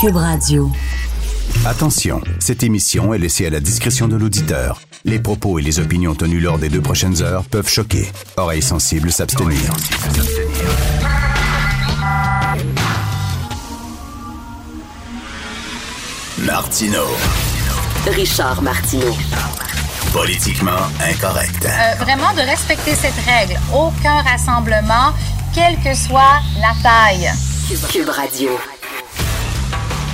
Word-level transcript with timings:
Cube 0.00 0.16
Radio. 0.16 0.70
Attention, 1.66 2.20
cette 2.40 2.62
émission 2.62 3.14
est 3.14 3.18
laissée 3.18 3.46
à 3.46 3.50
la 3.50 3.60
discrétion 3.60 4.08
de 4.08 4.16
l'auditeur. 4.16 4.80
Les 5.04 5.18
propos 5.18 5.58
et 5.58 5.62
les 5.62 5.78
opinions 5.78 6.14
tenues 6.14 6.40
lors 6.40 6.58
des 6.58 6.68
deux 6.68 6.80
prochaines 6.80 7.22
heures 7.22 7.44
peuvent 7.44 7.68
choquer. 7.68 8.10
Oreilles 8.36 8.62
sensibles 8.62 9.12
s'abstenir. 9.12 9.58
Martino. 16.38 17.04
Richard 18.06 18.62
Martineau. 18.62 19.14
Politiquement 20.12 20.70
incorrect. 21.08 21.66
Euh, 21.66 22.04
vraiment 22.04 22.32
de 22.34 22.40
respecter 22.40 22.94
cette 22.94 23.18
règle. 23.26 23.58
Aucun 23.72 24.22
rassemblement, 24.22 25.12
quelle 25.54 25.76
que 25.78 25.94
soit 25.94 26.40
la 26.60 26.72
taille. 26.82 27.30
Cube 27.90 28.08
Radio. 28.08 28.50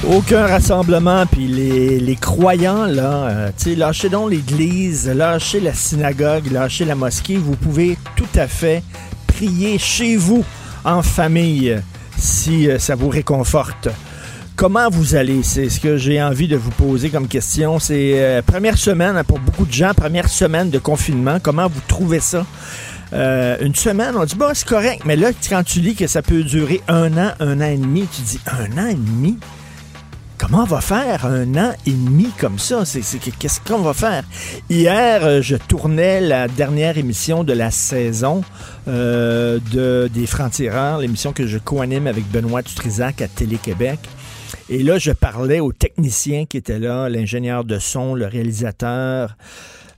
Aucun 0.08 0.46
rassemblement, 0.46 1.26
puis 1.26 1.46
les, 1.46 2.00
les 2.00 2.16
croyants, 2.16 2.86
là, 2.86 3.28
euh, 3.28 3.50
tu 3.56 3.64
sais, 3.64 3.76
lâchez 3.76 4.08
donc 4.08 4.30
l'église, 4.30 5.06
lâchez 5.08 5.60
la 5.60 5.74
synagogue, 5.74 6.50
lâchez 6.50 6.86
la 6.86 6.94
mosquée. 6.94 7.36
Vous 7.36 7.54
pouvez 7.54 7.98
tout 8.16 8.24
à 8.34 8.48
fait 8.48 8.82
prier 9.26 9.78
chez 9.78 10.16
vous, 10.16 10.42
en 10.84 11.02
famille, 11.02 11.76
si 12.16 12.68
euh, 12.68 12.78
ça 12.78 12.94
vous 12.94 13.10
réconforte. 13.10 13.88
Comment 14.56 14.88
vous 14.88 15.14
allez? 15.16 15.42
C'est 15.42 15.68
ce 15.68 15.78
que 15.78 15.98
j'ai 15.98 16.20
envie 16.22 16.48
de 16.48 16.56
vous 16.56 16.70
poser 16.70 17.10
comme 17.10 17.28
question. 17.28 17.78
C'est 17.78 18.14
euh, 18.14 18.40
première 18.40 18.78
semaine, 18.78 19.18
hein, 19.18 19.24
pour 19.24 19.38
beaucoup 19.38 19.66
de 19.66 19.72
gens, 19.72 19.92
première 19.94 20.30
semaine 20.30 20.70
de 20.70 20.78
confinement. 20.78 21.38
Comment 21.42 21.68
vous 21.68 21.80
trouvez 21.86 22.20
ça? 22.20 22.46
Une 23.12 23.74
semaine, 23.74 24.14
on 24.16 24.24
dit, 24.24 24.36
bon, 24.36 24.50
c'est 24.54 24.66
correct. 24.66 25.02
Mais 25.04 25.16
là, 25.16 25.30
quand 25.48 25.64
tu 25.64 25.80
lis 25.80 25.96
que 25.96 26.06
ça 26.06 26.22
peut 26.22 26.44
durer 26.44 26.80
un 26.86 27.18
an, 27.18 27.32
un 27.40 27.60
an 27.60 27.64
et 27.64 27.76
demi, 27.76 28.06
tu 28.14 28.22
dis, 28.22 28.40
un 28.46 28.78
an 28.80 28.86
et 28.86 28.94
demi? 28.94 29.36
Comment 30.40 30.62
on 30.62 30.64
va 30.64 30.80
faire 30.80 31.26
un 31.26 31.54
an 31.56 31.74
et 31.84 31.90
demi 31.90 32.30
comme 32.38 32.58
ça? 32.58 32.84
Qu'est-ce 33.38 33.60
qu'on 33.60 33.82
va 33.82 33.92
faire? 33.92 34.24
Hier, 34.70 35.22
euh, 35.22 35.42
je 35.42 35.54
tournais 35.54 36.22
la 36.22 36.48
dernière 36.48 36.96
émission 36.96 37.44
de 37.44 37.52
la 37.52 37.70
saison 37.70 38.42
euh, 38.88 39.58
de, 39.70 40.08
des 40.10 40.24
Francs-Tireurs, 40.24 41.00
l'émission 41.00 41.34
que 41.34 41.46
je 41.46 41.58
co-anime 41.58 42.06
avec 42.06 42.24
Benoît 42.30 42.62
Dutrisac 42.62 43.20
à 43.20 43.28
Télé-Québec. 43.28 43.98
Et 44.70 44.82
là, 44.82 44.96
je 44.96 45.12
parlais 45.12 45.60
aux 45.60 45.72
techniciens 45.72 46.46
qui 46.46 46.56
étaient 46.56 46.78
là, 46.78 47.10
l'ingénieur 47.10 47.64
de 47.64 47.78
son, 47.78 48.14
le 48.14 48.24
réalisateur, 48.24 49.36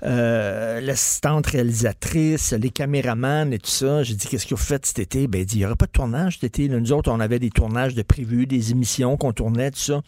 euh, 0.05 0.81
l'assistante 0.81 1.47
réalisatrice, 1.47 2.53
les 2.53 2.71
caméramans 2.71 3.53
et 3.53 3.59
tout 3.59 3.71
ça. 3.71 4.03
J'ai 4.03 4.15
dit, 4.15 4.27
qu'est-ce 4.27 4.47
que 4.47 4.55
vous 4.55 4.61
faites 4.61 4.85
cet 4.85 4.99
été? 4.99 5.29
Ben, 5.29 5.41
il 5.41 5.47
dit, 5.47 5.57
il 5.57 5.59
n'y 5.61 5.65
aura 5.65 5.77
pas 5.77 5.87
de 5.87 5.93
tournage 5.93 6.35
cet 6.35 6.45
été. 6.45 6.69
Nous 6.69 6.93
autres, 6.93 7.11
on 7.11 7.21
avait 7.21 7.39
des 7.39 7.51
tournages 7.51 7.95
de 7.95 8.03
prévus, 8.03 8.47
des 8.47 8.73
émissions 8.73 9.17
qu'on 9.17 9.33
tournait, 9.33 9.71
tout 9.71 9.79
ça. 9.79 10.03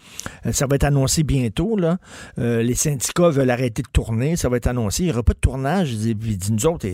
Euh, 0.46 0.52
ça 0.52 0.66
va 0.66 0.76
être 0.76 0.84
annoncé 0.84 1.22
bientôt, 1.22 1.76
là. 1.76 1.98
Euh, 2.38 2.62
les 2.62 2.74
syndicats 2.74 3.30
veulent 3.30 3.50
arrêter 3.50 3.82
de 3.82 3.88
tourner, 3.92 4.36
ça 4.36 4.48
va 4.48 4.56
être 4.56 4.66
annoncé. 4.66 5.04
Il 5.04 5.06
n'y 5.06 5.12
aura 5.12 5.22
pas 5.22 5.34
de 5.34 5.38
tournage. 5.38 5.92
Il 5.92 6.16
dit, 6.16 6.52
nous 6.52 6.66
autres, 6.66 6.88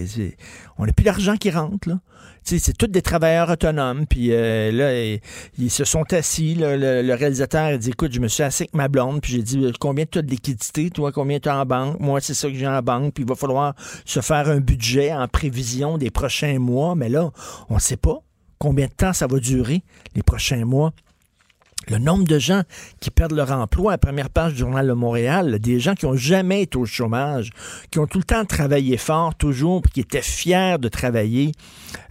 on 0.78 0.84
n'a 0.84 0.92
plus 0.92 1.04
d'argent 1.04 1.36
qui 1.36 1.50
rentre, 1.50 1.88
là. 1.88 2.00
C'est 2.42 2.76
tous 2.76 2.86
des 2.86 3.03
travailleurs 3.03 3.50
autonomes. 3.50 4.06
Puis 4.06 4.32
euh, 4.32 4.72
là, 4.72 5.19
ils 5.58 5.70
se 5.70 5.84
sont 5.84 6.04
assis. 6.12 6.54
le 6.56 7.14
réalisateur 7.14 7.66
a 7.66 7.76
dit 7.76 7.91
Écoute, 7.91 8.12
je 8.12 8.20
me 8.20 8.28
suis 8.28 8.42
assis 8.42 8.64
avec 8.64 8.75
ma 8.75 8.88
blonde. 8.88 9.20
Puis 9.20 9.32
j'ai 9.32 9.42
dit 9.42 9.64
euh, 9.64 9.72
Combien 9.78 10.04
tu 10.06 10.19
as 10.19 10.22
de 10.22 10.31
liquidité 10.31 10.91
Toi, 10.91 11.12
combien 11.12 11.38
tu 11.38 11.48
as 11.48 11.56
en 11.56 11.66
banque? 11.66 12.00
Moi, 12.00 12.20
c'est 12.20 12.34
ça 12.34 12.48
que 12.48 12.54
j'ai 12.54 12.66
en 12.66 12.82
banque. 12.82 13.14
Puis 13.14 13.25
il 13.25 13.28
va 13.28 13.34
falloir 13.34 13.75
se 14.04 14.20
faire 14.20 14.48
un 14.48 14.60
budget 14.60 15.12
en 15.12 15.28
prévision 15.28 15.98
des 15.98 16.10
prochains 16.10 16.58
mois. 16.58 16.94
Mais 16.94 17.08
là, 17.08 17.31
on 17.69 17.75
ne 17.75 17.81
sait 17.81 17.97
pas 17.97 18.22
combien 18.58 18.87
de 18.87 18.92
temps 18.92 19.12
ça 19.12 19.26
va 19.26 19.38
durer, 19.38 19.82
les 20.14 20.22
prochains 20.22 20.64
mois. 20.64 20.92
Le 21.90 21.98
nombre 21.98 22.22
de 22.22 22.38
gens 22.38 22.62
qui 23.00 23.10
perdent 23.10 23.32
leur 23.32 23.50
emploi 23.50 23.94
à 23.94 23.98
première 23.98 24.30
page 24.30 24.52
du 24.52 24.60
Journal 24.60 24.86
de 24.86 24.92
Montréal, 24.92 25.58
des 25.58 25.80
gens 25.80 25.94
qui 25.94 26.06
n'ont 26.06 26.14
jamais 26.14 26.62
été 26.62 26.78
au 26.78 26.86
chômage, 26.86 27.50
qui 27.90 27.98
ont 27.98 28.06
tout 28.06 28.18
le 28.18 28.24
temps 28.24 28.44
travaillé 28.44 28.96
fort, 28.96 29.34
toujours, 29.34 29.82
puis 29.82 29.90
qui 29.94 30.00
étaient 30.00 30.22
fiers 30.22 30.76
de 30.78 30.86
travailler, 30.86 31.50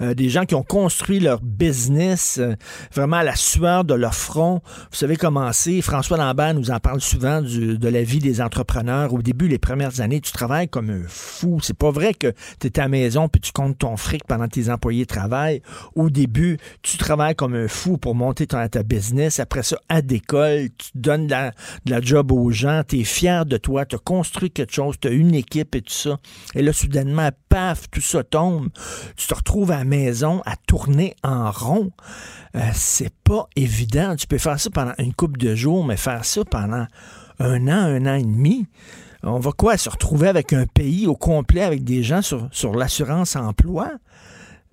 euh, 0.01 0.13
des 0.13 0.27
gens 0.27 0.43
qui 0.43 0.53
ont 0.53 0.63
construit 0.63 1.21
leur 1.21 1.39
business 1.39 2.39
euh, 2.39 2.55
vraiment 2.93 3.17
à 3.17 3.23
la 3.23 3.37
sueur 3.37 3.85
de 3.85 3.93
leur 3.93 4.15
front. 4.15 4.61
Vous 4.91 4.97
savez 4.97 5.15
comment 5.15 5.53
c'est. 5.53 5.81
François 5.81 6.17
Lambert 6.17 6.55
nous 6.55 6.71
en 6.71 6.79
parle 6.81 6.99
souvent 6.99 7.41
de 7.41 7.87
la 7.87 8.03
vie 8.03 8.19
des 8.19 8.41
entrepreneurs. 8.41 9.13
Au 9.13 9.21
début, 9.21 9.47
les 9.47 9.59
premières 9.59 10.01
années, 10.01 10.19
tu 10.19 10.33
travailles 10.33 10.67
comme 10.67 10.89
un 10.89 11.03
fou. 11.07 11.59
C'est 11.61 11.77
pas 11.77 11.91
vrai 11.91 12.13
que 12.13 12.33
tu 12.59 12.67
es 12.67 12.79
à 12.79 12.83
la 12.83 12.89
maison 12.89 13.29
puis 13.29 13.39
tu 13.39 13.53
comptes 13.53 13.77
ton 13.77 13.95
fric 13.95 14.25
pendant 14.27 14.45
que 14.45 14.55
tes 14.55 14.69
employés 14.69 15.05
travaillent. 15.05 15.61
Au 15.95 16.09
début, 16.09 16.57
tu 16.81 16.97
travailles 16.97 17.35
comme 17.35 17.55
un 17.55 17.69
fou 17.69 17.97
pour 17.97 18.13
monter 18.13 18.45
ton, 18.45 18.67
ta 18.67 18.83
business. 18.83 19.39
Après 19.39 19.63
à 19.89 20.01
d'école, 20.01 20.69
tu 20.77 20.89
donnes 20.95 21.27
de 21.27 21.31
la, 21.31 21.51
de 21.85 21.91
la 21.91 22.01
job 22.01 22.31
aux 22.31 22.51
gens. 22.51 22.83
Tu 22.87 22.99
es 22.99 23.03
fier 23.03 23.45
de 23.45 23.57
toi. 23.57 23.85
Tu 23.85 23.95
as 23.95 23.99
construit 23.99 24.51
quelque 24.51 24.73
chose. 24.73 24.95
Tu 24.99 25.07
as 25.07 25.11
une 25.11 25.35
équipe 25.35 25.75
et 25.75 25.81
tout 25.81 25.93
ça. 25.93 26.17
Et 26.55 26.61
là, 26.61 26.73
soudainement, 26.73 27.29
paf, 27.49 27.89
tout 27.89 28.01
ça 28.01 28.23
tombe. 28.23 28.69
Tu 29.15 29.27
te 29.27 29.33
retrouves 29.33 29.71
à 29.71 29.79
la 29.79 29.83
maison 29.83 30.41
à 30.45 30.55
tourner 30.55 31.15
en 31.23 31.51
rond. 31.51 31.91
Euh, 32.55 32.61
c'est 32.73 33.13
pas 33.23 33.47
évident. 33.55 34.15
Tu 34.15 34.27
peux 34.27 34.37
faire 34.37 34.59
ça 34.59 34.69
pendant 34.69 34.93
une 34.97 35.13
couple 35.13 35.39
de 35.39 35.55
jours, 35.55 35.85
mais 35.85 35.97
faire 35.97 36.25
ça 36.25 36.43
pendant 36.45 36.85
un 37.39 37.67
an, 37.67 37.85
un 37.85 38.05
an 38.05 38.15
et 38.15 38.23
demi. 38.23 38.67
On 39.23 39.39
va 39.39 39.51
quoi? 39.51 39.77
Se 39.77 39.89
retrouver 39.89 40.29
avec 40.29 40.53
un 40.53 40.65
pays 40.65 41.05
au 41.05 41.15
complet 41.15 41.63
avec 41.63 41.83
des 41.83 42.03
gens 42.03 42.21
sur, 42.21 42.47
sur 42.51 42.73
l'assurance 42.73 43.35
emploi? 43.35 43.91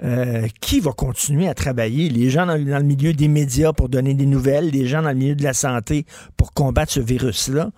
Euh, 0.05 0.47
qui 0.61 0.81
va 0.81 0.93
continuer 0.93 1.49
à 1.49 1.55
travailler? 1.55 2.11
Les 2.11 2.29
gens 2.29 2.45
dans, 2.45 2.57
le 2.57 2.83
milieu 2.83 3.15
des 3.15 3.29
médias 3.29 3.73
pour 3.73 3.89
donner 3.89 4.13
des 4.13 4.27
nouvelles, 4.27 4.69
les 4.69 4.87
gens 4.87 5.01
dans 5.01 5.09
le 5.09 5.15
milieu 5.15 5.35
de 5.35 5.43
la 5.43 5.55
santé 5.55 6.05
pour 6.37 6.53
combattre 6.53 6.93
ce 6.93 7.01
virus-là. 7.01 7.71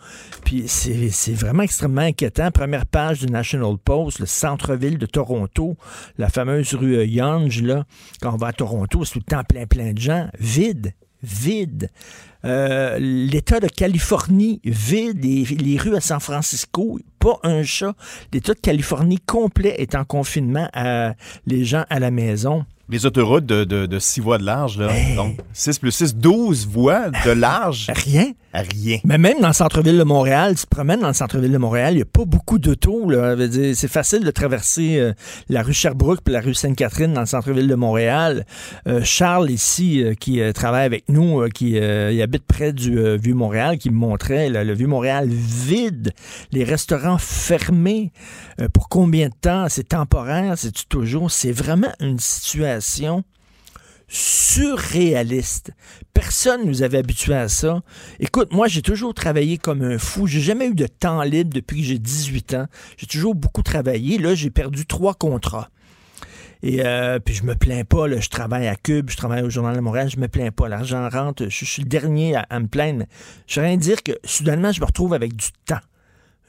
Puis 0.44 0.64
c'est 0.66 1.10
c'est 1.10 1.32
vraiment 1.32 1.62
extrêmement 1.62 2.00
inquiétant. 2.00 2.50
Première 2.50 2.86
page 2.86 3.20
du 3.20 3.26
National 3.26 3.76
Post, 3.78 4.18
le 4.18 4.26
centre-ville 4.26 4.98
de 4.98 5.06
Toronto, 5.06 5.76
la 6.16 6.28
fameuse 6.28 6.74
rue 6.74 6.96
euh, 6.96 7.06
Yonge, 7.06 7.62
là, 7.62 7.84
quand 8.20 8.34
on 8.34 8.36
va 8.36 8.48
à 8.48 8.52
Toronto, 8.52 9.04
c'est 9.04 9.12
tout 9.12 9.20
le 9.24 9.30
temps 9.30 9.44
plein, 9.44 9.66
plein 9.66 9.92
de 9.92 9.98
gens. 9.98 10.28
Vide, 10.40 10.94
vide. 11.22 11.90
Euh, 12.44 12.98
L'État 12.98 13.60
de 13.60 13.66
Californie, 13.68 14.60
vide. 14.64 15.22
Les, 15.24 15.44
les 15.44 15.76
rues 15.78 15.96
à 15.96 16.00
San 16.00 16.20
Francisco, 16.20 16.98
pas 17.18 17.38
un 17.42 17.62
chat. 17.62 17.94
L'État 18.32 18.54
de 18.54 18.60
Californie 18.60 19.18
complet 19.18 19.74
est 19.78 19.94
en 19.94 20.04
confinement 20.04 20.68
à 20.72 21.14
les 21.46 21.64
gens 21.64 21.84
à 21.90 21.98
la 21.98 22.10
maison. 22.10 22.64
Les 22.90 23.04
autoroutes 23.04 23.44
de, 23.44 23.64
de, 23.64 23.84
de 23.84 23.98
6 23.98 24.20
voies 24.20 24.38
de 24.38 24.44
large, 24.44 24.78
là. 24.78 24.90
Hey. 24.90 25.14
Donc, 25.14 25.36
6 25.52 25.78
plus 25.78 25.90
6, 25.90 26.14
12 26.16 26.66
voies 26.66 27.10
de 27.10 27.30
large. 27.32 27.90
Rien. 27.94 28.32
Mais 29.04 29.18
même 29.18 29.40
dans 29.40 29.48
le 29.48 29.54
centre-ville 29.54 29.98
de 29.98 30.04
Montréal, 30.04 30.54
tu 30.56 30.64
te 30.64 30.68
promènes 30.68 31.00
dans 31.00 31.08
le 31.08 31.14
centre-ville 31.14 31.52
de 31.52 31.58
Montréal, 31.58 31.92
il 31.92 31.96
n'y 31.96 32.02
a 32.02 32.06
pas 32.06 32.24
beaucoup 32.24 32.58
d'autos. 32.58 33.10
C'est 33.74 33.88
facile 33.88 34.24
de 34.24 34.30
traverser 34.30 34.98
euh, 34.98 35.12
la 35.48 35.62
rue 35.62 35.74
Sherbrooke 35.74 36.20
puis 36.24 36.32
la 36.32 36.40
rue 36.40 36.54
Sainte-Catherine 36.54 37.12
dans 37.12 37.20
le 37.20 37.26
centre-ville 37.26 37.68
de 37.68 37.74
Montréal. 37.74 38.46
Euh, 38.86 39.00
Charles, 39.04 39.50
ici, 39.50 40.02
euh, 40.02 40.14
qui 40.14 40.40
travaille 40.54 40.86
avec 40.86 41.04
nous, 41.08 41.46
qui 41.48 41.78
habite 41.78 42.44
près 42.46 42.72
du 42.72 43.16
Vieux-Montréal, 43.18 43.78
qui 43.78 43.90
me 43.90 43.96
montrait 43.96 44.48
le 44.48 44.72
Vieux-Montréal 44.72 45.28
vide, 45.28 46.12
les 46.52 46.64
restaurants 46.64 47.18
fermés. 47.18 48.12
Pour 48.72 48.88
combien 48.88 49.28
de 49.28 49.34
temps? 49.40 49.66
C'est 49.68 49.88
temporaire, 49.88 50.54
c'est 50.56 50.72
toujours? 50.88 51.30
C'est 51.30 51.52
vraiment 51.52 51.92
une 52.00 52.18
situation 52.18 53.24
surréaliste. 54.08 55.72
Personne 56.14 56.64
nous 56.64 56.82
avait 56.82 56.98
habitués 56.98 57.34
à 57.34 57.48
ça. 57.48 57.82
Écoute, 58.18 58.52
moi, 58.52 58.66
j'ai 58.66 58.82
toujours 58.82 59.14
travaillé 59.14 59.58
comme 59.58 59.82
un 59.82 59.98
fou. 59.98 60.26
J'ai 60.26 60.40
jamais 60.40 60.66
eu 60.66 60.74
de 60.74 60.86
temps 60.86 61.22
libre 61.22 61.52
depuis 61.52 61.80
que 61.80 61.86
j'ai 61.86 61.98
18 61.98 62.54
ans. 62.54 62.66
J'ai 62.96 63.06
toujours 63.06 63.34
beaucoup 63.34 63.62
travaillé. 63.62 64.18
Là, 64.18 64.34
j'ai 64.34 64.50
perdu 64.50 64.86
trois 64.86 65.14
contrats. 65.14 65.68
Et 66.62 66.84
euh, 66.84 67.20
puis 67.20 67.34
je 67.34 67.44
me 67.44 67.54
plains 67.54 67.84
pas, 67.84 68.08
là, 68.08 68.18
je 68.18 68.28
travaille 68.28 68.66
à 68.66 68.74
Cube, 68.74 69.10
je 69.10 69.16
travaille 69.16 69.42
au 69.42 69.50
Journal 69.50 69.76
de 69.76 69.80
Montréal, 69.80 70.10
je 70.10 70.18
me 70.18 70.26
plains 70.26 70.50
pas. 70.50 70.68
L'argent 70.68 71.08
rentre, 71.08 71.48
je, 71.48 71.64
suis 71.64 71.82
le 71.82 71.88
dernier 71.88 72.34
à, 72.34 72.60
me 72.60 72.66
plaindre. 72.66 73.04
Je 73.46 73.60
veux 73.60 73.66
rien 73.66 73.76
dire 73.76 74.02
que 74.02 74.12
soudainement, 74.24 74.72
je 74.72 74.80
me 74.80 74.86
retrouve 74.86 75.14
avec 75.14 75.36
du 75.36 75.46
temps. 75.66 75.78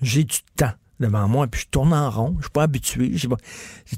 J'ai 0.02 0.24
du 0.24 0.40
temps 0.56 0.72
devant 1.00 1.28
moi, 1.28 1.48
puis 1.48 1.62
je 1.62 1.68
tourne 1.68 1.94
en 1.94 2.10
rond, 2.10 2.36
je 2.40 2.44
suis 2.44 2.52
pas 2.52 2.64
habitué. 2.64 3.12
J'ai 3.14 3.28
pas- 3.28 3.38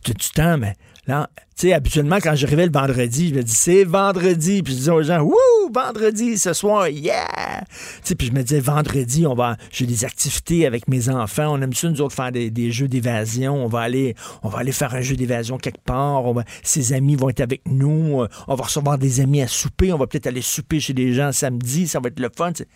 du 0.04 0.30
temps, 0.34 0.58
mais 0.58 0.76
Là, 1.08 1.30
tu 1.58 1.68
sais, 1.68 1.74
habituellement, 1.74 2.18
quand 2.18 2.36
j'arrivais 2.36 2.68
le 2.68 2.72
vendredi, 2.72 3.30
je 3.30 3.36
me 3.36 3.42
dis, 3.44 3.54
c'est 3.54 3.84
vendredi. 3.84 4.62
Puis 4.62 4.74
je 4.74 4.78
disais 4.78 4.92
aux 4.92 5.02
gens, 5.02 5.20
wouh, 5.22 5.34
vendredi, 5.74 6.38
ce 6.38 6.54
soir, 6.54 6.88
yeah! 6.90 7.64
Tu 7.68 7.76
sais, 8.04 8.16
puis 8.16 8.28
je 8.28 8.32
me 8.32 8.44
disais, 8.44 8.60
vendredi, 8.60 9.26
on 9.26 9.34
va, 9.34 9.58
j'ai 9.72 9.88
des 9.88 10.06
activités 10.06 10.68
avec 10.68 10.88
mes 10.88 11.10
enfants. 11.10 11.48
On 11.58 11.62
aime 11.62 11.74
ça, 11.74 11.90
nous 11.90 12.02
autres, 12.02 12.14
faire 12.16 12.32
des, 12.32 12.52
des 12.52 12.72
jeux 12.72 12.88
d'évasion. 12.88 13.56
On 13.66 13.68
va 13.68 13.80
aller, 13.80 14.16
on 14.44 14.50
va 14.50 14.60
aller 14.60 14.72
faire 14.72 14.94
un 14.94 15.02
jeu 15.02 15.16
d'évasion 15.16 15.58
quelque 15.58 15.82
part. 15.84 16.24
On 16.26 16.34
va, 16.34 16.44
ses 16.62 16.94
amis 16.94 17.16
vont 17.16 17.30
être 17.30 17.42
avec 17.42 17.64
nous. 17.66 18.22
Euh, 18.22 18.28
On 18.48 18.54
va 18.54 18.66
recevoir 18.66 19.00
des 19.00 19.22
amis 19.22 19.42
à 19.42 19.48
souper. 19.48 19.92
On 19.92 19.98
va 19.98 20.06
peut-être 20.06 20.28
aller 20.28 20.42
souper 20.44 20.80
chez 20.80 20.94
des 20.94 21.14
gens 21.14 21.32
samedi. 21.32 21.88
Ça 21.88 22.00
va 22.00 22.10
être 22.10 22.20
le 22.20 22.30
fun. 22.36 22.54
tu 22.54 22.64
sais. 22.64 22.70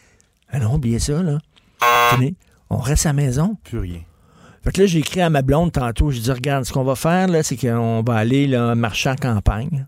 Ah 0.49 0.59
non, 0.59 0.73
oubliez 0.75 0.99
ça, 0.99 1.21
là. 1.21 1.37
Tenez, 2.11 2.33
on 2.71 2.77
reste 2.77 3.05
à 3.05 3.09
la 3.09 3.13
maison. 3.13 3.57
Plus 3.63 3.79
rien. 3.79 4.01
Fait 4.65 4.71
que 4.71 4.81
là, 4.81 4.87
j'ai 4.87 4.99
écrit 4.99 5.21
à 5.21 5.29
ma 5.29 5.43
blonde 5.43 5.71
tantôt, 5.71 6.09
je 6.09 6.19
dis 6.19 6.31
regarde, 6.31 6.63
ce 6.63 6.73
qu'on 6.73 6.83
va 6.83 6.95
faire, 6.95 7.27
là, 7.27 7.43
c'est 7.43 7.55
qu'on 7.55 8.01
va 8.01 8.15
aller 8.15 8.47
là, 8.47 8.73
marcher 8.73 9.09
en 9.09 9.15
campagne. 9.15 9.85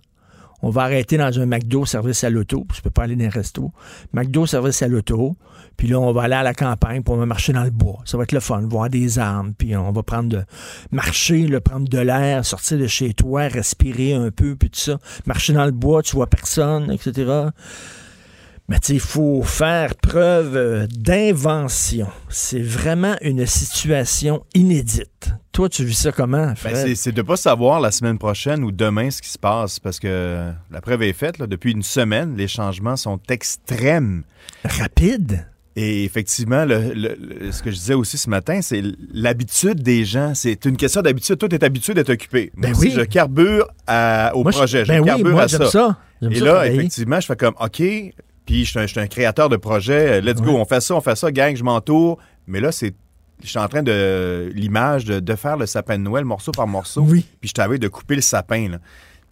On 0.61 0.69
va 0.69 0.83
arrêter 0.83 1.17
dans 1.17 1.39
un 1.39 1.47
McDo 1.47 1.85
service 1.85 2.23
à 2.23 2.29
l'auto, 2.29 2.63
puis 2.67 2.77
je 2.77 2.83
peux 2.83 2.91
pas 2.91 3.03
aller 3.03 3.15
dans 3.15 3.25
un 3.25 3.29
resto. 3.29 3.71
McDo 4.13 4.45
service 4.45 4.83
à 4.83 4.87
l'auto, 4.87 5.35
puis 5.77 5.87
là, 5.87 5.99
on 5.99 6.13
va 6.13 6.23
aller 6.23 6.35
à 6.35 6.43
la 6.43 6.53
campagne, 6.53 7.01
va 7.03 7.25
marcher 7.25 7.53
dans 7.53 7.63
le 7.63 7.71
bois. 7.71 7.99
Ça 8.05 8.17
va 8.17 8.23
être 8.23 8.33
le 8.33 8.39
fun, 8.39 8.61
voir 8.67 8.89
des 8.91 9.17
arbres, 9.17 9.51
puis 9.57 9.75
on 9.75 9.91
va 9.91 10.03
prendre 10.03 10.29
de 10.29 10.43
marcher, 10.91 11.47
là, 11.47 11.59
prendre 11.59 11.89
de 11.89 11.99
l'air, 11.99 12.45
sortir 12.45 12.77
de 12.77 12.85
chez 12.85 13.15
toi, 13.15 13.47
respirer 13.47 14.13
un 14.13 14.29
peu, 14.29 14.55
puis 14.55 14.69
tout 14.69 14.79
ça. 14.79 14.99
Marcher 15.25 15.53
dans 15.53 15.65
le 15.65 15.71
bois, 15.71 16.03
tu 16.03 16.15
vois 16.15 16.27
personne, 16.27 16.91
etc. 16.91 17.49
Mais 18.69 18.77
il 18.89 18.99
faut 18.99 19.43
faire 19.43 19.95
preuve 19.95 20.57
euh, 20.57 20.87
d'invention. 20.91 22.07
C'est 22.27 22.61
vraiment 22.61 23.15
une 23.21 23.45
situation 23.45 24.43
inédite. 24.53 25.29
Toi, 25.53 25.69
tu 25.69 25.85
vis 25.85 25.95
ça 25.97 26.11
comment, 26.11 26.53
Ben, 26.63 26.95
c'est- 26.95 27.11
de 27.13 27.21
ne 27.21 27.25
pas 27.25 27.37
savoir 27.37 27.79
la 27.79 27.91
semaine 27.91 28.17
prochaine 28.17 28.63
ou 28.65 28.71
demain 28.73 29.09
ce 29.09 29.21
qui 29.21 29.29
se 29.29 29.39
passe 29.39 29.79
parce 29.79 29.99
que 29.99 30.51
la 30.69 30.81
preuve 30.81 31.03
est 31.03 31.13
faite. 31.13 31.37
là, 31.39 31.47
depuis 31.47 31.71
une 31.71 31.81
semaine, 31.81 32.35
les 32.35 32.47
changements 32.49 32.97
sont 32.97 33.19
extrêmes. 33.29 34.23
Rapide? 34.65 35.47
Et 35.77 36.03
effectivement, 36.03 36.65
le- 36.65 37.51
ce 37.51 37.61
que 37.63 37.69
je 37.71 37.75
disais 37.75 37.93
aussi 37.93 38.17
ce 38.17 38.29
matin, 38.29 38.61
c'est 38.61 38.83
l'habitude 39.13 39.81
des 39.81 40.03
gens. 40.05 40.33
C'est 40.35 40.65
une 40.65 40.75
question 40.75 41.01
d'habitude. 41.01 41.37
Toi, 41.37 41.47
tu 41.47 41.55
es 41.55 41.63
habitué 41.63 41.93
d'être 41.93 42.09
occupé. 42.09 42.51
Ben 42.57 42.69
Moi 42.71 42.77
aussi, 42.79 42.87
oui. 42.89 42.93
je 42.95 43.01
carbure 43.01 43.67
à- 43.85 44.31
au 44.35 44.43
Moi, 44.43 44.51
projet. 44.51 44.83
Je, 44.85 44.91
ben 44.91 45.05
carbure 45.05 45.31
moi, 45.31 45.43
à 45.43 45.47
ça. 45.47 45.63
Et 45.63 45.69
ça 45.69 45.97
là, 46.45 46.51
travailler. 46.51 46.75
effectivement, 46.75 47.19
je 47.19 47.27
fais 47.27 47.35
comme 47.35 47.53
OK, 47.59 47.83
puis 48.47 48.65
je 48.65 48.71
suis 48.71 48.79
un, 48.79 48.83
je 48.87 48.87
suis 48.93 48.99
un 48.99 49.05
créateur 49.07 49.49
de 49.49 49.57
projet. 49.57 50.19
Let's 50.21 50.41
go, 50.41 50.53
Ouais. 50.53 50.59
on 50.61 50.65
fait 50.65 50.81
ça, 50.81 50.95
on 50.95 51.01
fait 51.01 51.15
ça, 51.15 51.31
gang, 51.31 51.55
je 51.55 51.63
m'entoure. 51.63 52.17
Mais 52.47 52.59
là, 52.59 52.71
c'est. 52.71 52.95
Je 53.43 53.47
suis 53.49 53.59
en 53.59 53.67
train 53.67 53.83
de. 53.83 54.51
L'image 54.55 55.05
de, 55.05 55.19
de 55.19 55.35
faire 55.35 55.57
le 55.57 55.67
sapin 55.67 55.99
de 55.99 56.03
Noël 56.03 56.25
morceau 56.25 56.51
par 56.51 56.65
morceau. 56.65 57.01
Oui. 57.01 57.23
Puis 57.39 57.49
je 57.49 57.53
t'avais 57.53 57.77
de 57.77 57.87
couper 57.87 58.15
le 58.15 58.21
sapin. 58.21 58.69
Là. 58.69 58.77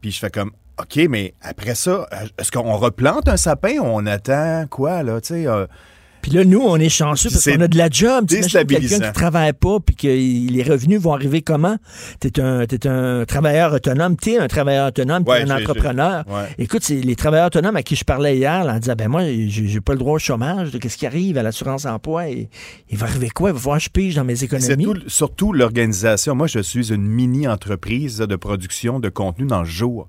Puis 0.02 0.12
je 0.12 0.20
fais 0.20 0.30
comme 0.30 0.52
OK, 0.80 1.00
mais 1.10 1.34
après 1.42 1.74
ça, 1.74 2.08
est-ce 2.38 2.52
qu'on 2.52 2.76
replante 2.78 3.28
un 3.30 3.38
sapin? 3.38 3.80
Ou 3.80 3.86
on 3.86 4.06
attend 4.06 4.66
quoi, 4.70 5.02
là? 5.02 5.20
Tu 5.22 5.30
sais. 5.30 5.48
euh, 5.48 5.66
Puis 6.26 6.34
là, 6.34 6.44
nous, 6.44 6.60
on 6.60 6.78
est 6.78 6.90
chanceux 6.90 7.30
parce 7.30 7.46
qu'on 7.46 7.62
a 7.62 7.68
de 7.68 7.78
la 7.78 7.88
job. 7.88 8.26
Tu 8.28 8.42
quelqu'un 8.42 8.80
qui 8.80 9.12
travaille 9.14 9.54
pas 9.54 9.78
puis 9.80 9.96
que 9.96 10.08
les 10.08 10.64
revenus 10.64 11.00
vont 11.00 11.14
arriver 11.14 11.44
comment? 11.44 11.78
T'es 12.20 12.40
un, 12.40 12.66
t'es 12.66 12.88
un 12.88 13.26
travailleur 13.26 13.74
autonome. 13.74 14.16
T'es 14.18 14.40
un 14.40 14.48
travailleur 14.48 14.88
autonome. 14.88 15.24
T'es 15.24 15.30
Ouais, 15.30 15.42
un 15.44 15.56
entrepreneur. 15.56 16.24
ouais. 16.28 16.48
Écoute, 16.58 16.82
c'est 16.84 16.96
les 16.96 17.16
travailleurs 17.16 17.46
autonomes 17.46 17.76
à 17.76 17.84
qui 17.84 17.96
je 17.96 18.04
parlais 18.04 18.38
hier, 18.38 18.64
là, 18.64 18.74
en 18.74 18.80
disant, 18.80 18.96
ben 18.98 19.08
moi, 19.08 19.22
j'ai 19.48 19.82
pas 19.82 19.94
le 19.94 20.00
droit 20.00 20.14
au 20.16 20.18
chômage. 20.20 20.72
Qu'est-ce 20.82 20.98
qui 20.98 21.06
arrive 21.06 21.38
à 21.38 21.44
l'assurance 21.44 21.86
emploi? 21.86 22.28
Et, 22.30 22.50
il 22.90 22.98
va 22.98 23.06
arriver 23.06 23.30
quoi? 23.30 23.52
Il 23.52 23.54
va 23.54 23.60
falloir 23.60 23.78
que 23.78 23.84
je 23.84 23.90
pige 23.92 24.16
dans 24.16 24.24
mes 24.24 24.44
économies. 24.44 24.84
tout- 24.84 25.04
surtout 25.08 25.54
l'organisation. 25.54 26.34
Moi, 26.34 26.48
je 26.48 26.58
suis 26.58 26.92
une 26.92 27.06
mini-entreprise 27.06 28.18
de 28.18 28.36
production 28.36 29.00
de 29.00 29.10
contenu 29.10 29.46
dans 29.46 29.60
le 29.60 29.66
jour. 29.70 30.08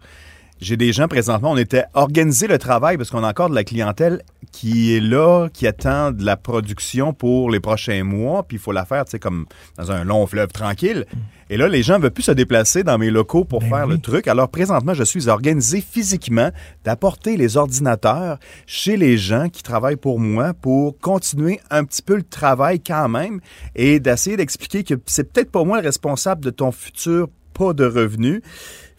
J'ai 0.59 0.79
des 0.79 0.93
gens 0.93 1.07
présentement, 1.07 1.51
on 1.53 1.57
était 1.59 1.85
organisé 1.93 2.47
le 2.47 2.57
travail 2.59 2.97
parce 2.97 3.11
qu'on 3.11 3.23
a 3.23 3.29
encore 3.29 3.51
de 3.51 3.55
la 3.55 3.65
clientèle 3.65 4.23
qui 4.53 4.97
est 4.97 5.01
là, 5.01 5.49
qui 5.53 5.67
attend 5.67 6.13
de 6.13 6.25
la 6.25 6.39
production 6.39 7.13
pour 7.13 7.51
les 7.51 7.61
prochains 7.61 8.05
mois, 8.05 8.43
puis 8.43 8.57
il 8.57 8.61
faut 8.61 8.73
la 8.73 8.87
faire, 8.87 9.05
tu 9.05 9.11
sais, 9.11 9.19
comme 9.19 9.45
dans 9.77 9.93
un 9.93 10.05
long 10.05 10.27
fleuve 10.27 10.49
tranquille. 10.49 11.05
Et 11.51 11.59
là, 11.59 11.69
les 11.69 11.83
gens 11.83 11.99
ne 11.99 12.05
veulent 12.05 12.11
plus 12.11 12.23
se 12.23 12.33
déplacer 12.33 12.85
dans 12.85 12.97
mes 12.97 13.11
locaux 13.11 13.45
pour 13.45 13.61
Ben 13.61 13.69
faire 13.69 13.87
le 13.87 13.99
truc. 13.99 14.29
Alors, 14.29 14.49
présentement, 14.49 14.95
je 14.95 15.05
suis 15.05 15.29
organisé 15.29 15.83
physiquement 15.83 16.51
d'apporter 16.85 17.37
les 17.37 17.59
ordinateurs 17.59 18.39
chez 18.67 18.97
les 18.97 19.19
gens 19.19 19.51
qui 19.51 19.63
travaillent 19.63 19.97
pour 19.97 20.19
moi 20.19 20.55
pour 20.55 20.99
continuer 20.99 21.61
un 21.71 21.85
petit 21.85 22.03
peu 22.03 22.17
le 22.17 22.23
travail 22.23 22.81
quand 22.81 23.09
même 23.11 23.41
et 23.75 24.01
d'essayer 24.01 24.39
d'expliquer 24.39 24.85
que 24.85 24.95
c'est 25.05 25.31
peut-être 25.31 25.51
pas 25.51 25.65
moi 25.65 25.81
le 25.81 25.87
responsable 25.87 26.43
de 26.43 26.51
ton 26.51 26.73
futur 26.73 27.29
pas 27.57 27.73
de 27.73 27.85
revenus. 27.85 28.43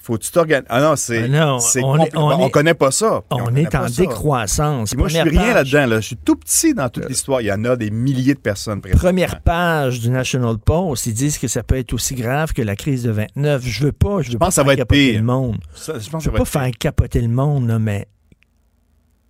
Faut 0.08 0.18
que 0.18 0.24
tu 0.24 0.32
t'organises. 0.32 0.66
Ah 0.70 0.80
non, 0.80 0.96
c'est. 0.96 1.24
Ah 1.24 1.28
non, 1.28 1.58
on 1.84 2.00
est- 2.00 2.16
on 2.16 2.28
on 2.46 2.50
connaît 2.50 2.74
pas 2.74 2.92
ça. 2.92 3.24
On 3.30 3.54
est 3.58 3.76
en 3.76 3.88
décroissance. 3.88 4.92
Puis 4.92 4.98
moi, 4.98 5.10
je 5.10 5.18
suis 5.18 5.30
rien 5.30 5.54
page. 5.54 5.74
là-dedans. 5.74 5.96
Là. 5.96 6.00
Je 6.00 6.06
suis 6.08 6.16
tout 6.16 6.38
petit 6.38 6.74
dans 6.74 6.88
toute 6.88 7.10
l'histoire. 7.10 7.42
Il 7.42 7.48
y 7.48 7.52
en 7.52 7.66
a 7.66 7.76
des 7.76 7.92
milliers 7.92 8.34
de 8.34 8.40
personnes. 8.40 8.80
Première 8.80 9.42
page 9.42 10.00
du 10.00 10.10
National 10.10 10.58
Post, 10.60 11.08
ils 11.08 11.14
disent 11.14 11.38
que 11.38 11.50
ça 11.50 11.62
peut 11.62 11.76
être 11.78 11.92
aussi 11.92 12.16
grave 12.16 12.54
que 12.54 12.62
la 12.62 12.78
crise 12.78 13.04
de 13.04 13.12
29. 13.12 13.64
Je 13.66 13.84
veux 13.84 13.92
pas, 13.92 14.22
je 14.22 14.32
veux 14.32 14.38
pense 14.38 14.40
pas 14.40 14.48
que 14.48 14.54
ça 14.54 14.62
faire 14.62 14.66
va 14.68 14.74
être 14.74 14.80
capoter 14.80 15.12
pire. 15.12 15.20
le 15.20 15.26
monde. 15.26 15.58
Ça, 15.76 16.00
je 16.00 16.10
pense 16.10 16.24
Je 16.24 16.26
ça 16.30 16.32
veux 16.32 16.38
va 16.38 16.44
pas 16.46 16.46
faire 16.46 16.72
capoter 16.80 17.20
le 17.20 17.28
monde, 17.28 17.68
là, 17.68 17.78
mais 17.78 18.08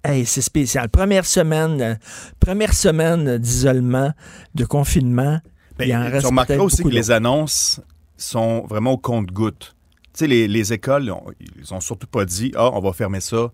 hey, 0.04 0.26
c'est 0.28 0.42
spécial. 0.42 0.90
Première 0.90 1.26
semaine, 1.26 1.82
euh, 1.82 1.96
première 2.40 2.74
semaine 2.74 3.40
d'isolement, 3.40 4.12
de 4.54 4.64
confinement. 4.66 5.40
Ben, 5.80 5.88
il 5.88 5.96
en 5.96 6.06
tu 6.06 6.12
reste 6.12 6.26
remarqueras 6.28 6.56
peut-être 6.58 6.66
aussi 6.66 6.84
que 6.84 6.88
les 6.90 7.10
annonces 7.12 7.82
sont 8.16 8.64
vraiment 8.68 8.92
au 8.94 8.98
compte-gouttes. 8.98 9.76
Tu 10.18 10.24
sais, 10.24 10.28
les, 10.28 10.48
les 10.48 10.74
écoles, 10.74 11.12
on- 11.12 11.32
ils 11.60 11.72
ont 11.76 11.80
surtout 11.80 12.08
pas 12.08 12.26
dit 12.26 12.52
«Ah, 12.56 12.72
on 12.74 12.80
va 12.80 12.92
fermer 12.92 13.22
ça 13.22 13.52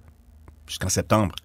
jusqu'en 0.66 0.88
septembre». 0.88 1.36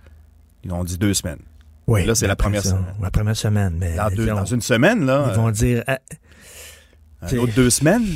Ils 0.62 0.72
ont 0.72 0.84
dit 0.84 0.96
deux 0.96 1.12
semaines. 1.12 1.40
Oui, 1.88 2.04
là, 2.04 2.14
c'est 2.14 2.28
la 2.28 2.36
première 2.36 2.62
semaine. 2.62 2.84
La 3.02 3.10
première 3.10 3.36
semaine. 3.36 3.76
Mais 3.80 3.96
Dans, 3.96 4.10
deux- 4.10 4.54
une 4.54 4.60
semaine, 4.60 5.04
là, 5.04 5.26
ils 5.30 5.34
vont 5.36 5.50
dire 5.50 5.82
ah, 5.88 5.98
euh, 6.12 6.16
une 7.32 7.38
autre 7.40 7.54
deux 7.54 7.70
semaines, 7.70 8.06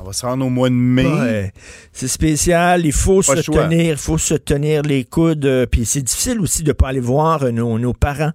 on 0.00 0.04
va 0.04 0.12
se 0.12 0.24
rendre 0.24 0.44
au 0.46 0.48
mois 0.50 0.68
de 0.68 0.74
mai. 0.74 1.04
Ouais, 1.06 1.52
c'est 1.92 2.08
spécial, 2.08 2.86
il 2.86 2.92
faut 2.92 3.20
Pas 3.22 3.36
se 3.36 3.50
tenir, 3.50 3.90
il 3.92 3.96
faut 3.96 4.18
se 4.18 4.34
tenir 4.34 4.82
les 4.82 5.04
coudes. 5.04 5.44
euh, 5.46 5.66
Puis 5.66 5.84
c'est 5.84 6.02
difficile 6.02 6.40
aussi 6.40 6.62
de 6.62 6.72
pas 6.72 6.88
aller 6.88 7.00
voir 7.00 7.42
euh, 7.42 7.50
nos, 7.50 7.78
nos 7.78 7.92
parents. 7.92 8.30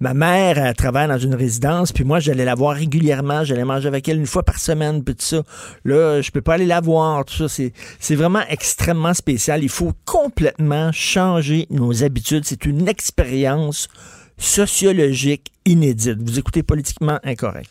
Ma 0.00 0.14
mère, 0.14 0.58
elle 0.58 0.74
travaille 0.74 1.08
dans 1.08 1.18
une 1.18 1.34
résidence, 1.34 1.92
puis 1.92 2.04
moi, 2.04 2.18
j'allais 2.20 2.44
la 2.44 2.54
voir 2.54 2.76
régulièrement, 2.76 3.44
j'allais 3.44 3.64
manger 3.64 3.88
avec 3.88 4.08
elle 4.08 4.18
une 4.18 4.26
fois 4.26 4.42
par 4.42 4.58
semaine, 4.58 5.02
puis 5.04 5.14
tout 5.14 5.24
ça. 5.24 5.42
Là, 5.84 6.20
je 6.22 6.30
peux 6.30 6.40
pas 6.42 6.54
aller 6.54 6.66
la 6.66 6.80
voir, 6.80 7.24
tout 7.24 7.48
ça. 7.48 7.62
C'est 8.00 8.14
vraiment 8.16 8.42
extrêmement 8.48 9.14
spécial. 9.14 9.62
Il 9.62 9.68
faut 9.70 9.92
complètement 10.04 10.90
changer 10.92 11.66
nos 11.70 12.02
habitudes. 12.04 12.44
C'est 12.44 12.64
une 12.64 12.88
expérience 12.88 13.88
sociologique 14.38 15.52
inédite. 15.66 16.18
Vous 16.20 16.38
écoutez 16.38 16.62
politiquement 16.62 17.18
incorrect. 17.24 17.70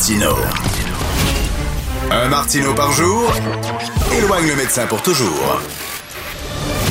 Martino. 0.00 0.30
Un 2.10 2.28
Martino 2.30 2.74
par 2.74 2.90
jour 2.90 3.30
éloigne 4.16 4.48
le 4.48 4.56
médecin 4.56 4.86
pour 4.86 5.02
toujours. 5.02 5.60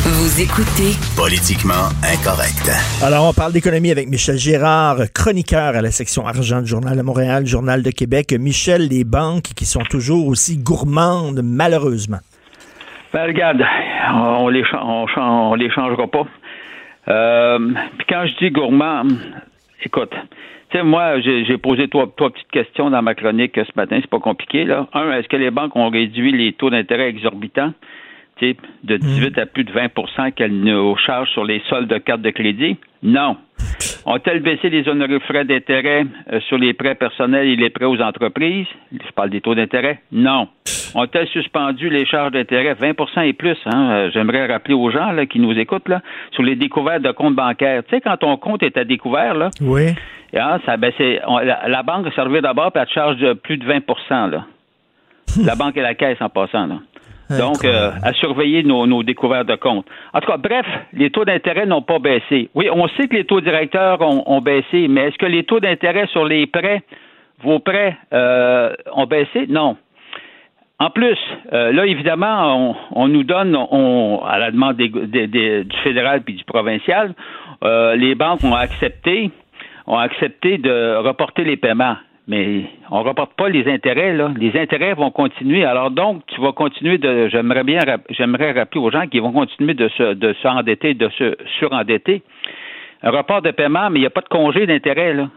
Vous 0.05 0.39
écoutez 0.39 0.93
Politiquement 1.17 1.89
incorrect. 2.03 2.69
Alors, 3.01 3.27
on 3.27 3.33
parle 3.33 3.51
d'économie 3.51 3.89
avec 3.89 4.09
Michel 4.09 4.37
Gérard, 4.37 4.97
chroniqueur 5.11 5.75
à 5.75 5.81
la 5.81 5.89
section 5.89 6.27
argent 6.27 6.61
du 6.61 6.67
Journal 6.67 6.95
de 6.95 7.01
Montréal, 7.01 7.47
Journal 7.47 7.81
de 7.81 7.89
Québec. 7.89 8.31
Michel, 8.39 8.87
les 8.89 9.05
banques 9.05 9.55
qui 9.55 9.65
sont 9.65 9.83
toujours 9.89 10.27
aussi 10.27 10.57
gourmandes, 10.57 11.41
malheureusement. 11.43 12.19
Ben, 13.11 13.25
regarde, 13.25 13.63
on 14.13 14.49
les, 14.49 14.63
on, 14.71 15.05
on 15.17 15.55
les 15.55 15.71
changera 15.71 16.05
pas. 16.05 16.27
Euh, 17.07 17.57
Puis 17.97 18.05
quand 18.07 18.27
je 18.27 18.45
dis 18.45 18.51
gourmand, 18.51 19.01
écoute, 19.83 20.13
tu 20.69 20.77
sais, 20.77 20.83
moi, 20.83 21.19
j'ai 21.19 21.57
posé 21.57 21.88
trois, 21.88 22.07
trois 22.15 22.29
petites 22.29 22.51
questions 22.51 22.89
dans 22.89 23.01
ma 23.01 23.15
chronique 23.15 23.55
ce 23.55 23.71
matin, 23.75 23.97
c'est 24.01 24.09
pas 24.09 24.19
compliqué, 24.19 24.65
là. 24.65 24.88
Un, 24.93 25.11
est-ce 25.13 25.27
que 25.27 25.38
les 25.38 25.51
banques 25.51 25.75
ont 25.75 25.89
réduit 25.89 26.31
les 26.31 26.53
taux 26.53 26.69
d'intérêt 26.69 27.09
exorbitants, 27.09 27.73
de 28.84 28.98
18 28.98 29.38
à 29.38 29.46
plus 29.46 29.63
de 29.63 29.72
20% 29.72 30.31
qu'elles 30.34 30.53
nous 30.60 30.96
chargent 30.98 31.29
sur 31.31 31.43
les 31.43 31.62
soldes 31.69 31.89
de 31.89 31.98
cartes 31.98 32.22
de 32.22 32.29
crédit? 32.31 32.77
Non. 33.03 33.38
Ont-elles 34.05 34.41
baissé 34.41 34.69
les 34.69 34.88
honorés 34.88 35.19
frais 35.22 35.46
d'intérêt 35.46 36.05
euh, 36.31 36.39
sur 36.41 36.58
les 36.58 36.74
prêts 36.74 36.96
personnels 36.96 37.48
et 37.48 37.55
les 37.55 37.69
prêts 37.69 37.86
aux 37.86 38.01
entreprises? 38.01 38.67
Je 38.91 39.12
parle 39.15 39.29
des 39.29 39.41
taux 39.41 39.55
d'intérêt? 39.55 40.00
Non. 40.12 40.48
on 40.96 41.03
a 41.03 41.25
suspendu 41.27 41.89
les 41.89 42.05
charges 42.05 42.31
d'intérêt? 42.31 42.74
20% 42.74 43.25
et 43.27 43.34
plus. 43.34 43.58
Hein. 43.65 43.91
Euh, 43.91 44.12
J'aimerais 44.13 44.48
rappeler 44.48 44.74
aux 44.74 44.89
gens 44.91 45.12
là, 45.12 45.25
qui 45.25 45.39
nous 45.39 45.58
écoutent 45.58 45.88
là, 45.89 46.01
sur 46.31 46.43
les 46.43 46.55
découvertes 46.55 47.03
de 47.03 47.12
comptes 47.12 47.36
bancaires. 47.36 47.84
Tu 47.84 47.91
sais, 47.96 48.01
quand 48.01 48.17
ton 48.17 48.36
compte 48.38 48.63
est 48.63 48.77
à 48.77 48.84
découvert, 48.84 49.34
là, 49.34 49.50
Oui. 49.62 49.88
hein, 50.36 50.60
ça, 50.65 50.77
ben, 50.77 50.91
c'est, 50.98 51.22
on- 51.27 51.39
la, 51.39 51.67
la 51.67 51.84
banque 51.84 52.08
a 52.08 52.12
servi 52.12 52.41
d'abord, 52.41 52.72
puis 52.72 52.81
elle 52.81 52.88
te 52.88 52.93
charge 52.93 53.17
de 53.17 53.34
plus 53.34 53.58
de 53.58 53.65
20 53.65 54.27
là. 54.27 54.46
la 55.46 55.55
banque 55.55 55.77
et 55.77 55.81
la 55.81 55.93
caisse 55.93 56.17
en 56.22 56.29
passant. 56.29 56.65
Là. 56.65 56.79
Donc, 57.38 57.63
euh, 57.63 57.91
à 58.01 58.13
surveiller 58.13 58.63
nos, 58.63 58.88
nos 58.88 59.03
découvertes 59.03 59.48
de 59.48 59.55
comptes. 59.55 59.86
En 60.13 60.19
tout 60.19 60.27
cas, 60.31 60.38
bref, 60.38 60.65
les 60.93 61.12
taux 61.12 61.25
d'intérêt 61.25 61.65
n'ont 61.67 61.81
pas 61.83 62.00
baissé. 62.00 62.50
Oui, 62.55 62.69
on 62.74 62.88
sait 62.89 63.07
que 63.07 63.15
les 63.15 63.25
taux 63.25 63.41
directeurs 63.41 64.01
ont, 64.01 64.24
ont 64.25 64.41
baissé, 64.41 64.88
mais 64.88 65.07
est-ce 65.07 65.17
que 65.17 65.25
les 65.27 65.43
taux 65.43 65.59
d'intérêt 65.59 66.07
sur 66.07 66.25
les 66.25 66.48
prêts, 66.48 66.81
vos 67.43 67.59
prêts, 67.59 67.95
euh, 68.13 68.74
ont 68.93 69.05
baissé? 69.05 69.45
Non. 69.48 69.77
En 70.79 70.89
plus, 70.89 71.17
euh, 71.51 71.71
là, 71.74 71.86
évidemment, 71.86 72.69
on, 72.93 73.03
on 73.03 73.07
nous 73.09 73.24
donne, 73.24 73.55
on, 73.55 74.21
à 74.25 74.39
la 74.39 74.50
demande 74.50 74.77
des- 74.77 74.88
des- 74.88 75.27
des- 75.27 75.63
du 75.65 75.77
fédéral 75.83 76.21
puis 76.21 76.36
du 76.36 76.43
provincial, 76.45 77.13
euh, 77.63 77.95
les 77.98 78.15
banques 78.15 78.43
ont 78.45 78.55
accepté, 78.55 79.29
ont 79.88 79.98
accepté 79.98 80.57
de 80.57 80.95
reporter 80.95 81.43
les 81.43 81.57
paiements. 81.57 81.98
Mais 82.29 82.65
on 82.91 83.01
reporte 83.01 83.33
pas 83.33 83.50
les 83.50 83.67
intérêts, 83.67 84.13
là. 84.15 84.29
Les 84.38 84.55
intérêts 84.57 84.93
vont 84.93 85.09
continuer. 85.09 85.65
Alors 85.65 85.89
donc, 85.89 86.21
tu 86.27 86.39
vas 86.39 86.51
continuer 86.53 87.00
de. 87.00 87.27
J'aimerais 87.29 87.63
bien, 87.63 87.79
j'aimerais 88.12 88.51
rappeler 88.51 88.79
aux 88.79 88.91
gens 88.91 89.07
qui 89.07 89.19
vont 89.19 89.31
continuer 89.31 89.74
de 89.74 89.89
se, 89.89 90.13
de 90.13 90.33
s'endetter, 90.43 90.93
de 90.93 91.09
se 91.09 91.36
surendetter. 91.57 92.21
Un 93.01 93.09
report 93.09 93.41
de 93.41 93.50
paiement, 93.51 93.89
mais 93.89 93.98
il 93.98 94.01
n'y 94.03 94.07
a 94.07 94.12
pas 94.12 94.21
de 94.21 94.27
congé 94.29 94.67
d'intérêt, 94.67 95.13
là. 95.15 95.27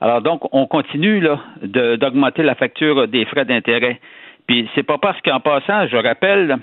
Alors 0.00 0.22
donc, 0.22 0.40
on 0.54 0.66
continue 0.66 1.20
là 1.20 1.38
de- 1.62 1.96
d'augmenter 1.96 2.42
la 2.42 2.54
facture 2.54 3.06
des 3.06 3.26
frais 3.26 3.44
d'intérêt. 3.44 4.00
Puis 4.46 4.66
c'est 4.74 4.82
pas 4.82 4.96
parce 4.96 5.20
qu'en 5.20 5.40
passant, 5.40 5.86
je 5.88 5.96
rappelle, 5.98 6.56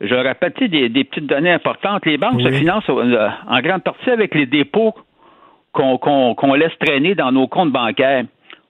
je 0.00 0.14
rappelle 0.14 0.54
tu 0.54 0.64
sais, 0.64 0.68
des, 0.68 0.88
des 0.88 1.04
petites 1.04 1.26
données 1.26 1.52
importantes. 1.52 2.06
Les 2.06 2.16
banques 2.16 2.40
se 2.40 2.50
financent 2.58 2.88
euh, 2.88 3.28
en 3.46 3.60
grande 3.60 3.82
partie 3.82 4.08
avec 4.10 4.34
les 4.34 4.46
dépôts 4.46 4.94
qu'on 5.72 5.98
qu'on- 5.98 6.34
qu'on 6.34 6.54
laisse 6.54 6.72
traîner 6.78 7.14
dans 7.14 7.30
nos 7.30 7.46
comptes 7.46 7.72
bancaires. 7.72 8.24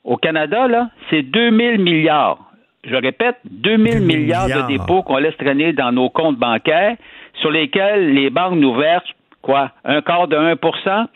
Au 0.08 0.16
Canada, 0.16 0.66
là, 0.68 0.88
c'est 1.10 1.22
2000 1.22 1.80
milliards. 1.80 2.38
Je 2.84 2.94
répète, 2.96 3.36
2000 3.44 3.98
2000 4.00 4.06
milliards 4.06 4.46
de 4.62 4.66
dépôts 4.78 5.02
qu'on 5.02 5.18
laisse 5.18 5.36
traîner 5.36 5.72
dans 5.74 5.92
nos 5.92 6.08
comptes 6.08 6.38
bancaires 6.38 6.96
sur 7.40 7.50
lesquels 7.50 8.14
les 8.14 8.30
banques 8.30 8.54
nous 8.54 8.74
versent, 8.74 9.12
quoi, 9.42 9.70
un 9.84 10.00
quart 10.00 10.26
de 10.28 10.36
1% 10.36 11.06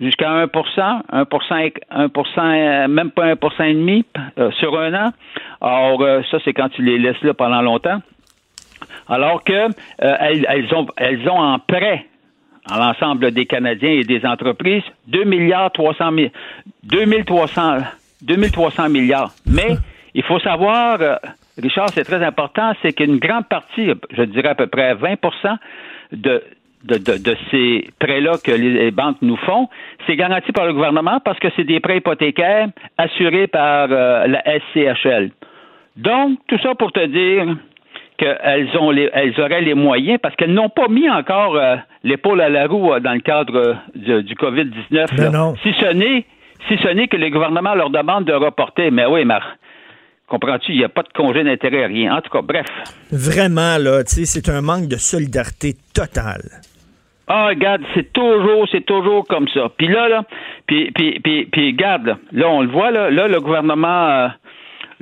jusqu'à 0.00 0.30
1% 0.46 1.02
1 1.12 1.58
et- 1.58 1.74
1% 1.90 2.40
euh, 2.40 2.88
même 2.88 3.10
pas 3.10 3.26
1% 3.34 3.64
et 3.64 3.74
demi 3.74 4.04
euh, 4.38 4.50
sur 4.52 4.78
un 4.80 4.94
an. 4.94 5.10
Alors, 5.60 6.00
euh, 6.02 6.22
ça, 6.30 6.38
c'est 6.44 6.54
quand 6.54 6.70
tu 6.70 6.82
les 6.82 6.98
laisses 6.98 7.22
là 7.22 7.34
pendant 7.34 7.60
longtemps. 7.60 8.00
Alors 9.08 9.44
que 9.44 9.52
euh, 9.52 9.68
elles, 10.20 10.46
elles 10.48 10.74
ont, 10.74 10.86
elles 10.96 11.28
ont 11.28 11.38
en 11.40 11.58
prêt 11.58 12.06
à 12.70 12.78
l'ensemble 12.78 13.32
des 13.32 13.44
Canadiens 13.46 13.90
et 13.90 14.04
des 14.04 14.24
entreprises 14.24 14.84
2 15.08 15.24
milliards 15.24 15.70
300 15.72 16.12
mi- 16.12 16.30
2300 16.84 17.78
2300 18.22 18.88
milliards. 18.88 19.32
Mais 19.46 19.76
il 20.14 20.22
faut 20.22 20.38
savoir, 20.40 21.00
euh, 21.00 21.16
Richard, 21.60 21.90
c'est 21.90 22.04
très 22.04 22.22
important, 22.24 22.72
c'est 22.82 22.92
qu'une 22.92 23.18
grande 23.18 23.46
partie, 23.48 23.90
je 24.10 24.22
dirais 24.22 24.50
à 24.50 24.54
peu 24.54 24.66
près 24.66 24.94
20 24.94 25.16
de, 26.12 26.42
de, 26.84 26.98
de, 26.98 27.18
de 27.18 27.36
ces 27.50 27.88
prêts-là 27.98 28.32
que 28.42 28.52
les, 28.52 28.90
banques 28.90 29.18
nous 29.22 29.36
font, 29.36 29.68
c'est 30.06 30.16
garanti 30.16 30.52
par 30.52 30.66
le 30.66 30.72
gouvernement 30.72 31.20
parce 31.24 31.38
que 31.38 31.48
c'est 31.56 31.64
des 31.64 31.80
prêts 31.80 31.98
hypothécaires 31.98 32.68
assurés 32.98 33.46
par 33.46 33.88
euh, 33.90 34.26
la 34.26 34.42
SCHL. 34.44 35.30
Donc, 35.96 36.38
tout 36.48 36.58
ça 36.62 36.74
pour 36.74 36.92
te 36.92 37.04
dire 37.06 37.56
qu'elles 38.16 38.76
ont 38.78 38.90
les, 38.90 39.10
elles 39.12 39.38
auraient 39.40 39.62
les 39.62 39.74
moyens 39.74 40.18
parce 40.22 40.34
qu'elles 40.36 40.52
n'ont 40.52 40.68
pas 40.68 40.88
mis 40.88 41.08
encore 41.08 41.56
euh, 41.56 41.76
l'épaule 42.04 42.40
à 42.40 42.48
la 42.48 42.66
roue 42.66 42.92
euh, 42.92 43.00
dans 43.00 43.12
le 43.12 43.20
cadre 43.20 43.76
du, 43.94 44.22
du 44.22 44.34
COVID-19. 44.34 44.90
là. 44.90 45.30
Non, 45.30 45.30
non. 45.30 45.54
Si 45.62 45.72
ce 45.74 45.92
n'est 45.92 46.24
si 46.68 46.76
ce 46.78 46.88
n'est 46.88 47.08
que 47.08 47.16
le 47.16 47.30
gouvernement 47.30 47.74
leur 47.74 47.90
demande 47.90 48.24
de 48.24 48.32
reporter. 48.32 48.90
Mais 48.90 49.06
oui, 49.06 49.24
mais 49.24 49.38
comprends-tu, 50.28 50.72
il 50.72 50.78
n'y 50.78 50.84
a 50.84 50.88
pas 50.88 51.02
de 51.02 51.12
congé 51.14 51.44
d'intérêt, 51.44 51.86
rien. 51.86 52.16
En 52.16 52.20
tout 52.20 52.30
cas, 52.30 52.42
bref. 52.42 52.66
Vraiment, 53.10 53.78
là, 53.78 54.02
tu 54.04 54.24
sais, 54.24 54.24
c'est 54.24 54.48
un 54.50 54.62
manque 54.62 54.88
de 54.88 54.96
solidarité 54.96 55.74
totale. 55.94 56.62
Ah, 57.28 57.46
regarde, 57.46 57.82
c'est 57.94 58.12
toujours, 58.12 58.66
c'est 58.70 58.84
toujours 58.84 59.26
comme 59.26 59.48
ça. 59.48 59.70
Puis 59.76 59.88
là, 59.88 60.08
là, 60.08 60.24
puis, 60.66 60.90
puis, 60.92 61.20
puis, 61.20 61.46
puis 61.46 61.66
regarde, 61.68 62.06
là, 62.06 62.18
là, 62.32 62.48
on 62.48 62.62
le 62.62 62.68
voit, 62.68 62.90
là, 62.90 63.10
là 63.10 63.28
le 63.28 63.40
gouvernement, 63.40 64.30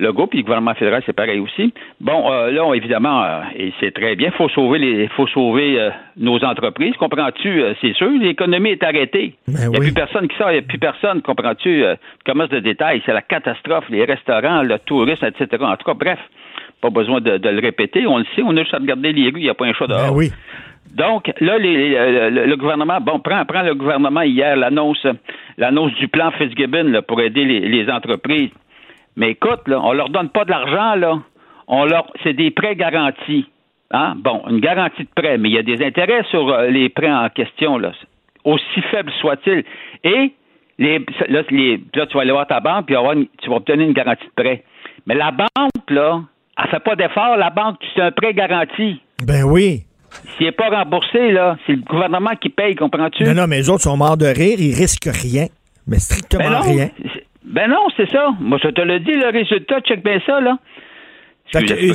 le 0.01 0.13
groupe, 0.13 0.31
puis 0.31 0.39
le 0.41 0.45
gouvernement 0.45 0.75
fédéral, 0.75 1.03
c'est 1.07 1.13
pareil 1.13 1.39
aussi. 1.39 1.73
Bon, 2.01 2.33
euh, 2.33 2.51
là, 2.51 2.65
on, 2.65 2.75
évidemment, 2.75 3.23
euh, 3.23 3.41
et 3.57 3.73
c'est 3.79 3.93
très 3.93 4.17
bien, 4.17 4.31
faut 4.33 4.49
sauver 4.49 4.79
les, 4.79 5.09
faut 5.09 5.27
sauver 5.29 5.79
euh, 5.79 5.91
nos 6.17 6.43
entreprises, 6.45 6.95
comprends-tu? 6.97 7.63
C'est 7.81 7.95
sûr, 7.95 8.11
l'économie 8.11 8.71
est 8.71 8.83
arrêtée. 8.83 9.35
Ben 9.47 9.55
il 9.55 9.69
n'y 9.69 9.77
a 9.77 9.79
oui. 9.79 9.79
plus 9.87 9.95
personne 9.95 10.27
qui 10.27 10.37
sort, 10.37 10.51
il 10.51 10.55
n'y 10.55 10.59
a 10.59 10.63
plus 10.63 10.79
personne, 10.79 11.23
comprends-tu? 11.23 11.85
Commerce 12.27 12.51
de 12.51 12.61
détail, 12.61 13.03
c'est 13.07 13.13
la 13.13 13.23
catastrophe, 13.23 13.85
les 13.91 14.05
restaurants, 14.05 14.63
le 14.63 14.79
tourisme, 14.81 15.27
etc. 15.27 15.47
En 15.63 15.77
tout 15.77 15.85
cas, 15.85 15.95
bref, 15.95 16.19
pas 16.81 16.91
besoin 16.91 17.21
de, 17.21 17.37
de 17.37 17.49
le 17.51 17.61
répéter, 17.61 18.07
on 18.07 18.19
le 18.19 18.25
sait, 18.35 18.43
on 18.43 18.57
a 18.57 18.63
juste 18.63 18.75
à 18.75 18.79
regarder 18.79 19.13
les 19.13 19.25
rues, 19.31 19.41
il 19.41 19.43
n'y 19.45 19.51
a 19.51 19.55
pas 19.55 19.67
un 19.67 19.73
chat 19.75 19.87
dehors. 19.87 20.11
Ben 20.13 20.17
oui. 20.17 20.31
Donc, 20.97 21.31
là, 21.41 21.57
les- 21.59 21.91
les- 21.91 22.31
le, 22.31 22.47
le 22.47 22.57
gouvernement, 22.57 23.01
bon, 23.01 23.21
prend, 23.21 23.45
prend 23.45 23.63
le 23.63 23.75
gouvernement 23.75 24.23
hier 24.23 24.57
l'annonce, 24.57 25.07
l'annonce 25.57 25.95
du 25.95 26.09
plan 26.09 26.31
Fitzgibbon 26.33 26.85
là, 26.91 27.01
pour 27.03 27.21
aider 27.21 27.45
les, 27.45 27.61
les 27.61 27.89
entreprises. 27.91 28.51
Mais 29.17 29.31
écoute, 29.33 29.67
là, 29.67 29.81
on 29.83 29.93
leur 29.93 30.09
donne 30.09 30.29
pas 30.31 30.45
de 30.45 30.51
l'argent, 30.51 30.95
là. 30.95 31.19
On 31.69 31.85
leur, 31.85 32.07
c'est 32.23 32.33
des 32.33 32.51
prêts 32.51 32.75
garantis. 32.77 33.47
Hein? 33.93 34.15
Bon, 34.19 34.43
une 34.49 34.61
garantie 34.61 35.03
de 35.03 35.09
prêt, 35.15 35.37
mais 35.39 35.49
il 35.51 35.55
y 35.55 35.59
a 35.59 35.63
des 35.63 35.85
intérêts 35.85 36.23
sur 36.31 36.49
euh, 36.49 36.69
les 36.69 36.89
prêts 36.89 37.11
en 37.13 37.29
question, 37.29 37.77
là, 37.79 37.93
aussi 38.45 38.81
faibles 38.91 39.13
soient-ils. 39.21 39.65
Et 40.05 40.33
les, 40.79 40.99
là, 41.29 41.43
les- 41.51 41.81
là, 41.95 42.07
tu 42.07 42.15
vas 42.15 42.23
aller 42.23 42.33
voir 42.33 42.47
ta 42.47 42.61
banque, 42.61 42.87
puis 42.87 42.97
avoir 42.97 43.13
une- 43.15 43.27
tu 43.43 43.51
vas 43.51 43.57
obtenir 43.57 43.87
une 43.87 43.93
garantie 43.93 44.25
de 44.25 44.43
prêt. 44.43 44.65
Mais 45.07 45.15
la 45.15 45.31
banque, 45.33 45.91
là, 45.91 46.23
elle 46.63 46.71
fait 46.71 46.81
pas 46.81 46.95
d'effort. 46.97 47.37
La 47.37 47.51
banque, 47.51 47.77
c'est 47.95 48.03
un 48.03 48.11
prêt 48.13 48.33
garanti. 48.35 49.01
Ben 49.25 49.43
oui. 49.45 49.83
S'il 50.37 50.47
n'est 50.47 50.53
pas 50.53 50.69
remboursé, 50.71 51.31
là, 51.31 51.57
c'est 51.67 51.73
le 51.73 51.83
gouvernement 51.83 52.35
qui 52.41 52.49
paye, 52.49 52.75
comprends-tu? 52.75 53.23
Non, 53.25 53.35
non, 53.35 53.47
mais 53.47 53.59
les 53.59 53.71
autres 53.71 53.83
sont 53.83 53.97
morts 53.97 54.17
de 54.17 54.27
rire, 54.27 54.57
ils 54.59 54.75
risquent 54.75 55.11
rien. 55.13 55.47
Mais 55.87 55.99
strictement 55.99 56.45
ben 56.45 56.51
non, 56.51 56.61
rien. 56.61 56.89
Ben 57.53 57.69
non, 57.69 57.87
c'est 57.97 58.09
ça. 58.11 58.31
Moi, 58.41 58.59
je 58.63 58.69
te 58.69 58.81
le 58.81 59.01
dis, 59.01 59.13
le 59.13 59.29
résultat, 59.31 59.81
check 59.81 60.03
bien 60.05 60.19
ça, 60.27 60.41
là. 60.41 60.57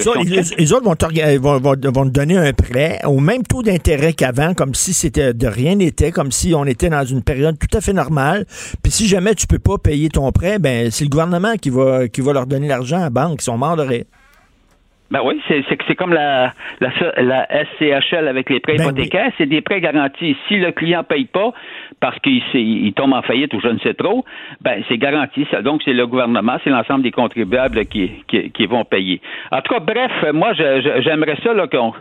Autres, 0.09 0.19
les- 0.25 0.55
les 0.57 0.73
autres 0.73 0.83
vont, 0.83 0.95
t'orga- 0.95 1.37
vont, 1.39 1.57
vont- 1.59 1.75
vont 1.93 2.03
te 2.05 2.09
donner 2.09 2.37
un 2.37 2.51
prêt 2.51 2.99
au 3.05 3.21
même 3.21 3.41
taux 3.43 3.63
d'intérêt 3.63 4.11
qu'avant, 4.11 4.53
comme 4.53 4.73
si 4.73 4.91
c'était 4.93 5.33
de 5.33 5.47
rien 5.47 5.75
n'était, 5.75 6.11
comme 6.11 6.29
si 6.31 6.53
on 6.53 6.65
était 6.65 6.89
dans 6.89 7.05
une 7.05 7.23
période 7.23 7.55
tout 7.57 7.77
à 7.77 7.79
fait 7.79 7.93
normale. 7.93 8.43
Puis 8.83 8.91
si 8.91 9.07
jamais 9.07 9.33
tu 9.33 9.47
peux 9.47 9.59
pas 9.59 9.77
payer 9.77 10.09
ton 10.09 10.29
prêt, 10.33 10.59
ben 10.59 10.91
c'est 10.91 11.05
le 11.05 11.09
gouvernement 11.09 11.53
qui 11.55 11.69
va 11.69 12.09
qui 12.09 12.19
va 12.19 12.33
leur 12.33 12.47
donner 12.47 12.67
l'argent 12.67 12.97
à 12.97 13.03
la 13.03 13.09
banque. 13.09 13.37
Ils 13.41 13.45
sont 13.45 13.57
morts 13.57 13.77
de 13.77 13.83
rire. 13.83 14.03
Ben 15.11 15.21
oui, 15.23 15.39
c'est 15.47 15.63
c'est 15.69 15.77
c'est 15.87 15.95
comme 15.95 16.13
la, 16.13 16.53
la, 16.81 16.89
la 17.17 17.47
SCHL 17.77 18.27
avec 18.27 18.49
les 18.49 18.59
prêts 18.59 18.75
Ben 18.77 18.85
hypothécaires, 18.85 19.31
c'est 19.37 19.45
des 19.45 19.61
prêts 19.61 19.79
garantis. 19.79 20.35
Si 20.47 20.57
le 20.57 20.71
client 20.71 21.03
paye 21.03 21.25
pas 21.25 21.53
parce 21.99 22.17
qu'il 22.19 22.41
il 22.53 22.91
tombe 22.93 23.13
en 23.13 23.21
faillite 23.21 23.53
ou 23.53 23.59
je 23.61 23.67
ne 23.67 23.77
sais 23.79 23.93
trop, 23.93 24.25
ben 24.61 24.83
c'est 24.89 24.97
garanti. 24.97 25.45
Ça. 25.51 25.61
Donc 25.61 25.81
c'est 25.85 25.93
le 25.93 26.07
gouvernement, 26.07 26.57
c'est 26.63 26.71
l'ensemble 26.71 27.03
des 27.03 27.11
contribuables 27.11 27.85
qui, 27.85 28.11
qui, 28.27 28.49
qui 28.49 28.65
vont 28.65 28.83
payer. 28.83 29.21
En 29.51 29.61
tout 29.61 29.73
cas, 29.75 29.79
bref, 29.79 30.11
moi 30.33 30.53
je- 30.53 30.81
je- 30.81 31.01
j'aimerais 31.03 31.37
ça 31.43 31.53
là, 31.53 31.67
qu'on 31.67 31.93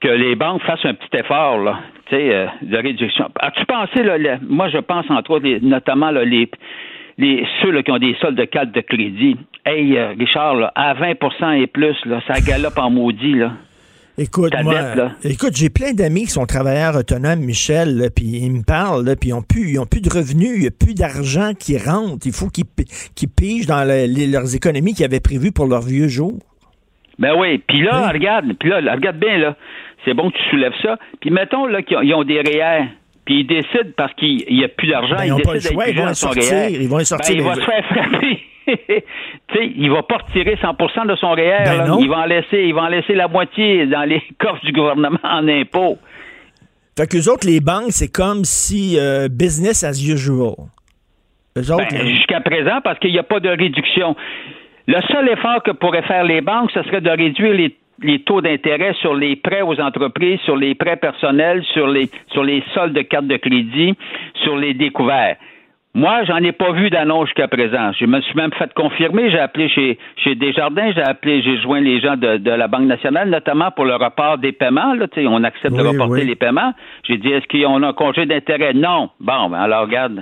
que 0.00 0.08
les 0.08 0.36
banques 0.36 0.62
fassent 0.62 0.84
un 0.84 0.94
petit 0.94 1.16
effort 1.18 1.58
là, 1.58 1.80
tu 2.08 2.14
sais, 2.16 2.32
euh, 2.34 2.46
de 2.62 2.76
réduction. 2.76 3.28
As-tu 3.40 3.64
pensé 3.66 4.04
là, 4.04 4.18
le- 4.18 4.38
moi 4.48 4.68
je 4.68 4.78
pense 4.78 5.10
entre 5.10 5.32
autres 5.32 5.44
les- 5.46 5.60
notamment 5.60 6.10
là, 6.12 6.24
les 6.24 6.48
les, 7.18 7.46
ceux 7.62 7.70
là, 7.70 7.82
qui 7.82 7.90
ont 7.90 7.98
des 7.98 8.14
soldes 8.20 8.36
de 8.36 8.44
carte 8.44 8.72
de 8.72 8.82
crédit. 8.82 9.38
Hey, 9.68 9.96
euh, 9.98 10.14
Richard, 10.18 10.54
là, 10.54 10.72
à 10.76 10.94
20% 10.94 11.60
et 11.60 11.66
plus, 11.66 11.96
là, 12.04 12.20
ça 12.28 12.40
galope 12.40 12.78
en 12.78 12.88
maudit. 12.90 13.34
Là. 13.34 13.52
Écoute, 14.16 14.52
moi, 14.62 14.74
dette, 14.94 15.32
écoute, 15.32 15.56
j'ai 15.56 15.68
plein 15.70 15.92
d'amis 15.92 16.22
qui 16.26 16.30
sont 16.30 16.46
travailleurs 16.46 16.94
autonomes, 16.96 17.40
Michel, 17.40 18.08
puis 18.14 18.26
ils 18.44 18.50
me 18.52 18.62
parlent, 18.62 19.04
puis 19.20 19.30
ils 19.30 19.32
ont 19.34 19.42
plus, 19.42 19.70
ils 19.72 19.78
ont 19.80 19.84
plus 19.86 20.00
de 20.00 20.08
revenus, 20.08 20.52
il 20.54 20.60
n'y 20.60 20.66
a 20.68 20.70
plus 20.70 20.94
d'argent 20.94 21.50
qui 21.58 21.76
rentre. 21.76 22.26
Il 22.26 22.32
faut 22.32 22.48
qu'ils 22.48 22.64
pi- 22.64 22.86
qu'ils 23.16 23.28
pigent 23.28 23.66
dans 23.66 23.82
le- 23.84 24.06
les- 24.06 24.26
leurs 24.28 24.54
économies 24.54 24.94
qu'ils 24.94 25.04
avaient 25.04 25.20
prévues 25.20 25.50
pour 25.52 25.66
leurs 25.66 25.82
vieux 25.82 26.08
jours. 26.08 26.38
Ben 27.18 27.34
oui, 27.36 27.58
puis 27.66 27.82
là, 27.82 28.04
Oui. 28.06 28.12
regarde, 28.18 28.52
puis 28.58 28.68
là, 28.70 28.76
regarde 28.94 29.18
bien, 29.18 29.36
là. 29.38 29.56
C'est 30.04 30.14
bon 30.14 30.30
que 30.30 30.36
tu 30.38 30.44
soulèves 30.50 30.74
ça. 30.80 30.96
Puis 31.20 31.30
mettons 31.30 31.66
là 31.66 31.82
qu'ils 31.82 31.96
ont, 31.96 32.02
ils 32.02 32.14
ont 32.14 32.22
des 32.24 32.40
REER, 32.40 32.84
puis 33.24 33.40
ils 33.40 33.46
décident 33.46 33.90
parce 33.96 34.14
qu'il 34.14 34.44
n'y 34.48 34.62
a 34.64 34.68
plus 34.68 34.88
d'argent, 34.88 35.16
Ben, 35.16 35.24
ils 35.24 35.26
ils 35.28 35.32
ont 35.32 35.38
pas 35.40 35.54
le 35.54 35.58
décident 35.58 35.74
choix, 35.74 35.88
ils 35.88 35.96
vont 35.98 36.14
sortir, 36.14 36.68
ils 36.70 36.88
vont 36.88 36.98
les 36.98 37.04
sortir 37.04 37.34
Ben, 37.34 37.42
il 37.42 37.46
va 37.48 37.54
des- 37.54 37.60
se 37.60 37.66
faire 37.66 37.84
frapper. 37.86 38.38
il 39.60 39.90
va 39.90 40.02
pas 40.02 40.18
retirer 40.18 40.56
100% 40.56 41.06
de 41.06 41.16
son 41.16 41.30
REER. 41.32 41.64
Ben. 41.64 41.96
Il 42.00 42.08
va 42.08 42.18
en 42.18 42.24
laisser, 42.24 42.64
il 42.64 42.74
va 42.74 42.82
en 42.82 42.88
laisser 42.88 43.14
la 43.14 43.28
moitié 43.28 43.86
dans 43.86 44.04
les 44.04 44.22
coffres 44.38 44.64
du 44.64 44.72
gouvernement 44.72 45.18
en 45.22 45.46
impôts. 45.48 45.98
Fait 46.98 47.06
que 47.06 47.16
les 47.16 47.28
autres, 47.28 47.46
les 47.46 47.60
banques, 47.60 47.90
c'est 47.90 48.10
comme 48.10 48.44
si 48.44 48.98
euh, 48.98 49.28
business 49.28 49.84
as 49.84 50.02
usual. 50.02 50.54
Ben, 51.54 51.62
là, 51.62 52.04
Jusqu'à 52.06 52.40
présent, 52.40 52.80
parce 52.82 52.98
qu'il 52.98 53.12
n'y 53.12 53.18
a 53.18 53.22
pas 53.22 53.40
de 53.40 53.48
réduction. 53.48 54.16
Le 54.86 55.00
seul 55.10 55.28
effort 55.28 55.62
que 55.62 55.72
pourraient 55.72 56.02
faire 56.02 56.24
les 56.24 56.40
banques, 56.40 56.70
ce 56.72 56.82
serait 56.84 57.00
de 57.00 57.10
réduire 57.10 57.52
les, 57.52 57.76
les 58.02 58.22
taux 58.22 58.40
d'intérêt 58.40 58.94
sur 59.00 59.14
les 59.14 59.36
prêts 59.36 59.62
aux 59.62 59.78
entreprises, 59.80 60.40
sur 60.40 60.56
les 60.56 60.74
prêts 60.74 60.96
personnels, 60.96 61.64
sur 61.72 61.86
les, 61.86 62.08
sur 62.32 62.44
les 62.44 62.62
soldes 62.72 62.94
de 62.94 63.02
cartes 63.02 63.26
de 63.26 63.36
crédit, 63.36 63.94
sur 64.44 64.56
les 64.56 64.74
découverts. 64.74 65.36
Moi, 65.96 66.24
j'en 66.24 66.36
ai 66.36 66.52
pas 66.52 66.72
vu 66.72 66.90
d'annonce 66.90 67.24
jusqu'à 67.28 67.48
présent. 67.48 67.90
Je 67.98 68.04
me 68.04 68.20
suis 68.20 68.34
même 68.34 68.52
fait 68.52 68.70
confirmer. 68.74 69.30
J'ai 69.30 69.38
appelé 69.38 69.70
chez, 69.70 69.98
chez 70.16 70.34
Desjardins, 70.34 70.92
j'ai 70.94 71.00
appelé, 71.00 71.40
j'ai 71.40 71.58
joint 71.62 71.80
les 71.80 72.00
gens 72.00 72.18
de, 72.18 72.36
de 72.36 72.50
la 72.50 72.68
Banque 72.68 72.82
nationale, 72.82 73.30
notamment 73.30 73.70
pour 73.70 73.86
le 73.86 73.94
report 73.94 74.36
des 74.36 74.52
paiements. 74.52 74.92
Là, 74.92 75.06
on 75.16 75.42
accepte 75.42 75.74
de 75.74 75.80
reporter 75.80 76.20
oui. 76.20 76.26
les 76.26 76.34
paiements. 76.34 76.74
J'ai 77.04 77.16
dit, 77.16 77.28
est-ce 77.28 77.46
qu'on 77.48 77.82
a 77.82 77.88
un 77.88 77.92
congé 77.94 78.26
d'intérêt? 78.26 78.74
Non. 78.74 79.08
Bon, 79.20 79.48
ben 79.48 79.58
alors 79.58 79.86
regarde. 79.86 80.20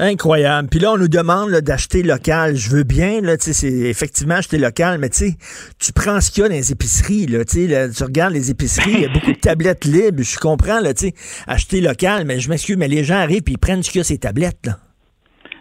Incroyable. 0.00 0.68
Puis 0.70 0.78
là, 0.78 0.92
on 0.92 0.96
nous 0.96 1.08
demande 1.08 1.50
d'acheter 1.50 2.04
local. 2.04 2.54
Je 2.54 2.70
veux 2.70 2.84
bien, 2.84 3.20
là, 3.20 3.36
tu 3.36 3.46
sais, 3.46 3.52
c'est 3.52 3.90
effectivement 3.90 4.36
acheter 4.36 4.56
local, 4.56 4.98
mais 5.00 5.08
tu 5.08 5.16
sais, 5.16 5.32
tu 5.80 5.92
prends 5.92 6.20
ce 6.20 6.30
qu'il 6.30 6.44
y 6.44 6.46
a 6.46 6.48
dans 6.48 6.54
les 6.54 6.70
épiceries, 6.70 7.26
là, 7.26 7.44
tu 7.44 7.66
sais, 7.66 7.66
là, 7.66 7.88
tu 7.88 8.04
regardes 8.04 8.32
les 8.32 8.48
épiceries, 8.52 8.92
il 8.92 9.00
y 9.00 9.04
a 9.06 9.08
beaucoup 9.08 9.32
de 9.32 9.40
tablettes 9.40 9.84
libres, 9.84 10.22
je 10.22 10.38
comprends, 10.38 10.78
là, 10.78 10.94
tu 10.94 11.08
sais, 11.08 11.14
acheter 11.48 11.80
local, 11.80 12.24
mais 12.26 12.38
je 12.38 12.48
m'excuse, 12.48 12.76
mais 12.76 12.86
les 12.86 13.02
gens 13.02 13.16
arrivent 13.16 13.42
et 13.48 13.50
ils 13.50 13.58
prennent 13.58 13.82
ce 13.82 13.90
qu'il 13.90 13.98
y 13.98 14.02
a 14.02 14.04
ces 14.04 14.18
tablettes, 14.18 14.66
là. 14.66 14.74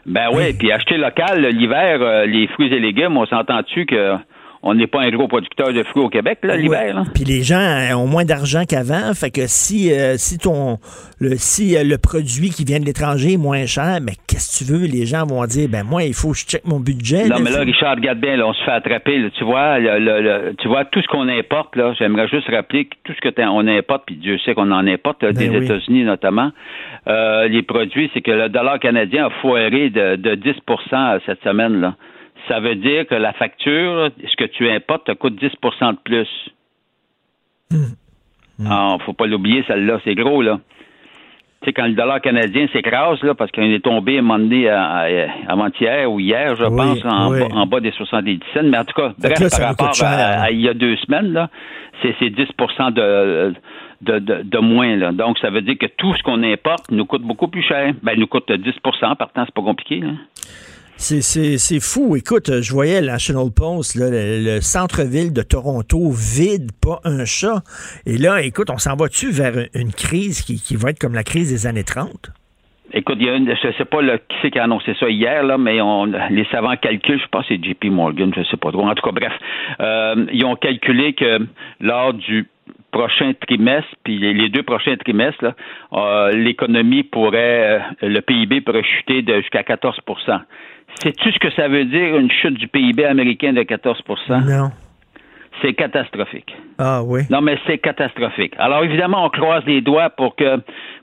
Ben 0.05 0.27
oui, 0.31 0.53
puis 0.53 0.71
acheter 0.71 0.97
local, 0.97 1.43
l'hiver, 1.47 2.01
euh, 2.01 2.25
les 2.27 2.47
fruits 2.47 2.71
et 2.71 2.79
légumes, 2.79 3.17
on 3.17 3.25
s'entend-tu 3.25 3.87
que 3.87 4.15
on 4.63 4.73
n'est 4.73 4.87
pas 4.87 5.01
un 5.01 5.09
gros 5.11 5.27
producteur 5.27 5.71
de 5.73 5.83
fruits 5.83 6.03
au 6.03 6.09
Québec, 6.09 6.39
là, 6.43 6.57
l'hiver? 6.57 7.03
Puis 7.13 7.23
les 7.23 7.43
gens 7.43 7.59
euh, 7.59 7.93
ont 7.95 8.07
moins 8.07 8.25
d'argent 8.25 8.63
qu'avant, 8.67 9.13
fait 9.13 9.29
que 9.31 9.47
si 9.47 9.91
euh, 9.93 10.15
si 10.17 10.37
ton 10.37 10.77
le 11.19 11.35
si 11.37 11.75
euh, 11.77 11.83
le 11.83 11.97
produit 11.97 12.49
qui 12.49 12.63
vient 12.65 12.79
de 12.79 12.85
l'étranger 12.85 13.33
est 13.33 13.37
moins 13.37 13.65
cher, 13.65 13.99
mais 14.01 14.13
qu'est-ce 14.27 14.59
que 14.59 14.65
tu 14.65 14.71
veux, 14.71 14.85
les 14.87 15.05
gens 15.05 15.25
vont 15.25 15.45
dire 15.45 15.69
ben 15.69 15.83
moi 15.83 16.03
il 16.03 16.13
faut 16.13 16.31
que 16.31 16.37
je 16.37 16.45
check 16.45 16.65
mon 16.65 16.79
budget. 16.79 17.27
Non, 17.27 17.37
mais 17.39 17.51
là, 17.51 17.57
faut- 17.59 17.63
Richard, 17.65 17.95
regarde 17.95 18.19
bien, 18.19 18.35
là, 18.37 18.47
on 18.47 18.53
se 18.53 18.63
fait 18.63 18.71
attraper. 18.71 19.19
là. 19.19 19.29
tu 19.37 19.43
vois, 19.43 19.79
le- 19.79 19.99
le- 19.99 20.21
le- 20.21 20.55
tu 20.57 20.67
vois, 20.67 20.85
tout 20.85 21.01
ce 21.01 21.07
qu'on 21.07 21.27
importe, 21.29 21.75
là, 21.75 21.93
j'aimerais 21.97 22.27
juste 22.27 22.47
rappeler 22.49 22.85
que 22.85 22.95
tout 23.03 23.13
ce 23.13 23.21
que 23.29 23.41
on 23.49 23.67
importe, 23.67 24.03
puis 24.07 24.15
Dieu 24.15 24.37
sait 24.39 24.53
qu'on 24.53 24.71
en 24.71 24.85
importe, 24.87 25.23
là, 25.23 25.31
Ben 25.31 25.37
des 25.51 25.57
oui. 25.57 25.65
États-Unis 25.65 26.03
notamment, 26.03 26.51
euh, 27.07 27.47
les 27.47 27.61
produits, 27.61 28.09
c'est 28.13 28.21
que 28.21 28.31
le 28.31 28.49
dollar 28.49 28.79
canadien 28.79 29.27
a 29.27 29.29
foiré 29.41 29.89
de, 29.89 30.15
de 30.15 30.35
10 30.35 30.53
cette 31.25 31.43
semaine. 31.43 31.79
là. 31.79 31.95
Ça 32.47 32.59
veut 32.59 32.75
dire 32.75 33.07
que 33.07 33.15
la 33.15 33.33
facture, 33.33 34.09
ce 34.25 34.35
que 34.35 34.45
tu 34.45 34.69
importes, 34.69 35.05
te 35.07 35.11
coûte 35.13 35.41
10% 35.41 35.91
de 35.91 35.97
plus. 36.03 36.27
Ah, 38.65 38.97
faut 39.05 39.13
pas 39.13 39.27
l'oublier, 39.27 39.63
celle-là, 39.67 39.99
c'est 40.03 40.15
gros, 40.15 40.41
là. 40.41 40.59
Tu 41.61 41.65
sais, 41.65 41.73
quand 41.73 41.87
le 41.87 41.93
dollar 41.93 42.21
canadien 42.21 42.67
s'écrase, 42.71 43.21
là, 43.23 43.33
parce 43.33 43.49
qu'il 43.51 43.71
est 43.73 43.83
tombé 43.83 44.17
à 44.17 44.19
un 44.19 44.21
moment 44.21 44.39
donné 44.39 44.69
avant-hier 44.69 46.11
ou 46.11 46.19
hier, 46.19 46.55
je 46.55 46.65
Oui, 46.65 46.75
pense, 46.77 47.05
en, 47.05 47.31
oui. 47.31 47.39
bas, 47.39 47.47
en 47.55 47.65
bas 47.65 47.79
des 47.79 47.91
70 47.91 48.39
cents. 48.53 48.61
Mais 48.63 48.77
en 48.77 48.85
tout 48.85 48.93
cas, 48.93 49.13
bref, 49.17 49.39
là, 49.39 49.47
par 49.49 49.67
rapport 49.69 49.93
cher, 49.93 50.07
à, 50.07 50.51
il 50.51 50.61
y 50.61 50.69
a 50.69 50.73
deux 50.75 50.95
semaines, 50.97 51.33
là, 51.33 51.49
c'est 52.01 52.15
c'est 52.19 52.29
10 52.29 52.45
de, 52.91 53.53
de, 54.01 54.19
de, 54.19 54.41
de 54.43 54.57
moins. 54.59 54.95
Là. 54.97 55.11
Donc, 55.11 55.39
ça 55.39 55.49
veut 55.49 55.61
dire 55.61 55.77
que 55.79 55.87
tout 55.87 56.13
ce 56.13 56.21
qu'on 56.21 56.43
importe 56.43 56.91
nous 56.91 57.05
coûte 57.05 57.23
beaucoup 57.23 57.47
plus 57.47 57.63
cher. 57.63 57.93
Ben, 58.03 58.17
nous 58.19 58.27
coûte 58.27 58.49
10% 58.49 59.15
partant, 59.15 59.43
c'est 59.45 59.53
pas 59.53 59.61
compliqué. 59.63 59.99
Là. 60.01 60.09
C'est, 60.97 61.79
fou. 61.79 62.15
Écoute, 62.15 62.61
je 62.61 62.73
voyais 62.73 63.01
National 63.01 63.51
Post, 63.55 63.95
là, 63.95 64.09
le, 64.09 64.43
le 64.43 64.61
centre-ville 64.61 65.31
de 65.31 65.43
Toronto 65.43 66.09
vide, 66.11 66.71
pas 66.81 66.99
un 67.03 67.23
chat. 67.23 67.61
Et 68.05 68.17
là, 68.17 68.41
écoute, 68.41 68.69
on 68.71 68.79
s'en 68.79 68.95
va-tu 68.95 69.29
vers 69.29 69.67
une 69.75 69.91
crise 69.91 70.41
qui, 70.41 70.55
qui 70.55 70.75
va 70.75 70.89
être 70.89 70.99
comme 70.99 71.13
la 71.13 71.23
crise 71.23 71.51
des 71.51 71.67
années 71.67 71.83
30? 71.83 72.31
Écoute, 72.93 73.17
il 73.19 73.27
y 73.27 73.29
a 73.29 73.35
une, 73.35 73.53
je 73.53 73.71
sais 73.77 73.85
pas 73.85 73.99
qui 74.01 74.35
c'est 74.41 74.49
qui 74.49 74.59
a 74.59 74.63
annoncé 74.63 74.95
ça 74.99 75.09
hier, 75.09 75.43
là, 75.43 75.57
mais 75.57 75.81
on, 75.81 76.05
les 76.05 76.45
savants 76.51 76.75
calculent, 76.77 77.21
je 77.21 77.27
pense 77.27 77.45
que 77.47 77.55
c'est 77.55 77.63
JP 77.63 77.85
Morgan, 77.91 78.33
je 78.35 78.43
sais 78.43 78.57
pas 78.57 78.71
trop. 78.71 78.83
En 78.83 78.95
tout 78.95 79.05
cas, 79.05 79.11
bref, 79.11 79.33
euh, 79.81 80.25
ils 80.31 80.45
ont 80.45 80.55
calculé 80.55 81.13
que 81.13 81.39
lors 81.81 82.13
du 82.13 82.47
prochain 82.91 83.33
trimestre, 83.47 83.89
puis 84.03 84.17
les, 84.17 84.49
deux 84.49 84.63
prochains 84.63 84.95
trimestres, 84.97 85.53
euh, 85.93 86.31
l'économie 86.31 87.03
pourrait, 87.03 87.79
euh, 88.03 88.07
le 88.07 88.21
PIB 88.21 88.61
pourrait 88.61 88.83
chuter 88.83 89.21
de 89.21 89.35
jusqu'à 89.41 89.61
14% 89.61 90.41
Sais-tu 91.03 91.31
ce 91.31 91.39
que 91.39 91.51
ça 91.51 91.67
veut 91.67 91.85
dire, 91.85 92.17
une 92.17 92.31
chute 92.31 92.55
du 92.55 92.67
PIB 92.67 93.05
américain 93.05 93.53
de 93.53 93.61
14% 93.61 94.45
Non. 94.45 94.71
C'est 95.61 95.73
catastrophique. 95.73 96.55
Ah 96.77 97.01
oui. 97.03 97.21
Non, 97.31 97.41
mais 97.41 97.57
c'est 97.65 97.79
catastrophique. 97.79 98.53
Alors 98.59 98.83
évidemment, 98.83 99.25
on 99.25 99.29
croise 99.29 99.63
les 99.65 99.81
doigts 99.81 100.09
pour 100.11 100.35
que 100.35 100.57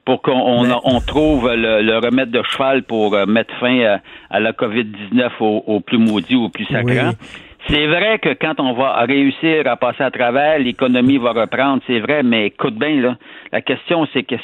pour 0.05 0.23
qu'on 0.23 0.33
on, 0.33 0.63
Mais- 0.65 0.75
on 0.85 1.01
trouve 1.01 1.51
le, 1.53 1.83
le 1.83 1.99
remède 1.99 2.31
de 2.31 2.41
cheval 2.51 2.85
pour 2.85 3.15
euh, 3.15 3.27
mettre 3.27 3.53
fin 3.59 3.81
à, 3.81 3.99
à 4.31 4.39
la 4.41 4.53
COVID-19 4.53 5.31
au, 5.41 5.65
au 5.67 5.81
plus 5.81 5.99
maudit, 5.99 6.37
au 6.37 6.49
plus 6.51 6.67
sacrant. 6.67 7.11
Oui. 7.11 7.29
C'est 7.69 7.87
vrai 7.87 8.19
que 8.19 8.35
quand 8.35 8.61
on 8.61 8.75
va 8.75 9.05
réussir 9.05 9.67
à 9.67 9.77
passer 9.77 10.03
à 10.03 10.11
travers, 10.11 10.59
l'économie 10.59 11.17
va 11.17 11.33
reprendre, 11.33 11.83
c'est 11.87 12.01
vrai, 12.01 12.23
mais 12.23 12.47
écoute 12.47 12.75
bien, 12.75 13.01
là, 13.01 13.17
la 13.53 13.63
question, 13.63 14.07
c'est 14.13 14.23
que 14.23 14.35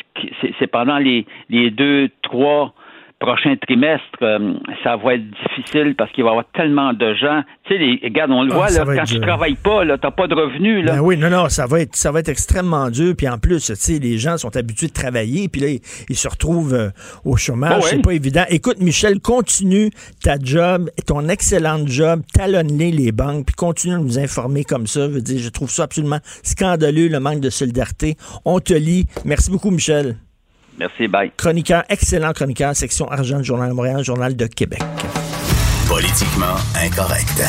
c'est 0.41 0.55
c'est 0.59 0.67
pendant 0.67 0.99
les 0.99 1.27
deux, 1.71 2.09
trois 2.23 2.73
prochains 3.21 3.55
trimestres, 3.57 4.05
euh, 4.23 4.55
ça 4.83 4.97
va 4.97 5.15
être 5.15 5.25
difficile 5.31 5.95
parce 5.97 6.11
qu'il 6.13 6.25
va 6.25 6.31
y 6.31 6.33
avoir 6.33 6.47
tellement 6.55 6.93
de 6.95 7.15
gens. 7.15 7.43
Tu 7.65 7.75
sais, 7.75 7.79
les, 7.79 8.01
regarde, 8.03 8.31
on 8.31 8.43
le 8.43 8.51
Ah, 8.53 8.57
voit, 8.57 8.71
là, 8.71 8.85
quand 8.97 9.05
tu 9.05 9.15
dur. 9.15 9.23
travailles 9.27 9.57
pas, 9.63 9.85
là, 9.85 9.99
t'as 9.99 10.11
pas 10.11 10.27
de 10.27 10.35
revenus, 10.35 10.85
là. 10.85 10.95
Ben 10.95 11.01
oui, 11.01 11.17
non, 11.19 11.29
non, 11.29 11.49
ça 11.51 11.67
va 11.67 11.81
être, 11.81 11.95
ça 11.95 12.11
va 12.11 12.21
être 12.21 12.31
extrêmement 12.31 12.89
dur. 12.91 13.15
Puis 13.17 13.29
en 13.29 13.39
plus, 13.39 13.67
tu 13.67 13.75
sais, 13.77 13.99
les 13.99 14.17
gens 14.19 14.39
sont 14.39 14.57
habitués 14.57 14.89
de 14.89 14.93
travailler, 14.95 15.49
puis 15.49 15.61
là, 15.61 15.69
ils, 15.69 15.81
ils 16.09 16.17
se 16.17 16.29
retrouvent 16.29 16.73
euh, 16.75 16.89
au 17.25 17.37
chômage. 17.37 17.83
Oh. 17.83 17.87
C'est 17.89 18.03
pas 18.03 18.13
évident. 18.15 18.45
Écoute, 18.49 18.81
Michel, 18.81 19.21
continue 19.21 19.91
ta 20.25 20.37
job, 20.43 20.91
ton 21.07 21.29
excellente 21.29 21.89
job, 21.89 22.23
talonne-les 22.33 22.91
les 22.91 23.13
banques, 23.13 23.47
puis 23.47 23.55
continue 23.55 23.95
de 23.95 24.01
nous 24.01 24.19
informer 24.19 24.65
comme 24.65 24.87
ça. 24.87 25.03
Je 25.09 25.13
veux 25.13 25.21
dire, 25.23 25.39
je 25.41 25.51
trouve 25.51 25.71
ça 25.71 25.83
absolument 25.83 26.21
scandaleux, 26.43 27.09
le 27.09 27.21
manque 27.21 27.41
de 27.41 27.51
solidarité. 27.51 28.17
On 28.47 28.61
te 28.61 28.73
lit. 28.73 29.07
Merci 29.27 29.51
beaucoup, 29.51 29.71
Michel. 29.71 30.17
Merci, 30.81 31.09
bye. 31.09 31.31
Chroniqueur, 31.37 31.85
excellent 31.91 32.33
chroniqueur, 32.33 32.75
section 32.75 33.07
argent 33.09 33.37
du 33.37 33.45
Journal 33.45 33.69
de 33.69 33.75
Montréal, 33.75 34.03
Journal 34.03 34.35
de 34.35 34.47
Québec. 34.47 34.81
Politiquement 35.87 36.57
incorrect. 36.75 37.43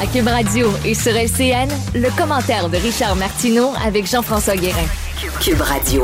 À 0.00 0.06
Cube 0.06 0.26
Radio 0.26 0.68
et 0.86 0.94
sur 0.94 1.12
LCN, 1.12 1.68
le 1.94 2.16
commentaire 2.16 2.70
de 2.70 2.78
Richard 2.78 3.14
Martineau 3.16 3.72
avec 3.84 4.06
Jean-François 4.06 4.56
Guérin. 4.56 4.86
Cube 5.42 5.60
Radio. 5.60 6.02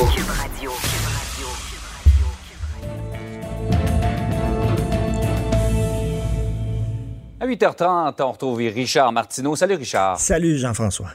À 7.41 7.47
8h30, 7.47 8.23
on 8.23 8.33
retrouve 8.33 8.59
Richard 8.59 9.11
Martineau. 9.11 9.57
Salut 9.57 9.77
Richard. 9.77 10.21
Salut, 10.21 10.59
Jean-François. 10.59 11.13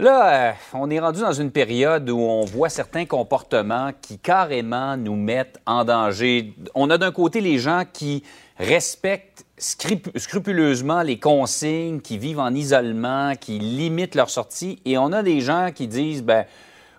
Là, 0.00 0.50
euh, 0.50 0.52
on 0.74 0.90
est 0.90 1.00
rendu 1.00 1.20
dans 1.22 1.32
une 1.32 1.50
période 1.50 2.08
où 2.08 2.20
on 2.20 2.44
voit 2.44 2.68
certains 2.68 3.04
comportements 3.04 3.90
qui 4.00 4.16
carrément 4.16 4.96
nous 4.96 5.16
mettent 5.16 5.58
en 5.66 5.84
danger. 5.84 6.54
On 6.76 6.88
a 6.90 6.98
d'un 6.98 7.10
côté 7.10 7.40
les 7.40 7.58
gens 7.58 7.82
qui 7.92 8.22
respectent 8.58 9.44
scrup- 9.58 10.16
scrupuleusement 10.16 11.02
les 11.02 11.18
consignes, 11.18 12.00
qui 12.00 12.16
vivent 12.16 12.38
en 12.38 12.54
isolement, 12.54 13.32
qui 13.34 13.58
limitent 13.58 14.14
leur 14.14 14.30
sortie, 14.30 14.78
et 14.84 14.96
on 14.98 15.10
a 15.12 15.24
des 15.24 15.40
gens 15.40 15.70
qui 15.74 15.88
disent, 15.88 16.22
ben, 16.22 16.44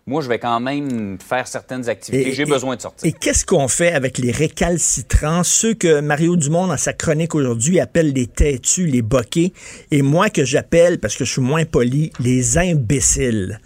moi, 0.09 0.21
je 0.23 0.27
vais 0.27 0.39
quand 0.39 0.59
même 0.59 1.17
faire 1.25 1.47
certaines 1.47 1.87
activités. 1.87 2.33
J'ai 2.33 2.45
besoin 2.45 2.75
de 2.75 2.81
sortir. 2.81 3.07
Et 3.07 3.13
qu'est-ce 3.13 3.45
qu'on 3.45 3.67
fait 3.67 3.91
avec 3.91 4.17
les 4.17 4.31
récalcitrants, 4.31 5.43
ceux 5.43 5.75
que 5.75 6.01
Mario 6.01 6.35
Dumont, 6.35 6.65
dans 6.67 6.77
sa 6.77 6.93
chronique 6.93 7.35
aujourd'hui, 7.35 7.79
appelle 7.79 8.11
les 8.13 8.25
têtus, 8.25 8.87
les 8.87 9.03
boquets, 9.03 9.53
et 9.91 10.01
moi 10.01 10.29
que 10.31 10.43
j'appelle, 10.43 10.99
parce 10.99 11.15
que 11.15 11.25
je 11.25 11.31
suis 11.33 11.41
moins 11.41 11.65
poli, 11.65 12.11
les 12.19 12.57
imbéciles. 12.57 13.59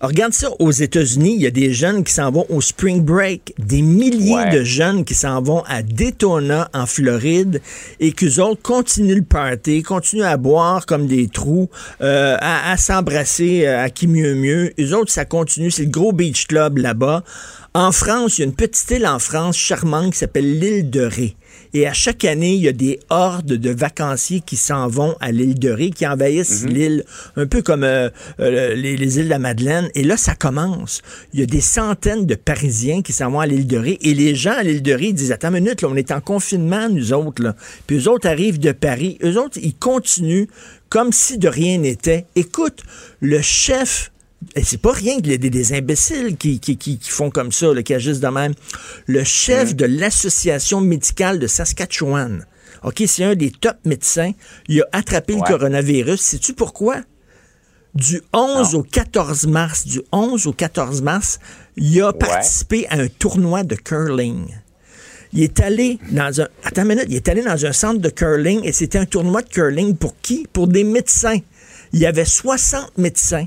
Alors, 0.00 0.10
regarde 0.10 0.32
ça, 0.32 0.48
aux 0.58 0.70
États-Unis, 0.70 1.34
il 1.36 1.42
y 1.42 1.46
a 1.46 1.50
des 1.50 1.72
jeunes 1.74 2.02
qui 2.02 2.12
s'en 2.14 2.30
vont 2.30 2.46
au 2.48 2.60
spring 2.62 3.02
break, 3.02 3.52
des 3.58 3.82
milliers 3.82 4.30
Ouais. 4.30 4.50
de 4.50 4.62
jeunes 4.64 5.04
qui 5.04 5.14
s'en 5.14 5.42
vont 5.42 5.62
à 5.68 5.82
Daytona, 5.82 6.70
en 6.72 6.86
Floride, 6.86 7.60
et 7.98 8.12
qu'eux 8.12 8.38
autres 8.40 8.62
continuent 8.62 9.16
le 9.16 9.22
party, 9.22 9.82
continuent 9.82 10.22
à 10.22 10.36
boire 10.38 10.86
comme 10.86 11.06
des 11.06 11.28
trous, 11.28 11.68
euh, 12.00 12.36
à, 12.40 12.70
à 12.72 12.76
s'embrasser 12.76 13.66
euh, 13.66 13.82
à 13.84 13.90
qui 13.90 14.06
mieux 14.06 14.34
mieux. 14.34 14.72
Eux 14.80 14.94
autres, 14.94 15.10
ça 15.12 15.24
continue, 15.24 15.70
c'est 15.70 15.89
gros 15.90 16.12
beach 16.12 16.46
club 16.46 16.78
là-bas. 16.78 17.22
En 17.72 17.92
France, 17.92 18.38
il 18.38 18.40
y 18.40 18.44
a 18.44 18.46
une 18.46 18.54
petite 18.54 18.90
île 18.90 19.06
en 19.06 19.20
France 19.20 19.56
charmante 19.56 20.12
qui 20.12 20.18
s'appelle 20.18 20.58
l'île 20.58 20.90
de 20.90 21.02
Ré. 21.02 21.36
Et 21.72 21.86
à 21.86 21.92
chaque 21.92 22.24
année, 22.24 22.54
il 22.54 22.62
y 22.62 22.68
a 22.68 22.72
des 22.72 22.98
hordes 23.10 23.46
de 23.46 23.70
vacanciers 23.70 24.40
qui 24.40 24.56
s'en 24.56 24.88
vont 24.88 25.14
à 25.20 25.30
l'île 25.30 25.56
de 25.56 25.70
Ré, 25.70 25.90
qui 25.90 26.04
envahissent 26.04 26.64
l'île, 26.64 27.04
un 27.36 27.46
peu 27.46 27.62
comme 27.62 27.84
euh, 27.84 28.10
euh, 28.40 28.74
les, 28.74 28.96
les 28.96 29.18
îles 29.18 29.26
de 29.26 29.30
la 29.30 29.38
Madeleine. 29.38 29.88
Et 29.94 30.02
là, 30.02 30.16
ça 30.16 30.34
commence. 30.34 31.02
Il 31.32 31.38
y 31.38 31.42
a 31.44 31.46
des 31.46 31.60
centaines 31.60 32.26
de 32.26 32.34
Parisiens 32.34 33.02
qui 33.02 33.12
s'en 33.12 33.30
vont 33.30 33.38
à 33.38 33.46
l'île 33.46 33.68
de 33.68 33.78
Ré. 33.78 33.98
Et 34.02 34.14
les 34.14 34.34
gens 34.34 34.54
à 34.54 34.64
l'île 34.64 34.82
de 34.82 34.92
Ré 34.92 35.12
disent, 35.12 35.30
attends 35.30 35.54
une 35.54 35.62
minute, 35.62 35.82
là, 35.82 35.88
on 35.92 35.96
est 35.96 36.10
en 36.10 36.20
confinement, 36.20 36.88
nous 36.88 37.12
autres. 37.12 37.40
Là. 37.40 37.54
Puis 37.86 37.98
eux 37.98 38.08
autres 38.08 38.28
arrivent 38.28 38.58
de 38.58 38.72
Paris. 38.72 39.16
Eux 39.22 39.38
autres, 39.38 39.58
ils 39.62 39.76
continuent 39.76 40.46
comme 40.88 41.12
si 41.12 41.38
de 41.38 41.48
rien 41.48 41.78
n'était. 41.78 42.26
Écoute, 42.34 42.82
le 43.20 43.40
chef 43.40 44.10
et 44.56 44.64
c'est 44.64 44.78
pas 44.80 44.92
rien 44.92 45.16
que 45.16 45.22
des, 45.22 45.38
des 45.38 45.72
imbéciles 45.74 46.36
qui, 46.36 46.60
qui, 46.60 46.76
qui, 46.76 46.98
qui 46.98 47.10
font 47.10 47.30
comme 47.30 47.52
ça, 47.52 47.72
là, 47.74 47.82
qui 47.82 47.94
agissent 47.94 48.20
de 48.20 48.28
même. 48.28 48.54
Le 49.06 49.22
chef 49.22 49.76
de 49.76 49.84
l'Association 49.84 50.80
médicale 50.80 51.38
de 51.38 51.46
Saskatchewan, 51.46 52.46
OK, 52.82 53.02
c'est 53.06 53.24
un 53.24 53.34
des 53.34 53.50
top 53.50 53.76
médecins. 53.84 54.32
Il 54.68 54.80
a 54.80 54.86
attrapé 54.92 55.34
le 55.34 55.42
coronavirus. 55.42 56.20
Sais-tu 56.20 56.54
pourquoi? 56.54 56.96
Du 57.94 58.22
11 58.32 58.74
au 58.76 58.82
14 58.82 59.46
mars, 59.48 59.84
du 59.84 60.00
11 60.12 60.46
au 60.46 60.52
14 60.52 61.02
mars, 61.02 61.40
il 61.76 62.00
a 62.02 62.12
participé 62.12 62.86
à 62.88 62.94
un 62.94 63.08
tournoi 63.08 63.64
de 63.64 63.74
curling. 63.74 64.46
Il 65.32 65.42
est 65.42 65.60
allé 65.60 65.98
dans 66.10 66.40
un. 66.40 66.48
Attends 66.64 66.82
une 66.82 66.88
minute, 66.88 67.06
il 67.08 67.16
est 67.16 67.28
allé 67.28 67.42
dans 67.42 67.66
un 67.66 67.72
centre 67.72 68.00
de 68.00 68.08
curling 68.08 68.62
et 68.64 68.72
c'était 68.72 68.98
un 68.98 69.06
tournoi 69.06 69.42
de 69.42 69.48
curling 69.48 69.96
pour 69.96 70.14
qui? 70.22 70.46
Pour 70.52 70.68
des 70.68 70.84
médecins. 70.84 71.38
Il 71.92 71.98
y 71.98 72.06
avait 72.06 72.24
60 72.24 72.96
médecins 72.96 73.46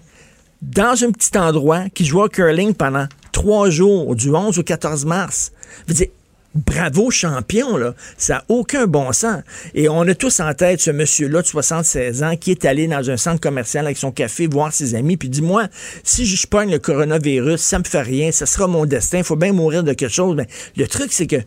dans 0.63 1.03
un 1.03 1.11
petit 1.11 1.37
endroit 1.37 1.89
qui 1.93 2.05
jouaient 2.05 2.23
au 2.23 2.29
curling 2.29 2.73
pendant 2.73 3.07
trois 3.31 3.69
jours, 3.69 4.15
du 4.15 4.29
11 4.29 4.57
au 4.57 4.63
14 4.63 5.05
mars. 5.05 5.51
Veux 5.87 5.93
dire, 5.93 6.07
bravo 6.55 7.11
champion. 7.11 7.93
Ça 8.17 8.35
n'a 8.35 8.43
aucun 8.47 8.87
bon 8.87 9.11
sens. 9.11 9.41
Et 9.73 9.89
on 9.89 10.01
a 10.01 10.15
tous 10.15 10.39
en 10.39 10.53
tête 10.53 10.79
ce 10.79 10.91
monsieur-là 10.91 11.41
de 11.41 11.47
76 11.47 12.23
ans 12.23 12.35
qui 12.37 12.51
est 12.51 12.65
allé 12.65 12.87
dans 12.87 13.09
un 13.09 13.17
centre 13.17 13.41
commercial 13.41 13.85
avec 13.85 13.97
son 13.97 14.11
café 14.11 14.47
voir 14.47 14.71
ses 14.71 14.95
amis, 14.95 15.17
puis 15.17 15.29
dis-moi, 15.29 15.67
si 16.03 16.25
je 16.25 16.47
pogne 16.47 16.71
le 16.71 16.79
coronavirus, 16.79 17.59
ça 17.59 17.79
me 17.79 17.83
fait 17.83 18.01
rien, 18.01 18.31
ça 18.31 18.45
sera 18.45 18.67
mon 18.67 18.85
destin, 18.85 19.19
il 19.19 19.23
faut 19.23 19.35
bien 19.35 19.53
mourir 19.53 19.83
de 19.83 19.93
quelque 19.93 20.13
chose. 20.13 20.35
Mais 20.35 20.47
le 20.77 20.87
truc, 20.87 21.11
c'est 21.11 21.27
que 21.27 21.41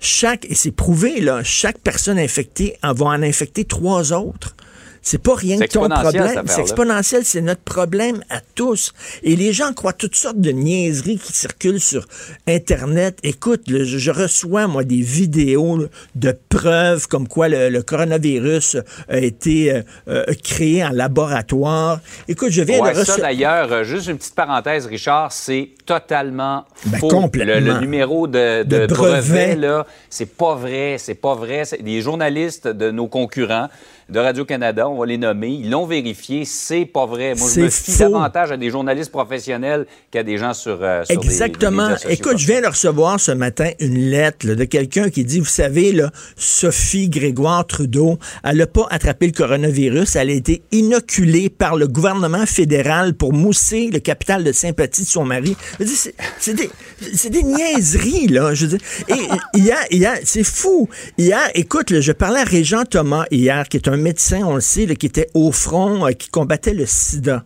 chaque, 0.00 0.46
et 0.46 0.54
c'est 0.54 0.72
prouvé, 0.72 1.24
chaque 1.44 1.78
personne 1.78 2.18
infectée 2.18 2.76
en 2.82 2.94
va 2.94 3.06
en 3.06 3.22
infecter 3.22 3.64
trois 3.64 4.12
autres. 4.12 4.56
C'est 5.02 5.18
pas 5.22 5.34
rien 5.34 5.58
que 5.58 5.66
ton 5.66 5.88
problème. 5.88 6.42
C'est 6.46 6.60
exponentiel, 6.60 7.24
c'est 7.24 7.40
notre 7.40 7.62
problème 7.62 8.22
à 8.30 8.40
tous. 8.54 8.92
Et 9.24 9.34
les 9.36 9.52
gens 9.52 9.72
croient 9.72 9.92
toutes 9.92 10.14
sortes 10.14 10.40
de 10.40 10.50
niaiseries 10.50 11.18
qui 11.18 11.32
circulent 11.32 11.80
sur 11.80 12.06
Internet. 12.46 13.18
Écoute, 13.22 13.62
je, 13.66 14.10
reçois, 14.10 14.66
moi, 14.68 14.84
des 14.84 15.00
vidéos 15.00 15.76
là, 15.76 15.86
de 16.14 16.34
preuves 16.48 17.08
comme 17.08 17.26
quoi 17.28 17.48
le, 17.48 17.68
le 17.68 17.82
coronavirus 17.82 18.76
a 19.08 19.18
été 19.18 19.72
euh, 19.72 19.82
euh, 20.08 20.24
créé 20.42 20.84
en 20.84 20.90
laboratoire. 20.90 22.00
Écoute, 22.28 22.50
je 22.50 22.62
viens 22.62 22.80
Ouais, 22.80 22.90
de 22.90 22.94
ça 22.94 23.00
recevoir... 23.00 23.20
d'ailleurs, 23.30 23.72
euh, 23.72 23.84
juste 23.84 24.06
une 24.08 24.18
petite 24.18 24.34
parenthèse, 24.34 24.86
Richard, 24.86 25.32
c'est 25.32 25.70
totalement 25.86 26.64
Ben, 26.86 26.98
faux. 26.98 27.08
complètement. 27.08 27.54
Le, 27.54 27.60
le 27.60 27.80
numéro 27.80 28.26
de, 28.26 28.62
de 28.62 28.78
De 28.82 28.86
brevet. 28.86 29.20
brevet, 29.20 29.56
là, 29.56 29.86
c'est 30.10 30.26
pas 30.36 30.54
vrai, 30.54 30.96
c'est 30.98 31.14
pas 31.14 31.34
vrai. 31.34 31.64
C'est 31.64 31.82
des 31.82 32.00
journalistes 32.00 32.68
de 32.68 32.90
nos 32.90 33.08
concurrents 33.08 33.68
de 34.12 34.18
Radio-Canada, 34.18 34.88
on 34.88 34.98
va 34.98 35.06
les 35.06 35.18
nommer, 35.18 35.48
ils 35.48 35.70
l'ont 35.70 35.86
vérifié, 35.86 36.44
c'est 36.44 36.84
pas 36.84 37.06
vrai. 37.06 37.34
Moi, 37.34 37.48
je 37.54 37.60
me 37.62 37.68
fie 37.70 37.92
faux. 37.92 37.98
davantage 38.04 38.52
à 38.52 38.56
des 38.56 38.70
journalistes 38.70 39.10
professionnels 39.10 39.86
qu'à 40.10 40.22
des 40.22 40.36
gens 40.38 40.52
sur, 40.54 40.78
euh, 40.82 41.02
sur 41.04 41.18
des- 41.20 41.26
des 41.26 41.32
Exactement. 41.32 41.88
Écoute, 42.08 42.36
je 42.38 42.46
viens 42.46 42.60
de 42.60 42.66
recevoir 42.66 43.18
ce 43.18 43.32
matin 43.32 43.70
une 43.80 43.98
lettre 44.10 44.46
là, 44.46 44.54
de 44.54 44.64
quelqu'un 44.64 45.08
qui 45.10 45.24
dit, 45.24 45.40
vous 45.40 45.46
savez, 45.46 45.92
là, 45.92 46.10
Sophie 46.36 47.08
Grégoire 47.08 47.66
Trudeau, 47.66 48.18
elle 48.44 48.58
n'a 48.58 48.66
pas 48.66 48.86
attrapé 48.90 49.26
le 49.26 49.32
coronavirus, 49.32 50.16
elle 50.16 50.28
a 50.30 50.32
été 50.34 50.62
inoculée 50.72 51.48
par 51.48 51.76
le 51.76 51.88
gouvernement 51.88 52.44
fédéral 52.46 53.14
pour 53.14 53.32
mousser 53.32 53.88
le 53.92 53.98
capital 53.98 54.44
de 54.44 54.52
sympathie 54.52 55.02
de 55.02 55.08
son 55.08 55.24
mari. 55.24 55.56
C'est- 55.80 57.30
des, 57.30 57.42
niaiseries, 57.42 58.28
là. 58.28 58.54
Je 58.54 58.66
veux 58.66 58.76
dire. 58.76 58.86
Et 59.08 59.58
hier, 59.58 59.78
hier 59.90 60.12
c'est 60.24 60.44
fou. 60.44 60.88
Hier, 61.18 61.40
écoute, 61.54 61.90
là, 61.90 62.00
je 62.00 62.12
parlais 62.12 62.40
à 62.40 62.44
Régent 62.44 62.84
Thomas 62.84 63.24
hier, 63.30 63.68
qui 63.68 63.78
est 63.78 63.88
un 63.88 63.96
médecin, 64.02 64.42
on 64.44 64.56
le 64.56 64.60
sait, 64.60 64.86
là, 64.86 64.94
qui 64.94 65.06
était 65.06 65.28
au 65.34 65.52
front, 65.52 66.06
euh, 66.06 66.12
qui 66.12 66.28
combattait 66.28 66.74
le 66.74 66.84
sida. 66.86 67.44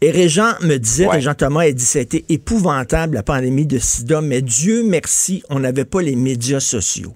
Et 0.00 0.10
Régent 0.10 0.54
me 0.62 0.76
disait, 0.78 1.06
Ouais. 1.06 1.16
Régent 1.16 1.34
Thomas 1.34 1.62
a 1.62 1.72
dit, 1.72 1.84
ça 1.84 2.00
a 2.00 2.02
été 2.02 2.24
épouvantable, 2.28 3.14
la 3.14 3.22
pandémie 3.22 3.66
de 3.66 3.78
sida, 3.78 4.20
mais 4.20 4.42
Dieu 4.42 4.82
merci, 4.84 5.42
on 5.48 5.60
n'avait 5.60 5.84
pas 5.84 6.02
les 6.02 6.16
médias 6.16 6.60
sociaux. 6.60 7.14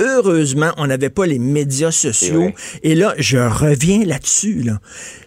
Heureusement, 0.00 0.72
on 0.76 0.86
n'avait 0.86 1.08
pas 1.10 1.24
les 1.26 1.38
médias 1.38 1.90
sociaux. 1.90 2.50
Et 2.82 2.94
là, 2.94 3.14
je 3.18 3.38
reviens 3.38 4.04
là-dessus. 4.04 4.62
Là. 4.62 4.78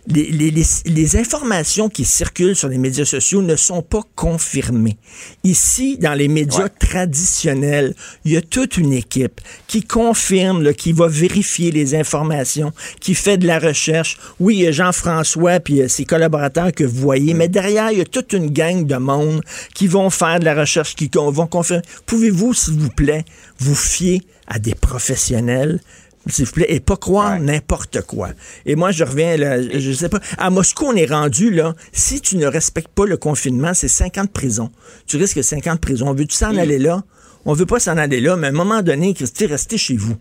Les, 0.08 0.30
les- 0.32 0.52
les- 0.52 0.64
les 0.86 1.16
informations 1.18 1.90
qui 1.90 2.06
circulent 2.06 2.56
sur 2.56 2.68
les 2.70 2.78
médias 2.78 3.06
sociaux 3.06 3.42
ne 3.42 3.56
sont 3.56 3.82
pas 3.82 4.02
confirmées. 4.16 4.98
Ici, 5.44 5.98
dans 5.98 6.14
les 6.14 6.28
médias 6.28 6.64
Ouais. 6.64 6.70
traditionnels, 6.80 7.96
il 8.26 8.32
y 8.34 8.38
a 8.38 8.42
toute 8.42 8.78
une 8.78 8.94
équipe 8.94 9.42
qui 9.68 9.82
confirme, 9.82 10.62
là, 10.64 10.74
qui 10.74 10.92
va 10.94 11.08
vérifier 11.08 11.72
les 11.72 11.96
informations, 11.96 12.72
qui 13.00 13.16
fait 13.16 13.38
de 13.38 13.48
la 13.48 13.60
recherche. 13.60 14.18
Oui, 14.40 14.58
il 14.58 14.62
y 14.64 14.68
a 14.68 14.72
Jean-François 14.72 15.60
puis 15.60 15.82
euh, 15.82 15.88
ses 15.88 16.06
collaborateurs 16.06 16.72
que 16.72 16.84
vous 16.84 17.00
voyez, 17.02 17.34
mais 17.34 17.48
derrière, 17.48 17.92
il 17.92 17.98
y 18.00 18.02
a 18.02 18.06
toute 18.06 18.34
une 18.34 18.50
gang 18.52 18.86
de 18.86 18.96
monde 18.98 19.42
qui 19.74 19.88
vont 19.88 20.10
faire 20.10 20.40
de 20.40 20.46
la 20.46 20.54
recherche, 20.56 20.96
qui 20.96 21.10
vont 21.14 21.48
confirmer. 21.48 21.82
Pouvez-vous, 22.06 22.54
s'il 22.54 22.76
vous 22.80 22.90
plaît, 22.90 23.26
vous 23.60 23.76
fier 23.76 24.22
à 24.50 24.60
des 24.60 24.76
professionnels? 24.76 25.80
S'il 26.28 26.46
vous 26.46 26.52
plaît, 26.52 26.66
et 26.70 26.80
pas 26.82 26.98
croire 26.98 27.34
Ouais. 27.34 27.40
n'importe 27.40 28.02
quoi. 28.02 28.30
Et 28.66 28.76
moi, 28.76 28.92
je 28.92 29.04
reviens, 29.06 29.38
là, 29.38 29.62
je 29.62 29.92
sais 29.94 30.10
pas. 30.10 30.20
À 30.38 30.50
Moscou, 30.50 30.86
on 30.86 30.94
est 30.94 31.06
rendu, 31.06 31.50
là. 31.50 31.74
Si 31.94 32.20
tu 32.20 32.36
ne 32.36 32.46
respectes 32.46 32.90
pas 32.90 33.06
le 33.06 33.16
confinement, 33.18 33.74
c'est 33.74 33.88
50 33.88 34.30
prisons. 34.32 34.70
Tu 35.08 35.16
risques 35.18 35.42
50 35.44 35.80
prisons. 35.80 36.14
Veux-tu 36.14 36.36
s'en 36.36 36.52
Oui. 36.52 36.60
aller 36.60 36.78
là? 36.78 37.04
On 37.46 37.54
veut 37.54 37.66
pas 37.66 37.80
s'en 37.80 37.98
aller 37.98 38.20
là, 38.20 38.36
mais 38.36 38.48
à 38.48 38.50
un 38.50 38.54
moment 38.54 38.82
donné, 38.82 39.14
Christy, 39.14 39.46
restez 39.46 39.78
chez 39.78 39.96
vous. 39.96 40.18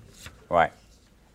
Ouais. 0.50 0.70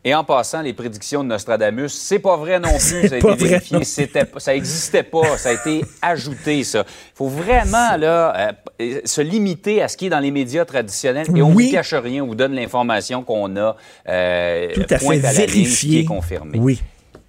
Et 0.05 0.13
en 0.13 0.23
passant, 0.25 0.61
les 0.61 0.73
prédictions 0.73 1.23
de 1.23 1.29
Nostradamus, 1.29 1.87
c'est 1.93 2.19
pas 2.19 2.35
vrai 2.35 2.59
non 2.59 2.69
plus. 2.77 3.07
Ça 3.07 3.15
a 3.15 3.17
été 3.17 3.35
vérifié. 3.35 3.77
non 3.77 3.83
C'était, 3.85 4.25
pas- 4.25 4.39
ça 4.39 4.53
existait 4.55 5.03
pas. 5.03 5.37
Ça 5.37 5.49
a 5.49 5.53
été 5.53 5.85
ajouté, 6.01 6.63
ça. 6.65 6.79
Il 6.87 7.15
faut 7.15 7.29
vraiment 7.29 7.95
là, 7.97 8.53
euh, 8.81 8.99
se 9.05 9.21
limiter 9.21 9.81
à 9.81 9.87
ce 9.87 9.95
qui 9.95 10.07
est 10.07 10.09
dans 10.09 10.19
les 10.19 10.31
médias 10.31 10.65
traditionnels. 10.65 11.27
Et 11.33 11.41
on 11.41 11.49
ne 11.49 11.55
Oui. 11.55 11.67
vous 11.67 11.71
cache 11.71 11.93
rien. 11.93 12.23
On 12.23 12.27
vous 12.27 12.35
donne 12.35 12.53
l'information 12.53 13.23
qu'on 13.23 13.55
a 13.55 13.77
euh, 14.09 14.67
Tout 14.73 14.85
à 14.89 14.97
pointe 14.97 15.21
fait 15.21 15.27
à 15.27 15.33
la 15.33 15.45
ligne, 15.45 15.67
qui 15.69 15.99
est 15.99 16.05
confirmée. 16.05 16.59
Oui. 16.59 16.81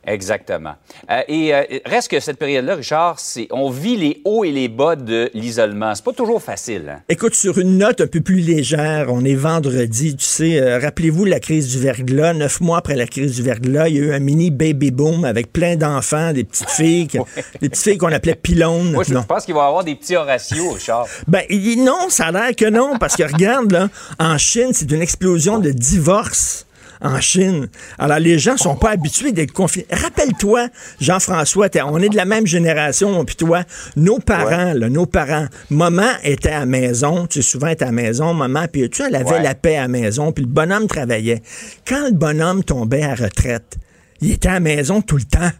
Exactement. 0.07 0.75
Euh, 1.11 1.21
et 1.29 1.55
euh, 1.55 1.63
reste 1.87 2.11
que 2.11 2.21
cette 2.21 2.39
période-là, 2.39 2.75
Richard, 2.77 3.19
c'est, 3.19 3.49
on 3.51 3.71
vit 3.71 3.97
les 3.97 4.21
hauts 4.25 4.45
et 4.45 4.51
les 4.53 4.69
bas 4.69 4.97
de 4.97 5.31
l'isolement. 5.35 5.95
C'est 5.95 6.05
pas 6.05 6.13
toujours 6.13 6.43
facile. 6.43 6.89
hein? 6.97 7.01
Écoute, 7.09 7.35
sur 7.35 7.59
une 7.59 7.79
note 7.79 8.01
un 8.01 8.07
peu 8.07 8.21
plus 8.21 8.41
légère, 8.41 9.07
on 9.11 9.25
est 9.25 9.35
vendredi, 9.35 10.17
tu 10.17 10.25
sais, 10.25 10.61
euh, 10.61 10.79
rappelez-vous 10.79 11.25
la 11.25 11.41
crise 11.41 11.69
du 11.69 11.79
verglas. 11.79 12.35
Neuf 12.35 12.61
mois 12.61 12.79
après 12.79 12.97
la 12.97 13.07
crise 13.07 13.37
du 13.37 13.43
verglas, 13.43 13.89
il 13.89 13.97
y 13.97 13.99
a 13.99 14.03
eu 14.03 14.13
un 14.13 14.19
mini 14.21 14.51
baby 14.51 14.91
boom 14.91 15.25
avec 15.25 15.53
plein 15.53 15.77
d'enfants, 15.77 16.33
des 16.33 16.45
petites 16.45 16.71
filles, 16.77 17.09
que- 17.09 17.19
des 17.61 17.69
petites 17.69 17.83
filles 17.85 17.99
qu'on 17.99 18.13
appelait 18.13 18.35
pylônes. 18.35 18.93
Moi, 18.93 19.05
je, 19.07 19.15
Non. 19.15 19.23
pense 19.23 19.45
qu'il 19.45 19.55
va 19.55 19.65
y 19.65 19.67
avoir 19.67 19.85
des 19.85 19.95
petits 19.95 20.17
Horatios, 20.17 20.73
Richard. 20.73 21.07
Ben, 21.27 21.43
non, 21.79 22.09
ça 22.11 22.27
a 22.27 22.33
l'air 22.33 22.57
que 22.57 22.69
non, 22.69 22.99
parce 22.99 23.17
que 23.17 23.23
regarde, 23.23 23.73
là, 23.73 23.89
en 24.19 24.37
Chine, 24.39 24.71
c'est 24.73 24.91
une 24.91 25.03
explosion 25.03 25.59
de 25.59 25.71
divorces. 25.71 26.67
En 27.05 27.21
Chine. 27.21 27.69
Alors, 27.99 28.19
les 28.19 28.39
gens 28.39 28.57
sont 28.57 28.77
pas 28.77 28.91
habitués 28.91 29.33
d'être 29.33 29.53
confinés. 29.53 29.87
Rappelle-toi, 29.91 30.69
Jean-François, 31.01 31.69
on 31.87 32.01
est 32.01 32.09
de 32.09 32.17
la 32.17 32.25
même 32.25 32.47
génération, 32.47 33.25
puis 33.27 33.37
toi, 33.37 33.63
nos 33.95 34.19
parents, 34.19 34.73
là, 34.73 34.89
nos 34.89 35.05
parents, 35.05 35.47
maman 35.69 36.09
était 36.23 36.49
à 36.49 36.61
la 36.61 36.67
maison, 36.67 37.27
tu 37.27 37.43
sais, 37.43 37.49
souvent 37.49 37.67
était 37.69 37.85
à 37.85 37.89
la 37.89 37.93
maison, 37.93 38.33
maman, 38.33 38.65
puis 38.73 38.89
tu 38.89 39.03
elle 39.03 39.15
avait 39.17 39.25
Ouais. 39.33 39.43
la 39.43 39.55
paix 39.55 39.77
à 39.77 39.83
la 39.83 39.89
maison, 39.89 40.33
puis 40.33 40.45
le 40.45 40.51
bonhomme 40.51 40.87
travaillait. 40.87 41.43
Quand 41.87 42.07
le 42.07 42.15
bonhomme 42.15 42.65
tombait 42.65 43.03
à 43.03 43.15
retraite, 43.15 43.77
il 44.23 44.33
était 44.33 44.49
à 44.49 44.55
la 44.55 44.61
maison 44.61 45.03
tout 45.03 45.17
le 45.17 45.25
temps. 45.25 45.51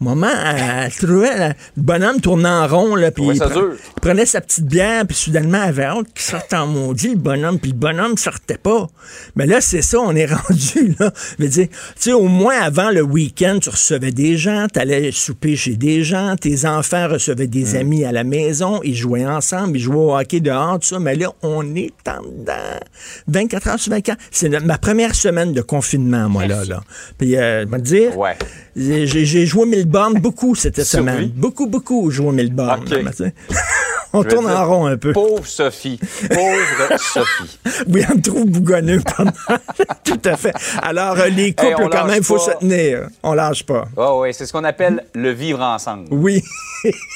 Maman, 0.00 0.26
elle, 0.26 0.84
elle 0.86 0.92
trouvait 0.92 1.48
le 1.48 1.54
bonhomme 1.82 2.20
tournait 2.20 2.48
en 2.48 2.66
rond, 2.66 2.94
là, 2.96 3.10
puis 3.10 3.24
il, 3.24 3.38
pre- 3.40 3.76
prenait 4.02 4.26
sa 4.26 4.40
petite 4.40 4.66
bière, 4.66 5.06
puis 5.06 5.16
soudainement, 5.16 5.62
elle 5.62 5.68
avait 5.68 5.84
hâte 5.84 6.12
qu'il 6.12 6.22
sorte 6.22 6.52
en 6.52 6.66
maudit, 6.66 7.10
le 7.10 7.14
bonhomme, 7.16 7.58
puis 7.58 7.70
le 7.70 7.76
bonhomme 7.76 8.18
sortait 8.18 8.58
pas. 8.58 8.88
Mais 9.36 9.46
là, 9.46 9.60
c'est 9.60 9.82
ça, 9.82 10.00
on 10.00 10.14
est 10.14 10.26
rendu, 10.32 10.94
là. 10.98 11.12
Je 11.38 11.42
veux 11.44 11.48
dire, 11.48 11.68
tu 11.68 11.76
sais, 11.96 12.12
au 12.12 12.26
moins, 12.26 12.60
avant 12.60 12.90
le 12.90 13.02
week-end, 13.02 13.58
tu 13.62 13.70
recevais 13.70 14.10
des 14.10 14.36
gens, 14.36 14.66
t'allais 14.70 15.10
souper 15.12 15.54
chez 15.56 15.76
des 15.76 16.02
gens, 16.02 16.34
tes 16.36 16.66
enfants 16.66 17.08
recevaient 17.08 17.46
des 17.46 17.76
amis 17.76 18.04
à 18.04 18.12
la 18.12 18.24
maison, 18.24 18.80
ils 18.82 18.96
jouaient 18.96 19.24
ensemble, 19.26 19.78
ils 19.78 19.80
jouaient 19.80 19.96
au 19.96 20.16
hockey 20.18 20.40
dehors, 20.40 20.80
tout 20.80 20.88
ça. 20.88 20.98
Mais 20.98 21.14
là, 21.14 21.28
on 21.42 21.74
est 21.76 21.92
en 22.08 22.20
dedans. 22.22 22.52
24 23.28 23.68
heures 23.68 23.80
sur 23.80 23.92
24. 23.92 24.18
C'est 24.30 24.48
ma 24.64 24.76
première 24.76 25.14
semaine 25.14 25.52
de 25.52 25.62
confinement, 25.62 26.28
moi, 26.28 26.46
là, 26.46 26.64
là. 26.64 26.80
Puis, 27.16 27.36
euh, 27.36 27.64
je 27.64 27.70
vais 27.70 27.78
te 27.78 27.82
dire, 27.82 28.18
Ouais. 28.18 28.36
j'ai 28.76 29.46
joué 29.46 29.66
mille 29.66 29.84
beaucoup 30.20 30.54
cette 30.54 30.82
semaine. 30.82 31.30
Beaucoup, 31.34 31.66
beaucoup 31.66 32.10
joué 32.10 32.32
mille 32.32 32.52
bornes. 32.52 32.80
OK. 32.82 32.90
là, 32.90 33.10
tu 33.10 33.16
sais. 33.24 33.34
On 34.16 34.22
Je 34.22 34.28
tourne 34.28 34.46
dire, 34.46 34.60
en 34.60 34.66
rond 34.66 34.86
un 34.86 34.96
peu. 34.96 35.12
Pauvre 35.12 35.44
Sophie. 35.44 35.98
Pauvre 36.28 36.98
Sophie. 36.98 37.58
Oui, 37.88 38.04
on 38.08 38.14
me 38.14 38.22
trouve 38.22 38.44
bougonneux 38.44 39.00
pas 39.00 39.24
mal. 39.24 39.34
Tout 40.04 40.20
à 40.24 40.36
fait. 40.36 40.52
Alors, 40.82 41.18
euh, 41.18 41.26
les 41.26 41.52
couples, 41.52 41.88
quand 41.90 42.04
même, 42.04 42.18
il 42.18 42.22
faut 42.24 42.38
se 42.38 42.52
tenir. 42.60 43.08
On 43.24 43.32
lâche 43.32 43.64
pas. 43.64 43.86
Oh, 43.96 44.20
oui, 44.22 44.32
c'est 44.32 44.46
ce 44.46 44.52
qu'on 44.52 44.62
appelle 44.62 45.04
le 45.14 45.30
vivre 45.32 45.60
ensemble. 45.60 46.06
Oui, 46.12 46.40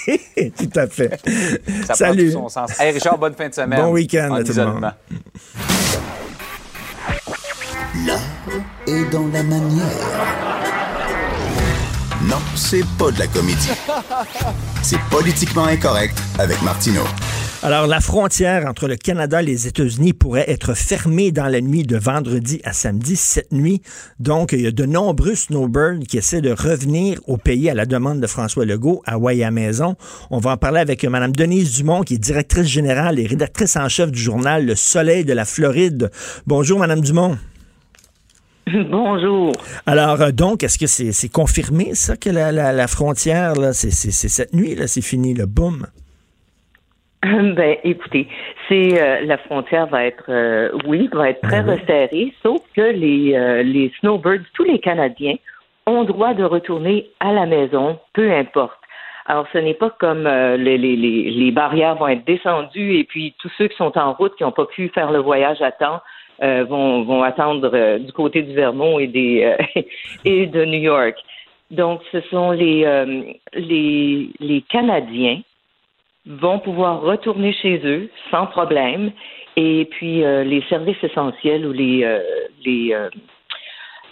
tout 0.08 0.70
à 0.74 0.88
fait. 0.88 1.20
Ça 1.86 1.94
Salut. 1.94 2.32
prend 2.32 2.40
tout 2.40 2.48
son 2.52 2.66
sens. 2.66 2.80
Hey, 2.80 2.90
Richard, 2.92 3.16
bonne 3.16 3.34
fin 3.34 3.48
de 3.48 3.54
semaine. 3.54 3.80
Bon 3.80 3.92
week-end 3.92 4.30
en 4.32 4.34
à 4.34 4.42
tout 4.42 4.52
le 4.54 4.64
monde. 4.64 4.92
L'art 8.06 8.18
est 8.88 9.04
dans 9.12 9.26
la 9.32 9.42
manière. 9.44 10.57
C'est 12.58 12.84
pas 12.98 13.12
de 13.12 13.20
la 13.20 13.28
comédie. 13.28 13.70
C'est 14.82 14.98
politiquement 15.10 15.66
incorrect 15.66 16.20
avec 16.40 16.60
Martineau. 16.62 17.04
Alors, 17.62 17.86
la 17.86 18.00
frontière 18.00 18.66
entre 18.66 18.88
le 18.88 18.96
Canada 18.96 19.40
et 19.40 19.46
les 19.46 19.68
États-Unis 19.68 20.12
pourrait 20.12 20.50
être 20.50 20.74
fermée 20.74 21.30
dans 21.30 21.46
la 21.46 21.60
nuit 21.60 21.84
de 21.84 21.96
vendredi 21.96 22.60
à 22.64 22.72
samedi, 22.72 23.14
cette 23.14 23.52
nuit. 23.52 23.80
Donc, 24.18 24.52
il 24.52 24.60
y 24.60 24.66
a 24.66 24.72
de 24.72 24.84
nombreux 24.84 25.36
snowbirds 25.36 26.00
qui 26.08 26.18
essaient 26.18 26.40
de 26.40 26.50
revenir 26.50 27.20
au 27.28 27.36
pays 27.36 27.70
à 27.70 27.74
la 27.74 27.86
demande 27.86 28.20
de 28.20 28.26
François 28.26 28.64
Legault, 28.64 29.02
à 29.06 29.14
à 29.14 29.50
Maison. 29.52 29.94
On 30.30 30.38
va 30.38 30.50
en 30.50 30.56
parler 30.56 30.80
avec 30.80 31.04
Mme 31.04 31.32
Denise 31.32 31.76
Dumont, 31.76 32.02
qui 32.02 32.14
est 32.14 32.18
directrice 32.18 32.66
générale 32.66 33.20
et 33.20 33.26
rédactrice 33.26 33.76
en 33.76 33.88
chef 33.88 34.10
du 34.10 34.20
journal 34.20 34.66
Le 34.66 34.74
Soleil 34.74 35.24
de 35.24 35.32
la 35.32 35.44
Floride. 35.44 36.10
Bonjour, 36.46 36.80
Mme 36.80 37.02
Dumont. 37.02 37.38
Bonjour. 38.90 39.52
Alors, 39.86 40.20
euh, 40.20 40.30
donc, 40.30 40.62
est-ce 40.62 40.78
que 40.78 40.86
c'est 40.86 41.32
confirmé, 41.32 41.94
ça, 41.94 42.16
que 42.16 42.28
la, 42.30 42.86
frontière, 42.86 43.54
c'est 43.72 43.90
cette 43.90 44.52
nuit, 44.52 44.74
là, 44.74 44.86
c'est 44.86 45.02
fini, 45.02 45.34
le 45.34 45.46
boom? 45.46 45.86
Ben, 47.22 47.76
écoutez, 47.82 48.28
c'est 48.68 49.02
euh, 49.02 49.22
la 49.26 49.38
frontière 49.38 49.86
va 49.86 50.04
être, 50.04 50.24
euh, 50.28 50.70
oui, 50.86 51.08
va 51.12 51.30
être 51.30 51.40
très 51.40 51.62
ben 51.62 51.74
resserrée, 51.74 52.32
sauf 52.44 52.60
que 52.76 52.80
les, 52.80 53.64
les 53.64 53.92
snowbirds, 53.98 54.44
tous 54.54 54.62
les 54.62 54.78
Canadiens, 54.78 55.34
ont 55.86 56.04
droit 56.04 56.34
de 56.34 56.44
retourner 56.44 57.10
à 57.18 57.32
la 57.32 57.46
maison, 57.46 57.98
peu 58.12 58.30
importe. 58.30 58.78
Alors, 59.26 59.46
ce 59.52 59.58
n'est 59.58 59.74
pas 59.74 59.90
comme 59.98 60.28
les, 60.28 60.78
les, 60.78 60.96
les, 60.96 61.50
barrières 61.50 61.96
vont 61.96 62.08
être 62.08 62.24
descendues 62.24 62.98
et 62.98 63.04
puis 63.04 63.34
tous 63.40 63.50
ceux 63.58 63.66
qui 63.66 63.76
sont 63.76 63.98
en 63.98 64.12
route, 64.12 64.36
qui 64.36 64.44
n'ont 64.44 64.52
pas 64.52 64.66
pu 64.66 64.88
faire 64.90 65.10
le 65.10 65.18
voyage 65.18 65.60
à 65.60 65.72
temps, 65.72 66.00
euh, 66.42 66.64
vont, 66.64 67.02
vont 67.02 67.22
attendre 67.22 67.70
euh, 67.74 67.98
du 67.98 68.12
côté 68.12 68.42
du 68.42 68.54
Vermont 68.54 68.98
et, 68.98 69.08
des, 69.08 69.42
euh, 69.42 69.82
et 70.24 70.46
de 70.46 70.64
New 70.64 70.80
York. 70.80 71.16
Donc, 71.70 72.00
ce 72.12 72.20
sont 72.30 72.52
les, 72.52 72.86
les, 73.52 74.30
les 74.40 74.62
Canadiens 74.70 75.42
vont 76.24 76.60
pouvoir 76.60 77.02
retourner 77.02 77.52
chez 77.52 77.80
eux 77.84 78.08
sans 78.30 78.46
problème. 78.46 79.12
Et 79.54 79.84
puis, 79.90 80.22
les 80.22 80.62
services 80.70 81.02
essentiels 81.02 81.66
ou 81.66 81.72
les, 81.72 82.20
les 82.64 82.96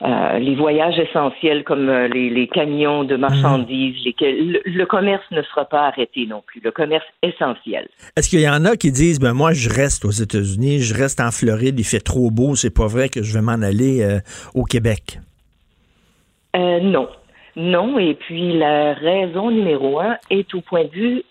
euh, 0.02 0.38
les 0.38 0.54
voyages 0.54 0.98
essentiels 0.98 1.64
comme 1.64 1.88
euh, 1.88 2.06
les, 2.08 2.48
camions 2.48 3.04
de 3.04 3.16
marchandises, 3.16 3.96
le, 4.20 4.84
commerce 4.84 5.24
ne 5.30 5.40
sera 5.42 5.64
pas 5.64 5.86
arrêté 5.86 6.26
non 6.26 6.42
plus, 6.46 6.60
le 6.62 6.70
commerce 6.70 7.06
essentiel. 7.22 7.88
Est-ce 8.14 8.28
qu'il 8.28 8.40
y 8.40 8.48
en 8.48 8.66
a 8.66 8.76
qui 8.76 8.92
disent, 8.92 9.18
ben 9.18 9.32
moi 9.32 9.54
je 9.54 9.70
reste 9.70 10.04
aux 10.04 10.10
États-Unis, 10.10 10.80
je 10.80 10.94
reste 10.94 11.18
en 11.20 11.30
Floride, 11.30 11.78
il 11.78 11.84
fait 11.84 12.00
trop 12.00 12.30
beau, 12.30 12.54
c'est 12.56 12.74
pas 12.74 12.86
vrai 12.86 13.08
que 13.08 13.22
je 13.22 13.32
vais 13.32 13.40
m'en 13.40 13.62
aller 13.62 14.02
euh, 14.02 14.18
au 14.54 14.64
Québec? 14.64 15.18
non. 16.54 17.08
Non, 17.58 17.98
et 17.98 18.14
puis 18.14 18.58
la 18.58 18.92
raison 18.92 19.50
numéro 19.50 19.98
un 19.98 20.18
est 20.28 20.54
au 20.54 20.60
point 20.60 20.84
de 20.84 20.90
vue 20.90 21.22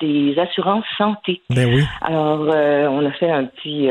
des 0.00 0.38
assurances 0.38 0.84
santé. 0.96 1.42
Ben 1.50 1.68
oui. 1.72 1.82
Alors, 2.00 2.42
on 2.92 3.04
a 3.04 3.10
fait 3.12 3.30
un 3.30 3.44
petit 3.44 3.88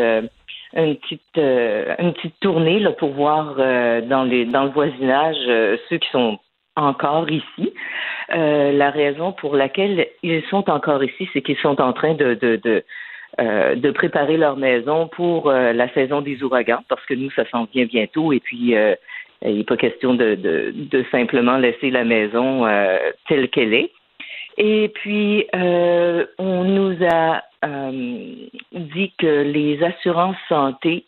une 0.76 0.96
petite 0.96 1.22
euh, 1.38 1.96
une 2.00 2.14
petite 2.14 2.40
tournée 2.40 2.80
là, 2.80 2.92
pour 2.92 3.12
voir 3.12 3.56
euh, 3.60 4.02
dans 4.02 4.24
les 4.24 4.46
dans 4.46 4.64
le 4.64 4.72
voisinage 4.72 5.38
euh, 5.48 5.78
ceux 5.90 5.98
qui 5.98 6.10
sont 6.10 6.40
encore 6.76 7.30
ici. 7.30 7.72
la 8.30 8.90
raison 8.90 9.32
pour 9.32 9.56
laquelle 9.56 10.08
ils 10.24 10.44
sont 10.50 10.68
encore 10.72 11.04
ici, 11.04 11.30
c'est 11.32 11.44
qu'ils 11.44 11.58
sont 11.58 11.80
en 11.80 11.94
train 11.94 12.16
de, 12.16 12.34
de, 12.34 12.56
de 12.56 12.84
de 13.38 13.92
préparer 13.92 14.38
leur 14.38 14.58
maison 14.58 15.08
pour 15.08 15.52
la 15.52 15.92
saison 15.94 16.22
des 16.22 16.42
ouragans, 16.42 16.84
parce 16.88 17.04
que 17.06 17.14
nous, 17.16 17.30
ça 17.32 17.48
s'en 17.50 17.66
vient 17.66 17.86
bientôt, 17.86 18.34
et 18.34 18.40
puis 18.40 18.76
il 19.44 19.58
n'est 19.58 19.64
pas 19.64 19.78
question 19.78 20.16
de, 20.16 20.34
de, 20.34 20.72
de, 20.76 21.06
simplement 21.12 21.58
laisser 21.58 21.92
la 21.92 22.04
maison 22.04 22.66
telle 23.28 23.50
qu'elle 23.50 23.76
est. 23.76 23.92
Et 24.58 24.90
puis, 24.96 25.46
on 25.54 26.64
nous 26.64 26.96
a 27.06 27.44
dit 27.64 29.14
que 29.18 29.44
les 29.44 29.84
assurances 29.84 30.38
santé, 30.50 31.06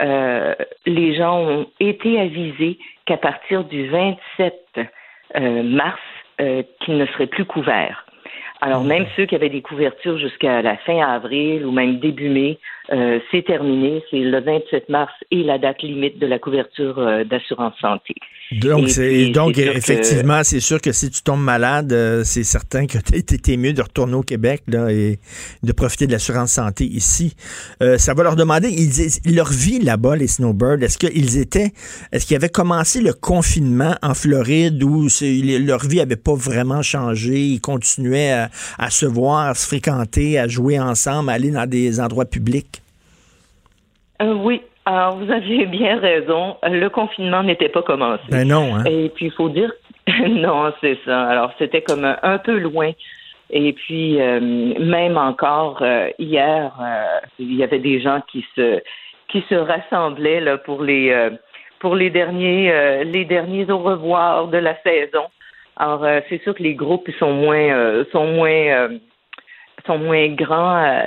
euh, 0.00 0.54
les 0.86 1.14
gens 1.14 1.40
ont 1.40 1.66
été 1.80 2.18
avisés 2.20 2.78
qu'à 3.04 3.16
partir 3.16 3.64
du 3.64 3.88
27 3.88 4.54
euh, 5.36 5.62
mars, 5.62 6.00
qu'ils 6.80 6.96
ne 6.96 7.06
seraient 7.06 7.28
plus 7.28 7.44
couverts. 7.44 8.04
Alors, 8.62 8.84
même 8.84 9.06
ceux 9.16 9.26
qui 9.26 9.34
avaient 9.34 9.48
des 9.48 9.60
couvertures 9.60 10.18
jusqu'à 10.18 10.62
la 10.62 10.76
fin 10.76 10.98
avril 11.00 11.66
ou 11.66 11.72
même 11.72 11.98
début 11.98 12.28
mai, 12.28 12.58
euh, 12.92 13.20
c'est 13.30 13.44
terminé. 13.44 14.02
C'est 14.10 14.18
le 14.18 14.40
27 14.40 14.88
mars 14.90 15.12
et 15.30 15.42
la 15.42 15.58
date 15.58 15.82
limite 15.82 16.18
de 16.18 16.26
la 16.26 16.38
couverture 16.38 16.98
euh, 16.98 17.24
d'assurance 17.24 17.74
santé. 17.80 18.14
Donc, 18.60 18.86
donc 19.32 19.56
effectivement, 19.56 20.44
c'est 20.44 20.60
sûr 20.60 20.78
que 20.78 20.92
si 20.92 21.10
tu 21.10 21.22
tombes 21.22 21.40
malade, 21.40 21.90
euh, 21.92 22.22
c'est 22.22 22.42
certain 22.42 22.86
que 22.86 22.98
tu 23.42 23.56
mieux 23.56 23.72
de 23.72 23.80
retourner 23.80 24.14
au 24.14 24.22
Québec 24.22 24.62
là, 24.66 24.92
et 24.92 25.18
de 25.62 25.72
profiter 25.72 26.06
de 26.06 26.12
l'assurance 26.12 26.52
santé 26.52 26.84
ici. 26.84 27.34
ça 27.80 28.14
va 28.14 28.22
leur 28.22 28.36
demander, 28.36 28.68
ils, 28.68 29.34
leur 29.34 29.50
vie 29.50 29.78
là-bas, 29.78 30.16
les 30.16 30.26
snowbirds, 30.26 30.82
est-ce 30.82 30.98
qu'ils 30.98 31.38
étaient, 31.38 31.72
est-ce 32.12 32.26
qu'ils 32.26 32.36
avaient 32.36 32.48
commencé 32.48 33.00
le 33.00 33.12
confinement 33.12 33.94
en 34.02 34.14
Floride 34.14 34.82
où 34.82 35.08
leur 35.20 35.86
vie 35.86 36.00
avait 36.00 36.16
pas 36.16 36.34
vraiment 36.34 36.82
changé, 36.82 37.40
ils 37.40 37.60
continuaient 37.60 38.32
à, 38.32 38.50
à 38.78 38.90
se 38.90 39.06
voir, 39.06 39.48
à 39.48 39.54
se 39.54 39.66
fréquenter, 39.66 40.38
à 40.38 40.46
jouer 40.48 40.78
ensemble, 40.78 41.30
à 41.30 41.34
aller 41.34 41.50
dans 41.50 41.66
des 41.66 42.00
endroits 42.00 42.26
publics? 42.26 42.81
Euh, 44.20 44.34
oui. 44.34 44.62
Alors, 44.84 45.16
vous 45.16 45.30
aviez 45.30 45.66
bien 45.78 45.98
raison. 45.98 46.56
Le 46.62 46.88
confinement 46.88 47.42
n'était 47.42 47.68
pas 47.68 47.82
commencé. 47.82 48.22
Ben 48.28 48.46
non, 48.46 48.76
hein? 48.76 48.84
Et 48.84 49.10
puis, 49.14 49.26
il 49.26 49.32
faut 49.32 49.48
dire, 49.48 49.72
non, 50.28 50.72
c'est 50.80 50.98
ça. 51.04 51.22
Alors, 51.24 51.52
c'était 51.58 51.82
comme 51.82 52.04
un, 52.04 52.38
peu 52.38 52.58
loin. 52.58 52.90
Et 53.50 53.72
puis, 53.72 54.20
euh, 54.20 54.40
même 54.40 55.16
encore 55.16 55.78
euh, 55.82 56.08
hier, 56.18 56.72
il 57.38 57.54
y 57.54 57.62
avait 57.62 57.78
des 57.78 58.00
gens 58.00 58.20
qui 58.30 58.44
se 58.56 58.80
qui 59.28 59.42
se 59.48 59.54
rassemblaient 59.54 60.40
là, 60.40 60.58
pour 60.58 60.82
les 60.82 61.30
pour 61.78 61.96
les 61.96 62.10
derniers 62.10 63.02
les 63.04 63.24
derniers 63.24 63.70
au 63.70 63.78
revoir 63.78 64.48
de 64.48 64.58
la 64.58 64.76
saison. 64.82 65.24
Alors, 65.76 66.06
c'est 66.28 66.42
sûr 66.42 66.54
que 66.54 66.62
les 66.62 66.74
groupes 66.74 67.10
sont 67.18 67.32
moins 67.32 68.04
sont 68.12 68.26
moins 68.26 68.88
sont 69.86 69.98
moins 69.98 70.28
grands, 70.28 71.02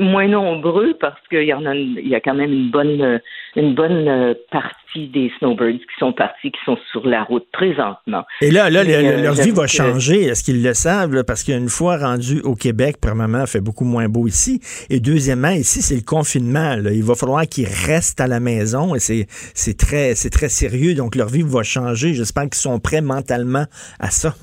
moins 0.00 0.28
nombreux 0.28 0.94
parce 1.00 1.20
qu'il 1.28 1.44
y 1.44 1.54
en 1.54 1.66
a, 1.66 1.74
il 1.74 2.08
y 2.08 2.14
a 2.14 2.20
quand 2.20 2.34
même 2.34 2.52
une 2.52 2.70
bonne, 2.70 3.20
une 3.56 3.74
bonne 3.74 4.34
partie 4.50 5.08
des 5.08 5.32
snowbirds 5.38 5.72
qui 5.72 5.98
sont 5.98 6.12
partis, 6.12 6.52
qui 6.52 6.60
sont 6.64 6.78
sur 6.92 7.06
la 7.06 7.24
route 7.24 7.46
présentement. 7.52 8.24
Et 8.40 8.50
là, 8.50 8.70
là, 8.70 8.84
leur 8.84 9.34
vie 9.34 9.50
va 9.50 9.66
changer. 9.66 10.22
Est-ce 10.22 10.44
qu'ils 10.44 10.62
le 10.62 10.74
savent? 10.74 11.24
Parce 11.24 11.42
qu'une 11.42 11.68
fois 11.68 11.96
rendu 11.96 12.40
au 12.42 12.54
Québec, 12.54 12.96
premièrement, 13.00 13.40
il 13.42 13.46
fait 13.46 13.60
beaucoup 13.60 13.84
moins 13.84 14.08
beau 14.08 14.26
ici. 14.26 14.60
Et 14.90 15.00
deuxièmement, 15.00 15.50
ici, 15.50 15.82
c'est 15.82 15.96
le 15.96 16.02
confinement. 16.02 16.76
Il 16.92 17.02
va 17.02 17.14
falloir 17.14 17.46
qu'ils 17.46 17.66
restent 17.66 18.20
à 18.20 18.26
la 18.26 18.40
maison 18.40 18.94
et 18.94 19.00
c'est, 19.00 19.26
c'est 19.28 19.76
très, 19.76 20.14
c'est 20.14 20.30
très 20.30 20.48
sérieux. 20.48 20.94
Donc, 20.94 21.16
leur 21.16 21.28
vie 21.28 21.42
va 21.42 21.62
changer. 21.62 22.14
J'espère 22.14 22.44
qu'ils 22.44 22.54
sont 22.54 22.78
prêts 22.78 23.00
mentalement 23.00 23.64
à 23.98 24.10
ça. 24.10 24.34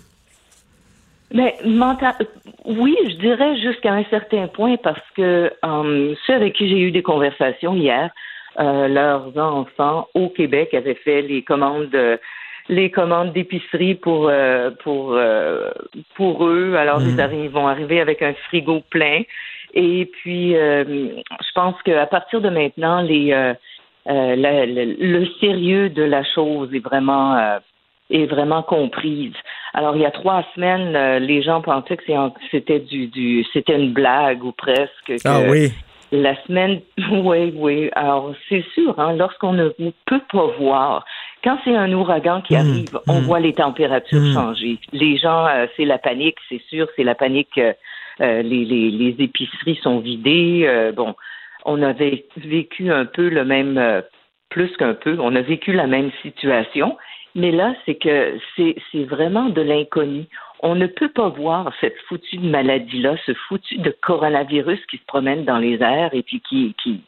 Mais 1.34 1.56
mental, 1.66 2.16
oui, 2.66 2.96
je 3.06 3.16
dirais 3.16 3.58
jusqu'à 3.58 3.94
un 3.94 4.04
certain 4.06 4.48
point 4.48 4.76
parce 4.78 5.02
que 5.16 5.52
euh, 5.64 6.16
ceux 6.28 6.34
avec 6.34 6.54
qui 6.54 6.68
j'ai 6.68 6.80
eu 6.80 6.92
des 6.92 7.04
conversations 7.04 7.74
hier, 7.74 8.12
euh, 8.60 8.90
leurs 8.90 9.38
enfants 9.38 10.08
au 10.14 10.28
Québec 10.28 10.74
avaient 10.74 10.96
fait 10.96 11.22
les 11.22 11.42
commandes 11.42 11.96
les 12.68 12.92
commandes 12.92 13.32
d'épicerie 13.34 13.96
pour 13.96 14.28
euh, 14.30 14.72
pour 14.84 15.14
euh, 15.14 15.72
pour 16.16 16.46
eux. 16.46 16.76
Alors 16.76 17.02
ils, 17.02 17.14
mhm. 17.14 17.20
arrivent, 17.20 17.52
vont 17.52 17.68
arriver 17.68 18.02
avec 18.02 18.22
un 18.22 18.34
frigo 18.48 18.82
plein. 18.90 19.22
Et 19.74 20.06
puis 20.06 20.52
je 20.52 21.52
pense 21.56 21.82
qu'à 21.84 22.06
partir 22.08 22.42
de 22.42 22.50
maintenant, 22.50 23.02
les 23.02 23.54
le 24.06 25.26
sérieux 25.40 25.90
de 25.90 26.04
la 26.04 26.24
chose 26.26 26.74
est 26.74 26.84
vraiment 26.84 27.58
est 28.10 28.26
vraiment 28.26 28.64
comprise. 28.64 29.34
Alors, 29.74 29.96
il 29.96 30.02
y 30.02 30.06
a 30.06 30.12
trois 30.12 30.44
semaines, 30.54 30.96
euh, 30.96 31.20
les 31.20 31.42
gens 31.42 31.62
pensaient 31.62 31.98
que 31.98 32.04
c'était 32.52 32.80
du, 32.80 33.08
du 33.08 33.46
c'était 33.54 33.76
une 33.76 33.94
blague 33.94 34.44
ou 34.44 34.52
presque. 34.52 35.14
ah 35.26 35.42
oui. 35.48 35.72
La 36.12 36.36
semaine, 36.44 36.82
oui, 37.12 37.54
oui. 37.56 37.90
Alors, 37.96 38.34
c'est 38.50 38.66
sûr, 38.74 39.00
hein, 39.00 39.14
lorsqu'on 39.14 39.54
ne 39.54 39.70
peut 40.06 40.22
pas 40.32 40.48
voir, 40.60 41.06
quand 41.44 41.58
c'est 41.64 41.76
un 41.76 41.92
ouragan 41.94 42.42
qui 42.42 42.54
mmh, 42.54 42.58
arrive, 42.58 43.00
on 43.08 43.22
mmh. 43.22 43.24
voit 43.24 43.40
les 43.40 43.54
températures 43.54 44.20
mmh. 44.20 44.34
changer. 44.34 44.78
Les 44.92 45.18
gens, 45.18 45.48
euh, 45.48 45.68
c'est 45.78 45.86
la 45.86 45.98
panique, 45.98 46.38
c'est 46.50 46.62
sûr, 46.70 46.88
c'est 46.96 47.04
la 47.04 47.16
panique. 47.16 47.58
Euh, 47.58 47.74
les, 48.20 48.66
les, 48.66 48.92
les, 48.92 49.16
épiceries 49.24 49.80
sont 49.82 50.00
vidées. 50.00 50.92
bon, 50.96 51.16
on 51.66 51.82
avait 51.82 52.26
vécu 52.36 52.92
un 52.92 53.06
peu 53.06 53.30
le 53.30 53.46
même, 53.46 54.04
plus 54.52 54.70
qu'un 54.78 54.94
peu, 54.94 55.18
on 55.20 55.36
a 55.36 55.42
vécu 55.42 55.72
la 55.72 55.88
même 55.88 56.12
situation. 56.22 56.98
Mais 57.36 57.52
là, 57.52 57.74
c'est 57.86 57.96
que 57.96 58.38
c'est, 58.56 59.04
vraiment 59.06 59.50
de 59.50 59.62
l'inconnu. 59.62 60.26
On 60.62 60.76
ne 60.76 60.86
peut 60.86 61.10
pas 61.10 61.30
voir 61.30 61.72
cette 61.80 61.98
foutue 62.08 62.40
maladie-là, 62.40 63.16
ce 63.26 63.34
foutu 63.48 63.78
de 63.78 63.96
coronavirus 64.02 64.80
qui 64.90 64.98
se 64.98 65.06
promène 65.06 65.46
dans 65.46 65.58
les 65.58 65.82
airs 65.82 66.14
et 66.14 66.24
puis 66.24 66.42
qui, 66.42 66.76
qui... 66.84 67.02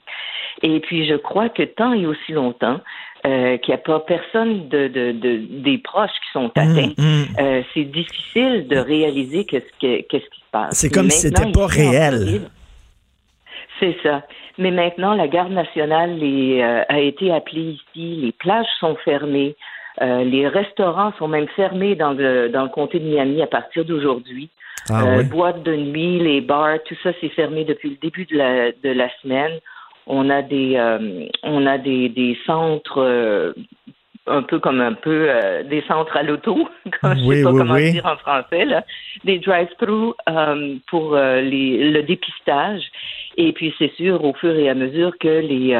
et 0.62 0.80
puis 0.80 1.08
je 1.08 1.16
crois 1.16 1.50
que 1.50 1.64
tant 1.64 1.94
et 1.94 2.08
aussi 2.08 2.32
longtemps 2.32 2.80
euh, 3.26 3.58
qu'il 3.58 3.74
n'y 3.74 3.80
a 3.80 3.84
pas 3.84 4.00
personne 4.02 4.68
de, 4.70 4.88
de, 4.88 5.12
de, 5.12 5.62
des 5.62 5.78
proches 5.78 6.12
qui 6.12 6.32
sont 6.34 6.48
mmh, 6.48 6.60
atteints, 6.60 6.94
mmh. 6.98 7.24
Euh, 7.40 7.62
c'est 7.74 7.86
difficile 7.86 8.68
de 8.68 8.78
réaliser 8.78 9.46
qu'est-ce, 9.46 9.72
que, 9.80 10.02
qu'est-ce 10.02 10.30
qui 10.30 10.40
se 10.40 10.52
passe. 10.52 10.78
C'est 10.78 10.90
comme 10.90 11.10
si 11.10 11.30
c'était 11.30 11.52
pas 11.52 11.68
réel. 11.68 12.50
C'est 13.80 13.96
ça. 14.04 14.24
Mais 14.58 14.72
maintenant, 14.72 15.14
la 15.14 15.28
garde 15.28 15.52
nationale 15.52 16.22
est, 16.22 16.64
euh, 16.64 16.84
a 16.90 17.00
été 17.00 17.32
appelée 17.32 17.78
ici. 17.78 18.22
Les 18.22 18.32
plages 18.34 18.68
sont 18.80 18.96
fermées. 19.06 19.56
Euh, 20.02 20.24
les 20.24 20.48
restaurants 20.48 21.14
sont 21.20 21.28
même 21.28 21.48
fermés 21.56 21.96
dans 21.96 22.14
le, 22.14 22.50
dans 22.50 22.64
le 22.64 22.70
comté 22.70 23.00
de 23.00 23.06
Miami 23.06 23.42
à 23.42 23.48
partir 23.48 23.86
d'aujourd'hui. 23.86 24.50
Ah 24.90 25.04
Euh, 25.04 25.18
oui. 25.20 25.24
Boîtes 25.26 25.64
de 25.64 25.76
nuit, 25.76 26.20
les 26.20 26.42
bars, 26.42 26.78
tout 26.86 26.96
ça 27.04 27.12
c'est 27.22 27.30
fermé 27.30 27.64
depuis 27.64 27.92
le 27.92 27.96
début 28.02 28.26
de 28.26 28.38
la, 28.38 28.72
de 28.72 28.90
la 28.90 29.10
semaine. 29.22 29.60
On 30.08 30.30
a 30.30 30.42
des, 30.42 30.74
euh, 30.76 31.26
on 31.44 31.66
a 31.66 31.78
des, 31.78 32.10
des 32.10 32.38
centres 32.46 33.54
un 34.28 34.42
peu 34.42 34.60
comme 34.60 34.80
un 34.82 34.94
peu 34.94 35.28
euh, 35.30 35.64
des 35.64 35.82
centres 35.88 36.16
à 36.16 36.24
l'auto, 36.24 36.68
comme 37.02 37.18
je 37.18 37.24
Oui, 37.26 37.38
sais 37.38 37.44
pas 37.44 37.52
oui, 37.52 37.58
comment 37.60 37.74
oui. 37.74 37.92
dire 37.92 38.06
en 38.06 38.16
français, 38.18 38.66
là, 38.66 38.84
des 39.26 39.40
drive-through 39.40 40.16
euh, 40.30 40.76
pour 40.88 41.16
euh, 41.16 41.42
les, 41.42 41.92
le 41.92 42.04
dépistage. 42.04 42.82
Et 43.38 43.52
puis 43.52 43.74
c'est 43.78 43.92
sûr, 43.96 44.24
au 44.24 44.34
fur 44.34 44.56
et 44.56 44.70
à 44.70 44.76
mesure 44.76 45.18
que 45.20 45.28
les 45.28 45.74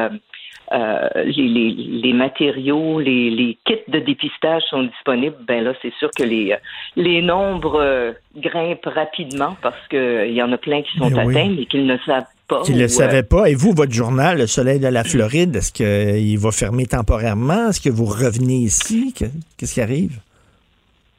euh, 0.72 1.08
euh, 1.16 1.24
les, 1.24 1.48
les, 1.48 1.70
les 2.02 2.12
matériaux, 2.12 2.98
les, 3.00 3.30
les 3.30 3.58
kits 3.66 3.74
de 3.88 3.98
dépistage 3.98 4.62
sont 4.70 4.82
disponibles, 4.84 5.36
ben 5.46 5.62
là, 5.62 5.72
c'est 5.82 5.92
sûr 5.98 6.10
que 6.16 6.22
les, 6.22 6.56
les 6.96 7.20
nombres 7.22 7.80
euh, 7.80 8.12
grimpent 8.36 8.86
rapidement 8.86 9.56
parce 9.62 9.86
qu'il 9.88 10.32
y 10.32 10.42
en 10.42 10.50
a 10.52 10.56
plein 10.58 10.82
qui 10.82 10.96
sont 10.98 11.10
Mais 11.10 11.24
oui. 11.24 11.36
atteints 11.36 11.56
et 11.58 11.66
qu'ils 11.66 11.86
ne 11.86 11.96
savent 12.06 12.24
pas. 12.48 12.62
Ne 12.68 12.76
le 12.78 12.84
euh, 12.84 12.88
savais 12.88 13.22
pas. 13.22 13.48
Et 13.50 13.54
vous, 13.54 13.72
votre 13.72 13.92
journal, 13.92 14.38
Le 14.38 14.46
Soleil 14.46 14.80
de 14.80 14.88
la 14.88 15.04
Floride, 15.04 15.56
est-ce 15.56 15.72
qu'il 15.72 16.38
va 16.38 16.50
fermer 16.50 16.86
temporairement? 16.86 17.68
Est-ce 17.68 17.80
que 17.80 17.90
vous 17.90 18.06
revenez 18.06 18.56
ici? 18.58 19.12
Que- 19.18 19.26
Qu'est-ce 19.58 19.74
qui 19.74 19.80
arrive? 19.80 20.18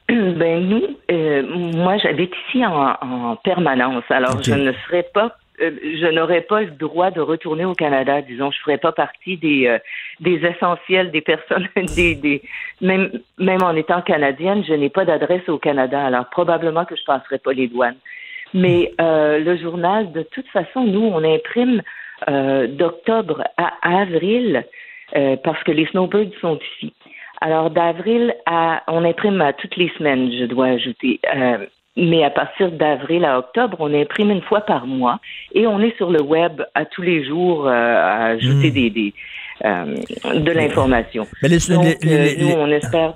Ben 0.08 0.60
nous, 0.68 0.82
euh, 1.10 1.42
moi 1.74 1.96
j'habite 1.98 2.30
ici 2.48 2.64
en, 2.64 2.94
en 3.00 3.34
permanence, 3.36 4.04
alors 4.08 4.40
je 4.40 4.54
ne 4.54 4.72
serais 4.86 5.04
pas, 5.12 5.24
euh, 5.26 5.28
je 5.58 6.10
n'aurais 6.10 6.42
pas 6.42 6.62
le 6.62 6.70
droit 6.70 7.10
de 7.10 7.20
retourner 7.20 7.64
au 7.64 7.74
Canada, 7.74 8.22
disons, 8.22 8.50
je 8.50 8.60
ferais 8.60 8.78
pas 8.78 8.92
partie 8.92 9.36
des 9.36 9.66
euh, 9.66 9.78
des 10.20 10.44
essentiels 10.44 11.10
des 11.10 11.20
personnes, 11.20 11.68
des, 11.96 12.14
des 12.14 12.42
même 12.80 13.10
même 13.38 13.62
en 13.62 13.74
étant 13.74 14.02
canadienne, 14.02 14.64
je 14.66 14.74
n'ai 14.74 14.90
pas 14.90 15.04
d'adresse 15.04 15.48
au 15.48 15.58
Canada, 15.58 16.04
alors 16.04 16.28
probablement 16.30 16.84
que 16.84 16.96
je 16.96 17.04
passerai 17.04 17.38
pas 17.38 17.52
les 17.52 17.68
douanes. 17.68 17.96
Mais 18.54 18.92
euh, 19.00 19.38
le 19.38 19.56
journal, 19.56 20.12
de 20.12 20.22
toute 20.22 20.48
façon, 20.48 20.84
nous 20.84 21.02
on 21.02 21.22
imprime 21.24 21.82
euh, 22.28 22.66
d'octobre 22.66 23.44
à 23.56 23.72
avril 23.82 24.64
euh, 25.14 25.36
parce 25.36 25.62
que 25.64 25.72
les 25.72 25.86
snowbirds 25.86 26.32
sont 26.40 26.58
ici. 26.74 26.92
Alors, 27.40 27.70
d'avril 27.70 28.34
à, 28.46 28.82
on 28.88 29.04
imprime 29.04 29.40
à 29.42 29.52
toutes 29.52 29.76
les 29.76 29.90
semaines, 29.98 30.32
je 30.32 30.46
dois 30.46 30.66
ajouter. 30.66 31.20
Mais 31.96 32.24
à 32.24 32.30
partir 32.30 32.70
d'avril 32.72 33.24
à 33.24 33.38
octobre, 33.38 33.78
on 33.80 33.92
imprime 33.94 34.30
une 34.30 34.42
fois 34.42 34.60
par 34.60 34.86
mois 34.86 35.18
et 35.54 35.66
on 35.66 35.80
est 35.80 35.96
sur 35.96 36.10
le 36.10 36.20
web 36.20 36.60
à 36.74 36.84
tous 36.84 37.00
les 37.02 37.24
jours 37.24 37.66
euh, 37.66 37.70
à 37.72 38.26
ajouter 38.26 38.70
des, 38.70 38.90
des 38.90 39.14
euh, 39.64 39.94
de 40.34 40.50
l'information. 40.52 41.26
Mais 41.42 41.48
les- 41.48 41.58
Donc, 41.74 41.84
les- 42.02 42.12
euh, 42.14 42.24
les- 42.24 42.36
nous, 42.42 42.50
on 42.50 42.68
espère. 42.70 43.14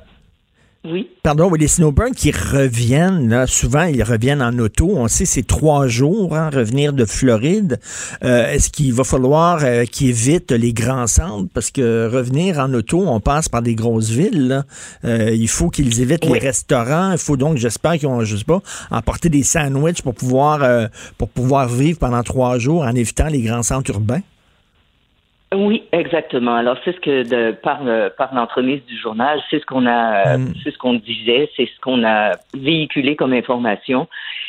Oui. 0.82 1.10
Pardon, 1.22 1.50
oui, 1.50 1.58
les 1.58 1.68
snowbirds 1.68 2.12
qui 2.16 2.30
reviennent, 2.30 3.28
là, 3.28 3.46
souvent 3.46 3.82
ils 3.84 4.02
reviennent 4.02 4.40
en 4.40 4.58
auto. 4.58 4.90
On 4.96 5.08
sait 5.08 5.26
c'est 5.26 5.46
trois 5.46 5.86
jours, 5.88 6.34
hein, 6.34 6.48
revenir 6.48 6.94
de 6.94 7.04
Floride. 7.04 7.78
Euh, 8.24 8.50
Est-ce 8.50 8.70
qu'il 8.70 8.94
va 8.94 9.04
falloir 9.04 9.60
euh, 9.62 9.84
qu'ils 9.84 10.08
évitent 10.08 10.52
les 10.52 10.72
grands 10.72 11.06
centres? 11.06 11.50
Parce 11.52 11.70
que 11.70 12.08
revenir 12.10 12.58
en 12.58 12.72
auto, 12.72 13.04
on 13.06 13.20
passe 13.20 13.50
par 13.50 13.60
des 13.60 13.74
grosses 13.74 14.08
villes. 14.08 14.48
là. 14.48 14.64
Euh, 15.04 15.30
il 15.34 15.48
faut 15.48 15.68
qu'ils 15.68 16.00
évitent 16.00 16.24
Oui. 16.24 16.32
les 16.40 16.46
restaurants. 16.46 17.12
Il 17.12 17.18
faut 17.18 17.36
donc, 17.36 17.58
j'espère 17.58 17.98
qu'ils 17.98 18.08
ont, 18.08 18.24
je 18.24 18.36
sais 18.38 18.44
pas, 18.44 18.62
emporter 18.90 19.28
des 19.28 19.42
sandwichs 19.42 20.00
pour 20.00 20.14
pouvoir 20.14 20.62
euh, 20.62 20.86
pour 21.18 21.28
pouvoir 21.28 21.68
vivre 21.68 21.98
pendant 21.98 22.22
trois 22.22 22.58
jours 22.58 22.84
en 22.84 22.94
évitant 22.94 23.26
les 23.26 23.42
grands 23.42 23.62
centres 23.62 23.90
urbains. 23.90 24.22
Oui, 25.52 25.82
exactement. 25.90 26.54
Alors 26.54 26.76
c'est 26.84 26.92
ce 26.94 27.00
que 27.00 27.22
de, 27.24 27.50
par 27.50 27.82
le- 27.82 28.08
par 28.16 28.32
l'entremise 28.32 28.84
du 28.86 28.96
journal, 28.96 29.40
c'est 29.50 29.58
ce 29.58 29.66
qu'on 29.66 29.84
a, 29.84 30.36
Mm. 30.38 30.54
c'est 30.62 30.70
ce 30.70 30.78
qu'on 30.78 30.94
disait, 30.94 31.50
c'est 31.56 31.66
ce 31.66 31.80
qu'on 31.80 32.04
a 32.04 32.36
véhiculé 32.54 33.16
comme 33.16 33.32
information, 33.32 34.06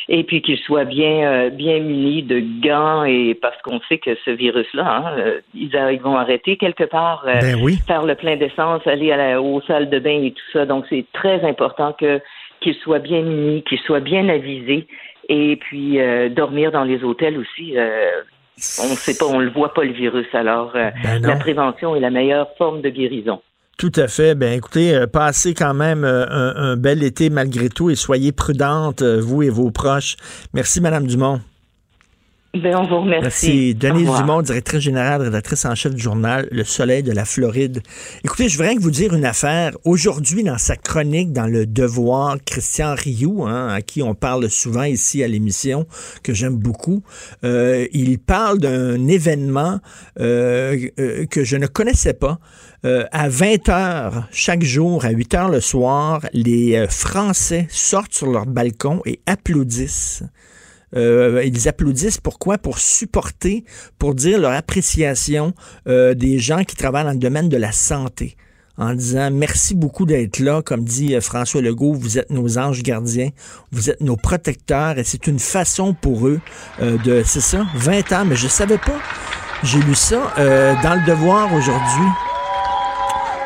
et 0.08 0.22
puis 0.22 0.42
qu'ils 0.42 0.58
soient 0.58 0.84
bien 0.84 1.24
euh, 1.32 1.50
bien 1.50 1.80
munis 1.80 2.22
de 2.22 2.38
gants 2.62 3.02
et 3.04 3.34
parce 3.34 3.60
qu'on 3.62 3.80
sait 3.88 3.98
que 3.98 4.14
ce 4.24 4.30
virus-là, 4.30 4.86
hein, 4.86 5.14
euh, 5.18 5.40
ils, 5.54 5.76
a- 5.76 5.90
ils 5.90 6.00
vont 6.00 6.16
arrêter 6.16 6.56
quelque 6.56 6.84
part, 6.84 7.24
euh, 7.26 7.40
Ben 7.40 7.56
oui. 7.64 7.78
faire 7.88 8.04
le 8.04 8.14
plein 8.14 8.36
d'essence, 8.36 8.86
aller 8.86 9.10
à 9.10 9.16
la, 9.16 9.42
aux 9.42 9.60
salles 9.62 9.90
de 9.90 9.98
bain 9.98 10.22
et 10.22 10.30
tout 10.30 10.50
ça. 10.52 10.66
Donc 10.66 10.84
c'est 10.88 11.04
très 11.12 11.42
important 11.44 11.92
que 11.94 12.20
qu'ils 12.60 12.76
soient 12.76 13.00
bien 13.00 13.22
munis, 13.22 13.64
qu'ils 13.64 13.80
soient 13.80 13.98
bien 13.98 14.28
avisés, 14.28 14.86
et 15.28 15.56
puis 15.56 15.98
euh, 15.98 16.28
dormir 16.28 16.70
dans 16.70 16.84
les 16.84 17.02
hôtels 17.02 17.38
aussi. 17.38 17.76
euh, 17.76 18.22
on 18.82 18.90
ne 18.90 18.96
sait 18.96 19.14
pas, 19.14 19.26
on 19.26 19.40
ne 19.40 19.44
le 19.44 19.50
voit 19.50 19.72
pas 19.74 19.84
le 19.84 19.92
virus. 19.92 20.26
Alors, 20.32 20.72
euh, 20.74 20.90
Ben 21.02 21.22
la 21.22 21.36
prévention 21.36 21.96
est 21.96 22.00
la 22.00 22.10
meilleure 22.10 22.48
forme 22.58 22.82
de 22.82 22.90
guérison. 22.90 23.40
Tout 23.78 23.92
à 23.96 24.06
fait. 24.06 24.34
Ben 24.34 24.52
écoutez, 24.52 24.94
euh, 24.94 25.06
passez 25.06 25.54
quand 25.54 25.74
même 25.74 26.04
euh, 26.04 26.24
un, 26.28 26.54
un 26.56 26.76
bel 26.76 27.02
été 27.02 27.30
malgré 27.30 27.68
tout 27.68 27.90
et 27.90 27.94
soyez 27.96 28.30
prudentes, 28.30 29.02
euh, 29.02 29.20
vous 29.20 29.42
et 29.42 29.50
vos 29.50 29.70
proches. 29.70 30.16
Merci, 30.52 30.80
Madame 30.80 31.06
Dumont. 31.06 31.40
Ben, 32.54 32.76
on 32.76 32.86
vous 32.86 33.00
remercie. 33.00 33.22
Merci. 33.22 33.74
Denise. 33.74 34.10
Dumont, 34.14 34.42
directrice 34.42 34.80
générale, 34.80 35.22
rédactrice 35.22 35.64
en 35.64 35.74
chef 35.74 35.94
du 35.94 36.02
journal 36.02 36.48
Le 36.50 36.64
Soleil 36.64 37.02
de 37.02 37.10
la 37.10 37.24
Floride. 37.24 37.80
Écoutez, 38.24 38.50
je 38.50 38.58
voudrais 38.58 38.74
vous 38.74 38.90
dire 38.90 39.14
une 39.14 39.24
affaire. 39.24 39.72
Aujourd'hui, 39.86 40.44
dans 40.44 40.58
sa 40.58 40.76
chronique 40.76 41.32
dans 41.32 41.46
Le 41.46 41.64
Devoir, 41.64 42.36
Christian 42.44 42.94
Rioux, 42.94 43.46
hein, 43.46 43.68
à 43.68 43.80
qui 43.80 44.02
on 44.02 44.14
parle 44.14 44.50
souvent 44.50 44.82
ici 44.82 45.24
à 45.24 45.28
l'émission, 45.28 45.86
que 46.22 46.34
j'aime 46.34 46.56
beaucoup, 46.56 47.02
euh, 47.42 47.86
il 47.92 48.18
parle 48.18 48.58
d'un 48.58 49.08
événement 49.08 49.80
euh, 50.20 50.76
euh, 51.00 51.24
que 51.24 51.44
je 51.44 51.56
ne 51.56 51.66
connaissais 51.66 52.12
pas. 52.12 52.38
Euh, 52.84 53.06
à 53.12 53.30
20 53.30 53.70
heures 53.70 54.28
chaque 54.30 54.62
jour, 54.62 55.06
à 55.06 55.10
8 55.10 55.34
heures 55.34 55.48
le 55.48 55.60
soir, 55.62 56.20
les 56.34 56.86
Français 56.90 57.66
sortent 57.70 58.12
sur 58.12 58.26
leur 58.26 58.44
balcon 58.44 59.00
et 59.06 59.20
applaudissent. 59.24 60.22
Euh, 60.96 61.42
ils 61.44 61.68
applaudissent 61.68 62.18
pourquoi? 62.18 62.58
Pour 62.58 62.78
supporter, 62.78 63.64
pour 63.98 64.14
dire 64.14 64.38
leur 64.38 64.52
appréciation 64.52 65.54
euh, 65.86 66.14
des 66.14 66.38
gens 66.38 66.64
qui 66.64 66.76
travaillent 66.76 67.04
dans 67.04 67.12
le 67.12 67.18
domaine 67.18 67.48
de 67.48 67.56
la 67.56 67.72
santé. 67.72 68.36
En 68.78 68.94
disant 68.94 69.30
merci 69.30 69.74
beaucoup 69.74 70.06
d'être 70.06 70.38
là, 70.38 70.62
comme 70.62 70.84
dit 70.84 71.14
euh, 71.14 71.20
François 71.20 71.60
Legault, 71.60 71.94
vous 71.94 72.18
êtes 72.18 72.30
nos 72.30 72.58
anges 72.58 72.82
gardiens, 72.82 73.30
vous 73.70 73.90
êtes 73.90 74.00
nos 74.00 74.16
protecteurs, 74.16 74.98
et 74.98 75.04
c'est 75.04 75.26
une 75.26 75.38
façon 75.38 75.94
pour 75.94 76.26
eux 76.26 76.40
de, 76.80 77.22
c'est 77.24 77.40
ça, 77.40 77.66
20 77.74 78.12
ans, 78.12 78.24
mais 78.24 78.36
je 78.36 78.48
savais 78.48 78.78
pas. 78.78 79.00
J'ai 79.62 79.78
lu 79.80 79.94
ça 79.94 80.32
dans 80.36 80.94
le 80.94 81.06
devoir 81.06 81.52
aujourd'hui. 81.54 82.31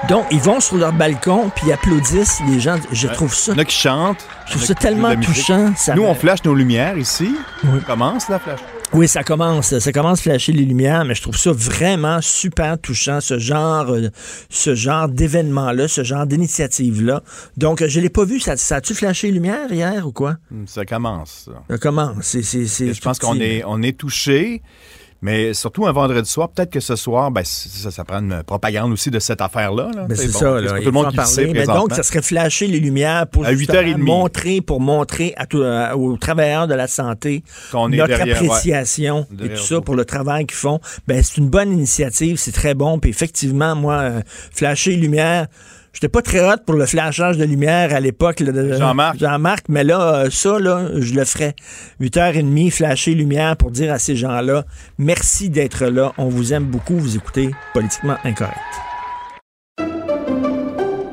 Donc, 0.09 0.25
ils 0.31 0.39
vont 0.41 0.61
sur 0.61 0.77
leur 0.77 0.93
balcon 0.93 1.51
puis 1.55 1.67
ils 1.69 1.73
applaudissent 1.73 2.41
les 2.49 2.61
gens. 2.61 2.77
Je 2.93 3.09
trouve 3.09 3.35
ça. 3.35 3.53
Il 3.53 3.57
y 3.57 3.59
en 3.59 3.63
a 3.63 3.65
qui 3.65 3.77
chantent. 3.77 4.25
Je 4.47 4.53
trouve 4.53 4.65
ça 4.65 4.75
tellement 4.75 5.15
touchant. 5.17 5.73
Ça 5.77 5.95
Nous, 5.95 6.03
me- 6.03 6.09
on 6.09 6.15
flash 6.15 6.45
nos 6.45 6.55
lumières 6.55 6.97
ici. 6.97 7.35
On 7.65 7.79
commence 7.81 8.29
la 8.29 8.39
flash. 8.39 8.61
Oui, 8.93 9.09
ça 9.09 9.25
commence. 9.25 9.77
Ça 9.81 9.93
commence 9.93 10.21
à 10.21 10.23
flasher 10.23 10.53
les 10.53 10.65
lumières, 10.65 11.05
mais 11.05 11.17
je 11.17 11.23
trouve 11.23 11.37
ça 11.37 11.51
vraiment 11.53 12.21
super 12.23 12.79
touchant, 12.79 13.21
ce 13.21 13.37
genre, 13.39 13.91
euh, 13.91 14.09
ce 14.49 14.77
genre 14.77 15.09
d'événement-là, 15.09 15.89
ce 15.89 16.05
genre 16.05 16.25
d'initiative-là. 16.25 17.23
Donc, 17.57 17.83
euh, 17.83 17.89
je 17.89 17.99
l'ai 17.99 18.09
pas 18.11 18.25
vu. 18.25 18.39
Ça, 18.39 18.57
ça 18.57 18.77
a-tu 18.77 18.95
flashé 18.95 19.27
les 19.27 19.33
lumières 19.35 19.73
hier 19.73 20.07
ou 20.07 20.13
quoi? 20.13 20.37
Hum, 20.53 20.67
Ça 20.69 20.85
commence. 20.85 21.47
ça. 21.47 21.63
Ça 21.69 21.79
commence. 21.79 22.33
Je 22.33 23.01
pense 23.01 23.19
qu'on 23.19 23.41
est, 23.41 23.65
on 23.67 23.83
est 23.83 23.99
touché. 23.99 24.63
Mais 25.23 25.55
surtout 25.55 25.87
un 25.87 25.93
vendredi 25.93 26.29
soir, 26.31 26.51
peut-être 26.51 26.71
que 26.71 26.81
ce 26.81 26.95
soir, 26.95 27.31
ben, 27.31 27.43
ça, 27.45 27.91
ça 27.91 28.05
prend 28.05 28.19
une 28.19 28.43
propagande 28.43 28.93
aussi 28.93 29.11
de 29.11 29.19
cette 29.19 29.41
affaire-là. 29.41 29.91
là. 29.95 30.05
Ben, 30.09 30.15
c'est 30.17 30.33
bon, 30.33 30.39
ça, 30.39 30.61
là. 30.61 30.71
pas 30.73 30.79
tout 30.79 30.85
le 30.85 30.91
monde 30.93 31.09
qui 31.11 31.27
sait 31.27 31.45
parler. 31.47 31.61
Mais 31.61 31.67
donc, 31.67 31.95
ça 31.95 32.03
serait 32.03 32.23
flasher 32.23 32.67
les 32.67 32.81
lumières 32.81 33.27
pour 33.27 33.45
À 33.47 33.55
justement 33.55 33.81
8h30. 33.81 33.97
montrer, 33.99 34.61
pour 34.61 34.81
montrer 34.81 35.33
à 35.37 35.47
tout- 35.47 35.63
euh, 35.63 35.93
aux 35.95 36.17
travailleurs 36.17 36.67
de 36.69 36.75
la 36.75 36.87
santé 36.87 37.43
notre 37.73 38.07
derrière, 38.07 38.27
ouais. 38.27 38.33
appréciation 38.33 39.27
et 39.43 39.49
tout 39.51 39.57
ça 39.63 39.81
pour 39.81 39.95
le 39.95 40.05
travail 40.05 40.47
qu'ils 40.47 40.57
font. 40.57 40.81
Ben, 41.07 41.23
c'est 41.23 41.39
une 41.39 41.49
bonne 41.49 41.73
initiative, 41.73 42.37
c'est 42.37 42.53
très 42.53 42.75
bon. 42.75 42.99
Puis 42.99 43.11
effectivement, 43.11 43.75
moi, 43.75 43.95
euh, 43.95 44.21
flasher 44.53 44.91
les 44.91 44.97
lumières, 44.97 45.47
j'étais 45.97 46.11
pas 46.11 46.21
très 46.21 46.47
hot 46.47 46.59
pour 46.67 46.75
le 46.75 46.85
flashage 46.85 47.39
de 47.39 47.45
lumière 47.45 47.95
à 47.95 48.01
l'époque. 48.01 48.43
Jean-Marc. 48.45 49.19
Jean-Marc, 49.19 49.65
mais 49.71 49.83
là, 49.83 50.15
euh, 50.15 50.31
ça, 50.31 50.59
là, 50.59 50.91
je 50.95 51.15
le 51.15 51.25
ferais. 51.25 51.55
8h30, 52.03 52.71
flasher 52.71 53.15
lumière 53.15 53.57
pour 53.57 53.71
dire 53.71 53.91
à 53.93 53.99
ces 53.99 54.15
gens-là, 54.15 54.65
merci 54.99 55.49
d'être 55.49 55.87
là. 55.87 56.13
On 56.19 56.29
vous 56.29 56.53
aime 56.53 56.65
beaucoup. 56.65 56.99
Vous 56.99 57.17
écoutez 57.17 57.51
Politiquement 57.73 58.17
Incorrect. 58.25 58.59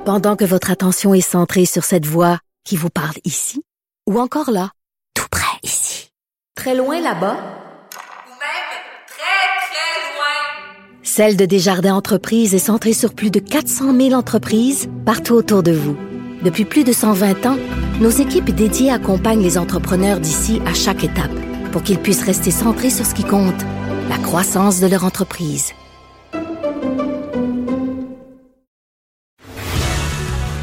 Pendant 0.05 0.35
que 0.35 0.43
votre 0.43 0.69
attention 0.69 1.13
est 1.13 1.21
centrée 1.21 1.65
sur 1.65 1.85
cette 1.85 2.05
voix 2.05 2.39
qui 2.65 2.75
vous 2.75 2.89
parle 2.89 3.15
ici, 3.23 3.63
ou 4.05 4.19
encore 4.19 4.51
là, 4.51 4.71
tout 5.15 5.27
près 5.31 5.57
ici, 5.63 6.09
très 6.55 6.75
loin 6.75 6.99
là-bas, 6.99 7.37
Ou 7.37 8.35
même 8.35 8.73
très, 9.07 9.45
très 9.63 9.95
loin. 10.11 11.02
Celle 11.15 11.37
de 11.37 11.45
Desjardins 11.45 11.93
Entreprises 11.93 12.55
est 12.55 12.57
centrée 12.57 12.91
sur 12.91 13.13
plus 13.13 13.29
de 13.29 13.37
400 13.37 13.95
000 13.95 14.13
entreprises 14.13 14.89
partout 15.05 15.35
autour 15.35 15.61
de 15.61 15.71
vous. 15.71 15.95
Depuis 16.41 16.65
plus 16.65 16.83
de 16.83 16.91
120 16.91 17.45
ans, 17.45 17.57
nos 18.01 18.09
équipes 18.09 18.49
dédiées 18.49 18.89
accompagnent 18.89 19.43
les 19.43 19.59
entrepreneurs 19.59 20.19
d'ici 20.19 20.59
à 20.65 20.73
chaque 20.73 21.03
étape 21.03 21.29
pour 21.71 21.83
qu'ils 21.83 21.99
puissent 21.99 22.23
rester 22.23 22.49
centrés 22.49 22.89
sur 22.89 23.05
ce 23.05 23.13
qui 23.13 23.23
compte, 23.23 23.61
la 24.09 24.17
croissance 24.17 24.79
de 24.79 24.87
leur 24.87 25.05
entreprise. 25.05 25.73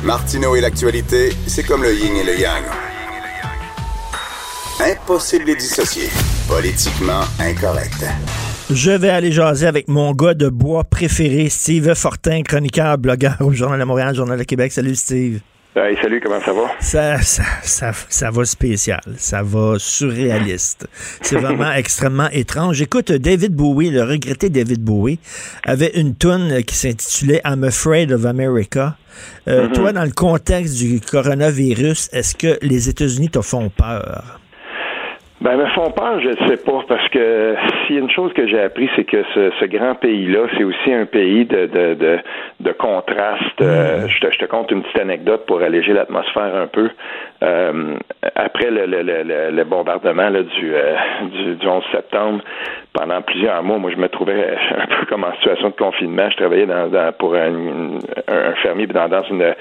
Martineau 0.02 0.56
et 0.56 0.60
l'actualité, 0.60 1.32
c'est 1.46 1.62
comme 1.62 1.84
le 1.84 1.94
yin 1.94 2.16
et 2.16 2.24
le 2.24 2.40
yang. 2.40 2.64
Impossible 4.80 5.44
de 5.44 5.50
les 5.50 5.56
dissocier. 5.58 6.08
Politiquement 6.48 7.22
incorrect. 7.38 8.04
Je 8.72 8.92
vais 8.92 9.08
aller 9.10 9.32
jaser 9.32 9.66
avec 9.66 9.88
mon 9.88 10.12
gars 10.12 10.34
de 10.34 10.48
bois 10.48 10.84
préféré, 10.84 11.48
Steve 11.48 11.92
Fortin, 11.94 12.42
chroniqueur, 12.42 12.98
blogueur 12.98 13.36
au 13.40 13.52
Journal 13.52 13.80
de 13.80 13.84
Montréal, 13.84 14.14
Journal 14.14 14.38
de 14.38 14.44
Québec. 14.44 14.70
Salut 14.70 14.94
Steve. 14.94 15.40
Hey, 15.76 15.96
salut, 16.02 16.20
comment 16.20 16.40
ça 16.40 16.52
va? 16.52 16.62
Ça, 16.80 17.20
ça, 17.22 17.42
ça, 17.62 17.92
ça 18.08 18.30
va 18.30 18.44
spécial, 18.44 19.00
ça 19.16 19.42
va 19.42 19.74
surréaliste. 19.78 20.88
C'est 21.22 21.36
vraiment 21.36 21.70
extrêmement 21.76 22.28
étrange. 22.30 22.80
Écoute, 22.82 23.12
David 23.12 23.54
Bowie, 23.54 23.90
le 23.90 24.02
regretté 24.02 24.50
David 24.50 24.82
Bowie, 24.82 25.18
avait 25.64 25.92
une 25.94 26.16
tune 26.16 26.62
qui 26.64 26.74
s'intitulait 26.74 27.40
I'm 27.44 27.62
Afraid 27.64 28.12
of 28.12 28.24
America. 28.24 28.96
Euh, 29.48 29.66
Mhm. 29.68 29.72
Toi, 29.72 29.92
dans 29.92 30.04
le 30.04 30.10
contexte 30.12 30.76
du 30.76 31.00
coronavirus, 31.00 32.08
est-ce 32.12 32.34
que 32.34 32.58
les 32.62 32.88
États-Unis 32.88 33.30
te 33.30 33.40
font 33.40 33.68
peur? 33.70 34.39
Ben, 35.42 35.56
me 35.56 35.64
font 35.68 35.90
peur, 35.90 36.20
je 36.20 36.28
ne 36.28 36.48
sais 36.48 36.58
pas, 36.58 36.84
parce 36.86 37.08
que 37.08 37.54
s'il 37.86 37.96
y 37.96 37.98
a 37.98 38.02
une 38.02 38.10
chose 38.10 38.30
que 38.34 38.46
j'ai 38.46 38.60
appris, 38.60 38.90
c'est 38.94 39.04
que 39.04 39.22
ce, 39.34 39.50
ce 39.58 39.64
grand 39.64 39.94
pays-là, 39.94 40.40
c'est 40.54 40.64
aussi 40.64 40.92
un 40.92 41.06
pays 41.06 41.46
de, 41.46 41.64
de, 41.64 41.94
de, 41.94 42.18
de 42.60 42.72
contraste. 42.72 43.58
Euh, 43.62 44.06
je, 44.06 44.20
te, 44.20 44.30
je 44.32 44.38
te 44.38 44.44
conte 44.44 44.70
une 44.70 44.82
petite 44.82 45.00
anecdote 45.00 45.46
pour 45.46 45.62
alléger 45.62 45.94
l'atmosphère 45.94 46.54
un 46.54 46.66
peu. 46.66 46.90
Euh, 47.42 47.94
après 48.34 48.70
le, 48.70 48.84
le, 48.84 49.00
le, 49.02 49.22
le- 49.22 49.50
le 49.50 49.64
bombardement 49.64 50.28
là, 50.28 50.42
du, 50.42 50.74
euh, 50.74 50.94
du, 51.32 51.54
du 51.54 51.66
11 51.66 51.84
septembre, 51.90 52.40
pendant 53.00 53.22
plusieurs 53.22 53.62
mois, 53.62 53.78
moi, 53.78 53.90
je 53.90 53.96
me 53.96 54.08
trouvais 54.10 54.44
un 54.76 54.86
peu 54.86 55.06
comme 55.06 55.24
en 55.24 55.32
situation 55.36 55.70
de 55.70 55.74
confinement. 55.74 56.28
Je 56.30 56.36
travaillais 56.36 56.66
dans, 56.66 56.86
dans- 56.88 57.12
pour 57.18 57.34
un, 57.34 57.98
un, 58.28 58.52
fermier 58.62 58.86
dans, 58.86 59.08
dans 59.08 59.22
une, 59.22 59.54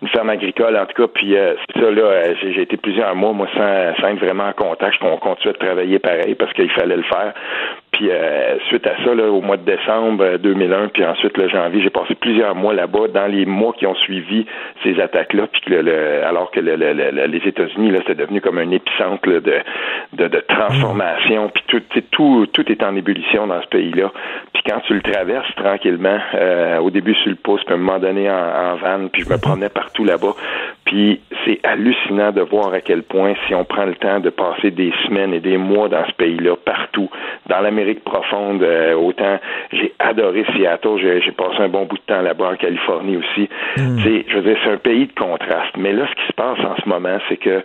une 0.00 0.08
ferme 0.08 0.30
agricole, 0.30 0.76
en 0.76 0.86
tout 0.86 1.02
cas. 1.02 1.08
Puis 1.12 1.36
euh, 1.36 1.54
ça, 1.74 1.90
là, 1.90 2.02
euh, 2.02 2.34
j'ai 2.40 2.62
été 2.62 2.76
plusieurs 2.76 3.16
mois, 3.16 3.32
moi, 3.32 3.48
sans, 3.56 4.00
sans 4.00 4.08
être 4.12 4.20
vraiment 4.24 4.44
en 4.44 4.52
contact. 4.52 4.96
On 5.02 5.16
continuait 5.16 5.54
de 5.54 5.58
travailler 5.58 5.98
pareil 5.98 6.36
parce 6.36 6.52
qu'il 6.52 6.70
fallait 6.70 6.96
le 6.96 7.02
faire. 7.02 7.32
Puis 7.94 8.10
euh, 8.10 8.58
suite 8.68 8.84
à 8.88 8.96
ça, 9.04 9.14
là, 9.14 9.30
au 9.30 9.40
mois 9.40 9.56
de 9.56 9.64
décembre 9.64 10.24
euh, 10.24 10.38
2001, 10.38 10.88
puis 10.88 11.04
ensuite 11.04 11.36
le 11.38 11.48
janvier, 11.48 11.80
j'ai 11.80 11.90
passé 11.90 12.16
plusieurs 12.16 12.56
mois 12.56 12.74
là-bas 12.74 13.06
dans 13.14 13.26
les 13.26 13.46
mois 13.46 13.72
qui 13.72 13.86
ont 13.86 13.94
suivi 13.94 14.46
ces 14.82 15.00
attaques-là, 15.00 15.46
puis 15.52 15.60
que 15.60 15.70
le, 15.70 15.82
le- 15.82 16.24
alors 16.24 16.50
que 16.50 16.58
le- 16.58 16.74
le- 16.74 16.92
le- 16.92 17.26
les 17.26 17.38
États-Unis, 17.46 17.92
là, 17.92 18.00
c'était 18.00 18.16
devenu 18.16 18.40
comme 18.40 18.58
un 18.58 18.70
épicentre 18.72 19.28
là, 19.28 19.38
de, 19.38 20.26
de, 20.28 20.40
transformation, 20.48 21.50
puis 21.54 21.62
tout, 21.68 21.82
tout, 22.10 22.46
tout 22.52 22.72
est 22.72 22.82
en 22.82 22.96
ébullition 22.96 23.46
dans 23.46 23.62
ce 23.62 23.68
pays-là. 23.68 24.10
Puis 24.52 24.62
quand 24.68 24.80
tu 24.86 24.94
le 24.94 25.00
traverses 25.02 25.54
tranquillement, 25.54 26.18
euh, 26.34 26.78
au 26.78 26.90
début 26.90 27.14
sur 27.14 27.30
le 27.30 27.36
pouce, 27.36 27.62
puis 27.64 27.74
à 27.74 27.76
un 27.76 27.80
moment 27.80 27.98
donné 28.00 28.28
en, 28.28 28.34
en 28.34 28.74
van, 28.76 29.06
puis 29.12 29.22
je 29.22 29.30
me 29.32 29.38
promenais 29.38 29.68
partout 29.68 30.04
là-bas, 30.04 30.34
puis 30.84 31.20
c'est 31.44 31.60
hallucinant 31.64 32.32
de 32.32 32.40
voir 32.42 32.72
à 32.74 32.80
quel 32.80 33.02
point, 33.04 33.34
si 33.46 33.54
on 33.54 33.64
prend 33.64 33.84
le 33.84 33.94
temps 33.94 34.18
de 34.20 34.30
passer 34.30 34.70
des 34.72 34.92
semaines 35.06 35.32
et 35.32 35.40
des 35.40 35.56
mois 35.58 35.88
dans 35.88 36.04
ce 36.06 36.12
pays-là, 36.12 36.56
partout, 36.64 37.08
dans 37.48 37.60
l'Amérique 37.84 38.04
profonde, 38.04 38.62
euh, 38.62 38.94
autant 38.94 39.38
j'ai 39.72 39.92
adoré 39.98 40.44
Seattle, 40.54 40.98
j'ai 40.98 41.32
passé 41.32 41.56
un 41.58 41.68
bon 41.68 41.84
bout 41.84 41.96
de 41.96 42.02
temps 42.02 42.22
là-bas 42.22 42.52
en 42.52 42.56
Californie 42.56 43.16
aussi. 43.18 43.48
Sais, 43.76 44.24
je 44.28 44.36
veux 44.36 44.42
dire, 44.42 44.56
c'est 44.64 44.70
un 44.70 44.78
pays 44.78 45.06
de 45.06 45.12
contraste. 45.12 45.76
Mais 45.76 45.92
là, 45.92 46.06
ce 46.08 46.14
qui 46.14 46.26
se 46.26 46.32
passe 46.32 46.58
en 46.60 46.76
ce 46.82 46.88
moment, 46.88 47.18
c'est 47.28 47.36
que 47.36 47.62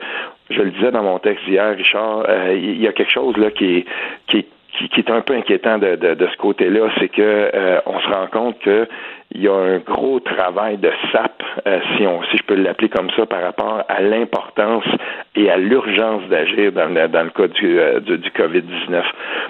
je 0.49 0.61
le 0.61 0.71
disais 0.71 0.91
dans 0.91 1.03
mon 1.03 1.19
texte 1.19 1.47
hier, 1.47 1.75
Richard, 1.75 2.25
euh, 2.27 2.53
il 2.53 2.81
y 2.81 2.87
a 2.87 2.91
quelque 2.91 3.11
chose 3.11 3.37
là 3.37 3.51
qui 3.51 3.77
est, 3.77 3.85
qui 4.27 4.37
est 4.39 4.47
qui, 4.77 4.87
qui 4.89 4.99
est 4.99 5.11
un 5.11 5.21
peu 5.21 5.33
inquiétant 5.35 5.77
de, 5.77 5.95
de, 5.95 6.13
de 6.13 6.27
ce 6.27 6.37
côté-là, 6.37 6.89
c'est 6.99 7.09
que 7.09 7.21
euh, 7.21 7.79
on 7.85 7.99
se 7.99 8.07
rend 8.07 8.27
compte 8.27 8.59
que 8.59 8.87
il 9.31 9.43
y 9.43 9.47
a 9.47 9.53
un 9.53 9.77
gros 9.77 10.19
travail 10.19 10.77
de 10.77 10.91
sape, 11.11 11.43
euh, 11.67 11.79
si 11.95 12.07
on 12.07 12.23
si 12.31 12.37
je 12.37 12.43
peux 12.43 12.55
l'appeler 12.55 12.89
comme 12.89 13.11
ça, 13.11 13.27
par 13.27 13.43
rapport 13.43 13.83
à 13.87 14.01
l'importance 14.01 14.85
et 15.35 15.51
à 15.51 15.57
l'urgence 15.57 16.23
d'agir 16.29 16.71
dans, 16.71 16.87
le- 16.87 17.29
cas 17.29 17.47
du, 17.47 17.79
euh, 17.79 17.99
du, 17.99 18.17
du 18.17 18.29
COVID-19. 18.31 19.03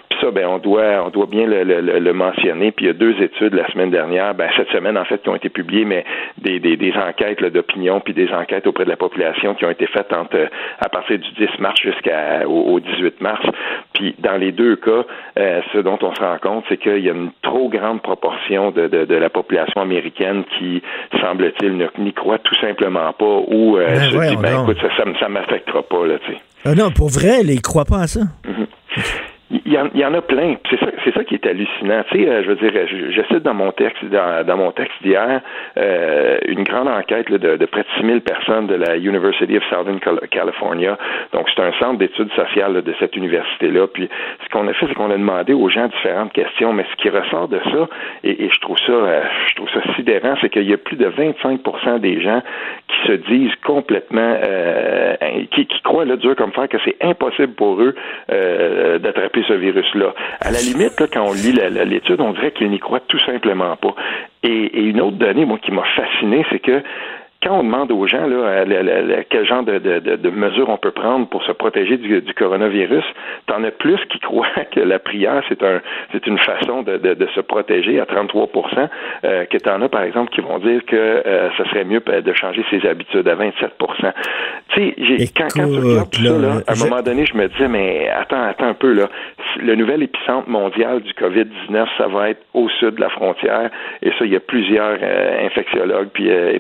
Puis 0.09 0.19
ça, 0.19 0.31
ben 0.31 0.47
on 0.47 0.57
doit 0.57 1.03
on 1.05 1.09
doit 1.09 1.27
bien 1.27 1.45
le, 1.45 1.63
le, 1.63 2.13
mentionner. 2.13 2.71
Puis 2.71 2.85
il 2.85 2.87
y 2.87 2.91
a 2.91 2.93
deux 2.93 3.15
études 3.21 3.53
la 3.53 3.67
semaine 3.71 3.89
dernière, 3.89 4.35
ben 4.35 4.49
cette 4.57 4.69
semaine 4.69 4.97
en 4.97 5.05
fait, 5.05 5.21
qui 5.21 5.29
ont 5.29 5.35
été 5.35 5.47
publiées, 5.49 5.85
mais 5.85 6.03
des, 6.37 6.59
des, 6.59 6.93
enquêtes 6.97 7.41
d'opinion 7.45 8.01
puis 8.01 8.13
des 8.13 8.29
enquêtes 8.33 8.67
auprès 8.67 8.83
de 8.83 8.89
la 8.89 8.97
population 8.97 9.53
qui 9.55 9.63
ont 9.63 9.69
été 9.69 9.87
faites 9.87 10.11
entre 10.11 10.49
à 10.79 10.89
partir 10.89 11.19
du 11.19 11.31
10 11.31 11.59
mars 11.59 11.79
jusqu'au 11.81 12.49
au 12.49 12.79
18 12.81 13.21
mars. 13.21 13.45
Puis 13.93 14.13
dans 14.19 14.35
les 14.35 14.51
deux 14.51 14.75
cas, 14.75 15.05
euh, 15.37 15.61
ce 15.71 15.77
dont 15.77 15.99
on 16.01 16.13
se 16.13 16.21
rend 16.21 16.37
compte, 16.41 16.65
c'est 16.67 16.77
qu'il 16.77 16.99
y 16.99 17.09
a 17.09 17.13
une 17.13 17.31
trop 17.41 17.69
grande 17.69 18.01
proportion 18.01 18.71
de, 18.71 18.87
de 18.87 19.15
la 19.15 19.29
population 19.29 19.68
américaine 19.77 20.43
qui, 20.57 20.81
semble-t-il, 21.21 21.77
ne- 21.77 21.87
n'y 22.03 22.13
croit 22.13 22.39
tout 22.39 22.55
simplement 22.61 23.11
pas 23.13 23.39
ou 23.47 23.77
euh, 23.77 23.85
Ben 23.87 23.99
se 24.03 24.09
dit, 24.09 24.15
voyons 24.15 24.41
ben 24.41 24.61
écoute, 24.63 24.77
ça, 24.81 25.03
ça 25.19 25.29
m'affectera 25.29 25.81
pas, 25.83 26.05
là, 26.05 26.15
tu 26.25 26.33
sais. 26.33 26.39
Ah 26.65 26.75
non, 26.75 26.91
pour 26.91 27.09
vrai, 27.09 27.43
là, 27.43 27.53
ils 27.53 27.61
croient 27.61 27.85
pas 27.85 27.99
à 28.01 28.07
ça. 28.07 28.21
Il 29.51 29.73
y, 29.73 29.79
en, 29.79 29.89
y 29.95 30.05
en 30.05 30.13
a 30.13 30.21
plein. 30.21 30.57
C'est 30.69 31.13
ça, 31.13 31.23
qui 31.23 31.33
est 31.33 31.45
hallucinant. 31.47 32.03
Tu 32.11 32.19
sais, 32.19 32.29
euh, 32.29 32.43
je 32.43 32.49
veux 32.49 32.55
dire, 32.55 32.71
je, 32.87 33.21
cite 33.23 33.43
dans 33.43 33.55
mon 33.55 33.71
texte, 33.71 33.97
dans, 34.05 34.57
mon 34.57 34.71
texte 34.71 35.01
d'hier, 35.01 35.41
euh, 35.77 36.37
une 36.47 36.63
grande 36.63 36.87
enquête 36.87 37.31
de, 37.31 37.65
près 37.65 37.81
de 37.81 37.87
6000 37.97 38.21
personnes 38.21 38.67
de 38.67 38.75
la 38.75 38.97
University 38.97 39.57
of 39.57 39.63
Southern 39.69 39.99
Cal- 39.99 40.19
California. 40.29 40.97
Donc, 41.33 41.47
c'est 41.49 41.63
un 41.63 41.71
centre 41.79 41.97
d'études 41.97 42.31
sociales 42.33 42.83
de 42.83 42.93
cette 42.99 43.15
université-là. 43.15 43.87
Puis, 43.87 44.07
ce 44.43 44.49
qu'on 44.49 44.67
a 44.67 44.73
fait, 44.73 44.85
c'est 44.87 44.93
qu'on 44.93 45.09
a 45.09 45.17
demandé 45.17 45.53
aux 45.53 45.69
gens 45.69 45.87
différentes 45.87 46.31
questions. 46.33 46.71
Mais 46.71 46.85
ce 46.91 47.01
qui 47.01 47.09
ressort 47.09 47.47
de 47.47 47.59
ça, 47.71 47.87
et, 48.23 48.49
je 48.53 48.59
trouve 48.59 48.77
ça, 48.85 48.91
euh, 48.91 49.21
je 49.47 49.55
trouve 49.55 49.69
ça 49.73 49.81
sidérant, 49.95 50.35
c'est 50.41 50.49
qu'il 50.49 50.69
y 50.69 50.73
a 50.73 50.77
plus 50.77 50.95
de 50.95 51.07
25% 51.09 51.99
des 51.99 52.21
gens 52.21 52.41
qui 52.87 53.07
se 53.07 53.13
disent 53.13 53.55
complètement, 53.65 54.35
qui, 55.51 55.65
qui 55.65 55.81
croient 55.81 56.05
là, 56.05 56.17
dur 56.17 56.35
comme 56.35 56.51
fer 56.51 56.67
que 56.67 56.77
c'est 56.85 56.97
impossible 57.01 57.53
pour 57.53 57.81
eux 57.81 57.95
euh, 58.31 58.99
ce 59.47 59.53
virus-là. 59.53 60.13
À 60.39 60.51
la 60.51 60.59
limite, 60.59 60.93
quand 61.11 61.27
on 61.27 61.33
lit 61.33 61.53
l'étude, 61.53 62.21
on 62.21 62.33
dirait 62.33 62.51
qu'ils 62.51 62.69
n'y 62.69 62.79
croient 62.79 63.01
tout 63.01 63.19
simplement 63.19 63.75
pas. 63.75 63.95
Et, 64.43 64.49
et 64.49 64.83
une 64.83 65.01
autre 65.01 65.17
donnée, 65.17 65.45
moi, 65.45 65.57
qui 65.61 65.71
m'a 65.71 65.83
fasciné, 65.95 66.45
c'est 66.49 66.59
que 66.59 66.81
quand 67.41 67.59
on 67.59 67.63
demande 67.63 67.91
aux 67.91 68.05
gens 68.07 68.27
là, 68.27 68.35
euh, 68.35 69.23
quel 69.29 69.45
genre 69.45 69.63
de, 69.63 69.79
de, 69.79 69.99
de- 70.17 70.29
mesures 70.29 70.69
on 70.69 70.77
peut 70.77 70.91
prendre 70.91 71.27
pour 71.29 71.43
se 71.43 71.51
protéger 71.53 71.97
du, 71.97 72.21
du 72.21 72.33
coronavirus, 72.33 73.03
t'en 73.47 73.63
as 73.63 73.71
plus 73.71 73.97
qui 74.11 74.19
croient 74.27 74.47
que 74.71 74.79
la 74.81 74.99
prière, 74.99 75.41
c'est 75.49 75.63
un 75.63 75.81
c'est 76.11 76.25
une 76.27 76.37
façon 76.39 76.81
de, 76.83 76.97
de, 76.97 77.27
se 77.35 77.39
protéger 77.41 77.99
à 77.99 78.05
33 78.05 78.49
euh, 79.23 79.45
que 79.45 79.57
t'en 79.57 79.81
as, 79.81 79.89
par 79.89 80.03
exemple, 80.03 80.31
qui 80.31 80.41
vont 80.41 80.59
dire 80.59 80.83
que 80.85 80.95
euh, 80.95 81.49
ça 81.57 81.65
serait 81.69 81.83
mieux 81.85 81.99
de 82.01 82.33
changer 82.33 82.63
ses 82.69 82.85
habitudes 82.87 83.27
à 83.27 83.35
27% 83.35 84.13
Tu 84.69 84.93
sais, 85.17 85.27
quand, 85.35 85.47
quand 85.55 85.67
tu 85.67 85.79
regardes 85.79 86.09
tout 86.11 86.23
ça, 86.23 86.37
là, 86.37 86.53
à 86.67 86.71
un 86.71 86.75
je- 86.75 86.83
moment 86.83 87.01
donné, 87.01 87.25
je 87.25 87.35
me 87.35 87.47
disais, 87.47 87.67
mais 87.67 88.09
attends, 88.09 88.43
attends 88.43 88.67
un 88.67 88.73
peu, 88.73 88.93
là. 88.93 89.07
Le 89.61 89.75
nouvel 89.75 90.03
épicentre 90.03 90.47
mondial 90.49 91.01
du 91.01 91.13
COVID-19, 91.13 91.85
ça 91.97 92.07
va 92.07 92.29
être 92.31 92.41
au 92.53 92.69
sud 92.69 92.95
de 92.95 93.01
la 93.01 93.09
frontière. 93.09 93.69
Et 94.01 94.09
ça, 94.11 94.25
il 94.25 94.31
y 94.31 94.35
a 94.35 94.39
plusieurs 94.39 94.97
euh, 95.01 95.45
infectiologues 95.45 96.09
puis 96.13 96.29
euh, 96.29 96.53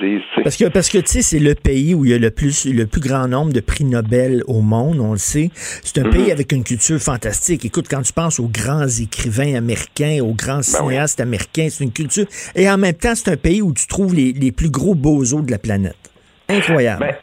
disent. 0.00 0.22
Parce 0.42 0.56
que, 0.56 0.64
parce 0.68 0.88
que 0.88 0.98
tu 0.98 1.06
sais, 1.08 1.22
c'est 1.22 1.38
le 1.38 1.54
pays 1.54 1.94
où 1.94 2.04
il 2.04 2.10
y 2.10 2.14
a 2.14 2.18
le 2.18 2.30
plus, 2.30 2.64
le 2.66 2.86
plus 2.86 3.00
grand 3.00 3.28
nombre 3.28 3.52
de 3.52 3.60
prix 3.60 3.84
Nobel 3.84 4.42
au 4.46 4.60
monde, 4.60 4.98
on 5.00 5.12
le 5.12 5.18
sait. 5.18 5.50
C'est 5.82 5.98
un 5.98 6.04
Mhm. 6.04 6.10
pays 6.10 6.32
avec 6.32 6.52
une 6.52 6.64
culture 6.64 6.98
fantastique. 7.00 7.64
Écoute, 7.64 7.86
quand 7.88 8.02
tu 8.02 8.12
penses 8.12 8.40
aux 8.40 8.48
grands 8.48 8.86
écrivains 8.88 9.54
américains, 9.54 10.18
aux 10.22 10.34
grands 10.34 10.56
Ben 10.56 10.62
cinéastes 10.62 11.20
américains, 11.20 11.68
c'est 11.70 11.84
une 11.84 11.92
culture. 11.92 12.26
Et 12.54 12.68
en 12.68 12.78
même 12.78 12.94
temps, 12.94 13.14
c'est 13.14 13.30
un 13.30 13.36
pays 13.36 13.62
où 13.62 13.72
tu 13.72 13.86
trouves 13.86 14.14
les, 14.14 14.32
les 14.32 14.52
plus 14.52 14.70
gros 14.70 14.94
bozos 14.94 15.42
de 15.42 15.50
la 15.50 15.58
planète. 15.58 15.96
Incroyable. 16.48 17.00
Ben, 17.00 17.14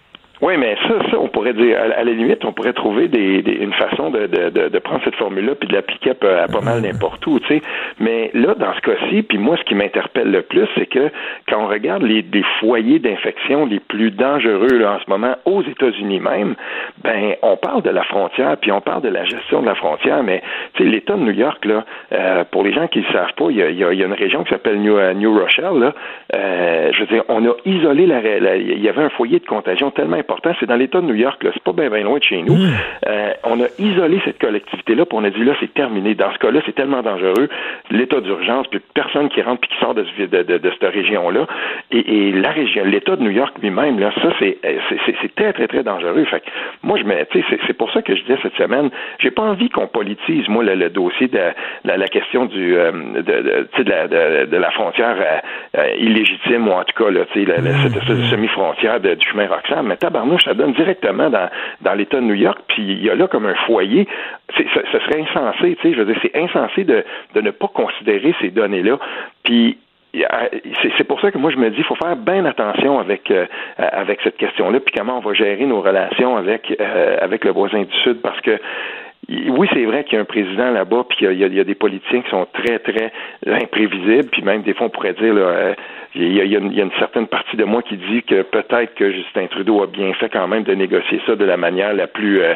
oui, 0.41 0.53
mais 0.57 0.75
ça, 0.87 0.93
ça, 1.11 1.17
on 1.19 1.27
pourrait 1.27 1.53
dire, 1.53 1.77
à, 1.77 1.99
à 1.99 2.03
la 2.03 2.11
limite, 2.13 2.45
on 2.45 2.53
pourrait 2.53 2.73
trouver 2.73 3.07
des, 3.07 3.41
des- 3.41 3.55
une 3.55 3.73
façon 3.73 4.09
de, 4.09 4.27
de, 4.27 4.49
de, 4.49 4.69
de 4.69 4.79
prendre 4.79 5.01
cette 5.03 5.15
formule-là 5.15 5.55
puis 5.55 5.67
de 5.67 5.73
l'appliquer 5.73 6.11
à, 6.11 6.47
pas 6.47 6.61
mal 6.61 6.81
n'importe 6.81 7.25
où, 7.27 7.39
tu 7.39 7.47
sais. 7.47 7.61
Mais 7.99 8.31
là, 8.33 8.55
dans 8.55 8.73
ce 8.73 8.79
cas-ci, 8.81 9.23
puis 9.23 9.37
moi, 9.37 9.57
ce 9.57 9.63
qui 9.63 9.75
m'interpelle 9.75 10.31
le 10.31 10.41
plus, 10.41 10.67
c'est 10.75 10.85
que 10.85 11.09
quand 11.49 11.61
on 11.63 11.67
regarde 11.67 12.03
les, 12.03 12.23
les 12.33 12.43
foyers 12.59 12.99
d'infection 12.99 13.65
les 13.65 13.79
plus 13.79 14.11
dangereux 14.11 14.77
là, 14.79 14.93
en 14.93 14.99
ce 14.99 15.09
moment 15.09 15.35
aux 15.45 15.61
États-Unis 15.63 16.19
même, 16.21 16.55
ben, 17.03 17.35
on 17.41 17.57
parle 17.57 17.81
de 17.81 17.89
la 17.89 18.03
frontière, 18.03 18.55
puis 18.61 18.71
on 18.71 18.81
parle 18.81 19.01
de 19.01 19.09
la 19.09 19.25
gestion 19.25 19.61
de 19.61 19.65
la 19.65 19.75
frontière, 19.75 20.23
mais 20.23 20.41
tu 20.75 20.83
sais, 20.83 20.89
l'État 20.89 21.15
de 21.15 21.21
New 21.21 21.31
York, 21.33 21.65
là, 21.65 21.83
euh, 22.13 22.43
pour 22.49 22.63
les 22.63 22.71
gens 22.71 22.87
qui 22.87 22.99
ne 22.99 23.03
le 23.05 23.11
savent 23.11 23.33
pas, 23.35 23.47
il 23.49 23.57
y 23.57 23.61
a, 23.63 23.69
il 23.69 23.77
y 23.77 23.83
a- 23.83 23.91
il 23.93 23.99
y 23.99 24.03
a 24.03 24.05
une 24.05 24.13
région 24.13 24.43
qui 24.43 24.51
s'appelle 24.51 24.79
New, 24.79 24.97
euh, 24.97 25.13
New 25.13 25.37
Rochelle, 25.37 25.79
là. 25.79 25.93
Euh, 26.35 26.91
je 26.93 26.99
veux 27.01 27.07
dire, 27.07 27.23
on 27.27 27.45
a 27.45 27.53
isolé 27.65 28.05
la, 28.05 28.21
la- 28.39 28.55
il 28.55 28.79
y 28.81 28.87
avait 28.87 29.03
un 29.03 29.09
foyer 29.09 29.39
de 29.39 29.45
contagion 29.45 29.91
tellement 29.91 30.17
important, 30.30 30.51
c'est 30.59 30.67
dans 30.67 30.75
l'État 30.75 31.01
de 31.01 31.05
New 31.07 31.15
York, 31.15 31.41
c'est 31.41 31.63
pas 31.63 31.73
bien 31.73 31.89
loin 32.03 32.19
de 32.19 32.23
chez 32.23 32.41
nous. 32.43 32.55
Euh, 33.07 33.34
on 33.43 33.59
a 33.61 33.65
isolé 33.80 34.21
cette 34.25 34.39
collectivité-là, 34.39 35.05
puis 35.05 35.17
on 35.19 35.23
a 35.23 35.30
dit 35.32 35.43
là, 35.43 35.53
c'est 35.59 35.73
terminé. 35.73 36.13
Dans 36.13 36.32
ce 36.32 36.38
cas-là, 36.38 36.59
c'est 36.65 36.75
tellement 36.75 37.01
dangereux, 37.01 37.49
l'état 37.89 38.21
d'urgence, 38.21 38.67
puis 38.67 38.80
personne 38.93 39.30
qui 39.30 39.41
rentre 39.41 39.61
puis 39.61 39.69
qui 39.71 39.80
sort 39.80 39.95
de, 39.95 40.03
ce- 40.17 40.23
de, 40.25 40.43
de, 40.43 40.57
de 40.59 40.71
cette 40.80 40.93
région-là. 40.93 41.47
Et, 41.91 42.27
et 42.27 42.32
la 42.34 42.51
région, 42.51 42.84
l'État 42.86 43.15
de 43.15 43.23
New 43.23 43.32
York 43.32 43.55
lui-même 43.61 43.80
même, 43.80 43.97
là, 43.99 44.11
ça, 44.21 44.30
c'est, 44.39 44.57
c'est, 44.89 45.15
c'est 45.21 45.34
très, 45.36 45.53
très, 45.53 45.67
très 45.67 45.84
dangereux. 45.84 46.25
Fait 46.25 46.41
que 46.41 46.45
moi, 46.84 46.97
je 46.99 47.05
me, 47.05 47.13
c'est, 47.65 47.73
pour 47.77 47.89
ça 47.93 48.01
que 48.01 48.13
je 48.13 48.21
disais 48.23 48.38
cette 48.43 48.55
semaine, 48.57 48.89
j'ai 49.19 49.32
pas 49.32 49.43
envie 49.43 49.69
qu'on 49.69 49.88
politise, 49.88 50.47
moi, 50.49 50.63
le, 50.65 50.75
le 50.75 50.89
dossier 50.89 51.27
de 51.30 51.39
la, 51.86 51.95
la 51.95 52.07
question 52.07 52.43
du, 52.45 52.75
euh, 52.77 52.91
de, 53.21 53.89
la, 53.89 54.07
de, 54.09 54.57
la 54.57 54.71
frontière 54.71 55.15
euh, 55.17 55.80
euh, 55.80 55.95
illégitime, 55.97 56.67
ou 56.67 56.71
en 56.71 56.84
tout 56.84 57.01
cas, 57.03 57.09
là, 57.09 57.21
tu 57.32 57.45
sais, 57.45 57.53
cette 57.84 58.05
de 58.17 58.23
semi-frontière 58.23 58.99
du 58.99 59.25
chemin 59.32 59.47
Roxham. 59.47 59.88
Mais 59.88 59.95
tabarnouche, 60.20 60.43
ça 60.43 60.53
donne 60.53 60.74
directement 60.74 61.30
dans, 61.30 61.49
dans 61.82 61.93
l'État 61.93 62.17
de 62.17 62.26
New 62.26 62.36
York, 62.36 62.59
puis 62.67 62.84
il 62.84 63.03
y 63.03 63.09
a 63.09 63.15
là 63.15 63.28
comme 63.28 63.45
un 63.45 63.55
foyer. 63.65 64.07
Ce, 64.57 64.63
serait 64.63 65.22
insensé, 65.22 65.78
tu 65.82 65.82
sais, 65.82 65.93
je 65.93 66.01
veux 66.01 66.05
dire, 66.05 66.20
c'est 66.22 66.36
insensé 66.36 66.84
de, 66.84 67.03
de 67.36 67.41
ne 67.41 67.51
pas 67.51 67.67
considérer 67.67 68.36
ces 68.41 68.49
données-là. 68.49 68.99
Puis 69.43 69.78
c'est 70.97 71.03
pour 71.03 71.22
ça 71.22 71.32
que 71.32 71.38
moi 71.38 71.51
je 71.51 71.57
me 71.57 71.70
dis 71.70 71.78
il 71.78 71.84
faut 71.84 71.95
faire 71.95 72.15
bien 72.15 72.43
attention 72.45 72.97
avec 72.97 73.30
euh, 73.30 73.45
avec 73.78 74.20
cette 74.24 74.38
question-là 74.38 74.80
puis 74.80 74.91
comment 74.97 75.17
on 75.17 75.22
va 75.22 75.34
gérer 75.34 75.67
nos 75.67 75.82
relations 75.82 76.36
avec 76.36 76.76
euh, 76.82 77.17
avec 77.22 77.45
le 77.45 77.51
voisin 77.51 77.84
du 77.84 77.95
sud 78.01 78.20
parce 78.22 78.41
que 78.41 78.59
oui, 79.49 79.67
c'est 79.73 79.86
vrai 79.86 80.03
qu'il 80.03 80.13
y 80.13 80.17
a 80.17 80.21
un 80.21 80.25
président 80.25 80.71
là-bas, 80.71 81.05
puis 81.09 81.17
il 81.21 81.25
y 81.39 81.43
a- 81.43 81.47
il 81.47 81.57
y, 81.57 81.63
des 81.63 81.75
politiciens 81.75 82.21
qui 82.21 82.30
sont 82.30 82.47
très, 82.53 82.80
très 82.80 83.11
imprévisibles, 83.45 84.30
puis 84.32 84.41
même 84.41 84.61
des 84.63 84.73
fois 84.73 84.88
on 84.88 84.89
pourrait 84.89 85.13
dire, 85.13 85.34
là, 85.34 85.41
euh, 85.41 85.73
il, 86.15 86.34
y 86.34 86.41
a, 86.41 86.43
il 86.43 86.51
y 86.51 86.55
a 86.55 86.59
une, 86.59 86.71
il 86.71 86.77
y 86.77 86.82
a 86.82 86.86
une 86.86 86.91
certaine 86.99 87.27
partie 87.27 87.55
de 87.55 87.63
moi 87.63 87.82
qui 87.84 87.95
dit 87.97 88.23
que 88.23 88.41
peut-être 88.41 88.95
que 88.95 89.11
Justin 89.11 89.45
Trudeau 89.47 89.84
a 89.84 89.88
bien 89.88 90.11
fait 90.13 90.30
quand 90.30 90.47
même 90.47 90.63
de 90.63 90.73
négocier 90.73 91.21
ça 91.27 91.36
de 91.36 91.45
la 91.45 91.57
manière 91.57 91.93
la 91.93 92.07
plus, 92.07 92.41
euh, 92.41 92.55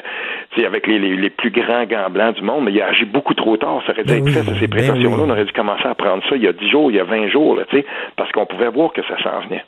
tu 0.51 0.61
sais, 0.61 0.65
avec 0.65 0.87
les, 0.87 0.97
les, 0.99 1.15
les 1.15 1.29
plus 1.29 1.51
grands 1.51 1.83
gants 1.85 2.09
blancs 2.09 2.35
du 2.35 2.41
monde, 2.41 2.65
mais 2.65 2.71
il 2.71 2.81
a 2.81 2.87
agi 2.87 3.05
beaucoup 3.05 3.33
trop 3.35 3.55
tard. 3.57 3.81
Ça 3.85 3.91
aurait 3.93 4.03
dû 4.03 4.13
être 4.13 4.29
fait, 4.31 4.39
ça, 4.43 4.55
ces 4.59 4.67
précautions-là. 4.67 5.23
On 5.27 5.29
aurait 5.29 5.45
dû 5.45 5.51
commencer 5.53 5.85
à 5.87 5.93
prendre 5.95 6.23
ça 6.27 6.35
il 6.35 6.41
y 6.43 6.47
a 6.47 6.53
10 6.53 6.69
jours, 6.69 6.89
il 6.89 6.97
y 6.97 6.99
a 6.99 7.03
20 7.03 7.27
jours, 7.27 7.55
là, 7.55 7.63
tu 7.69 7.77
sais, 7.77 7.85
parce 8.15 8.31
qu'on 8.31 8.45
pouvait 8.47 8.69
voir 8.69 8.91
que 8.93 9.01
ça 9.03 9.21
s'en 9.21 9.41
venait. 9.47 9.63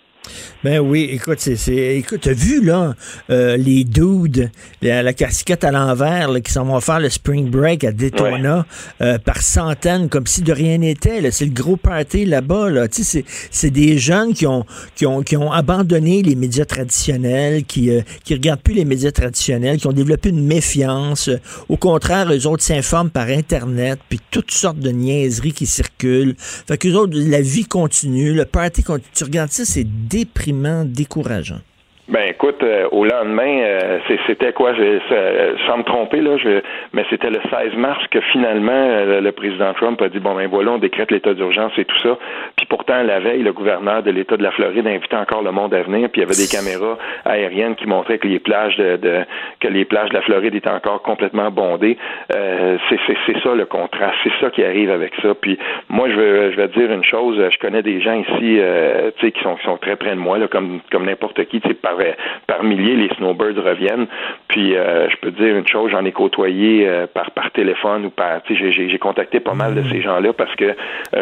Ben 0.64 0.80
oui, 0.80 1.08
écoute, 1.12 1.40
c'est, 1.40 1.56
c'est- 1.56 1.98
écoute, 1.98 2.22
t'as 2.24 2.34
vu 2.34 2.64
là 2.64 2.96
euh, 3.30 3.56
les 3.58 3.84
dudes, 3.84 4.50
la, 4.82 5.04
la 5.04 5.14
casquette 5.14 5.64
à 5.64 5.72
l'envers, 5.72 6.32
là, 6.32 6.42
qui 6.42 6.52
s'en 6.52 6.66
vont 6.66 6.80
faire 6.80 7.00
le 7.00 7.10
spring 7.10 7.50
break 7.50 7.84
à 7.84 7.92
Daytona 7.92 8.66
euh, 9.02 9.18
par 9.20 9.42
centaines, 9.42 10.10
comme 10.10 10.26
si 10.28 10.42
de 10.42 10.52
rien 10.52 10.78
n'était. 10.80 11.22
là. 11.22 11.30
C'est 11.32 11.46
le 11.46 11.52
gros 11.52 11.78
party 11.78 12.26
là-bas. 12.26 12.70
Là. 12.72 12.88
Tu 12.88 13.04
sais, 13.04 13.24
c'est, 13.24 13.26
c'est 13.52 13.70
des 13.70 13.98
jeunes 13.98 14.34
qui 14.34 14.48
ont, 14.48 14.66
qui 14.96 15.06
ont, 15.06 15.22
qui 15.22 15.38
ont 15.38 15.52
abandonné 15.52 16.24
les 16.24 16.36
médias 16.36 16.66
traditionnels, 16.66 17.64
qui, 17.66 17.92
euh, 17.92 18.02
qui 18.24 18.34
regardent 18.34 18.62
plus 18.62 18.74
les 18.74 18.86
médias 18.86 19.12
traditionnels, 19.12 19.78
qui 19.78 19.88
ont 19.88 19.94
développé 19.94 20.30
une 20.30 20.46
méfiance. 20.46 21.30
Au 21.70 21.78
contraire, 21.78 22.32
eux 22.34 22.48
autres 22.48 22.64
s'informent 22.64 23.12
par 23.12 23.28
Internet, 23.28 24.00
puis 24.10 24.20
toutes 24.32 24.52
sortes 24.52 24.80
de 24.80 24.90
niaiseries 24.90 25.54
qui 25.54 25.66
circulent. 25.68 26.36
Fait 26.40 26.78
qu'eux 26.78 26.94
autres, 26.94 27.14
la 27.16 27.42
vie 27.42 27.66
continue, 27.66 28.34
le 28.34 28.46
party 28.46 28.82
continue. 28.84 29.10
Tu 29.14 29.24
regardes 29.24 29.52
ça, 29.52 29.64
c'est 29.66 29.86
déprimant, 30.16 30.86
décourageant. 30.86 31.60
Ben 32.08 32.22
écoute, 32.30 32.62
euh, 32.62 32.88
au 32.92 33.04
lendemain, 33.04 33.62
euh, 33.64 33.98
c'était 34.28 34.54
quoi, 34.54 34.74
sans 35.66 35.78
me 35.80 35.84
tromper 35.84 36.22
là, 36.22 36.38
je, 36.38 36.62
mais 36.94 37.04
c'était 37.10 37.32
le 37.32 37.40
16 37.50 37.74
mars 37.78 38.06
que 38.12 38.22
finalement 38.32 38.72
euh, 38.72 39.22
le 39.22 39.32
président 39.32 39.74
Trump 39.74 40.00
a 40.04 40.10
dit 40.10 40.20
bon 40.20 40.36
ben 40.36 40.48
voilà, 40.48 40.74
on 40.74 40.78
décrète 40.78 41.10
l'état 41.10 41.34
d'urgence 41.34 41.72
et 41.80 41.86
tout 41.86 41.98
ça. 42.04 42.16
Puis 42.58 42.68
pourtant 42.68 43.02
la 43.02 43.20
veille, 43.20 43.42
le 43.42 43.54
gouverneur 43.54 44.04
de 44.04 44.12
l'État 44.12 44.38
de 44.38 44.44
la 44.44 44.52
Floride 44.52 44.86
invitait 44.86 45.16
encore 45.16 45.42
le 45.42 45.52
monde 45.52 45.74
à 45.74 45.82
venir, 45.82 46.08
puis 46.12 46.22
il 46.22 46.26
y 46.26 46.28
avait 46.28 46.36
des 46.36 46.48
caméras 46.48 46.96
aériennes 47.26 47.74
qui 47.74 47.88
montraient 47.88 48.20
que 48.20 48.28
les 48.28 48.38
plages 48.40 48.78
de, 48.78 48.98
de- 48.98 49.24
que 49.60 49.68
les 49.68 49.86
plages 49.86 50.10
de 50.10 50.14
la 50.14 50.22
Floride 50.22 50.54
étaient 50.54 50.70
encore 50.70 51.02
complètement 51.02 51.50
bondées. 51.50 51.98
Euh, 52.36 52.78
c'est 53.26 53.40
ça 53.42 53.56
le 53.56 53.66
contraste, 53.66 54.16
c'est 54.24 54.34
ça 54.42 54.52
qui 54.52 54.64
arrive 54.64 54.92
avec 54.92 55.12
ça. 55.24 55.34
Puis 55.34 55.58
moi 55.90 56.08
je 56.08 56.16
veux 56.16 56.52
je 56.52 56.56
vais 56.58 56.68
dire 56.68 56.92
une 56.92 57.04
chose, 57.04 57.36
je 57.52 57.58
connais 57.58 57.82
des 57.82 58.00
gens 58.02 58.14
ici, 58.14 58.60
euh, 58.60 59.10
tu 59.18 59.26
sais, 59.26 59.32
qui 59.32 59.42
sont 59.42 59.56
qui 59.56 59.66
sont 59.66 59.78
très 59.78 59.96
près 59.96 60.12
de 60.12 60.20
moi 60.20 60.38
là, 60.38 60.48
comme 60.48 60.82
comme 60.92 61.06
n'importe 61.08 61.44
qui, 61.46 61.60
tu 61.62 61.70
sais, 61.70 61.74
par 62.48 62.56
par 62.56 62.64
milliers 62.64 62.96
les 62.96 63.10
snowbirds 63.16 63.62
reviennent. 63.64 64.08
Puis 64.48 64.76
euh, 64.76 65.10
je 65.10 65.16
peux 65.18 65.32
te 65.32 65.42
dire 65.44 65.56
une 65.58 65.68
chose, 65.68 65.92
j'en 65.92 66.06
ai 66.06 66.12
côtoyé 66.14 66.88
euh, 66.88 67.06
par 67.08 67.32
par 67.32 67.52
téléphone 67.52 68.06
ou 68.06 68.10
par, 68.10 68.42
tu 68.44 68.56
sais, 68.58 68.72
j'ai- 68.72 68.96
contacté 68.98 69.40
pas 69.42 69.54
mal 69.54 69.76
de 69.76 69.84
ces 69.90 70.02
gens-là 70.02 70.32
parce 70.34 70.56
que 70.56 70.64
euh, 70.66 70.74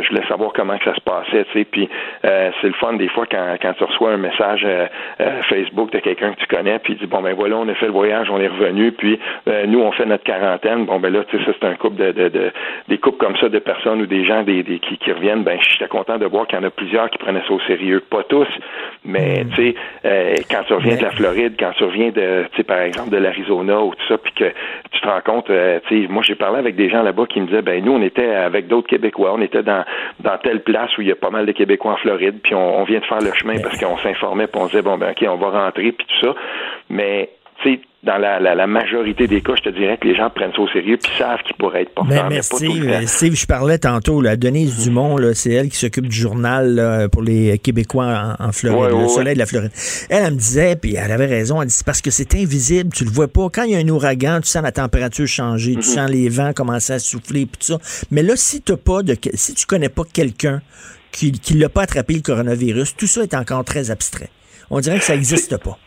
je 0.03 0.09
voulais 0.09 0.25
savoir 0.27 0.51
comment 0.53 0.77
que 0.77 0.85
ça 0.85 0.93
se 0.95 1.01
passait, 1.01 1.43
tu 1.45 1.53
sais. 1.59 1.65
Puis 1.65 1.89
euh, 2.23 2.51
c'est 2.61 2.67
le 2.67 2.73
fun 2.73 2.93
des 2.93 3.07
fois 3.09 3.25
quand 3.29 3.55
quand 3.61 3.73
tu 3.73 3.83
reçois 3.83 4.11
un 4.11 4.17
message 4.17 4.61
euh, 4.63 4.85
euh, 5.19 5.41
Facebook 5.49 5.91
de 5.91 5.99
quelqu'un 5.99 6.33
que 6.33 6.39
tu 6.39 6.45
connais, 6.47 6.77
puis 6.79 6.93
il 6.93 6.99
dit 6.99 7.07
bon 7.07 7.21
ben 7.21 7.33
voilà, 7.33 7.57
on 7.57 7.67
a 7.67 7.73
fait 7.73 7.87
le 7.87 7.91
voyage, 7.91 8.29
on 8.29 8.39
est 8.39 8.47
revenu, 8.47 8.91
puis 8.91 9.19
euh, 9.47 9.65
nous 9.65 9.81
on 9.81 9.91
fait 9.91 10.05
notre 10.05 10.23
quarantaine. 10.23 10.85
Bon 10.85 10.99
ben 10.99 11.11
là, 11.11 11.23
tu 11.29 11.37
sais, 11.39 11.45
ça 11.45 11.51
c'est 11.59 11.67
un 11.67 11.73
couple 11.75 11.95
de, 11.97 12.11
de, 12.11 12.29
de 12.29 12.51
des 12.87 12.97
couples 12.99 13.17
comme 13.17 13.35
ça 13.37 13.49
de 13.49 13.59
personnes 13.59 14.01
ou 14.01 14.05
des 14.05 14.23
gens 14.23 14.43
des, 14.43 14.61
des 14.63 14.77
qui, 14.79 14.97
qui 14.97 15.11
reviennent. 15.11 15.43
Ben 15.43 15.57
j'étais 15.59 15.87
content 15.87 16.17
de 16.19 16.25
voir 16.27 16.45
qu'il 16.47 16.59
y 16.59 16.61
en 16.61 16.65
a 16.65 16.69
plusieurs 16.69 17.09
qui 17.09 17.17
prenaient 17.17 17.43
ça 17.47 17.53
au 17.53 17.59
sérieux, 17.61 18.01
pas 18.09 18.23
tous, 18.23 18.47
mais 19.03 19.45
tu 19.55 19.55
sais, 19.55 19.75
euh, 20.05 20.35
quand 20.63 20.67
tu 20.67 20.73
reviens 20.73 20.97
de 20.97 21.03
la 21.03 21.11
Floride, 21.11 21.53
quand 21.59 21.71
tu 21.77 21.83
reviens 21.83 22.09
de, 22.09 22.45
tu 22.51 22.57
sais, 22.57 22.63
par 22.63 22.79
exemple, 22.79 23.09
de 23.09 23.17
l'Arizona 23.17 23.81
ou 23.81 23.93
tout 23.93 24.07
ça, 24.07 24.17
puis 24.17 24.33
que 24.33 24.51
tu 24.91 25.01
te 25.01 25.07
rends 25.07 25.21
compte, 25.21 25.49
euh, 25.49 25.79
tu 25.87 26.03
sais, 26.03 26.07
moi 26.07 26.23
j'ai 26.23 26.35
parlé 26.35 26.59
avec 26.59 26.75
des 26.75 26.89
gens 26.89 27.03
là-bas 27.03 27.25
qui 27.27 27.41
me 27.41 27.47
disaient, 27.47 27.61
ben 27.61 27.83
nous 27.83 27.91
on 27.91 28.01
était 28.01 28.33
avec 28.33 28.67
d'autres 28.67 28.87
Québécois, 28.87 29.33
on 29.33 29.41
était 29.41 29.63
dans 29.63 29.83
dans 30.19 30.37
telle 30.37 30.61
place 30.61 30.97
où 30.97 31.01
il 31.01 31.07
y 31.07 31.11
a 31.11 31.15
pas 31.15 31.29
mal 31.29 31.45
de 31.45 31.51
Québécois 31.51 31.93
en 31.93 31.97
Floride, 31.97 32.39
puis 32.41 32.55
on, 32.55 32.81
on 32.81 32.83
vient 32.83 32.99
de 32.99 33.05
faire 33.05 33.21
le 33.21 33.33
chemin 33.33 33.59
parce 33.61 33.77
qu'on 33.77 33.97
s'informait, 33.97 34.47
puis 34.47 34.61
on 34.61 34.67
disait 34.67 34.81
bon 34.81 34.97
ben 34.97 35.11
ok, 35.11 35.25
on 35.27 35.35
va 35.35 35.65
rentrer, 35.65 35.91
puis 35.91 36.07
tout 36.07 36.27
ça, 36.27 36.35
mais 36.89 37.29
tu 37.61 37.73
sais, 37.73 37.79
dans 38.03 38.17
la, 38.17 38.37
la, 38.39 38.53
la 38.53 38.67
majorité 38.67 39.27
des 39.27 39.39
cas, 39.41 39.53
je 39.57 39.69
te 39.69 39.69
dirais 39.69 39.97
que 39.97 40.05
les 40.05 40.13
gens 40.15 40.29
prennent 40.29 40.51
ça 40.53 40.59
au 40.59 40.67
sérieux 40.67 40.97
puis 41.01 41.09
savent 41.17 41.39
qu'ils 41.47 41.55
pourraient 41.55 41.83
être 41.83 41.93
porteurs, 41.95 42.27
mais 42.29 42.35
mais, 42.35 42.41
Steve, 43.07 43.35
je 43.35 43.45
parlais 43.45 43.77
tantôt, 43.77 44.19
là, 44.21 44.35
Denise 44.35 44.83
Dumont, 44.83 45.15
c'est 45.33 45.51
elle 45.53 45.69
qui 45.69 45.77
s'occupe 45.77 46.07
du 46.07 46.15
journal 46.15 46.75
là, 46.75 47.07
pour 47.07 47.21
les 47.21 47.57
Québécois 47.59 48.35
en, 48.39 48.47
en 48.47 48.51
Floride, 48.51 48.93
Ouais, 48.93 49.01
le 49.03 49.07
soleil 49.07 49.27
ouais. 49.27 49.33
de 49.35 49.39
la 49.39 49.45
Floride. 49.45 49.71
Elle, 50.09 50.25
elle 50.25 50.33
me 50.33 50.37
disait, 50.37 50.75
puis 50.75 50.95
elle 50.95 51.11
avait 51.13 51.27
raison, 51.27 51.61
elle 51.61 51.69
dit, 51.69 51.79
parce 51.85 52.01
que 52.01 52.11
c'est 52.11 52.35
invisible, 52.35 52.89
tu 52.93 53.05
le 53.05 53.09
vois 53.09 53.29
pas. 53.29 53.47
Quand 53.49 53.63
il 53.63 53.71
y 53.71 53.75
a 53.75 53.79
un 53.79 53.87
ouragan, 53.87 54.41
tu 54.41 54.49
sens 54.49 54.63
la 54.63 54.73
température 54.73 55.25
changer, 55.25 55.71
tu 55.71 55.77
Mhm. 55.77 55.81
sens 55.83 56.09
les 56.09 56.27
vents 56.27 56.51
commencer 56.51 56.91
à 56.93 56.99
souffler, 56.99 57.45
puis 57.45 57.57
tout 57.65 57.79
ça. 57.79 58.05
Mais 58.11 58.21
là, 58.21 58.33
si 58.35 58.61
t'as 58.61 58.75
pas 58.75 59.01
de, 59.01 59.15
si 59.33 59.53
tu 59.53 59.65
connais 59.65 59.87
pas 59.89 60.03
quelqu'un 60.11 60.61
qui, 61.13 61.31
qui 61.31 61.53
l'a 61.53 61.69
pas 61.69 61.83
attrapé 61.83 62.15
le 62.15 62.21
coronavirus, 62.21 62.97
tout 62.97 63.07
ça 63.07 63.21
est 63.23 63.33
encore 63.33 63.63
très 63.63 63.91
abstrait. 63.91 64.29
On 64.69 64.81
dirait 64.81 64.97
que 64.99 65.05
ça 65.05 65.13
n'existe 65.13 65.55
pas. 65.63 65.77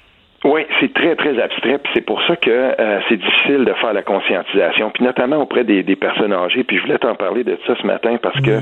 C'est 0.80 0.92
très, 0.92 1.16
très 1.16 1.40
abstrait, 1.40 1.78
puis 1.78 1.92
c'est 1.94 2.04
pour 2.04 2.22
ça 2.26 2.36
que 2.36 2.50
euh, 2.50 3.00
c'est 3.08 3.16
difficile 3.16 3.64
de 3.64 3.72
faire 3.74 3.92
la 3.92 4.02
conscientisation, 4.02 4.90
puis 4.90 5.04
notamment 5.04 5.36
auprès 5.36 5.64
des, 5.64 5.82
des 5.82 5.96
personnes 5.96 6.32
âgées. 6.32 6.64
Puis 6.64 6.76
je 6.76 6.82
voulais 6.82 6.98
t'en 6.98 7.14
parler 7.14 7.44
de 7.44 7.58
ça 7.66 7.74
ce 7.80 7.86
matin 7.86 8.16
parce 8.22 8.40
que 8.40 8.60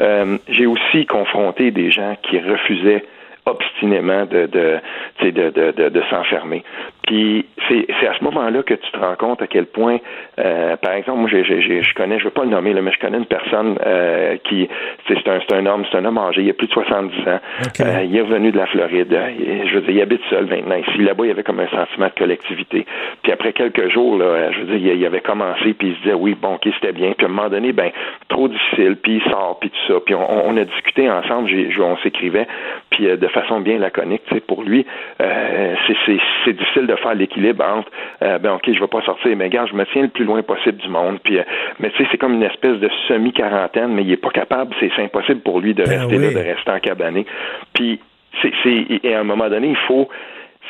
euh, 0.00 0.38
j'ai 0.48 0.66
aussi 0.66 1.06
confronté 1.06 1.70
des 1.70 1.90
gens 1.90 2.16
qui 2.22 2.38
refusaient 2.38 3.04
obstinément 3.46 4.26
de, 4.26 4.46
de, 4.46 4.80
de, 5.22 5.88
de 5.88 6.02
s'enfermer. 6.10 6.64
Puis 7.06 7.46
c'est 7.68 7.86
c'est 8.00 8.08
à 8.08 8.14
ce 8.18 8.24
moment-là 8.24 8.62
que 8.62 8.74
tu 8.74 8.90
te 8.90 8.98
rends 8.98 9.14
compte 9.16 9.40
à 9.40 9.46
quel 9.46 9.66
point, 9.66 9.98
euh, 10.38 10.76
par 10.76 10.92
exemple, 10.94 11.20
moi 11.20 11.28
j'ai 11.30 11.44
j'ai- 11.44 11.62
j'ai- 11.62 11.82
je 11.82 11.94
connais, 11.94 12.18
je 12.18 12.24
veux 12.24 12.30
pas 12.30 12.42
le 12.44 12.50
nommer, 12.50 12.72
là, 12.72 12.82
mais 12.82 12.92
je 12.92 12.98
connais 12.98 13.18
une 13.18 13.26
personne 13.26 13.78
euh, 13.86 14.36
qui, 14.44 14.68
c'est 15.08 15.28
un 15.28 15.38
c'est 15.48 15.54
un 15.54 15.66
homme, 15.66 15.84
c'est 15.90 15.98
un 15.98 16.04
homme 16.04 16.18
âgé, 16.18 16.42
il 16.42 16.50
a 16.50 16.54
plus 16.54 16.66
de 16.66 16.72
70 16.72 17.16
ans, 17.28 17.38
Euh, 17.84 18.04
il 18.04 18.16
est 18.16 18.20
revenu 18.22 18.50
de 18.50 18.56
la 18.58 18.66
Floride, 18.66 19.12
euh, 19.12 19.30
il- 19.38 19.68
je 19.68 19.74
veux 19.76 19.80
dire, 19.82 19.90
il 19.90 20.02
habite 20.02 20.20
seul 20.30 20.46
maintenant 20.46 20.76
ici. 20.76 20.98
Là-bas, 20.98 21.24
il 21.24 21.28
y 21.28 21.30
avait 21.30 21.42
comme 21.44 21.60
un 21.60 21.68
sentiment 21.68 22.06
de 22.06 22.18
collectivité. 22.18 22.84
Puis 23.22 23.32
après 23.32 23.52
quelques 23.52 23.88
jours, 23.90 24.18
là, 24.18 24.50
je 24.52 24.58
veux 24.60 24.76
dire, 24.78 24.92
il, 24.94 25.00
il 25.00 25.06
avait 25.06 25.20
commencé, 25.20 25.74
puis 25.74 25.88
il 25.88 25.94
se 25.96 26.00
disait 26.02 26.14
oui, 26.14 26.34
bon, 26.40 26.54
ok, 26.54 26.68
c'était 26.74 26.92
bien. 26.92 27.12
Puis 27.16 27.24
à 27.26 27.28
un 27.28 27.32
moment 27.32 27.48
donné, 27.48 27.72
ben 27.72 27.90
trop 28.28 28.48
difficile, 28.48 28.96
puis 29.02 29.22
il 29.24 29.30
sort, 29.30 29.58
puis 29.60 29.70
tout 29.70 29.92
ça. 29.92 30.00
Puis 30.04 30.14
on, 30.14 30.48
on 30.48 30.56
a 30.56 30.64
discuté 30.64 31.08
ensemble, 31.08 31.50
on 31.80 31.96
s'écrivait, 31.98 32.46
puis 32.90 33.06
euh, 33.08 33.16
de 33.16 33.28
façon 33.28 33.60
bien 33.60 33.78
laconique, 33.78 34.22
tu 34.28 34.34
sais, 34.34 34.40
pour 34.40 34.62
lui, 34.64 34.84
euh, 35.20 35.74
c'est- 35.86 35.96
c'est 36.06 36.18
c'est 36.44 36.52
difficile 36.56 36.86
de 36.86 36.95
faire 36.96 37.14
l'équilibre 37.14 37.64
entre, 37.64 37.90
euh, 38.22 38.38
ben 38.38 38.52
ok, 38.54 38.62
je 38.72 38.80
vais 38.80 38.86
pas 38.86 39.02
sortir, 39.02 39.36
mais 39.36 39.48
gars, 39.48 39.66
je 39.66 39.74
me 39.74 39.84
tiens 39.92 40.02
le 40.02 40.08
plus 40.08 40.24
loin 40.24 40.42
possible 40.42 40.78
du 40.78 40.88
monde. 40.88 41.18
Puis, 41.22 41.38
euh, 41.38 41.42
mais 41.80 41.90
tu 41.90 41.98
sais, 42.02 42.08
c'est 42.10 42.18
comme 42.18 42.34
une 42.34 42.42
espèce 42.42 42.78
de 42.78 42.88
semi-quarantaine, 43.08 43.88
mais 43.92 44.02
il 44.02 44.12
est 44.12 44.16
pas 44.16 44.30
capable, 44.30 44.74
c'est 44.80 44.90
impossible 45.02 45.40
pour 45.40 45.60
lui 45.60 45.74
de 45.74 45.82
rester 45.82 46.18
là, 46.18 46.30
de 46.42 46.48
rester 46.48 46.70
en 46.70 46.80
cabané. 46.80 47.26
Puis 47.74 48.00
c'est 48.42 48.52
c'est- 48.62 48.86
et 49.02 49.14
à 49.14 49.20
un 49.20 49.24
moment 49.24 49.48
donné, 49.48 49.68
il 49.68 49.76
faut 49.88 50.08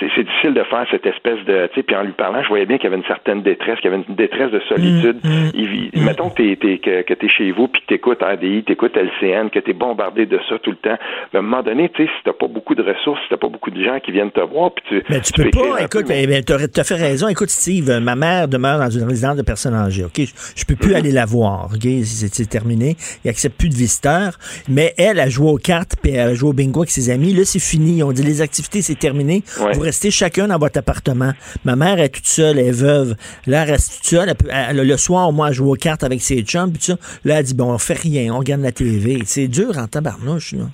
c'est 0.00 0.08
c'est 0.14 0.24
difficile 0.24 0.54
de 0.54 0.62
faire 0.64 0.86
cette 0.90 1.06
espèce 1.06 1.38
de 1.46 1.68
tu 1.68 1.76
sais 1.76 1.82
puis 1.82 1.96
en 1.96 2.02
lui 2.02 2.12
parlant 2.12 2.42
je 2.42 2.48
voyais 2.48 2.66
bien 2.66 2.76
qu'il 2.78 2.84
y 2.84 2.86
avait 2.88 2.96
une 2.96 3.06
certaine 3.08 3.42
détresse 3.42 3.78
qu'il 3.80 3.90
y 3.90 3.94
avait 3.94 4.02
une 4.08 4.14
détresse 4.14 4.50
de 4.50 4.60
solitude 4.68 5.18
Il 5.54 5.68
vit- 5.68 5.90
mettons 5.96 6.30
que 6.30 6.36
t'es 6.42 6.56
t'es- 6.56 6.78
que, 6.78 7.02
que 7.02 7.14
t'es 7.14 7.28
chez 7.28 7.50
vous 7.52 7.68
puis 7.68 7.82
que 7.82 7.86
t'écoutes 7.86 8.22
RDI 8.22 8.64
t'écoutes 8.64 8.96
LCN 8.96 9.50
que 9.50 9.58
t'es 9.58 9.72
bombardé 9.72 10.26
de 10.26 10.38
ça 10.48 10.58
tout 10.58 10.70
le 10.70 10.76
temps 10.76 10.98
mais 11.32 11.36
à 11.36 11.38
un 11.38 11.42
moment 11.42 11.62
donné 11.62 11.88
tu 11.90 12.04
sais 12.04 12.08
si 12.08 12.24
t'as 12.24 12.32
pas 12.32 12.48
beaucoup 12.48 12.74
de 12.74 12.82
ressources 12.82 13.20
si 13.22 13.28
t'as 13.30 13.36
pas 13.36 13.48
beaucoup 13.48 13.70
de 13.70 13.82
gens 13.82 13.98
qui 14.00 14.12
viennent 14.12 14.30
te 14.30 14.40
voir 14.40 14.72
puis 14.72 14.84
tu 14.88 15.02
Mais 15.08 15.20
tu 15.20 15.32
peux 15.32 15.46
écrire 15.48 15.74
pas, 15.74 15.82
écoute, 15.82 16.06
ben, 16.08 16.26
ben, 16.28 16.42
t'as 16.44 16.66
t'as 16.68 16.84
fait 16.84 16.94
raison. 16.96 17.28
Écoute, 17.28 17.50
Steve, 17.50 17.90
ma 18.02 18.14
mère 18.16 18.48
demeure 18.48 18.78
dans 18.78 18.90
une 18.90 19.04
résidence 19.04 19.36
de 19.36 19.42
personnes 19.42 19.74
âgées, 19.74 20.04
OK? 20.04 20.18
Je, 20.18 20.32
je 20.56 20.64
peux 20.64 20.76
plus 20.76 20.94
aller 20.94 21.10
la 21.12 21.24
voir, 21.26 21.70
OK? 21.74 21.82
C'est 21.82 22.32
c'est 22.34 22.46
terminé. 22.48 22.96
Il 23.24 23.30
accepte 23.30 23.56
plus 23.58 23.68
de 23.68 23.74
visiteurs. 23.74 24.38
Mais 24.68 24.92
elle 24.98 25.18
a 25.20 25.28
joué 25.28 25.50
aux 25.50 25.56
cartes, 25.58 25.96
puis 26.02 26.12
elle 26.12 26.28
a 26.30 26.34
joué 26.34 26.50
au 26.50 26.52
bingo 26.52 26.80
avec 26.80 26.90
ses 26.90 27.10
amis. 27.10 27.32
Là, 27.32 27.44
c'est 27.44 27.58
fini. 27.60 28.02
On 28.02 28.12
dit 28.12 28.22
les 28.22 28.42
activités, 28.42 28.82
c'est 28.82 28.98
terminé. 28.98 29.42
Ouais. 29.60 29.72
Vous 29.74 29.80
restez 29.86 30.10
chacun 30.10 30.48
dans 30.48 30.58
votre 30.58 30.78
appartement. 30.78 31.32
Ma 31.64 31.76
mère 31.76 32.00
est 32.00 32.08
toute 32.08 32.26
seule, 32.26 32.58
elle 32.58 32.66
est 32.66 32.70
veuve. 32.70 33.16
Là, 33.46 33.62
elle 33.62 33.70
reste 33.70 33.96
toute 33.96 34.06
seule. 34.06 34.34
Le 34.72 34.96
soir, 34.96 35.32
moi, 35.32 35.48
elle 35.48 35.54
joue 35.54 35.72
aux 35.72 35.76
cartes 35.76 36.04
avec 36.04 36.20
ses 36.20 36.42
chums. 36.42 36.72
Là, 37.24 37.38
elle 37.38 37.44
dit, 37.44 37.54
bon, 37.54 37.72
on 37.72 37.78
fait 37.78 37.94
rien, 37.94 38.34
on 38.34 38.38
regarde 38.38 38.62
la 38.62 38.72
TV. 38.72 39.22
C'est 39.24 39.48
dur 39.48 39.78
en 39.78 39.86
tabarnouche, 39.86 40.52
là. 40.52 40.66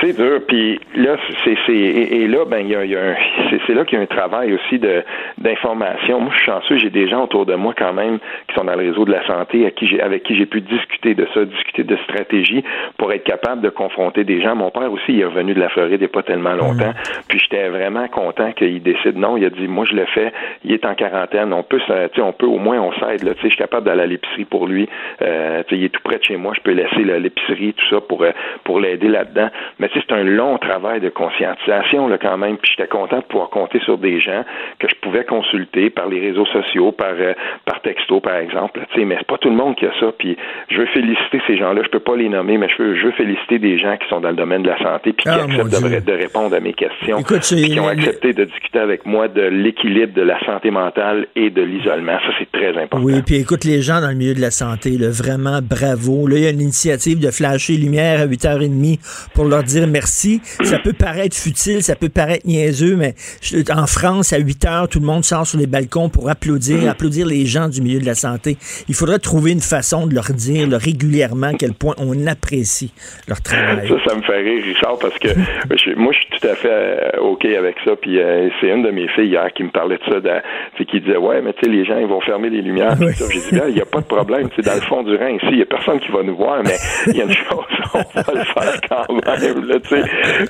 C'est 0.00 0.16
dur. 0.16 0.40
Puis 0.46 0.78
là, 0.94 1.16
c'est, 1.44 1.56
c'est 1.66 1.72
et, 1.72 2.22
et 2.22 2.28
là, 2.28 2.44
ben, 2.44 2.58
il 2.60 2.68
y 2.68 2.76
a, 2.76 2.84
y 2.84 2.96
a 2.96 3.00
un, 3.00 3.14
c'est, 3.50 3.60
c'est 3.66 3.74
là 3.74 3.84
qu'il 3.84 3.98
y 3.98 4.00
a 4.00 4.04
un 4.04 4.06
travail 4.06 4.52
aussi 4.54 4.78
de 4.78 5.02
d'information. 5.38 6.20
Moi, 6.20 6.30
je 6.32 6.36
suis 6.38 6.46
chanceux, 6.46 6.78
j'ai 6.78 6.90
des 6.90 7.08
gens 7.08 7.24
autour 7.24 7.46
de 7.46 7.54
moi 7.54 7.74
quand 7.76 7.92
même 7.92 8.18
qui 8.48 8.54
sont 8.54 8.64
dans 8.64 8.74
le 8.74 8.88
réseau 8.88 9.04
de 9.04 9.12
la 9.12 9.26
santé, 9.26 9.66
à 9.66 9.70
qui 9.70 9.86
j'ai, 9.86 10.00
avec 10.00 10.22
qui 10.24 10.36
j'ai 10.36 10.46
pu 10.46 10.60
discuter 10.60 11.14
de 11.14 11.26
ça, 11.34 11.44
discuter 11.44 11.84
de 11.84 11.96
stratégie 12.04 12.64
pour 12.96 13.12
être 13.12 13.24
capable 13.24 13.62
de 13.62 13.68
confronter 13.70 14.24
des 14.24 14.40
gens. 14.40 14.54
Mon 14.54 14.70
père 14.70 14.92
aussi, 14.92 15.04
il 15.12 15.20
est 15.20 15.24
revenu 15.24 15.54
de 15.54 15.60
la 15.60 15.68
Floride 15.68 15.94
il 15.94 16.00
n'y 16.00 16.04
a 16.04 16.08
pas 16.08 16.22
tellement 16.22 16.54
longtemps. 16.54 16.92
Puis 17.28 17.38
j'étais 17.40 17.68
vraiment 17.68 18.06
content 18.08 18.52
qu'il 18.52 18.82
décide. 18.82 19.16
Non, 19.16 19.36
il 19.36 19.44
a 19.44 19.50
dit, 19.50 19.66
moi, 19.68 19.84
je 19.88 19.94
le 19.96 20.04
fais. 20.06 20.32
Il 20.64 20.72
est 20.72 20.84
en 20.84 20.94
quarantaine. 20.94 21.52
On 21.52 21.62
peut, 21.62 21.80
ça- 21.86 22.08
tu 22.10 22.16
sais, 22.16 22.22
on 22.22 22.32
peut 22.32 22.46
au 22.46 22.58
moins, 22.58 22.78
on 22.80 22.92
s'aide. 22.92 23.22
Là, 23.24 23.34
tu 23.34 23.40
sais, 23.40 23.48
je 23.48 23.54
suis 23.54 23.56
capable 23.56 23.86
d'aller 23.86 24.02
à 24.02 24.06
l'épicerie 24.06 24.44
pour 24.44 24.66
lui. 24.66 24.88
Euh, 25.22 25.62
tu 25.66 25.74
sais, 25.74 25.80
il 25.80 25.84
est 25.84 25.88
tout 25.88 26.00
près 26.04 26.18
de 26.18 26.24
chez 26.24 26.36
moi. 26.36 26.52
Je 26.56 26.60
peux 26.60 26.72
laisser 26.72 27.02
là, 27.04 27.18
l'épicerie, 27.18 27.74
tout 27.74 27.86
ça 27.90 28.00
pour 28.00 28.22
euh, 28.22 28.30
pour 28.64 28.80
l'aider 28.80 29.08
là-dedans. 29.08 29.48
Mais 29.78 29.87
tu 29.88 29.98
sais, 29.98 30.04
c'est 30.08 30.14
un 30.14 30.24
long 30.24 30.58
travail 30.58 31.00
de 31.00 31.08
conscientisation 31.08 32.08
là 32.08 32.18
quand 32.18 32.36
même. 32.36 32.56
Puis 32.58 32.72
j'étais 32.76 32.88
content 32.88 33.18
de 33.18 33.24
pouvoir 33.24 33.50
compter 33.50 33.80
sur 33.80 33.98
des 33.98 34.20
gens 34.20 34.44
que 34.78 34.88
je 34.88 34.94
pouvais 34.96 35.24
consulter 35.24 35.90
par 35.90 36.08
les 36.08 36.20
réseaux 36.20 36.46
sociaux, 36.46 36.92
par 36.92 37.12
euh, 37.18 37.34
par 37.64 37.80
texto, 37.82 38.20
par 38.20 38.36
exemple. 38.36 38.80
Tu 38.92 39.00
sais, 39.00 39.04
mais 39.04 39.16
c'est 39.18 39.26
pas 39.26 39.38
tout 39.38 39.50
le 39.50 39.56
monde 39.56 39.76
qui 39.76 39.86
a 39.86 39.92
ça. 40.00 40.12
Puis 40.18 40.36
je 40.70 40.78
veux 40.78 40.86
féliciter 40.86 41.40
ces 41.46 41.56
gens-là. 41.56 41.82
Je 41.84 41.90
peux 41.90 42.00
pas 42.00 42.16
les 42.16 42.28
nommer, 42.28 42.58
mais 42.58 42.68
je 42.68 42.82
veux, 42.82 42.96
je 42.96 43.06
veux 43.06 43.12
féliciter 43.12 43.58
des 43.58 43.78
gens 43.78 43.96
qui 43.96 44.08
sont 44.08 44.20
dans 44.20 44.30
le 44.30 44.36
domaine 44.36 44.62
de 44.62 44.68
la 44.68 44.78
santé 44.78 45.12
puis 45.12 45.24
qui 45.24 45.28
Ah, 45.28 45.44
acceptent 45.44 46.06
de, 46.06 46.12
répondre 46.12 46.54
à 46.54 46.60
mes 46.60 46.72
questions, 46.72 47.18
Écoute, 47.18 47.46
puis 47.50 47.70
qui 47.70 47.80
ont 47.80 47.88
accepté 47.88 48.32
de 48.32 48.44
discuter 48.44 48.78
avec 48.78 49.06
moi 49.06 49.28
de 49.28 49.42
l'équilibre 49.42 50.14
de 50.14 50.22
la 50.22 50.38
santé 50.44 50.70
mentale 50.70 51.26
et 51.36 51.50
de 51.50 51.62
l'isolement. 51.62 52.18
Ça, 52.18 52.32
c'est 52.38 52.50
très 52.50 52.70
important. 52.70 53.04
Oui, 53.04 53.22
puis 53.24 53.36
écoute, 53.36 53.64
les 53.64 53.82
gens 53.82 54.00
dans 54.00 54.08
le 54.08 54.16
milieu 54.16 54.34
de 54.34 54.40
la 54.40 54.50
santé, 54.50 54.90
là, 54.98 55.08
vraiment 55.10 55.60
bravo. 55.62 56.26
Là, 56.26 56.36
il 56.36 56.44
y 56.44 56.46
a 56.46 56.50
une 56.50 56.60
initiative 56.60 57.20
de 57.20 57.30
flasher 57.30 57.74
lumière 57.74 58.20
à 58.20 58.26
8h30 58.26 59.30
pour 59.34 59.44
leur 59.44 59.62
dire 59.62 59.77
merci. 59.86 60.40
Ça 60.62 60.78
peut 60.78 60.92
paraître 60.92 61.36
futile, 61.36 61.82
ça 61.82 61.94
peut 61.96 62.08
paraître 62.08 62.46
niaiseux, 62.46 62.96
mais 62.96 63.14
je- 63.42 63.58
en 63.72 63.86
France, 63.86 64.32
à 64.32 64.38
8h, 64.38 64.88
tout 64.88 65.00
le 65.00 65.06
monde 65.06 65.24
sort 65.24 65.46
sur 65.46 65.58
les 65.58 65.66
balcons 65.66 66.08
pour 66.08 66.28
applaudir, 66.30 66.88
applaudir 66.90 67.26
les 67.26 67.46
gens 67.46 67.68
du 67.68 67.80
milieu 67.82 68.00
de 68.00 68.06
la 68.06 68.14
santé. 68.14 68.56
Il 68.88 68.94
faudrait 68.94 69.18
trouver 69.18 69.52
une 69.52 69.60
façon 69.60 70.06
de 70.06 70.14
leur 70.14 70.30
dire 70.32 70.68
régulièrement 70.72 71.48
à 71.48 71.54
quel 71.54 71.72
point 71.74 71.94
on 71.98 72.26
apprécie 72.26 72.92
leur 73.26 73.40
travail. 73.40 73.88
Ça, 73.88 73.94
ça 74.10 74.16
me 74.16 74.22
fait 74.22 74.38
rire, 74.38 74.62
Richard, 74.64 74.98
parce 74.98 75.18
que 75.18 75.28
je- 75.76 75.94
moi, 75.96 76.12
je 76.12 76.18
suis 76.18 76.40
tout 76.40 76.46
à 76.48 76.54
fait 76.54 76.68
euh, 76.70 77.20
OK 77.20 77.44
avec 77.44 77.76
ça. 77.84 77.92
Puis 78.00 78.18
euh, 78.18 78.48
c'est 78.60 78.68
une 78.68 78.82
de 78.82 78.90
mes 78.90 79.08
filles 79.08 79.28
hier 79.28 79.48
qui 79.54 79.62
me 79.64 79.70
parlait 79.70 79.98
de 79.98 80.12
ça, 80.12 80.20
de, 80.20 80.84
qui 80.84 81.00
disait 81.00 81.16
Ouais, 81.16 81.40
mais 81.42 81.52
tu 81.54 81.60
sais, 81.64 81.70
les 81.70 81.84
gens, 81.84 81.98
ils 81.98 82.06
vont 82.06 82.20
fermer 82.20 82.50
les 82.50 82.62
lumières. 82.62 82.96
ça. 82.96 83.24
J'ai 83.30 83.40
dit 83.40 83.50
Bien, 83.52 83.64
il 83.68 83.74
n'y 83.74 83.80
a 83.80 83.86
pas 83.86 84.00
de 84.00 84.06
problème. 84.06 84.48
C'est 84.56 84.64
dans 84.64 84.74
le 84.74 84.80
fond 84.82 85.02
du 85.02 85.14
Rhin 85.16 85.30
ici, 85.36 85.46
il 85.50 85.56
n'y 85.56 85.62
a 85.62 85.66
personne 85.66 85.98
qui 86.00 86.10
va 86.10 86.22
nous 86.22 86.36
voir, 86.36 86.62
mais 86.64 86.76
il 87.08 87.16
y 87.16 87.20
a 87.20 87.24
une 87.24 87.32
chose, 87.48 87.64
on 87.94 87.98
va 87.98 88.32
le 88.34 88.44
faire 88.44 88.80
quand 88.88 89.12
même. 89.12 89.20
Là, 89.68 89.78
tu 89.80 89.88
sais. 89.88 90.02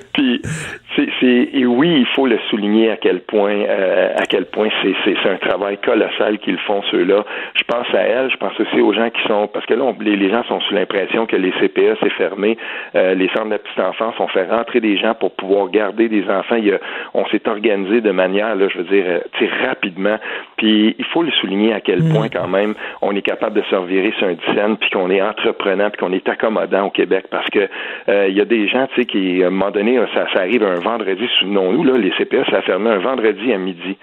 Puis, 0.15 0.43
c'est, 0.97 1.49
et 1.53 1.65
oui, 1.67 1.99
il 2.01 2.07
faut 2.15 2.27
le 2.27 2.39
souligner 2.51 2.91
à 2.91 2.97
quel 2.97 3.21
point, 3.21 3.53
euh, 3.69 4.15
à 4.17 4.27
quel 4.27 4.47
point 4.47 4.69
c'est, 4.83 4.95
c'est, 5.05 5.29
un 5.29 5.37
travail 5.37 5.79
colossal 5.79 6.39
qu'ils 6.39 6.59
font 6.59 6.83
ceux-là. 6.91 7.25
Je 7.55 7.63
pense 7.65 7.87
à 7.95 7.99
elle, 8.01 8.31
je 8.31 8.37
pense 8.37 8.59
aussi 8.59 8.81
aux 8.81 8.93
gens 8.93 9.11
qui 9.11 9.23
sont, 9.29 9.47
parce 9.49 9.65
que 9.67 9.75
là, 9.75 9.85
on- 9.85 9.97
les, 10.01 10.17
les 10.17 10.31
gens 10.31 10.43
sont 10.45 10.61
sous 10.63 10.75
l'impression 10.75 11.27
que 11.27 11.37
les 11.37 11.53
CPE 11.61 11.97
c'est 12.03 12.13
fermé, 12.15 12.57
euh, 12.97 13.15
les 13.15 13.29
centres 13.29 13.47
de 13.47 13.51
la 13.51 13.59
petite 13.59 13.79
enfance, 13.79 14.15
on 14.19 14.27
fait 14.29 14.45
rentrer 14.49 14.81
des 14.81 14.97
gens 14.97 15.15
pour 15.15 15.33
pouvoir 15.35 15.69
garder 15.71 16.09
des 16.09 16.25
enfants. 16.29 16.57
Il 16.57 16.67
y 16.67 16.73
a- 16.73 16.81
on 17.15 17.27
s'est 17.27 17.47
organisé 17.49 18.01
de 18.01 18.11
manière, 18.11 18.55
là, 18.57 18.67
je 18.69 18.79
veux 18.79 18.85
dire, 18.85 19.05
euh, 19.07 19.47
rapidement. 19.67 20.17
Puis 20.57 20.97
il 20.99 21.05
faut 21.07 21.23
le 21.23 21.31
souligner 21.33 21.73
à 21.75 21.81
quel 21.81 22.01
point 22.11 22.29
quand 22.29 22.49
même 22.49 22.75
on 23.03 23.15
est 23.15 23.23
capable 23.23 23.57
de 23.57 23.63
se 23.71 23.75
revirer 23.75 24.13
sur 24.19 24.27
un 24.27 24.35
dizaine, 24.35 24.77
puis 24.77 24.91
qu'on 24.91 25.11
est 25.11 25.23
entreprenant, 25.23 25.91
puis 25.91 25.99
qu'on 26.01 26.13
est 26.13 26.29
accommodant 26.29 26.87
au 26.87 26.91
Québec, 26.91 27.27
parce 27.31 27.49
que 27.51 27.69
euh, 28.09 28.27
il 28.29 28.37
y 28.37 28.41
a 28.41 28.45
des 28.45 28.67
gens, 28.69 28.87
tu 28.95 29.03
sais, 29.03 29.07
qui 29.09 29.43
à 29.43 29.49
un 29.49 29.51
moment 29.51 29.71
donné, 29.71 29.99
ça, 30.15 30.27
arrive 30.35 30.63
un 30.63 30.81
vendredi, 30.81 31.27
souvenons-nous 31.41 31.97
les 31.97 32.11
CPE, 32.11 32.51
ça 32.51 32.63
fermé 32.63 32.91
un 32.91 32.99
vendredi 32.99 33.53
à 33.53 33.59
midi. 33.59 33.97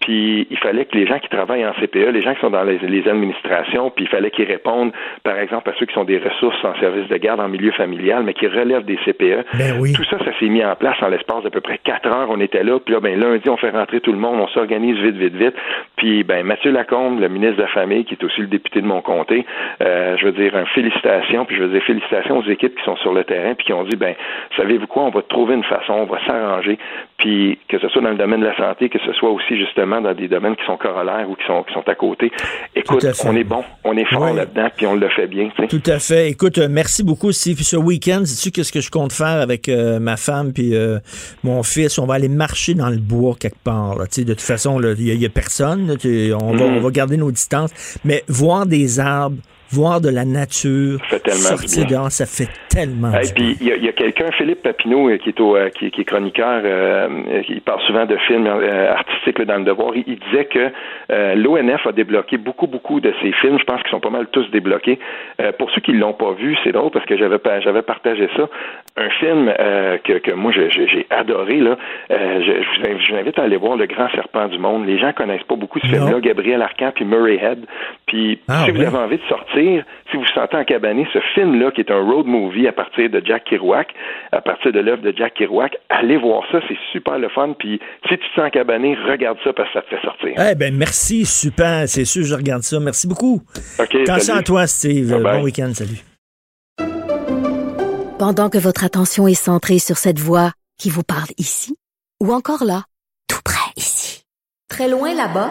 Puis 0.00 0.46
il 0.50 0.58
fallait 0.58 0.84
que 0.84 0.96
les 0.96 1.06
gens 1.06 1.18
qui 1.18 1.28
travaillent 1.28 1.66
en 1.66 1.72
CPE, 1.74 2.12
les 2.12 2.22
gens 2.22 2.34
qui 2.34 2.40
sont 2.40 2.50
dans 2.50 2.62
les, 2.62 2.78
les 2.78 3.08
administrations, 3.08 3.90
puis 3.90 4.04
il 4.04 4.08
fallait 4.08 4.30
qu'ils 4.30 4.46
répondent, 4.46 4.92
par 5.24 5.38
exemple, 5.38 5.68
à 5.70 5.74
ceux 5.78 5.86
qui 5.86 5.94
sont 5.94 6.04
des 6.04 6.18
ressources 6.18 6.64
en 6.64 6.74
service 6.80 7.08
de 7.08 7.16
garde 7.16 7.40
en 7.40 7.48
milieu 7.48 7.72
familial, 7.72 8.22
mais 8.22 8.34
qui 8.34 8.46
relèvent 8.46 8.84
des 8.84 8.96
CPE. 9.04 9.44
Tout 9.94 10.04
ça, 10.04 10.18
ça 10.18 10.38
s'est 10.38 10.48
mis 10.48 10.64
en 10.64 10.74
place 10.76 10.96
en 11.02 11.08
l'espace 11.08 11.42
d'à 11.42 11.50
peu 11.50 11.60
près 11.60 11.78
quatre 11.78 12.06
heures. 12.08 12.28
On 12.30 12.40
était 12.40 12.62
là, 12.62 12.78
puis 12.78 12.94
là, 12.94 13.00
ben 13.00 13.18
lundi, 13.18 13.48
on 13.48 13.56
fait 13.56 13.70
rentrer 13.70 14.00
tout 14.00 14.12
le 14.12 14.18
monde, 14.18 14.40
on 14.40 14.48
s'organise 14.48 14.96
vite, 14.98 15.16
vite, 15.16 15.34
vite. 15.34 15.54
Puis 15.96 16.24
ben 16.24 16.44
Mathieu 16.44 16.70
Lacombe, 16.70 17.20
le 17.20 17.28
ministre 17.28 17.56
de 17.56 17.62
la 17.62 17.68
Famille, 17.68 18.04
qui 18.04 18.14
est 18.14 18.24
aussi 18.24 18.40
le 18.40 18.46
député 18.46 18.80
de 18.80 18.86
mon 18.86 19.00
comté, 19.00 19.44
euh, 19.82 20.16
je 20.16 20.26
veux 20.26 20.32
dire, 20.32 20.54
un 20.56 20.66
félicitations, 20.66 21.44
puis 21.44 21.56
je 21.56 21.62
veux 21.62 21.70
dire 21.70 21.82
félicitations 21.82 22.38
aux 22.38 22.48
équipes 22.48 22.76
qui 22.76 22.84
sont 22.84 22.96
sur 22.96 23.12
le 23.12 23.24
terrain, 23.24 23.54
puis 23.54 23.66
qui 23.66 23.72
ont 23.72 23.84
dit, 23.84 23.96
ben 23.96 24.14
savez-vous 24.56 24.86
quoi, 24.86 25.04
on 25.04 25.10
va 25.10 25.22
trouver 25.22 25.54
une 25.54 25.64
façon, 25.64 25.92
on 25.92 26.04
va 26.06 26.18
s'arranger, 26.26 26.78
puis 27.18 27.58
que 27.68 27.78
ce 27.80 27.88
soit 27.88 28.00
dans 28.00 28.10
le 28.10 28.16
domaine 28.16 28.40
de 28.40 28.46
la 28.46 28.56
santé, 28.56 28.88
que 28.88 28.98
ce 29.04 29.12
soit 29.14 29.30
aussi 29.30 29.58
justement 29.58 30.00
dans 30.00 30.14
des 30.14 30.28
domaines 30.28 30.54
qui 30.56 30.64
sont 30.64 30.76
corollaires 30.76 31.28
ou 31.28 31.34
qui 31.34 31.44
sont 31.46 31.62
qui 31.64 31.74
sont 31.74 31.86
à 31.88 31.94
côté. 31.94 32.30
Écoute, 32.76 33.04
à 33.04 33.12
on 33.26 33.34
est 33.36 33.44
bon, 33.44 33.64
on 33.84 33.96
est 33.96 34.04
fort 34.06 34.32
là-dedans, 34.32 34.68
puis 34.76 34.86
on 34.86 34.94
le 34.94 35.08
fait 35.08 35.26
bien. 35.26 35.50
Tout 35.68 35.82
à 35.86 35.98
fait. 35.98 36.30
Écoute, 36.30 36.58
euh, 36.58 36.68
merci 36.70 37.02
beaucoup, 37.02 37.32
Steve. 37.32 37.58
Ce 37.60 37.76
week-end, 37.76 38.22
sais-tu 38.24 38.50
qu'est-ce 38.52 38.72
que 38.72 38.80
je 38.80 38.90
compte 38.90 39.12
faire 39.12 39.40
avec 39.40 39.68
euh, 39.68 39.98
ma 39.98 40.16
femme 40.16 40.52
puis 40.52 40.74
euh, 40.76 40.98
mon 41.42 41.62
fils? 41.62 41.98
On 41.98 42.06
va 42.06 42.14
aller 42.14 42.28
marcher 42.28 42.74
dans 42.74 42.88
le 42.88 42.98
bois 42.98 43.34
quelque 43.38 43.62
part. 43.64 43.96
là. 43.98 44.06
Tu 44.06 44.20
sais, 44.20 44.24
de 44.24 44.32
toute 44.32 44.40
façon, 44.42 44.80
il 44.80 45.18
n'y 45.18 45.26
a, 45.26 45.28
personne. 45.28 45.88
là. 45.88 45.94
On, 46.40 46.54
va, 46.54 46.66
Mhm. 46.66 46.76
on 46.76 46.80
va 46.80 46.90
garder 46.90 47.16
nos 47.16 47.30
distances. 47.32 47.98
Mais 48.04 48.22
voir 48.28 48.64
des 48.66 49.00
arbres, 49.00 49.36
voir 49.70 50.00
de 50.00 50.08
la 50.08 50.24
nature, 50.24 50.98
fait 51.10 51.20
tellement 51.20 51.40
sortir 51.40 51.86
dehors, 51.86 52.12
ça 52.12 52.26
fait 52.26 52.48
tellement 52.68 53.12
Et 53.12 53.32
puis 53.34 53.56
il 53.60 53.66
y 53.66 53.88
a, 53.88 53.92
quelqu'un, 53.92 54.30
Philippe 54.32 54.62
Papineau, 54.62 55.08
euh, 55.08 55.18
qui 55.18 55.30
est 55.30 55.40
au, 55.40 55.56
euh, 55.56 55.70
qui, 55.70 55.90
qui 55.90 56.02
est 56.02 56.04
chroniqueur, 56.04 56.62
euh, 56.64 57.08
il 57.48 57.60
parle 57.60 57.80
souvent 57.82 58.06
de 58.06 58.16
films 58.16 58.46
euh, 58.46 58.92
artistiques 58.92 59.38
là, 59.38 59.44
dans 59.44 59.56
le 59.58 59.64
devoir. 59.64 59.92
Il, 59.96 60.04
il 60.06 60.18
disait 60.18 60.44
que 60.46 60.70
euh, 61.10 61.34
l'ONF 61.34 61.86
a 61.86 61.92
débloqué 61.92 62.36
beaucoup, 62.36 62.66
beaucoup 62.66 63.00
de 63.00 63.12
ses 63.22 63.32
films. 63.32 63.58
Je 63.58 63.64
pense 63.64 63.80
qu'ils 63.82 63.90
sont 63.90 64.00
pas 64.00 64.10
mal 64.10 64.26
tous 64.30 64.48
débloqués. 64.50 64.98
Pour 65.58 65.70
ceux 65.70 65.80
qui 65.80 65.92
l'ont 65.92 66.12
pas 66.12 66.32
vu, 66.32 66.56
c'est 66.64 66.72
drôle 66.72 66.90
parce 66.90 67.06
que 67.06 67.16
j'avais 67.16 67.38
j'avais 67.60 67.82
partagé 67.82 68.28
ça. 68.36 68.48
Un 68.96 69.10
film 69.10 69.52
que, 70.04 70.18
que 70.18 70.32
moi 70.32 70.52
j'ai 70.52 71.06
adoré 71.10 71.60
là. 71.60 71.76
Je, 72.10 72.62
je 72.62 73.12
vous 73.12 73.18
invite, 73.18 73.38
à 73.38 73.42
aller 73.42 73.56
voir 73.56 73.76
Le 73.76 73.86
Grand 73.86 74.08
Serpent 74.10 74.48
du 74.48 74.58
Monde. 74.58 74.86
Les 74.86 74.98
gens 74.98 75.12
connaissent 75.12 75.44
pas 75.44 75.56
beaucoup 75.56 75.78
ce 75.80 75.86
film-là. 75.86 76.20
Gabriel 76.20 76.62
Arcan 76.62 76.92
puis 76.94 77.04
Murray 77.04 77.38
Head. 77.40 77.64
Puis 78.06 78.40
Ah, 78.48 78.62
si 78.64 78.70
vous 78.70 78.82
avez 78.82 78.96
envie 78.96 79.18
de 79.18 79.28
sortir, 79.28 79.84
si 80.10 80.16
vous 80.16 80.22
vous 80.22 80.28
sentez 80.34 80.56
en 80.56 80.64
cabané, 80.64 81.06
ce 81.12 81.20
film-là, 81.34 81.70
qui 81.70 81.80
est 81.80 81.90
un 81.90 82.00
road 82.00 82.26
movie 82.26 82.67
à 82.68 82.72
partir 82.72 83.10
de 83.10 83.20
Jack 83.24 83.44
Kerouac, 83.44 83.88
à 84.32 84.40
partir 84.40 84.72
de 84.72 84.80
l'œuvre 84.80 85.02
de 85.02 85.12
Jack 85.16 85.34
Kerouac, 85.34 85.76
allez 85.88 86.16
voir 86.16 86.42
ça, 86.52 86.60
c'est 86.68 86.76
super 86.92 87.18
le 87.18 87.28
fun. 87.28 87.54
Puis 87.58 87.80
si 88.08 88.16
tu 88.16 88.18
te 88.18 88.34
sens 88.34 88.46
en 88.46 88.50
cabané, 88.50 88.96
regarde 89.08 89.38
ça 89.44 89.52
parce 89.52 89.68
que 89.72 89.74
ça 89.78 89.82
te 89.82 89.88
fait 89.88 90.02
sortir. 90.02 90.34
Eh 90.50 90.54
ben 90.54 90.76
merci, 90.76 91.24
super, 91.24 91.88
c'est 91.88 92.04
sûr, 92.04 92.24
je 92.24 92.34
regarde 92.34 92.62
ça. 92.62 92.78
Merci 92.80 93.06
beaucoup. 93.08 93.42
OK, 93.78 93.94
Attention 93.94 94.20
salut. 94.20 94.38
à 94.38 94.42
toi, 94.42 94.66
Steve. 94.66 95.10
Bye 95.10 95.22
bye. 95.22 95.38
Bon 95.38 95.44
week-end, 95.44 95.72
salut. 95.74 95.98
Pendant 98.18 98.50
que 98.50 98.58
votre 98.58 98.84
attention 98.84 99.28
est 99.28 99.34
centrée 99.34 99.78
sur 99.78 99.96
cette 99.96 100.18
voix 100.18 100.50
qui 100.78 100.90
vous 100.90 101.04
parle 101.04 101.28
ici, 101.38 101.76
ou 102.22 102.32
encore 102.32 102.64
là, 102.64 102.82
tout 103.28 103.40
près 103.44 103.70
ici, 103.76 104.22
très 104.68 104.88
loin 104.88 105.14
là-bas, 105.14 105.50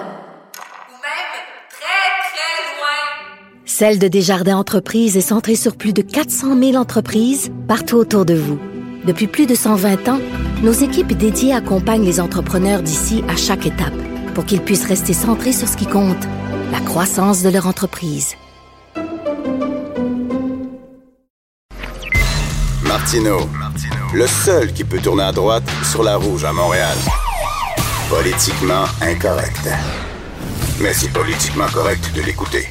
Celle 3.69 3.99
de 3.99 4.07
Desjardins 4.07 4.55
Entreprises 4.55 5.17
est 5.17 5.21
centrée 5.21 5.57
sur 5.57 5.75
plus 5.75 5.91
de 5.91 6.01
400 6.01 6.57
000 6.57 6.75
entreprises 6.75 7.51
partout 7.67 7.97
autour 7.97 8.23
de 8.23 8.33
vous. 8.33 8.57
Depuis 9.03 9.27
plus 9.27 9.45
de 9.45 9.55
120 9.55 10.07
ans, 10.07 10.19
nos 10.63 10.71
équipes 10.71 11.11
dédiées 11.11 11.53
accompagnent 11.53 12.05
les 12.05 12.21
entrepreneurs 12.21 12.81
d'ici 12.81 13.25
à 13.27 13.35
chaque 13.35 13.65
étape 13.65 13.93
pour 14.33 14.45
qu'ils 14.45 14.61
puissent 14.61 14.85
rester 14.85 15.11
centrés 15.11 15.51
sur 15.51 15.67
ce 15.67 15.75
qui 15.75 15.85
compte, 15.85 16.23
la 16.71 16.79
croissance 16.79 17.43
de 17.43 17.49
leur 17.49 17.67
entreprise. 17.67 18.35
Martino, 22.83 23.49
le 24.13 24.27
seul 24.27 24.71
qui 24.71 24.85
peut 24.85 24.99
tourner 24.99 25.23
à 25.23 25.33
droite 25.33 25.69
sur 25.83 26.03
la 26.03 26.15
rouge 26.15 26.45
à 26.45 26.53
Montréal. 26.53 26.97
Politiquement 28.09 28.85
incorrect. 29.01 29.67
Mais 30.79 30.93
c'est 30.93 31.11
politiquement 31.11 31.67
correct 31.67 32.13
de 32.15 32.21
l'écouter. 32.21 32.69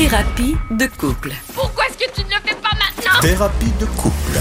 Thérapie 0.00 0.56
de 0.70 0.86
couple. 0.86 1.30
Pourquoi 1.54 1.84
est-ce 1.84 1.98
que 1.98 2.10
tu 2.14 2.22
ne 2.24 2.30
le 2.30 2.40
fais 2.42 2.54
pas 2.54 2.70
maintenant? 2.70 3.20
Thérapie 3.20 3.70
de 3.78 3.84
couple. 3.84 4.38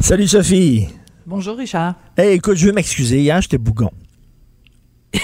Salut 0.00 0.26
Sophie. 0.26 0.88
Bonjour 1.26 1.58
Richard. 1.58 1.96
Hey, 2.16 2.36
écoute, 2.36 2.56
je 2.56 2.68
veux 2.68 2.72
m'excuser. 2.72 3.20
Hier, 3.20 3.38
j'étais 3.42 3.58
bougon. 3.58 3.90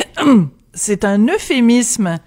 C'est 0.74 1.07
un 1.07 1.26
euphémisme. 1.28 2.18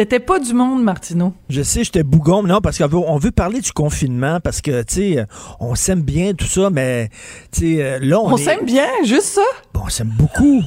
T'étais 0.00 0.18
pas 0.18 0.38
du 0.38 0.54
monde, 0.54 0.82
Martineau. 0.82 1.34
Je 1.50 1.60
sais, 1.60 1.84
j'étais 1.84 2.02
bougon, 2.02 2.42
non, 2.42 2.62
parce 2.62 2.78
qu'on 2.78 2.86
veut, 2.86 2.96
on 2.96 3.18
veut 3.18 3.32
parler 3.32 3.60
du 3.60 3.70
confinement, 3.70 4.40
parce 4.42 4.62
que, 4.62 4.80
tu 4.82 4.94
sais, 4.94 5.26
on 5.60 5.74
s'aime 5.74 6.00
bien, 6.00 6.32
tout 6.32 6.46
ça, 6.46 6.70
mais, 6.70 7.10
tu 7.52 7.76
sais, 7.76 7.82
euh, 7.84 7.98
là, 8.00 8.18
on, 8.18 8.32
On 8.32 8.36
est- 8.38 8.42
s'aime 8.42 8.64
bien, 8.64 8.86
juste 9.04 9.26
ça? 9.26 9.42
Bon, 9.74 9.82
on 9.84 9.88
s'aime 9.90 10.10
beaucoup. 10.16 10.62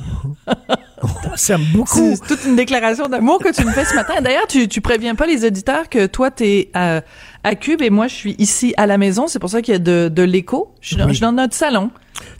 on 1.02 1.36
s'aime 1.36 1.64
beaucoup. 1.74 2.16
C'est 2.16 2.28
toute 2.28 2.46
une 2.46 2.56
déclaration 2.56 3.08
d'amour 3.08 3.40
que 3.40 3.52
tu 3.52 3.66
me 3.66 3.72
fais 3.72 3.86
ce 3.86 3.96
matin. 3.96 4.22
D'ailleurs, 4.22 4.46
tu, 4.48 4.68
tu 4.68 4.82
préviens 4.82 5.16
pas 5.16 5.26
les 5.26 5.44
auditeurs 5.46 5.90
que 5.90 6.06
toi, 6.06 6.30
t'es 6.30 6.70
euh, 6.76 7.02
à 7.44 7.56
Cube 7.56 7.82
et 7.82 7.90
moi, 7.90 8.08
je 8.08 8.14
suis 8.16 8.36
ici 8.40 8.74
à 8.78 8.88
la 8.88 8.98
maison. 8.98 9.28
C'est 9.28 9.40
pour 9.40 9.50
ça 9.50 9.62
qu'il 9.62 9.74
y 9.74 9.76
a 9.76 9.80
de, 9.80 10.10
de 10.10 10.24
l'écho. 10.24 10.74
Je, 10.82 10.88
suis 10.90 10.96
dans- 10.98 11.04
Oui. 11.06 11.10
je 11.12 11.16
suis 11.16 11.22
dans 11.22 11.32
notre 11.34 11.56
salon. 11.56 11.90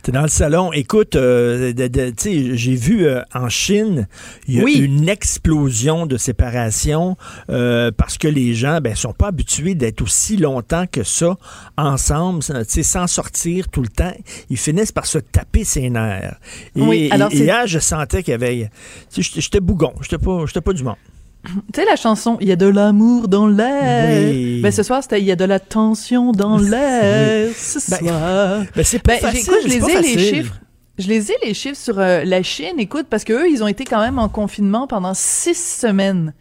T'es 0.02 0.12
dans 0.12 0.22
le 0.22 0.28
salon. 0.28 0.72
Écoute, 0.72 1.16
euh, 1.16 1.72
j'ai 1.76 2.74
vu 2.76 3.06
euh, 3.06 3.22
en 3.34 3.48
Chine, 3.48 4.06
il 4.46 4.54
y 4.54 4.60
a 4.60 4.64
Oui. 4.64 4.74
une 4.78 5.08
explosion 5.08 6.06
de 6.06 6.16
séparation 6.16 7.16
euh, 7.50 7.90
parce 7.96 8.16
que 8.18 8.28
les 8.28 8.54
gens, 8.54 8.80
ben, 8.80 8.94
sont 8.94 9.12
pas 9.12 9.28
habitués 9.28 9.74
d'être 9.74 10.00
aussi 10.00 10.36
longtemps 10.36 10.84
que 10.90 11.02
ça 11.02 11.36
ensemble, 11.76 12.40
tu 12.44 12.54
sais, 12.68 12.82
sans 12.82 13.06
sortir 13.08 13.68
tout 13.68 13.82
le 13.82 13.88
temps. 13.88 14.12
Ils 14.48 14.58
finissent 14.58 14.92
par 14.92 15.06
se 15.06 15.18
taper 15.18 15.64
ses 15.64 15.90
nerfs. 15.90 16.36
Et, 16.76 16.80
Oui, 16.80 17.08
alors 17.10 17.32
et- 17.32 17.36
hier, 17.38 17.66
je 17.66 17.78
sentais 17.80 18.22
qu'il 18.22 18.32
y 18.32 18.34
avait, 18.34 18.70
tu 19.12 19.16
sais, 19.16 19.22
j'étais- 19.22 19.40
j'étais 19.40 19.60
bougon, 19.60 19.92
j'étais 20.02 20.18
pas, 20.18 20.44
j'étais 20.46 20.60
pas 20.60 20.72
du 20.72 20.84
monde. 20.84 20.96
Tu 21.72 21.80
sais 21.80 21.84
la 21.84 21.96
chanson 21.96 22.38
Il 22.40 22.48
y 22.48 22.52
a 22.52 22.56
de 22.56 22.66
l'amour 22.66 23.28
dans 23.28 23.46
l'air. 23.46 24.30
Oui. 24.30 24.60
Ben 24.62 24.72
ce 24.72 24.82
soir 24.82 25.02
c'était 25.02 25.20
Il 25.20 25.26
y 25.26 25.32
a 25.32 25.36
de 25.36 25.44
la 25.44 25.60
tension 25.60 26.32
dans 26.32 26.58
l'air 26.58 27.50
ce 27.54 27.90
Ben, 27.90 27.98
soir. 27.98 28.64
Ben, 28.74 28.84
c'est 28.84 28.98
pas 29.00 29.14
Ben, 29.14 29.20
facile, 29.20 29.44
j'écoute, 29.44 29.58
je 29.64 29.68
les 29.68 29.90
ai 29.90 30.00
les 30.00 30.18
chiffres. 30.18 30.60
Je 30.96 31.08
les 31.08 31.32
ai 31.32 31.34
les 31.44 31.54
chiffres 31.54 31.76
sur 31.76 31.98
euh, 31.98 32.22
la 32.24 32.44
Chine, 32.44 32.78
écoute, 32.78 33.06
parce 33.10 33.24
que 33.24 33.32
eux, 33.32 33.50
ils 33.50 33.64
ont 33.64 33.66
été 33.66 33.84
quand 33.84 33.98
même 33.98 34.20
en 34.20 34.28
confinement 34.28 34.86
pendant 34.86 35.12
six 35.12 35.56
semaines. 35.56 36.34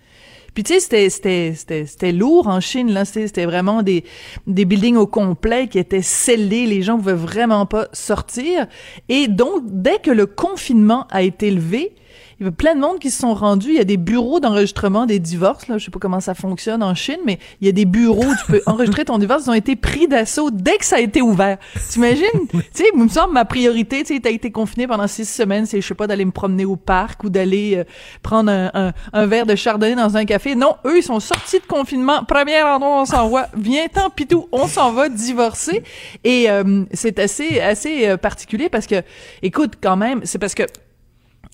Puis 0.53 0.63
tu 0.63 0.73
sais, 0.73 0.79
c'était 0.79 1.09
c'était 1.09 1.53
c'était 1.55 1.85
c'était 1.87 2.11
lourd 2.11 2.47
en 2.47 2.59
Chine 2.59 2.91
là, 2.91 3.05
c'était 3.05 3.25
c'était 3.25 3.45
vraiment 3.45 3.81
des 3.81 4.03
des 4.45 4.65
buildings 4.65 4.97
au 4.97 5.07
complet 5.07 5.67
qui 5.67 5.79
étaient 5.79 6.03
scellés, 6.03 6.67
les 6.67 6.83
gens 6.83 6.97
pouvaient 6.97 7.13
vraiment 7.13 7.65
pas 7.65 7.87
sortir. 7.91 8.67
Et 9.09 9.27
donc 9.27 9.63
dès 9.65 9.97
que 9.97 10.11
le 10.11 10.27
confinement 10.27 11.07
a 11.09 11.23
été 11.23 11.49
levé, 11.49 11.95
il 12.43 12.47
y 12.47 12.47
avait 12.47 12.55
plein 12.55 12.75
de 12.75 12.81
monde 12.81 12.99
qui 12.99 13.09
se 13.09 13.21
sont 13.21 13.33
rendus. 13.33 13.69
Il 13.69 13.75
y 13.75 13.79
a 13.79 13.85
des 13.85 13.95
bureaux 13.95 14.41
d'enregistrement 14.41 15.05
des 15.05 15.19
divorces. 15.19 15.69
Là. 15.69 15.77
Je 15.77 15.85
sais 15.85 15.91
pas 15.91 15.99
comment 15.99 16.19
ça 16.19 16.33
fonctionne 16.33 16.83
en 16.83 16.93
Chine, 16.93 17.19
mais 17.25 17.39
il 17.61 17.67
y 17.67 17.69
a 17.69 17.71
des 17.71 17.85
bureaux 17.85 18.25
où 18.25 18.35
tu 18.35 18.51
peux 18.51 18.61
enregistrer 18.65 19.05
ton 19.05 19.17
divorce. 19.17 19.43
Ils 19.45 19.49
ont 19.49 19.53
été 19.53 19.77
pris 19.77 20.09
d'assaut 20.09 20.51
dès 20.51 20.77
que 20.77 20.83
ça 20.83 20.97
a 20.97 20.99
été 20.99 21.21
ouvert. 21.21 21.57
T'imagines? 21.89 22.25
tu 22.51 22.59
sais, 22.73 22.85
il 22.93 23.01
me 23.01 23.07
semble 23.07 23.33
ma 23.33 23.45
priorité, 23.45 24.03
tu 24.03 24.13
sais, 24.13 24.19
t'as 24.19 24.31
été 24.31 24.51
confiné 24.51 24.87
pendant 24.87 25.07
six 25.07 25.23
semaines, 25.23 25.65
c'est, 25.65 25.79
je 25.79 25.87
sais 25.87 25.93
pas, 25.93 26.05
d'aller 26.05 26.25
me 26.25 26.31
promener 26.31 26.65
au 26.65 26.75
parc 26.75 27.23
ou 27.23 27.29
d'aller 27.29 27.75
euh, 27.77 27.83
prendre 28.23 28.51
un, 28.51 28.69
un, 28.73 28.91
un 29.13 29.25
verre 29.25 29.45
de 29.45 29.55
chardonnay 29.55 29.95
dans 29.95 30.17
un 30.17 30.25
café. 30.25 30.55
Non, 30.55 30.75
eux, 30.85 30.97
ils 30.97 31.03
sont 31.03 31.21
sortis 31.21 31.59
de 31.59 31.65
confinement. 31.65 32.25
Premier 32.25 32.61
endroit 32.61 32.97
où 32.97 33.01
on 33.03 33.05
s'envoie. 33.05 33.47
Viens-t'en, 33.55 34.09
pitou, 34.09 34.49
on 34.51 34.67
s'en 34.67 34.91
va 34.91 35.07
divorcer. 35.07 35.81
Et 36.25 36.49
euh, 36.49 36.83
c'est 36.91 37.19
assez, 37.19 37.61
assez 37.61 38.05
euh, 38.09 38.17
particulier 38.17 38.67
parce 38.67 38.85
que, 38.85 39.01
écoute, 39.41 39.75
quand 39.81 39.95
même, 39.95 40.21
c'est 40.25 40.39
parce 40.39 40.55
que 40.55 40.63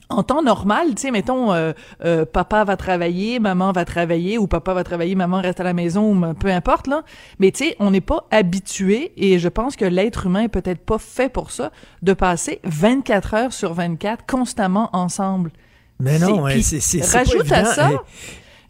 en 0.10 0.24
temps 0.24 0.42
normal, 0.42 0.96
tu 0.96 1.04
sais, 1.04 1.12
mettons, 1.12 1.54
euh, 1.54 1.72
euh, 2.04 2.26
papa 2.26 2.64
va 2.64 2.76
travailler, 2.78 3.40
maman 3.40 3.72
va 3.72 3.86
travailler, 3.86 4.38
ou 4.40 4.48
papa 4.48 4.74
va 4.74 4.84
travailler, 4.84 5.14
maman 5.16 5.40
reste 5.40 5.60
à 5.60 5.64
la 5.64 5.74
maison, 5.74 6.12
ou 6.14 6.34
peu 6.34 6.48
importe, 6.50 6.88
là. 6.88 7.04
Mais 7.40 7.52
tu 7.52 7.66
sais, 7.66 7.76
on 7.80 7.92
n'est 7.92 8.02
pas 8.02 8.26
habitué, 8.32 9.12
et 9.18 9.38
je 9.38 9.48
pense 9.48 9.76
que 9.76 9.86
l'être 9.86 10.26
humain 10.26 10.42
est 10.44 10.48
peut-être 10.50 10.84
pas 10.84 10.98
fait 10.98 11.30
pour 11.30 11.52
ça, 11.52 11.72
de 12.02 12.14
passer 12.14 12.60
24 12.64 13.34
heures 13.36 13.54
sur 13.54 13.74
24 13.74 14.26
constamment 14.26 14.90
ensemble. 14.94 15.52
Mais 16.00 16.18
non, 16.18 16.48
C'est- 16.48 16.62
c'est- 16.62 16.80
c'est- 16.80 17.02
c'est 17.04 17.12
pas 17.12 17.18
Rajoute 17.20 17.52
à 17.52 17.60
évident, 17.60 17.74
ça... 17.74 17.90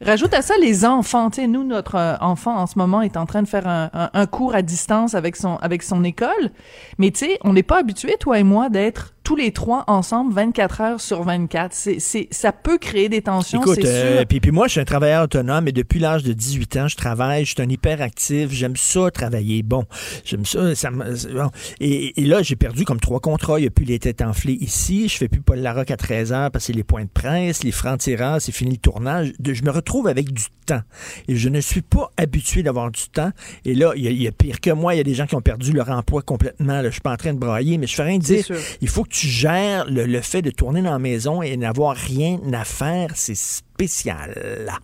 Rajoute 0.01 0.33
à 0.33 0.41
ça 0.41 0.53
les 0.61 0.85
enfants. 0.85 1.29
Tu 1.29 1.41
sais, 1.41 1.47
nous, 1.47 1.63
notre 1.63 1.95
euh, 1.95 2.15
enfant 2.21 2.57
en 2.57 2.67
ce 2.67 2.77
moment 2.77 3.01
est 3.01 3.17
en 3.17 3.25
train 3.25 3.41
de 3.43 3.47
faire 3.47 3.67
un, 3.67 3.89
un- 3.93 4.09
un 4.13 4.25
cours 4.25 4.55
à 4.55 4.61
distance 4.61 5.13
avec 5.13 5.35
son 5.35 5.55
avec 5.57 5.83
son 5.83 6.03
école. 6.03 6.51
Mais 6.97 7.11
tu 7.11 7.25
sais, 7.25 7.39
on 7.43 7.53
n'est 7.53 7.63
pas 7.63 7.79
habitué, 7.79 8.15
toi 8.19 8.39
et 8.39 8.43
moi, 8.43 8.69
d'être 8.69 9.13
tous 9.23 9.35
les 9.35 9.51
trois 9.51 9.83
ensemble 9.85 10.33
24 10.33 10.81
heures 10.81 11.01
sur 11.01 11.21
24. 11.21 11.71
C'est, 11.71 11.99
c'est, 11.99 12.27
ça 12.31 12.51
peut 12.51 12.79
créer 12.79 13.09
des 13.09 13.21
tensions, 13.21 13.61
Écoute, 13.61 13.75
c'est 13.79 13.85
euh, 13.87 14.17
sûr. 14.19 14.25
puis, 14.27 14.39
puis 14.39 14.49
moi, 14.49 14.65
je 14.65 14.71
suis 14.71 14.79
un 14.81 14.85
travailleur 14.85 15.25
autonome 15.25 15.67
et 15.67 15.71
depuis 15.71 15.99
l'âge 15.99 16.23
de 16.23 16.33
18 16.33 16.77
ans, 16.77 16.87
je 16.87 16.95
travaille, 16.95 17.45
je 17.45 17.53
suis 17.53 17.61
un 17.61 17.69
hyperactif, 17.69 18.49
j'aime 18.51 18.75
ça 18.75 19.11
travailler. 19.11 19.61
Bon, 19.61 19.83
j'aime 20.25 20.45
ça. 20.45 20.59
bon. 20.89 21.49
et, 21.79 22.19
et 22.19 22.25
là, 22.25 22.41
j'ai 22.41 22.55
perdu 22.55 22.85
comme 22.85 22.99
trois 22.99 23.19
contrats. 23.19 23.59
Il 23.59 23.63
n'y 23.63 23.67
a 23.67 23.71
plus 23.71 23.85
les 23.85 23.99
têtes 23.99 24.23
enflées 24.23 24.57
ici. 24.61 25.07
Je 25.07 25.17
fais 25.17 25.27
plus 25.27 25.41
Paul 25.41 25.59
Larocque 25.59 25.91
à 25.91 25.97
13 25.97 26.31
heures 26.33 26.49
parce 26.49 26.65
que 26.65 26.71
les 26.71 26.83
points 26.83 27.03
de 27.03 27.09
presse, 27.13 27.63
les 27.63 27.71
francs-tireurs, 27.71 28.41
c'est 28.41 28.51
fini 28.53 28.71
le 28.71 28.77
tournage. 28.77 29.33
Je 29.45 29.61
me 29.63 29.69
retrouve 29.69 29.88
avec 30.07 30.31
du 30.33 30.43
temps. 30.65 30.81
Et 31.27 31.35
je 31.35 31.49
ne 31.49 31.59
suis 31.61 31.81
pas 31.81 32.11
habitué 32.17 32.61
d'avoir 32.63 32.91
du 32.91 33.01
temps. 33.09 33.31
Et 33.65 33.73
là, 33.73 33.91
il 33.95 34.03
y, 34.03 34.07
a- 34.07 34.11
il 34.11 34.21
y 34.21 34.27
a 34.27 34.31
pire 34.31 34.59
que 34.61 34.69
moi. 34.71 34.93
Il 34.93 34.97
y 34.97 35.01
a 35.01 35.03
des 35.03 35.13
gens 35.15 35.25
qui 35.25 35.35
ont 35.35 35.41
perdu 35.41 35.71
leur 35.73 35.89
emploi 35.89 36.21
complètement. 36.21 36.81
Là, 36.81 36.85
je 36.85 36.89
suis 36.91 37.01
pas 37.01 37.13
en 37.13 37.17
train 37.17 37.33
de 37.33 37.39
brailler, 37.39 37.77
mais 37.77 37.87
je 37.87 37.95
fais 37.95 38.03
rien 38.03 38.17
de 38.17 38.23
dire. 38.23 38.45
sûr. 38.45 38.57
Il 38.81 38.87
faut 38.87 39.03
que 39.03 39.09
tu 39.09 39.27
gères 39.27 39.85
le, 39.89 40.05
le 40.05 40.21
fait 40.21 40.41
de 40.41 40.51
tourner 40.51 40.81
dans 40.81 40.91
la 40.91 40.99
maison 40.99 41.41
et 41.41 41.57
n'avoir 41.57 41.95
rien 41.95 42.39
à 42.53 42.63
faire. 42.63 43.09
C'est 43.15 43.35
spécial. 43.35 44.35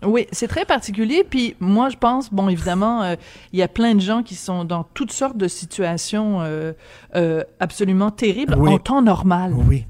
Oui, 0.05 0.27
c'est 0.31 0.47
très 0.47 0.65
particulier. 0.65 1.23
Puis 1.29 1.55
moi, 1.59 1.89
je 1.89 1.97
pense, 1.97 2.31
bon, 2.33 2.49
évidemment, 2.49 3.03
euh, 3.03 3.15
il 3.53 3.59
y 3.59 3.63
a 3.63 3.67
plein 3.67 3.93
de 3.95 4.01
gens 4.01 4.23
qui 4.23 4.35
sont 4.35 4.63
dans 4.65 4.83
toutes 4.93 5.11
sortes 5.11 5.37
de 5.37 5.47
situations 5.47 6.41
euh, 6.41 6.73
euh, 7.15 7.43
absolument 7.59 8.09
terribles 8.11 8.55
Oui. 8.57 8.71
en 8.73 8.79
temps 8.79 9.01
normal. 9.01 9.53
Oui. 9.53 9.85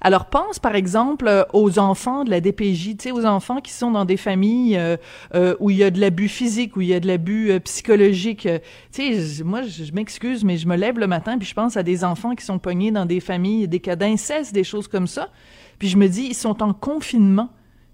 Alors 0.00 0.26
pense 0.26 0.58
par 0.58 0.74
exemple 0.74 1.26
euh, 1.28 1.42
aux 1.52 1.78
enfants 1.78 2.24
de 2.24 2.30
la 2.30 2.40
DPJ, 2.40 2.96
aux 3.12 3.24
enfants 3.24 3.60
qui 3.60 3.72
sont 3.72 3.90
dans 3.90 4.04
des 4.04 4.16
familles 4.16 4.76
euh, 4.76 4.96
euh, 5.34 5.54
où 5.60 5.70
il 5.70 5.76
y 5.76 5.84
a 5.84 5.90
de 5.90 6.00
l'abus 6.00 6.28
physique, 6.28 6.76
où 6.76 6.80
il 6.80 6.88
y 6.88 6.94
a 6.94 7.00
de 7.00 7.06
l'abus 7.06 7.50
psychologique. 7.64 8.48
Moi, 9.44 9.62
je, 9.62 9.92
m'excuse, 9.92 10.44
mais 10.44 10.56
je 10.56 10.66
me 10.66 10.76
lève 10.76 10.98
le 10.98 11.06
matin 11.06 11.38
puis 11.38 11.48
je 11.48 11.54
pense 11.54 11.76
à 11.76 11.82
des 11.82 12.04
enfants 12.04 12.34
qui 12.34 12.44
sont 12.44 12.58
pognés 12.58 12.90
dans 12.90 13.06
des 13.06 13.20
familles, 13.20 13.68
des 13.68 13.80
cas 13.80 13.96
d'inceste, 13.96 14.54
des 14.54 14.64
choses 14.64 14.88
comme 14.88 15.06
ça. 15.06 15.28
Puis 15.78 15.88
je 15.88 15.96
me 15.96 16.08
dis, 16.08 16.26
ils 16.30 16.34
sont 16.34 16.62
en 16.62 16.72
confinement. 16.72 17.50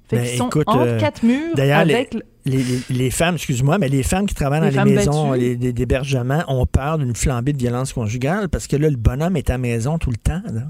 Fait 0.09 0.16
Ben, 0.16 0.27
qu'ils 0.27 0.39
sont 0.39 0.49
écoute, 0.49 0.64
entre 0.68 0.99
quatre 0.99 1.23
murs 1.23 1.55
D'ailleurs, 1.55 1.85
les, 1.85 1.95
avec... 1.95 2.14
le- 2.14 2.23
les, 2.45 2.57
les- 2.59 2.83
les 2.91 3.11
femmes, 3.11 3.37
excuse-moi, 3.37 3.79
mais 3.79 3.89
les 3.89 4.03
femmes 4.03 4.27
qui 4.27 4.35
travaillent 4.35 4.73
dans 4.75 4.85
Les 4.85 4.95
maisons 4.95 5.33
d'hébergement 5.37 6.43
ont 6.49 6.66
peur 6.66 6.99
d'une 6.99 7.14
flambée 7.14 7.53
de 7.53 7.59
violence 7.59 7.93
conjugale 7.93 8.49
parce 8.49 8.66
que 8.66 8.77
là, 8.77 8.91
le 8.91 8.97
bonhomme 8.97 9.37
est 9.37 9.49
à 9.51 9.55
la 9.55 9.59
maison 9.59 9.99
tout 9.99 10.11
le 10.11 10.16
temps. 10.16 10.43
Là. 10.53 10.62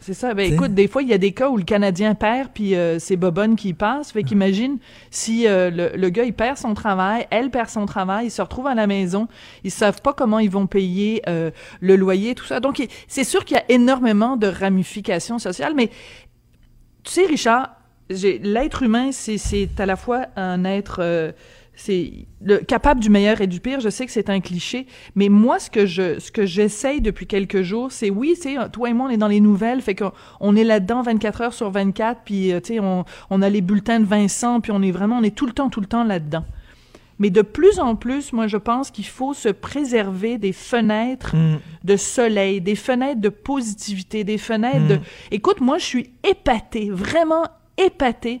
C'est 0.00 0.14
ça. 0.14 0.34
Ben, 0.34 0.52
écoute, 0.52 0.74
des 0.74 0.88
fois, 0.88 1.02
il 1.02 1.08
y 1.08 1.12
a 1.12 1.18
des 1.18 1.32
cas 1.32 1.48
où 1.48 1.56
le 1.56 1.64
Canadien 1.64 2.14
perd, 2.14 2.50
puis 2.52 2.74
euh, 2.74 2.98
c'est 2.98 3.16
Bobonne 3.16 3.56
qui 3.56 3.74
passe. 3.74 4.12
Fait 4.12 4.22
qu'imagine 4.22 4.78
si 5.10 5.46
euh, 5.46 5.70
le, 5.70 5.96
le 5.96 6.10
gars, 6.10 6.24
il 6.24 6.32
perd 6.32 6.56
son 6.58 6.74
travail, 6.74 7.26
elle 7.30 7.50
perd 7.50 7.68
son 7.68 7.86
travail, 7.86 8.26
ils 8.26 8.30
se 8.30 8.42
retrouvent 8.42 8.66
à 8.66 8.74
la 8.74 8.86
maison, 8.86 9.28
ils 9.64 9.70
savent 9.70 10.02
pas 10.02 10.12
comment 10.12 10.38
ils 10.38 10.50
vont 10.50 10.66
payer 10.66 11.22
euh, 11.28 11.50
le 11.80 11.96
loyer, 11.96 12.34
tout 12.34 12.44
ça. 12.44 12.60
Donc, 12.60 12.86
c'est 13.08 13.24
sûr 13.24 13.44
qu'il 13.44 13.56
y 13.56 13.60
a 13.60 13.64
énormément 13.68 14.36
de 14.36 14.46
ramifications 14.46 15.38
sociales, 15.38 15.74
mais 15.74 15.90
tu 17.02 17.12
sais, 17.12 17.26
Richard, 17.26 17.76
l'être 18.08 18.82
humain, 18.82 19.10
c'est, 19.12 19.38
c'est 19.38 19.68
à 19.78 19.86
la 19.86 19.96
fois 19.96 20.26
un 20.36 20.64
être... 20.64 21.32
c'est 21.76 22.26
le 22.42 22.58
capable 22.58 23.00
du 23.00 23.10
meilleur 23.10 23.40
et 23.40 23.46
du 23.46 23.60
pire. 23.60 23.80
Je 23.80 23.88
sais 23.90 24.06
que 24.06 24.12
c'est 24.12 24.30
un 24.30 24.40
cliché, 24.40 24.86
mais 25.14 25.28
moi, 25.28 25.58
ce 25.58 25.70
que 25.70 25.86
je, 25.86 26.18
ce 26.18 26.32
que 26.32 26.46
j'essaye 26.46 27.00
depuis 27.00 27.26
quelques 27.26 27.62
jours, 27.62 27.92
c'est 27.92 28.10
oui, 28.10 28.32
tu 28.34 28.54
sais, 28.54 28.56
toi 28.72 28.88
et 28.90 28.92
moi, 28.94 29.06
on 29.06 29.10
est 29.10 29.16
dans 29.18 29.28
les 29.28 29.40
nouvelles, 29.40 29.82
fait 29.82 29.94
qu'on 29.94 30.12
on 30.40 30.56
est 30.56 30.64
là-dedans 30.64 31.02
24 31.02 31.40
heures 31.42 31.54
sur 31.54 31.70
24, 31.70 32.22
puis 32.24 32.52
euh, 32.52 32.60
tu 32.60 32.74
sais, 32.74 32.80
on, 32.80 33.04
on 33.30 33.42
a 33.42 33.48
les 33.48 33.60
bulletins 33.60 34.00
de 34.00 34.06
Vincent, 34.06 34.60
puis 34.60 34.72
on 34.72 34.82
est 34.82 34.90
vraiment, 34.90 35.18
on 35.18 35.22
est 35.22 35.34
tout 35.34 35.46
le 35.46 35.52
temps, 35.52 35.68
tout 35.68 35.80
le 35.80 35.86
temps 35.86 36.02
là-dedans. 36.04 36.44
Mais 37.18 37.30
de 37.30 37.40
plus 37.40 37.78
en 37.78 37.96
plus, 37.96 38.34
moi, 38.34 38.46
je 38.46 38.58
pense 38.58 38.90
qu'il 38.90 39.06
faut 39.06 39.32
se 39.32 39.48
préserver 39.48 40.36
des 40.36 40.52
fenêtres 40.52 41.34
Mm. 41.34 41.58
de 41.84 41.96
soleil, 41.96 42.60
des 42.60 42.74
fenêtres 42.74 43.20
de 43.22 43.30
positivité, 43.30 44.22
des 44.24 44.36
fenêtres 44.38 44.80
Mm. 44.84 44.88
de... 44.88 44.98
Écoute, 45.30 45.60
moi, 45.62 45.78
je 45.78 45.84
suis 45.84 46.10
épatée, 46.28 46.90
vraiment 46.90 47.44
épatée 47.78 48.40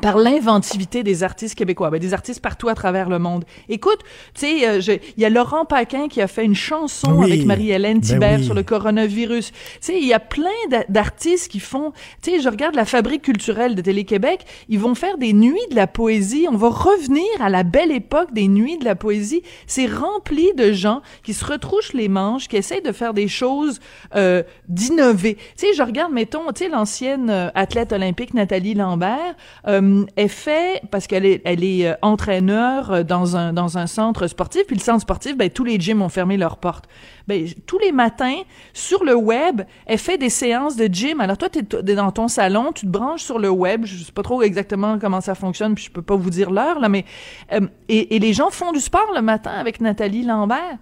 par 0.00 0.16
l'inventivité 0.16 1.02
des 1.02 1.22
artistes 1.22 1.54
québécois, 1.54 1.90
ben, 1.90 2.00
des 2.00 2.14
artistes 2.14 2.40
partout 2.40 2.68
à 2.68 2.74
travers 2.74 3.08
le 3.10 3.18
monde. 3.18 3.44
Écoute, 3.68 3.98
tu 4.34 4.40
sais, 4.40 4.66
euh, 4.68 4.80
il 5.16 5.22
y 5.22 5.24
a 5.26 5.28
Laurent 5.28 5.64
Paquin 5.66 6.08
qui 6.08 6.22
a 6.22 6.26
fait 6.26 6.44
une 6.44 6.54
chanson 6.54 7.12
Oui. 7.18 7.30
avec 7.32 7.44
Marie-Hélène 7.44 8.00
Ben 8.00 8.06
Thibert 8.06 8.38
oui. 8.38 8.44
sur 8.44 8.54
le 8.54 8.62
coronavirus. 8.62 9.50
Tu 9.52 9.56
sais, 9.80 9.98
il 10.00 10.06
y 10.06 10.14
a 10.14 10.18
plein 10.18 10.48
d'a- 10.70 10.84
d'artistes 10.88 11.48
qui 11.52 11.60
font, 11.60 11.92
tu 12.22 12.30
sais, 12.30 12.40
je 12.40 12.48
regarde 12.48 12.74
la 12.74 12.86
Fabrique 12.86 13.22
culturelle 13.22 13.74
de 13.74 13.82
Télé-Québec, 13.82 14.46
ils 14.70 14.78
vont 14.78 14.94
faire 14.94 15.18
des 15.18 15.34
nuits 15.34 15.58
de 15.70 15.76
la 15.76 15.86
poésie, 15.86 16.46
on 16.50 16.56
va 16.56 16.70
revenir 16.70 17.22
à 17.40 17.50
la 17.50 17.62
belle 17.62 17.92
époque 17.92 18.32
des 18.32 18.48
nuits 18.48 18.78
de 18.78 18.84
la 18.86 18.94
poésie. 18.94 19.42
C'est 19.66 19.86
rempli 19.86 20.48
de 20.56 20.72
gens 20.72 21.02
qui 21.22 21.34
se 21.34 21.44
retrouchent 21.44 21.92
les 21.92 22.08
manches, 22.08 22.48
qui 22.48 22.56
essayent 22.56 22.82
de 22.82 22.92
faire 22.92 23.12
des 23.12 23.28
choses, 23.28 23.78
euh, 24.16 24.42
d'innover. 24.68 25.34
Tu 25.34 25.66
sais, 25.66 25.74
je 25.74 25.82
regarde, 25.82 26.12
mettons, 26.12 26.46
tu 26.52 26.64
sais, 26.64 26.68
l'ancienne 26.70 27.28
euh, 27.28 27.50
athlète 27.54 27.92
olympique 27.92 28.32
Nathalie 28.32 28.74
Lambert, 28.74 29.34
euh, 29.68 29.80
elle 30.16 30.28
fait, 30.28 30.82
parce 30.90 31.06
qu'elle 31.06 31.24
est, 31.24 31.40
elle 31.44 31.64
est 31.64 31.86
euh, 31.86 31.94
entraîneur 32.02 32.92
euh, 32.92 33.02
dans 33.02 33.36
un, 33.36 33.86
centre 33.86 34.26
sportif, 34.26 34.66
puis 34.66 34.76
le 34.76 34.82
centre 34.82 35.00
sportif, 35.00 35.36
ben, 35.36 35.50
tous 35.50 35.64
les 35.64 35.78
gyms 35.78 36.02
ont 36.02 36.08
fermé 36.08 36.36
leurs 36.36 36.58
portes. 36.58 36.86
Ben, 37.26 37.46
tous 37.66 37.78
les 37.78 37.92
matins, 37.92 38.40
sur 38.72 39.04
le 39.04 39.14
web, 39.14 39.62
elle 39.86 39.98
fait 39.98 40.18
des 40.18 40.28
séances 40.28 40.76
de 40.76 40.86
gym. 40.86 41.20
Alors 41.20 41.38
toi, 41.38 41.48
t'es 41.48 41.62
t'es 41.62 41.94
dans 41.94 42.12
ton 42.12 42.28
salon, 42.28 42.72
tu 42.72 42.86
te 42.86 42.90
branches 42.90 43.22
sur 43.22 43.38
le 43.38 43.50
web, 43.50 43.84
je 43.84 44.02
sais 44.04 44.12
pas 44.12 44.22
trop 44.22 44.42
exactement 44.42 44.98
comment 44.98 45.20
ça 45.20 45.34
fonctionne, 45.34 45.74
puis 45.74 45.84
je 45.84 45.90
peux 45.90 46.02
pas 46.02 46.16
vous 46.16 46.30
dire 46.30 46.50
l'heure, 46.50 46.78
là, 46.78 46.88
mais, 46.88 47.04
euh, 47.52 47.66
et, 47.88 48.18
les 48.18 48.32
gens 48.32 48.50
font 48.50 48.72
du 48.72 48.80
sport 48.80 49.12
le 49.14 49.22
matin 49.22 49.52
avec 49.52 49.80
Nathalie 49.80 50.24
Lambert. 50.24 50.78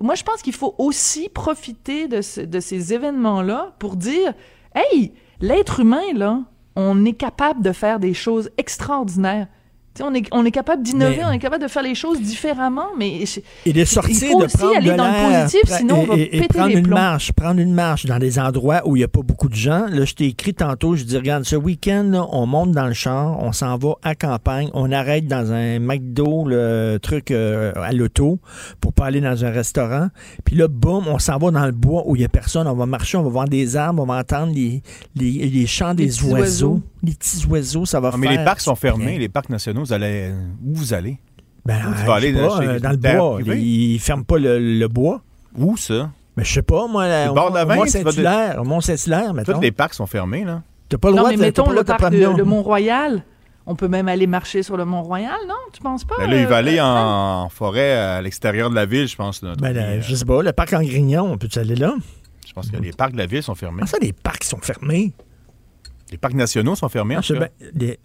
Moi, 0.00 0.14
je 0.14 0.22
pense 0.22 0.42
qu'il 0.42 0.52
faut 0.52 0.74
aussi 0.78 1.28
profiter 1.28 2.06
de, 2.06 2.20
de 2.44 2.60
ces 2.60 2.92
événements-là 2.92 3.74
pour 3.78 3.96
dire, 3.96 4.34
hey, 4.74 5.12
l'être 5.40 5.80
humain, 5.80 6.12
là, 6.14 6.40
on 6.76 7.04
est 7.04 7.14
capable 7.14 7.62
de 7.62 7.72
faire 7.72 8.00
des 8.00 8.14
choses 8.14 8.50
extraordinaires. 8.56 9.48
On 10.02 10.12
est, 10.14 10.26
on 10.32 10.44
est 10.44 10.50
capable 10.50 10.82
d'innover, 10.82 11.20
on 11.24 11.30
est 11.30 11.38
capable 11.38 11.62
de 11.62 11.68
faire 11.68 11.82
les 11.84 11.94
choses 11.94 12.20
différemment, 12.20 12.88
mais 12.98 13.24
je- 13.26 13.40
Et 13.64 13.72
de 13.72 13.78
il 13.80 13.86
sortir, 13.86 14.30
faut 14.30 14.40
de 14.40 14.44
aussi 14.46 14.56
prendre 14.56 14.76
aller 14.76 14.90
de 14.90 14.96
dans 14.96 15.06
le 15.06 15.42
positif, 15.44 15.60
sinon 15.78 16.00
on 16.00 16.04
va 16.06 16.14
et, 16.16 16.26
péter 16.30 16.46
prendre 16.48 16.68
les 16.68 16.78
une 16.78 16.88
marche, 16.88 17.32
prendre 17.32 17.60
une 17.60 17.72
marche 17.74 18.06
dans 18.06 18.18
des 18.18 18.38
endroits 18.40 18.82
où 18.86 18.96
il 18.96 19.00
n'y 19.00 19.04
a 19.04 19.08
pas 19.08 19.22
beaucoup 19.22 19.48
de 19.48 19.54
gens. 19.54 19.86
Là, 19.88 20.04
je 20.04 20.14
t'ai 20.14 20.24
écrit 20.26 20.52
tantôt, 20.52 20.96
je 20.96 21.04
dis, 21.04 21.16
regarde, 21.16 21.44
ce 21.44 21.54
week-end, 21.54 22.08
là, 22.10 22.26
on 22.32 22.44
monte 22.46 22.72
dans 22.72 22.86
le 22.86 22.92
char, 22.92 23.36
on 23.40 23.52
s'en 23.52 23.76
va 23.76 23.94
à 24.02 24.14
campagne, 24.16 24.68
on 24.74 24.90
arrête 24.90 25.28
dans 25.28 25.52
un 25.52 25.78
McDo, 25.78 26.44
le 26.46 26.98
truc 27.00 27.30
euh, 27.30 27.72
à 27.76 27.92
l'auto, 27.92 28.40
pour 28.80 28.92
pas 28.92 29.06
aller 29.06 29.20
dans 29.20 29.44
un 29.44 29.50
restaurant. 29.50 30.08
Puis 30.44 30.56
là, 30.56 30.66
boum, 30.66 31.04
on 31.06 31.18
s'en 31.20 31.38
va 31.38 31.50
dans 31.52 31.66
le 31.66 31.72
bois 31.72 32.02
où 32.06 32.16
il 32.16 32.20
n'y 32.20 32.24
a 32.24 32.28
personne, 32.28 32.66
on 32.66 32.74
va 32.74 32.86
marcher, 32.86 33.16
on 33.16 33.22
va 33.22 33.28
voir 33.30 33.48
des 33.48 33.76
arbres, 33.76 34.02
on 34.02 34.06
va 34.06 34.18
entendre 34.18 34.52
les, 34.52 34.82
les, 35.14 35.48
les 35.48 35.66
chants 35.66 35.94
des 35.94 36.10
oiseaux. 36.24 36.80
Les 37.04 37.14
petits 37.14 37.46
oiseaux, 37.46 37.84
ça 37.84 38.00
va 38.00 38.10
Ah, 38.12 38.16
mais 38.16 38.36
les 38.36 38.44
parcs 38.44 38.60
sont 38.60 38.74
fermés, 38.76 39.06
bien. 39.06 39.18
les 39.18 39.28
parcs 39.28 39.48
nationaux, 39.50 39.82
vous 39.84 39.92
allez, 39.92 40.32
où 40.64 40.74
vous 40.74 40.94
allez? 40.94 41.18
Ben, 41.66 41.78
Où 41.88 41.92
tu 41.94 42.00
je 42.00 42.06
vas 42.06 42.14
aller 42.14 42.32
pas, 42.32 42.60
chez 42.60 42.68
euh, 42.68 42.78
dans 42.80 42.90
le 42.90 42.96
bois. 42.96 43.38
Ils 43.56 43.98
ferment 43.98 44.22
pas 44.24 44.38
le, 44.38 44.58
le 44.78 44.88
bois. 44.88 45.22
Où 45.56 45.76
ça? 45.76 46.10
Mais 46.36 46.44
je 46.44 46.52
sais 46.52 46.62
pas, 46.62 46.86
moi, 46.88 47.06
Le 47.06 47.30
au 47.30 47.34
de 47.34 47.64
de- 47.64 48.62
Mont-Saint-Hilaire, 48.64 49.32
mettons. 49.34 49.54
Tous 49.54 49.60
les 49.60 49.70
parcs 49.72 49.94
sont 49.94 50.06
fermés, 50.06 50.44
là. 50.44 50.62
T'as 50.88 50.98
pas 50.98 51.08
le 51.08 51.14
non, 51.14 51.22
droit 51.22 51.30
mais 51.30 51.36
de 51.36 51.40
mettons 51.42 51.70
le 51.70 51.78
de 51.78 51.82
parc 51.84 52.10
de, 52.10 52.36
le 52.36 52.44
Mont-Royal. 52.44 53.22
On 53.66 53.74
peut 53.76 53.88
même 53.88 54.08
aller 54.08 54.26
marcher 54.26 54.62
sur 54.62 54.76
le 54.76 54.84
Mont-Royal, 54.84 55.38
non? 55.48 55.54
Tu 55.72 55.80
penses 55.80 56.04
pas? 56.04 56.16
Ben 56.18 56.28
là, 56.30 56.38
il 56.38 56.46
va 56.46 56.56
euh, 56.56 56.58
aller 56.58 56.78
euh, 56.78 56.84
en, 56.84 57.44
en 57.44 57.48
forêt 57.48 57.92
à 57.94 58.20
l'extérieur 58.20 58.68
de 58.68 58.74
la 58.74 58.84
ville, 58.84 59.08
je 59.08 59.16
pense. 59.16 59.40
Là, 59.42 59.54
Ben, 59.58 59.72
là, 59.72 59.82
euh, 59.84 60.00
je 60.02 60.14
sais 60.14 60.24
pas, 60.26 60.42
le 60.42 60.52
parc 60.52 60.74
en 60.74 60.82
Grignon, 60.82 61.22
on 61.32 61.38
peut-tu 61.38 61.58
aller 61.58 61.76
là? 61.76 61.94
je 62.46 62.52
pense 62.52 62.70
que 62.70 62.76
les 62.76 62.92
parcs 62.92 63.12
de 63.12 63.18
la 63.18 63.26
ville 63.26 63.42
sont 63.42 63.54
fermés. 63.54 63.76
Comment 63.78 63.86
ça, 63.86 63.96
les 64.02 64.12
parcs 64.12 64.44
sont 64.44 64.58
fermés? 64.60 65.12
Les 66.14 66.18
parcs 66.18 66.34
nationaux 66.34 66.76
sont 66.76 66.88
fermés, 66.88 67.16
en 67.16 67.18
Ah, 67.18 67.22
les- 67.74 67.98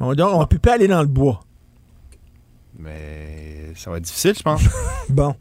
On, 0.00 0.14
on 0.18 0.46
peut 0.46 0.58
pas 0.58 0.74
aller 0.74 0.86
dans 0.86 1.00
le 1.00 1.06
bois. 1.06 1.40
Mais 2.78 3.72
ça 3.74 3.90
va 3.90 3.96
être 3.96 4.04
difficile, 4.04 4.34
je 4.36 4.42
pense. 4.42 4.62
Bon, 5.08 5.34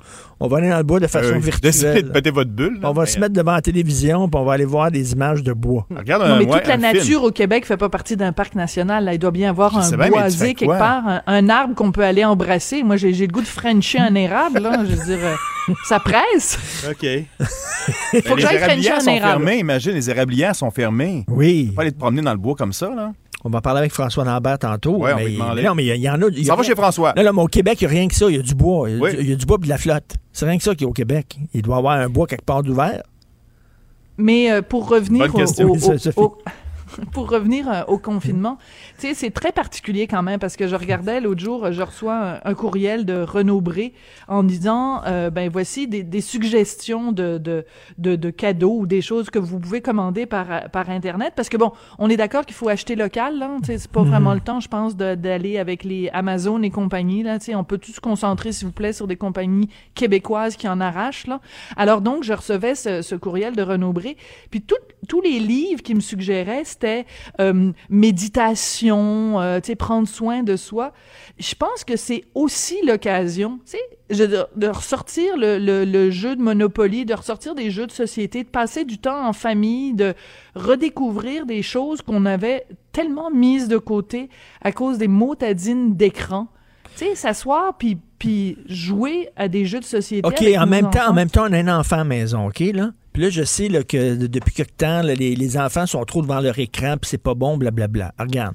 on 0.43 0.47
va 0.47 0.57
aller 0.57 0.69
dans 0.69 0.77
le 0.77 0.83
bois 0.83 0.99
de 0.99 1.07
façon 1.07 1.29
Euh, 1.31 1.35
de 1.35 1.39
virtuelle. 1.39 2.11
péter 2.13 2.31
votre 2.31 2.49
bulle. 2.51 2.79
là. 2.81 2.89
On 2.89 2.93
va 2.93 3.03
Mais, 3.03 3.07
se 3.07 3.19
mettre 3.19 3.33
devant 3.33 3.53
la 3.53 3.61
télévision, 3.61 4.27
puis 4.27 4.39
on 4.41 4.43
va 4.43 4.53
aller 4.53 4.65
voir 4.65 4.91
des 4.91 5.13
images 5.13 5.43
de 5.43 5.53
bois. 5.53 5.85
euh, 5.91 5.99
Regarde 5.99 6.23
Non, 6.27 6.33
un, 6.33 6.39
mais 6.39 6.45
ouais, 6.45 6.57
toute 6.59 6.67
la 6.67 6.73
film. 6.77 6.81
nature 6.93 7.23
au 7.23 7.31
Québec 7.31 7.65
fait 7.65 7.77
pas 7.77 7.87
partie 7.89 8.17
d'un 8.17 8.33
parc 8.33 8.55
national. 8.55 9.05
Là. 9.05 9.13
Il 9.13 9.19
doit 9.19 9.31
bien 9.31 9.47
y 9.47 9.49
avoir 9.49 9.71
Je 9.81 9.93
un 9.93 9.97
bien, 9.97 10.09
boisé 10.09 10.53
quelque 10.53 10.69
part, 10.77 11.07
un, 11.07 11.21
un 11.27 11.49
arbre 11.49 11.75
qu'on 11.75 11.91
peut 11.91 12.03
aller 12.03 12.25
embrasser. 12.25 12.83
Moi, 12.83 12.97
j'ai 12.97 13.11
le 13.11 13.27
goût 13.27 13.41
de 13.41 13.47
frencher 13.47 13.99
un 13.99 14.13
érable. 14.15 14.59
Là. 14.59 14.83
Je 14.83 14.95
veux 14.95 15.05
dire, 15.15 15.23
euh, 15.25 15.73
ça 15.87 15.99
presse. 15.99 16.57
OK. 16.89 17.03
Il 18.13 18.21
faut 18.21 18.35
que 18.35 18.41
les 18.41 18.41
j'aille 18.41 18.57
frencher 18.59 18.91
un 18.91 18.99
sont 18.99 19.11
érable. 19.11 19.43
fermés. 19.45 19.59
Imagine, 19.59 19.91
les 19.93 20.09
érablières 20.09 20.55
sont 20.55 20.71
fermées. 20.71 21.23
Oui. 21.27 21.67
Peux 21.69 21.75
pas 21.75 21.81
aller 21.83 21.91
te 21.91 21.97
promener 21.99 22.21
dans 22.21 22.31
le 22.31 22.37
bois 22.37 22.55
comme 22.55 22.73
ça, 22.73 22.89
là. 22.95 23.11
On 23.43 23.49
va 23.49 23.59
parler 23.59 23.79
avec 23.79 23.91
François 23.91 24.23
Lambert 24.23 24.59
tantôt. 24.59 24.97
Ouais, 24.97 25.13
on 25.13 25.17
va 25.17 25.55
mais 25.55 25.63
non, 25.63 25.73
mais 25.73 25.83
il 25.83 25.95
y, 25.95 26.07
en 26.07 26.21
a. 26.21 26.27
il 26.27 26.37
y 26.37 26.41
a 26.41 26.45
Ça 26.45 26.55
va 26.55 26.61
rien- 26.61 26.69
chez 26.69 26.75
François. 26.75 27.13
Non, 27.17 27.23
non, 27.23 27.33
mais 27.33 27.41
au 27.41 27.47
Québec, 27.47 27.81
il 27.81 27.85
n'y 27.87 27.91
a 27.91 27.97
rien 27.97 28.07
que 28.07 28.13
ça. 28.13 28.27
Il 28.29 28.35
y 28.35 28.39
a 28.39 28.41
du 28.43 28.53
bois. 28.53 28.87
Il 28.87 28.97
y 28.97 29.01
Oui. 29.01 29.09
y 29.19 29.31
a 29.33 29.35
du 29.35 29.45
bois 29.47 29.57
et 29.59 29.63
de 29.65 29.69
la 29.69 29.79
flotte. 29.79 30.13
C'est 30.33 30.45
rien 30.45 30.57
que 30.57 30.63
ça 30.63 30.71
qu'il 30.73 30.83
y 30.83 30.85
a 30.85 30.89
au 30.89 30.93
Québec. 30.93 31.37
Il 31.53 31.61
doit 31.61 31.75
y 31.75 31.77
avoir 31.79 31.97
un 31.99 32.09
bois 32.09 32.27
quelque 32.27 32.45
part 32.45 32.63
d'ouvert. 32.63 33.03
Mais 34.17 34.51
euh, 34.51 34.61
pour 34.61 34.87
revenir 34.89 35.23
au- 36.21 36.37
pour 37.13 37.29
revenir 37.29 37.69
euh, 37.69 37.81
au 37.87 37.97
confinement, 37.97 38.57
tu 38.99 39.07
sais, 39.07 39.13
c'est 39.13 39.31
très 39.31 39.51
particulier 39.51 40.07
quand 40.07 40.23
même 40.23 40.39
parce 40.39 40.55
que 40.55 40.67
je 40.67 40.75
regardais 40.75 41.19
l'autre 41.21 41.41
jour, 41.41 41.71
je 41.71 41.81
reçois 41.81 42.15
un, 42.45 42.51
un 42.51 42.53
courriel 42.53 43.05
de 43.05 43.21
Renaud 43.21 43.61
Bré 43.61 43.93
en 44.27 44.43
disant, 44.43 45.01
euh, 45.05 45.29
ben 45.29 45.49
voici 45.49 45.87
des, 45.87 46.03
des 46.03 46.21
suggestions 46.21 47.11
de, 47.11 47.37
de, 47.37 47.65
de, 47.97 48.15
de 48.15 48.29
cadeaux 48.29 48.77
ou 48.79 48.85
des 48.87 49.01
choses 49.01 49.29
que 49.29 49.39
vous 49.39 49.59
pouvez 49.59 49.81
commander 49.81 50.25
par, 50.25 50.69
par 50.71 50.89
Internet. 50.89 51.33
Parce 51.35 51.49
que 51.49 51.57
bon, 51.57 51.71
on 51.99 52.09
est 52.09 52.17
d'accord 52.17 52.45
qu'il 52.45 52.55
faut 52.55 52.69
acheter 52.69 52.95
local, 52.95 53.37
là, 53.39 53.49
tu 53.61 53.67
sais, 53.67 53.77
c'est 53.77 53.91
pas 53.91 54.03
vraiment 54.03 54.33
le 54.33 54.39
temps, 54.41 54.59
je 54.59 54.67
pense, 54.67 54.95
d'aller 54.95 55.57
avec 55.57 55.83
les 55.83 56.09
Amazon 56.13 56.61
et 56.63 56.69
compagnie, 56.69 57.23
là, 57.23 57.39
tu 57.39 57.45
sais, 57.45 57.55
on 57.55 57.63
peut 57.63 57.77
tous 57.77 57.93
se 57.93 57.99
concentrer, 58.01 58.51
s'il 58.51 58.67
vous 58.67 58.73
plaît, 58.73 58.93
sur 58.93 59.07
des 59.07 59.15
compagnies 59.17 59.69
québécoises 59.95 60.55
qui 60.55 60.67
en 60.67 60.79
arrachent, 60.81 61.27
là. 61.27 61.39
Alors 61.77 62.01
donc, 62.01 62.23
je 62.23 62.33
recevais 62.33 62.75
ce, 62.75 63.01
ce 63.01 63.15
courriel 63.15 63.55
de 63.55 63.61
Renaud 63.61 63.93
Bré, 63.93 64.17
puis 64.49 64.61
tout- 64.61 64.75
tous 65.07 65.21
les 65.21 65.39
livres 65.39 65.81
qui 65.81 65.95
me 65.95 65.99
suggéraient, 65.99 66.63
c'était 66.81 67.05
euh, 67.39 67.71
méditation, 67.89 69.39
euh, 69.39 69.59
tu 69.59 69.67
sais, 69.67 69.75
prendre 69.75 70.07
soin 70.07 70.43
de 70.43 70.55
soi. 70.55 70.93
Je 71.39 71.53
pense 71.55 71.83
que 71.83 71.95
c'est 71.95 72.23
aussi 72.35 72.77
l'occasion, 72.85 73.59
tu 73.69 73.77
sais, 74.09 74.27
de, 74.27 74.45
de 74.55 74.67
ressortir 74.67 75.37
le, 75.37 75.57
le- 75.57 75.85
le 75.85 76.11
jeu 76.11 76.35
de 76.35 76.41
Monopoly, 76.41 77.05
de 77.05 77.13
ressortir 77.13 77.55
des 77.55 77.71
jeux 77.71 77.87
de 77.87 77.91
société, 77.91 78.43
de 78.43 78.49
passer 78.49 78.83
du 78.85 78.97
temps 78.97 79.25
en 79.27 79.33
famille, 79.33 79.93
de 79.93 80.13
redécouvrir 80.55 81.45
des 81.45 81.61
choses 81.61 82.01
qu'on 82.01 82.25
avait 82.25 82.65
tellement 82.91 83.29
mises 83.31 83.67
de 83.67 83.77
côté 83.77 84.29
à 84.61 84.71
cause 84.71 84.97
des 84.97 85.07
motadines 85.07 85.95
d'écran. 85.95 86.47
Tu 86.97 87.05
sais, 87.05 87.15
s'asseoir 87.15 87.77
puis 87.77 87.97
puis 88.19 88.57
jouer 88.67 89.29
à 89.35 89.47
des 89.47 89.65
jeux 89.65 89.79
de 89.79 89.85
société. 89.85 90.27
OK, 90.27 90.35
en 90.59 90.67
même 90.67 90.91
temps, 90.91 91.09
en 91.09 91.13
même 91.13 91.29
temps, 91.29 91.45
on 91.49 91.53
a 91.53 91.57
un 91.57 91.79
enfant 91.79 91.99
à 91.99 92.03
maison, 92.03 92.45
OK, 92.47 92.59
là? 92.59 92.91
Puis 93.13 93.23
là, 93.23 93.29
je 93.29 93.43
sais 93.43 93.67
là, 93.67 93.83
que 93.83 94.15
de- 94.15 94.27
depuis 94.27 94.53
quelque 94.53 94.75
temps, 94.77 95.01
là, 95.01 95.13
les, 95.15 95.35
les 95.35 95.57
enfants 95.57 95.85
sont 95.85 96.03
trop 96.05 96.21
devant 96.21 96.39
leur 96.39 96.57
écran, 96.59 96.95
puis 96.99 97.09
c'est 97.09 97.17
pas 97.21 97.33
bon, 97.33 97.57
blablabla. 97.57 98.13
Regarde, 98.19 98.53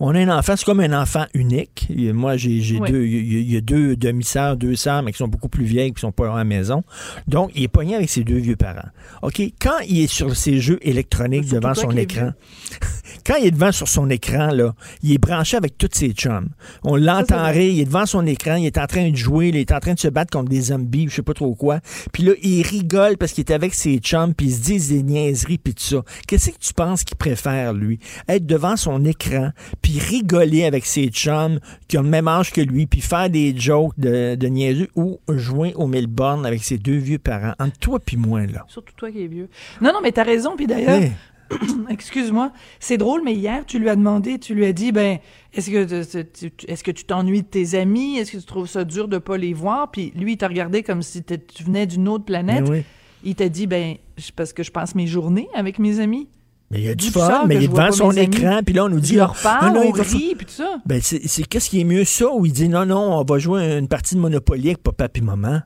on 0.00 0.14
a 0.14 0.18
un 0.20 0.28
enfant, 0.38 0.54
c'est 0.56 0.64
comme 0.64 0.80
un 0.80 1.00
enfant 1.00 1.24
unique. 1.34 1.88
Et 1.96 2.12
moi, 2.12 2.36
j'ai 2.36 2.60
Oui. 2.78 2.90
deux, 2.90 3.04
il 3.04 3.50
y, 3.52 3.56
a- 3.56 3.60
deux 3.60 3.96
demi-sœurs, 3.96 4.56
deux 4.56 4.76
sœurs, 4.76 5.02
mais 5.02 5.12
qui 5.12 5.18
sont 5.18 5.28
beaucoup 5.28 5.48
plus 5.48 5.64
vieilles, 5.64 5.92
qui 5.92 6.00
sont 6.00 6.12
pas 6.12 6.32
à 6.32 6.36
la 6.36 6.44
maison. 6.44 6.82
Donc, 7.26 7.50
il 7.54 7.62
est 7.64 7.68
pogné 7.68 7.94
avec 7.96 8.08
ses 8.10 8.22
deux 8.24 8.38
vieux 8.38 8.56
parents. 8.56 8.88
OK, 9.22 9.40
quand 9.60 9.78
il 9.88 10.00
est 10.00 10.06
sur 10.06 10.36
ses 10.36 10.58
jeux 10.60 10.78
électroniques 10.82 11.48
devant 11.50 11.74
son 11.74 11.90
écran, 11.96 12.30
quand 13.26 13.34
il 13.40 13.46
est 13.46 13.50
devant 13.50 13.72
sur 13.72 13.88
son 13.88 14.08
écran, 14.10 14.48
là, 14.52 14.74
il 15.02 15.12
est 15.12 15.18
branché 15.18 15.56
avec 15.56 15.78
tous 15.78 15.88
ses 15.92 16.10
chums. 16.10 16.48
On 16.84 16.96
l'entend 16.96 17.44
rire, 17.46 17.72
il 17.72 17.80
est 17.80 17.84
devant 17.86 18.06
son 18.06 18.26
écran, 18.26 18.54
il 18.56 18.66
est 18.66 18.78
en 18.78 18.86
train 18.86 19.10
de 19.10 19.16
jouer, 19.16 19.48
il 19.48 19.56
est 19.56 19.72
en 19.72 19.80
train 19.80 19.94
de 19.94 19.98
se 19.98 20.08
battre 20.08 20.30
contre 20.30 20.48
des 20.50 20.60
zombies, 20.60 21.06
je 21.08 21.16
sais 21.16 21.22
pas 21.22 21.34
trop 21.34 21.54
quoi. 21.54 21.80
Puis 22.12 22.22
là, 22.22 22.32
il 22.42 22.62
rigole 22.62 23.16
parce 23.16 23.32
qu'il 23.32 23.42
est 23.44 23.52
avec 23.52 23.74
ses 23.74 23.95
chums, 23.98 24.34
puis 24.34 24.50
se 24.50 24.60
dit 24.62 24.88
des 24.88 25.02
niaiseries, 25.02 25.58
puis 25.58 25.74
tout 25.74 25.82
ça. 25.82 26.02
Qu'est-ce 26.26 26.50
que 26.50 26.58
tu 26.58 26.74
penses 26.74 27.04
qu'il 27.04 27.16
préfère, 27.16 27.72
lui? 27.72 27.98
Être 28.28 28.46
devant 28.46 28.76
son 28.76 29.04
écran, 29.04 29.50
puis 29.82 29.98
rigoler 29.98 30.64
avec 30.64 30.84
ses 30.86 31.08
chums 31.08 31.60
qui 31.88 31.98
ont 31.98 32.02
le 32.02 32.08
même 32.08 32.28
âge 32.28 32.52
que 32.52 32.60
lui, 32.60 32.86
puis 32.86 33.00
faire 33.00 33.30
des 33.30 33.56
jokes 33.56 33.94
de, 33.98 34.34
de 34.34 34.46
niaiseux, 34.48 34.88
ou 34.96 35.18
jouer 35.28 35.72
au 35.76 35.86
Melbourne 35.86 36.44
avec 36.46 36.62
ses 36.62 36.78
deux 36.78 36.96
vieux 36.98 37.18
parents. 37.18 37.54
Entre 37.58 37.78
toi 37.78 38.00
puis 38.00 38.16
moi, 38.16 38.46
là. 38.46 38.64
Surtout 38.68 38.94
toi 38.96 39.10
qui 39.10 39.22
es 39.22 39.26
vieux. 39.26 39.48
Non, 39.80 39.92
non, 39.92 40.00
mais 40.02 40.12
t'as 40.12 40.24
raison. 40.24 40.54
Puis 40.56 40.66
d'ailleurs, 40.66 41.02
Hey. 41.02 41.12
excuse-moi, 41.90 42.52
c'est 42.80 42.96
drôle, 42.96 43.22
mais 43.24 43.34
hier, 43.34 43.64
tu 43.66 43.78
lui 43.78 43.88
as 43.88 43.96
demandé, 43.96 44.38
tu 44.38 44.54
lui 44.54 44.66
as 44.66 44.72
dit, 44.72 44.90
ben, 44.92 45.18
est-ce 45.54 45.70
que 45.70 46.22
tu- 46.24 46.50
est-ce 46.66 46.82
que 46.82 46.90
tu 46.90 47.04
t'ennuies 47.04 47.42
de 47.42 47.46
tes 47.46 47.78
amis? 47.78 48.18
Est-ce 48.18 48.32
que 48.32 48.36
tu 48.38 48.44
trouves 48.44 48.66
ça 48.68 48.84
dur 48.84 49.06
de 49.08 49.18
pas 49.18 49.36
les 49.36 49.52
voir? 49.54 49.90
Puis 49.90 50.12
lui, 50.16 50.32
il 50.32 50.36
t'a 50.36 50.48
regardé 50.48 50.82
comme 50.82 51.02
si 51.02 51.22
tu 51.22 51.62
venais 51.64 51.86
d'une 51.86 52.08
autre 52.08 52.24
planète. 52.24 52.64
Oui. 52.68 52.82
Il 53.28 53.34
t'a 53.34 53.48
dit, 53.48 53.66
ben, 53.66 53.96
parce 54.36 54.52
que 54.52 54.62
je 54.62 54.70
passe 54.70 54.94
mes 54.94 55.08
journées 55.08 55.48
avec 55.52 55.80
mes 55.80 55.98
amis. 55.98 56.28
Mais 56.70 56.78
il 56.78 56.84
y 56.84 56.88
a 56.88 56.94
du 56.94 57.10
fun, 57.10 57.44
mais 57.46 57.56
il 57.56 57.64
est 57.64 57.68
devant 57.68 57.90
son 57.90 58.12
écran, 58.12 58.60
puis 58.64 58.72
là, 58.72 58.84
on 58.84 58.88
nous 58.88 59.00
dit... 59.00 59.18
On 59.20 59.90
rit, 59.90 60.36
puis 60.36 60.46
tout 60.46 60.52
ça. 60.52 60.76
Ben, 60.86 61.00
c'est 61.02 61.42
qu'est-ce 61.42 61.68
qui 61.68 61.80
est 61.80 61.84
mieux 61.84 62.04
ça 62.04 62.32
ou 62.32 62.46
il 62.46 62.52
dit 62.52 62.68
non, 62.68 62.86
non, 62.86 63.18
on 63.18 63.24
va 63.24 63.38
jouer 63.38 63.78
une 63.78 63.88
partie 63.88 64.14
de 64.14 64.20
Monopoly 64.20 64.68
avec 64.68 64.82
papa 64.82 65.08
et 65.12 65.20
maman? 65.20 65.60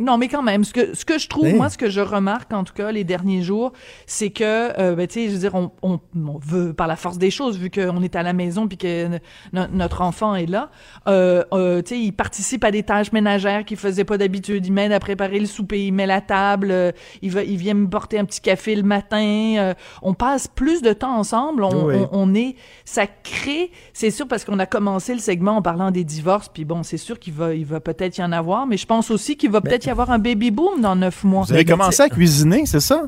Non, 0.00 0.16
mais 0.18 0.28
quand 0.28 0.42
même, 0.42 0.62
ce 0.64 0.72
que, 0.72 0.94
ce 0.94 1.04
que 1.04 1.18
je 1.18 1.28
trouve, 1.28 1.52
moi, 1.54 1.68
ce 1.68 1.76
que 1.78 1.90
je 1.90 2.00
remarque, 2.00 2.52
en 2.52 2.62
tout 2.64 2.72
cas, 2.74 2.92
les 2.92 3.02
derniers 3.04 3.42
jours, 3.42 3.72
c'est 4.06 4.30
que, 4.30 4.44
euh, 4.78 4.94
ben, 4.94 5.06
tu 5.08 5.14
sais, 5.14 5.26
je 5.28 5.32
veux 5.32 5.38
dire, 5.40 5.54
on, 5.54 5.72
on, 5.82 5.98
on 6.16 6.38
veut, 6.38 6.72
par 6.72 6.86
la 6.86 6.94
force 6.96 7.18
des 7.18 7.30
choses, 7.30 7.58
vu 7.58 7.68
qu'on 7.70 8.00
est 8.02 8.14
à 8.14 8.22
la 8.22 8.32
maison 8.32 8.68
puis 8.68 8.78
que 8.78 9.08
no- 9.52 9.66
notre 9.72 10.02
enfant 10.02 10.34
est 10.36 10.46
là, 10.46 10.70
euh, 11.08 11.42
euh, 11.52 11.82
tu 11.82 11.94
sais, 11.96 12.00
il 12.00 12.12
participe 12.12 12.62
à 12.64 12.70
des 12.70 12.84
tâches 12.84 13.10
ménagères 13.12 13.64
qu'il 13.64 13.76
faisait 13.76 14.04
pas 14.04 14.18
d'habitude. 14.18 14.66
Il 14.66 14.72
m'aide 14.72 14.92
à 14.92 15.00
préparer 15.00 15.40
le 15.40 15.46
souper, 15.46 15.86
il 15.86 15.92
met 15.92 16.06
la 16.06 16.20
table, 16.20 16.68
euh, 16.70 16.92
il, 17.22 17.30
va, 17.32 17.42
il 17.42 17.56
vient 17.56 17.74
me 17.74 17.88
porter 17.88 18.18
un 18.18 18.24
petit 18.24 18.40
café 18.40 18.76
le 18.76 18.84
matin. 18.84 19.74
on 20.02 20.14
passe 20.14 20.46
plus 20.48 20.80
de 20.82 20.92
temps 20.92 21.16
ensemble. 21.18 21.64
On, 21.64 21.86
Oui. 21.86 21.94
on, 21.96 22.08
on 22.12 22.34
est, 22.34 22.54
ça 22.84 23.06
crée, 23.06 23.70
c'est 23.92 24.10
sûr, 24.10 24.28
parce 24.28 24.44
qu'on 24.44 24.58
a 24.58 24.66
commencé 24.66 25.12
le 25.14 25.20
segment 25.20 25.56
en 25.56 25.62
parlant 25.62 25.90
des 25.90 26.04
divorces, 26.04 26.48
puis 26.48 26.64
bon, 26.64 26.82
c'est 26.82 26.96
sûr 26.98 27.18
qu'il 27.18 27.32
va, 27.32 27.54
il 27.54 27.64
va 27.64 27.80
peut-être 27.80 28.18
y 28.18 28.22
en 28.22 28.32
avoir, 28.32 28.66
mais 28.66 28.76
je 28.76 28.86
pense 28.86 29.10
aussi 29.10 29.36
qu'il 29.36 29.50
va 29.50 29.60
peut-être 29.60 29.87
y 29.88 29.90
avoir 29.90 30.10
un 30.10 30.18
baby 30.18 30.50
boom 30.50 30.80
dans 30.80 30.94
neuf 30.94 31.24
mois. 31.24 31.44
Vous 31.44 31.52
avez 31.52 31.64
commencé 31.64 32.02
à 32.02 32.08
cuisiner, 32.08 32.66
c'est 32.66 32.80
ça? 32.80 33.04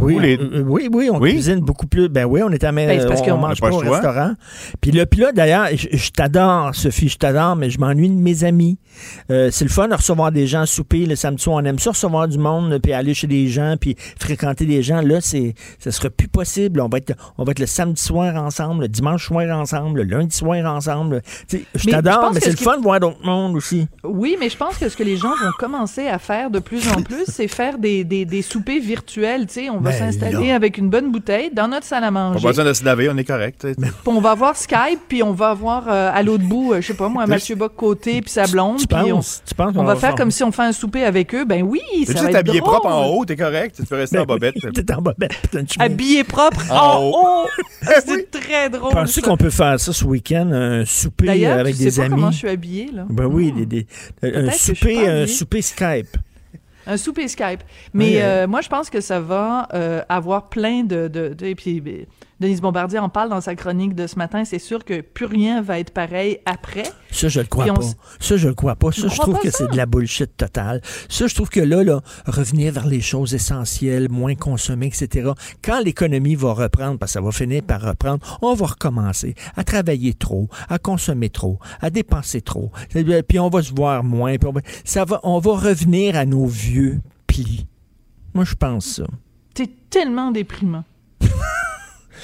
Oui, 0.00 0.14
Ou 0.16 0.18
les- 0.20 0.38
euh, 0.38 0.62
oui, 0.66 0.88
oui, 0.92 1.10
on 1.12 1.18
Oui? 1.18 1.32
cuisine 1.32 1.60
beaucoup 1.60 1.86
plus. 1.86 2.08
Ben 2.08 2.24
oui, 2.24 2.42
on 2.42 2.50
est 2.50 2.64
à 2.64 2.72
mais 2.72 2.86
Ben, 2.86 3.06
parce 3.08 3.20
on 3.20 3.24
qu'on- 3.24 3.36
mange 3.38 3.58
On 3.62 3.66
a 3.66 3.70
pas 3.70 3.70
pas 3.70 3.76
au 3.76 3.82
choix. 3.84 3.96
restaurant. 4.00 4.32
Puis 4.80 4.90
là, 4.92 5.06
puis 5.06 5.20
là 5.20 5.32
d'ailleurs, 5.32 5.66
je, 5.74 5.88
je 5.96 6.10
t'adore, 6.10 6.74
Sophie, 6.74 7.08
je 7.08 7.18
t'adore, 7.18 7.56
mais 7.56 7.70
je 7.70 7.78
m'ennuie 7.78 8.08
de 8.08 8.14
mes 8.14 8.44
amis. 8.44 8.78
Euh, 9.30 9.50
c'est 9.50 9.64
le 9.64 9.70
fun 9.70 9.88
de 9.88 9.94
recevoir 9.94 10.30
des 10.32 10.46
gens 10.46 10.62
à 10.62 10.66
souper 10.66 11.04
le 11.06 11.16
samedi 11.16 11.42
soir. 11.42 11.56
On 11.62 11.64
aime 11.64 11.78
ça 11.78 11.90
recevoir 11.90 12.28
du 12.28 12.38
monde, 12.38 12.78
puis 12.82 12.92
aller 12.92 13.14
chez 13.14 13.26
des 13.26 13.48
gens, 13.48 13.74
puis 13.80 13.96
fréquenter 14.18 14.66
des 14.66 14.82
gens. 14.82 15.00
Là, 15.00 15.20
c'est, 15.20 15.54
ça 15.78 15.90
sera 15.90 16.10
plus 16.10 16.28
possible. 16.28 16.80
On 16.80 16.88
va 16.88 16.98
être, 16.98 17.12
on 17.38 17.44
va 17.44 17.50
être 17.52 17.58
le 17.58 17.66
samedi 17.66 18.02
soir 18.02 18.34
ensemble, 18.36 18.82
le 18.82 18.88
dimanche 18.88 19.26
soir 19.26 19.58
ensemble, 19.58 20.02
le 20.02 20.16
lundi 20.16 20.36
soir 20.36 20.64
ensemble. 20.64 21.22
Tu 21.48 21.58
sais, 21.58 21.64
je 21.74 21.88
t'adore, 21.90 22.20
pense 22.20 22.34
mais 22.34 22.40
que 22.40 22.44
c'est 22.46 22.52
ce 22.52 22.56
le 22.58 22.62
fun 22.70 22.76
de 22.78 22.82
voir 22.82 23.00
d'autres 23.00 23.24
mondes 23.24 23.56
aussi. 23.56 23.86
Oui, 24.04 24.36
mais 24.38 24.48
je 24.48 24.56
pense 24.56 24.78
que 24.78 24.88
ce 24.88 24.96
que 24.96 25.02
les 25.02 25.16
gens 25.16 25.28
vont 25.30 25.50
commencer 25.58 26.06
à 26.06 26.18
faire 26.18 26.50
de 26.50 26.58
plus 26.58 26.88
en 26.88 27.02
plus, 27.02 27.24
c'est 27.26 27.48
faire 27.48 27.78
des, 27.78 28.04
des, 28.04 28.24
des 28.24 28.42
soupers 28.42 28.80
virtuels. 28.80 29.46
Tu 29.46 29.54
sais, 29.54 29.70
on, 29.76 29.80
va 29.80 29.92
s'installer 29.92 30.50
avec 30.52 30.78
une 30.78 30.88
bonne 30.90 31.10
bouteille 31.12 31.50
dans 31.52 31.68
notre 31.68 31.86
salle 31.86 32.04
à 32.04 32.08
Pas 32.08 32.10
manger. 32.12 32.46
besoin 32.46 32.64
de 32.64 32.72
se 32.72 32.84
laver, 32.84 33.08
on 33.10 33.16
est 33.16 33.24
correct. 33.24 33.60
tu. 33.60 33.74
Puis 33.74 33.90
on 34.06 34.20
va 34.20 34.34
voir 34.34 34.56
Skype, 34.56 35.00
puis 35.08 35.22
on 35.22 35.32
va 35.32 35.54
voir 35.54 35.84
euh, 35.88 36.10
à 36.12 36.22
l'autre 36.22 36.44
bout, 36.44 36.72
euh, 36.72 36.80
je 36.80 36.86
sais 36.88 36.94
pas 36.94 37.08
moi, 37.08 37.26
Mathieu 37.28 37.54
Bock 37.56 37.74
côté, 37.76 38.20
puis 38.20 38.30
sa 38.30 38.46
blonde. 38.46 38.78
Tu 38.78 38.86
on, 38.94 39.14
penses? 39.14 39.42
Tu 39.46 39.54
penses 39.54 39.70
on 39.70 39.72
qu'on 39.80 39.84
va 39.84 39.94
va 39.94 40.00
faire 40.00 40.14
comme 40.14 40.30
si 40.30 40.42
on 40.44 40.52
fait 40.52 40.62
un 40.62 40.72
souper 40.72 41.04
avec 41.04 41.34
eux. 41.34 41.44
Ben 41.44 41.62
oui, 41.62 41.80
Tu 42.04 42.06
ça 42.06 42.14
va 42.14 42.20
t'es 42.20 42.26
être 42.30 42.34
habillé 42.36 42.60
propre 42.60 42.86
en 42.86 43.06
haut, 43.06 43.24
t'es 43.24 43.36
correct? 43.36 43.76
Tu 43.76 43.84
peux 43.84 43.96
rester 43.96 44.18
en 44.18 44.24
bobette. 44.24 44.54
T'es 44.74 44.92
en 44.94 45.02
bobette. 45.02 45.32
Habillé 45.78 46.24
propre 46.24 46.60
En 46.70 47.00
haut. 47.02 47.44
haut. 47.44 47.48
C'est 48.06 48.30
très 48.30 48.70
drôle. 48.70 48.92
Penses-tu 48.92 49.22
qu'on 49.22 49.36
peut 49.36 49.50
faire 49.50 49.78
ça 49.80 49.92
ce 49.92 50.04
week-end, 50.04 50.50
un 50.52 50.84
souper 50.84 51.26
D'ailleurs, 51.26 51.58
avec 51.58 51.76
tu 51.76 51.84
des 51.84 51.90
sais 51.90 52.00
pas 52.00 52.06
amis? 52.06 52.14
comment 52.16 52.30
je 52.30 52.38
suis 52.38 52.48
habillée, 52.48 52.90
là. 52.92 53.06
Ben 53.08 53.26
oui, 53.26 53.52
des, 53.52 53.66
des- 53.66 53.86
un 54.22 54.46
pas 54.46 55.26
souper 55.26 55.62
Skype. 55.62 56.16
Un 56.86 56.96
souper 56.96 57.28
Skype. 57.28 57.60
Mais 57.92 58.04
Oui, 58.04 58.16
euh, 58.20 58.46
moi, 58.46 58.60
je 58.60 58.68
pense 58.68 58.90
que 58.90 59.00
ça 59.00 59.20
va 59.20 59.68
euh, 59.74 60.02
avoir 60.08 60.48
plein 60.48 60.82
de... 60.82 61.08
de, 61.08 61.34
de- 61.34 61.46
et 61.46 61.54
puis, 61.54 61.82
Denise 62.40 62.60
Bombardier 62.60 62.98
en 62.98 63.08
parle 63.08 63.28
dans 63.30 63.40
sa 63.40 63.54
chronique 63.54 63.94
de 63.94 64.06
ce 64.06 64.16
matin. 64.16 64.44
C'est 64.44 64.58
sûr 64.58 64.84
que 64.84 65.00
plus 65.00 65.26
rien 65.26 65.62
va 65.62 65.78
être 65.78 65.92
pareil 65.92 66.38
après. 66.46 66.84
Ça, 67.10 67.28
je 67.28 67.40
le 67.40 67.46
crois 67.46 67.66
on 67.70 67.74
pas. 67.74 67.82
Ça, 68.20 68.36
je 68.36 68.48
le 68.48 68.54
crois 68.54 68.74
pas. 68.76 68.92
Ça, 68.92 69.08
je 69.08 69.16
trouve 69.20 69.38
que 69.38 69.50
c'est 69.50 69.70
de 69.70 69.76
la 69.76 69.86
bullshit 69.86 70.36
totale. 70.36 70.80
Ça, 71.08 71.26
je 71.26 71.34
trouve 71.34 71.48
que 71.48 71.60
là, 71.60 71.84
là, 71.84 72.00
revenir 72.26 72.72
vers 72.72 72.86
les 72.86 73.00
choses 73.00 73.34
essentielles, 73.34 74.08
moins 74.10 74.34
consommer, 74.34 74.86
etc. 74.86 75.30
Quand 75.62 75.80
l'économie 75.80 76.34
va 76.34 76.52
reprendre, 76.52 76.98
parce 76.98 77.12
que 77.12 77.18
ça 77.18 77.24
va 77.24 77.30
finir 77.30 77.62
par 77.62 77.80
reprendre, 77.80 78.38
on 78.42 78.54
va 78.54 78.66
recommencer 78.66 79.34
à 79.56 79.64
travailler 79.64 80.14
trop, 80.14 80.48
à 80.68 80.78
consommer 80.78 81.30
trop, 81.30 81.58
à 81.80 81.90
dépenser 81.90 82.40
trop. 82.40 82.72
Puis 83.28 83.38
on 83.38 83.48
va 83.48 83.62
se 83.62 83.72
voir 83.72 84.02
moins. 84.02 84.36
puis 84.36 84.48
on 84.48 84.52
va, 84.52 84.60
ça 84.84 85.04
va, 85.04 85.20
on 85.22 85.38
va 85.38 85.52
revenir 85.52 86.16
à 86.16 86.24
nos 86.24 86.46
vieux 86.46 87.00
plis. 87.26 87.66
Moi, 88.34 88.44
je 88.44 88.54
pense 88.54 88.86
ça. 88.86 89.04
T'es 89.54 89.70
tellement 89.88 90.32
déprimant. 90.32 90.84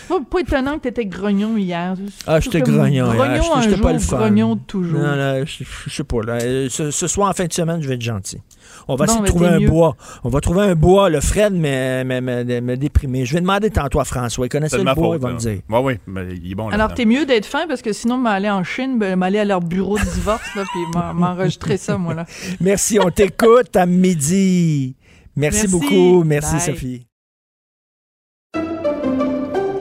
C'est 0.01 0.09
pas, 0.09 0.21
pas 0.31 0.41
étonnant 0.41 0.77
que 0.79 0.83
t'étais 0.85 1.07
grognon 1.07 1.57
hier. 1.57 1.95
Ah, 2.27 2.41
Je 2.41 2.45
j'étais 2.45 2.61
grognon. 2.61 2.87
hier. 2.87 3.05
Grognon 3.07 3.35
J'étais- 3.43 3.55
un 3.57 3.61
j'étais 3.63 3.77
jour, 3.77 3.83
pas 3.87 3.93
le 3.93 3.99
fun. 3.99 4.17
grognon 4.19 4.57
toujours. 4.57 4.99
Non, 5.01 5.17
non, 5.17 5.45
je, 5.47 5.91
sais 5.91 6.05
pas. 6.05 6.23
Là. 6.23 6.39
Ce, 6.69 6.91
ce 6.91 7.07
soir, 7.07 7.31
en 7.31 7.33
fin 7.33 7.45
de 7.47 7.53
semaine, 7.53 7.81
je 7.83 7.89
vais 7.89 7.95
être 7.95 8.03
gentil. 8.03 8.39
On 8.89 8.95
va 8.97 9.07
Bon, 9.07 9.13
essayer 9.13 9.21
de 9.21 9.25
ben, 9.27 9.31
trouver 9.31 9.49
un 9.49 9.61
mieux. 9.61 9.69
bois. 9.69 9.97
On 10.25 10.29
va 10.29 10.41
trouver 10.41 10.63
un 10.63 10.75
bois. 10.75 11.09
Le 11.11 11.21
Fred 11.21 11.53
me, 11.53 12.75
déprimer. 12.77 13.25
Je 13.25 13.35
vais 13.35 13.41
demander 13.41 13.71
tantôt 13.71 14.01
à 14.01 14.05
François. 14.05 14.47
Il 14.47 14.49
connaissait 14.49 14.79
le 14.79 14.85
ma 14.85 14.95
bois, 14.95 15.09
faute. 15.09 15.17
il 15.19 15.23
va 15.23 15.29
là. 15.29 15.35
me 15.35 15.41
dire. 15.41 15.61
Oui, 15.69 15.95
mais 16.07 16.27
il 16.43 16.53
est 16.53 16.55
bon. 16.55 16.69
Alors, 16.71 16.95
t'es 16.95 17.05
mieux 17.05 17.27
d'être 17.27 17.47
fin 17.47 17.67
parce 17.67 17.83
que 17.83 17.93
sinon, 17.93 18.17
m'aller 18.17 18.51
en 18.51 18.65
Chine, 18.65 18.99
ben, 18.99 19.17
m'aller 19.17 19.39
à 19.39 19.45
leur 19.45 19.61
bureau 19.61 19.99
de 19.99 20.05
divorce, 20.05 20.55
là, 20.57 20.63
puis 20.71 20.81
m'en- 20.95 21.15
m'enregistrer 21.15 21.77
ça, 21.77 21.99
moi, 21.99 22.15
là. 22.15 22.27
Merci, 22.61 22.99
on 23.01 23.11
t'écoute 23.11 23.75
à 23.77 23.87
midi. 23.87 24.97
Merci, 25.37 25.67
Merci. 25.67 25.69
beaucoup. 25.69 26.25
Merci, 26.25 26.53
Bye. 26.57 26.61
Sophie. 26.61 27.10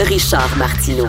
Richard 0.00 0.56
Martineau. 0.56 1.08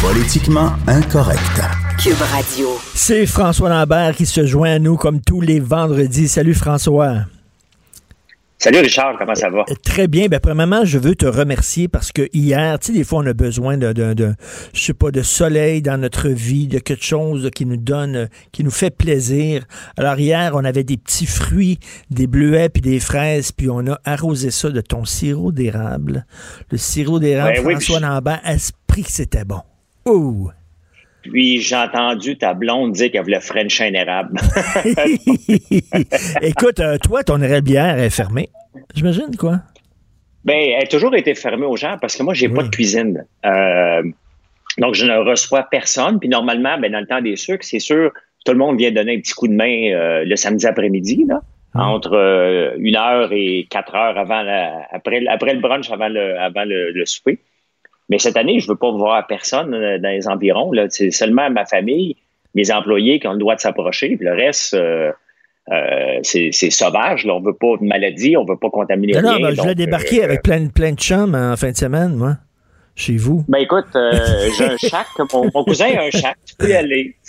Politiquement 0.00 0.70
incorrect. 0.86 1.60
Cube 1.98 2.16
Radio. 2.32 2.68
C'est 2.94 3.26
François 3.26 3.68
Lambert 3.68 4.16
qui 4.16 4.24
se 4.24 4.46
joint 4.46 4.70
à 4.70 4.78
nous 4.78 4.96
comme 4.96 5.20
tous 5.20 5.42
les 5.42 5.60
vendredis. 5.60 6.28
Salut 6.28 6.54
François. 6.54 7.26
Salut 8.62 8.78
Richard, 8.78 9.16
comment 9.18 9.34
ça 9.34 9.50
va? 9.50 9.64
Très 9.82 10.06
bien. 10.06 10.28
Ben, 10.28 10.38
premièrement, 10.38 10.84
je 10.84 10.96
veux 10.96 11.16
te 11.16 11.26
remercier 11.26 11.88
parce 11.88 12.12
que 12.12 12.28
hier, 12.32 12.78
tu 12.78 12.86
sais, 12.86 12.92
des 12.92 13.02
fois, 13.02 13.18
on 13.18 13.26
a 13.26 13.32
besoin 13.32 13.76
de, 13.76 13.92
de, 13.92 14.14
de, 14.14 14.34
je 14.72 14.80
sais 14.84 14.94
pas, 14.94 15.10
de 15.10 15.20
soleil 15.22 15.82
dans 15.82 16.00
notre 16.00 16.28
vie, 16.28 16.68
de 16.68 16.78
quelque 16.78 17.02
chose 17.04 17.50
qui 17.52 17.66
nous 17.66 17.76
donne, 17.76 18.28
qui 18.52 18.62
nous 18.62 18.70
fait 18.70 18.96
plaisir. 18.96 19.64
Alors 19.96 20.16
hier, 20.20 20.52
on 20.54 20.64
avait 20.64 20.84
des 20.84 20.96
petits 20.96 21.26
fruits, 21.26 21.80
des 22.10 22.28
bleuets 22.28 22.68
puis 22.68 22.82
des 22.82 23.00
fraises, 23.00 23.50
puis 23.50 23.68
on 23.68 23.84
a 23.88 23.98
arrosé 24.04 24.52
ça 24.52 24.70
de 24.70 24.80
ton 24.80 25.04
sirop 25.04 25.50
d'érable. 25.50 26.24
Le 26.70 26.78
sirop 26.78 27.18
d'érable, 27.18 27.58
oui, 27.64 27.72
François 27.72 27.98
je- 27.98 28.02
Lambert, 28.04 28.40
esprit 28.48 29.02
que 29.02 29.10
c'était 29.10 29.44
bon. 29.44 29.62
Oh! 30.04 30.52
Puis 31.22 31.60
j'ai 31.60 31.76
entendu 31.76 32.36
ta 32.36 32.54
blonde 32.54 32.92
dire 32.92 33.10
qu'elle 33.10 33.22
voulait 33.22 33.40
French 33.40 33.80
un 33.80 33.92
érable. 33.92 34.38
Écoute, 36.42 36.80
euh, 36.80 36.98
toi, 36.98 37.22
ton 37.22 37.40
érablière 37.40 37.98
est 37.98 38.10
fermée. 38.10 38.50
J'imagine, 38.94 39.36
quoi? 39.38 39.60
ben, 40.44 40.56
elle 40.76 40.82
a 40.82 40.86
toujours 40.86 41.14
été 41.14 41.34
fermée 41.34 41.66
aux 41.66 41.76
gens 41.76 41.96
parce 42.00 42.16
que 42.16 42.22
moi, 42.22 42.34
j'ai 42.34 42.48
pas 42.48 42.62
de 42.62 42.68
cuisine. 42.68 43.24
Euh, 43.46 44.02
donc, 44.78 44.94
je 44.94 45.06
ne 45.06 45.16
reçois 45.16 45.64
personne. 45.70 46.18
Puis 46.18 46.28
normalement, 46.28 46.78
ben, 46.78 46.90
dans 46.90 47.00
le 47.00 47.06
temps 47.06 47.20
des 47.20 47.36
sucres, 47.36 47.64
c'est 47.64 47.78
sûr, 47.78 48.10
tout 48.44 48.52
le 48.52 48.58
monde 48.58 48.78
vient 48.78 48.90
donner 48.90 49.16
un 49.16 49.20
petit 49.20 49.34
coup 49.34 49.46
de 49.46 49.54
main 49.54 49.92
euh, 49.92 50.24
le 50.24 50.36
samedi 50.36 50.66
après-midi, 50.66 51.26
là, 51.28 51.42
entre 51.74 52.14
euh, 52.14 52.74
une 52.78 52.96
heure 52.96 53.32
et 53.32 53.66
quatre 53.70 53.94
heures 53.94 54.18
avant 54.18 54.42
la, 54.42 54.86
après, 54.90 55.24
après 55.28 55.54
le 55.54 55.60
brunch, 55.60 55.90
avant 55.90 56.08
le, 56.08 56.38
avant 56.38 56.64
le, 56.64 56.90
le 56.90 57.06
souper. 57.06 57.38
Mais 58.12 58.18
cette 58.18 58.36
année, 58.36 58.60
je 58.60 58.68
veux 58.68 58.76
pas 58.76 58.90
voir 58.92 59.26
personne 59.26 59.72
euh, 59.72 59.98
dans 59.98 60.10
les 60.10 60.28
environs. 60.28 60.70
C'est 60.90 61.10
seulement 61.10 61.48
ma 61.48 61.64
famille, 61.64 62.14
mes 62.54 62.70
employés 62.70 63.18
qui 63.18 63.26
ont 63.26 63.32
le 63.32 63.38
droit 63.38 63.54
de 63.54 63.60
s'approcher. 63.60 64.18
Le 64.20 64.32
reste, 64.34 64.74
euh, 64.74 65.10
euh, 65.72 66.18
c'est 66.22 66.52
sauvage. 66.52 67.24
Là. 67.24 67.34
On 67.34 67.40
veut 67.40 67.54
pas 67.54 67.78
de 67.80 67.84
maladie, 67.86 68.36
on 68.36 68.44
veut 68.44 68.58
pas 68.58 68.68
contaminer 68.68 69.14
Non, 69.14 69.22
non, 69.22 69.28
rien. 69.36 69.40
ben, 69.46 69.50
je 69.52 69.56
donc, 69.56 69.62
voulais 69.64 69.74
débarquer 69.74 70.20
euh, 70.20 70.24
avec 70.26 70.42
plein, 70.42 70.60
de- 70.60 70.70
plein 70.70 70.92
de 70.92 70.98
chums 70.98 71.34
en 71.34 71.56
fin 71.56 71.70
de 71.70 71.76
semaine, 71.76 72.14
moi, 72.14 72.36
chez 72.94 73.16
vous? 73.16 73.44
Ben 73.48 73.58
écoute, 73.58 73.86
euh, 73.94 74.48
j'ai 74.58 74.64
un 74.64 74.76
chac. 74.76 75.06
Mon, 75.32 75.50
mon 75.54 75.64
cousin 75.64 75.86
a 75.96 76.02
un 76.04 76.10
chac. 76.10 76.36
Tu 76.46 76.54
peux 76.56 76.68
y 76.68 76.74
aller. 76.74 77.16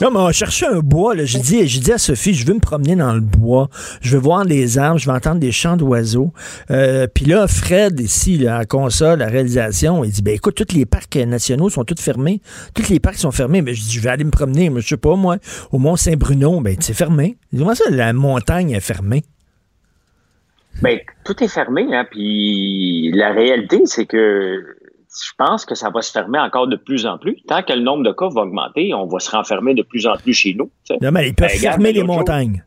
Non, 0.00 0.10
mais 0.10 0.18
on 0.18 0.32
cherchait 0.32 0.66
un 0.66 0.80
bois. 0.80 1.14
J'ai 1.24 1.38
dit, 1.38 1.66
j'ai 1.66 1.80
dit 1.80 1.92
à 1.92 1.98
Sophie, 1.98 2.34
je 2.34 2.46
veux 2.46 2.54
me 2.54 2.60
promener 2.60 2.96
dans 2.96 3.12
le 3.12 3.20
bois. 3.20 3.68
Je 4.00 4.16
veux 4.16 4.22
voir 4.22 4.44
les 4.44 4.78
arbres, 4.78 4.98
je 4.98 5.08
veux 5.10 5.14
entendre 5.14 5.40
des 5.40 5.52
chants 5.52 5.76
d'oiseaux. 5.76 6.32
Euh, 6.70 7.06
Puis 7.12 7.26
là, 7.26 7.46
Fred, 7.46 8.00
ici, 8.00 8.38
là, 8.38 8.56
à 8.58 8.64
console, 8.64 9.18
la 9.18 9.26
réalisation, 9.26 10.02
il 10.04 10.10
dit, 10.10 10.22
ben 10.22 10.34
écoute, 10.34 10.54
tous 10.54 10.74
les 10.74 10.86
parcs 10.86 11.14
nationaux 11.16 11.68
sont 11.68 11.84
tous 11.84 12.00
fermés. 12.00 12.40
Tous 12.74 12.88
les 12.88 13.00
parcs 13.00 13.18
sont 13.18 13.32
fermés. 13.32 13.62
Mais 13.62 13.74
je 13.74 13.82
dis, 13.82 13.92
je 13.92 14.00
vais 14.00 14.10
aller 14.10 14.24
me 14.24 14.30
promener. 14.30 14.70
Mais 14.70 14.80
je 14.80 14.88
sais 14.88 14.96
pas, 14.96 15.14
moi, 15.16 15.36
au 15.72 15.78
Mont-Saint-Bruno, 15.78 16.60
ben 16.60 16.76
c'est 16.80 16.94
fermé. 16.94 17.36
Comment 17.56 17.74
ça, 17.74 17.84
la 17.90 18.12
montagne 18.12 18.70
est 18.70 18.80
fermée? 18.80 19.22
Ben, 20.82 20.98
tout 21.24 21.42
est 21.44 21.48
fermé, 21.48 21.86
hein, 21.94 22.06
puis 22.10 23.10
la 23.14 23.32
réalité, 23.32 23.80
c'est 23.84 24.06
que 24.06 24.76
je 25.22 25.30
pense 25.36 25.64
que 25.66 25.74
ça 25.74 25.90
va 25.90 26.00
se 26.02 26.10
fermer 26.12 26.38
encore 26.38 26.68
de 26.68 26.76
plus 26.76 27.04
en 27.06 27.18
plus. 27.18 27.36
Tant 27.48 27.62
que 27.62 27.72
le 27.72 27.80
nombre 27.80 28.04
de 28.04 28.12
cas 28.12 28.28
va 28.28 28.42
augmenter, 28.42 28.94
on 28.94 29.06
va 29.06 29.18
se 29.18 29.30
renfermer 29.30 29.74
de 29.74 29.82
plus 29.82 30.06
en 30.06 30.16
plus 30.16 30.32
chez 30.32 30.54
nous. 30.54 30.70
tu 30.86 30.94
sais. 30.94 30.98
Non, 31.02 31.10
mais 31.12 31.28
ils 31.28 31.34
peuvent 31.34 31.48
Ben, 31.50 31.58
fermer 31.58 31.92
les 31.92 32.02
montagnes. 32.04 32.64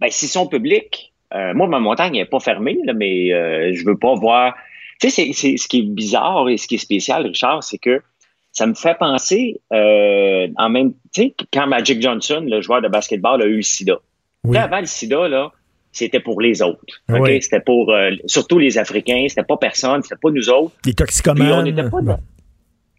Ben, 0.00 0.10
s'ils 0.10 0.28
sont 0.28 0.46
publics, 0.46 1.12
euh, 1.34 1.54
moi, 1.54 1.66
ma 1.66 1.78
montagne 1.80 2.12
n'est 2.12 2.24
pas 2.24 2.40
fermée, 2.40 2.78
là, 2.84 2.92
mais 2.92 3.32
euh, 3.32 3.72
je 3.74 3.84
veux 3.84 3.96
pas 3.98 4.14
voir. 4.14 4.54
Tu 5.00 5.10
sais, 5.10 5.26
c'est- 5.26 5.32
c'est- 5.32 5.56
ce 5.56 5.68
qui 5.68 5.80
est 5.80 5.82
bizarre 5.82 6.48
et 6.48 6.56
ce 6.56 6.66
qui 6.68 6.76
est 6.76 6.78
spécial, 6.78 7.24
Richard, 7.26 7.62
c'est 7.62 7.78
que 7.78 8.02
ça 8.52 8.66
me 8.66 8.74
fait 8.74 8.96
penser 8.98 9.60
euh, 9.72 10.48
en 10.56 10.68
même. 10.70 10.92
Tu 11.14 11.22
sais, 11.22 11.34
quand 11.52 11.66
Magic 11.66 12.00
Johnson, 12.02 12.44
le 12.46 12.60
joueur 12.60 12.82
de 12.82 12.88
basketball, 12.88 13.40
a 13.42 13.46
eu 13.46 13.56
le 13.56 13.62
sida. 13.62 13.98
Sais, 14.50 14.56
avant 14.58 14.80
le 14.80 14.86
sida, 14.86 15.28
là, 15.28 15.52
c'était 15.92 16.20
pour 16.20 16.40
les 16.40 16.62
autres. 16.62 16.84
Oui. 17.08 17.40
C'était 17.42 17.60
pour 17.60 17.92
euh, 17.92 18.10
surtout 18.26 18.58
les 18.58 18.78
Africains, 18.78 19.26
c'était 19.28 19.42
pas 19.42 19.56
personne, 19.56 20.02
c'était 20.02 20.20
pas 20.20 20.30
nous 20.30 20.48
autres. 20.50 20.74
Les 20.84 20.92
Puis 20.92 21.02
on 21.02 21.04
toxicomanes. 21.04 21.64
n'était 21.64 21.88
pas 21.90 22.00
dans- 22.02 22.20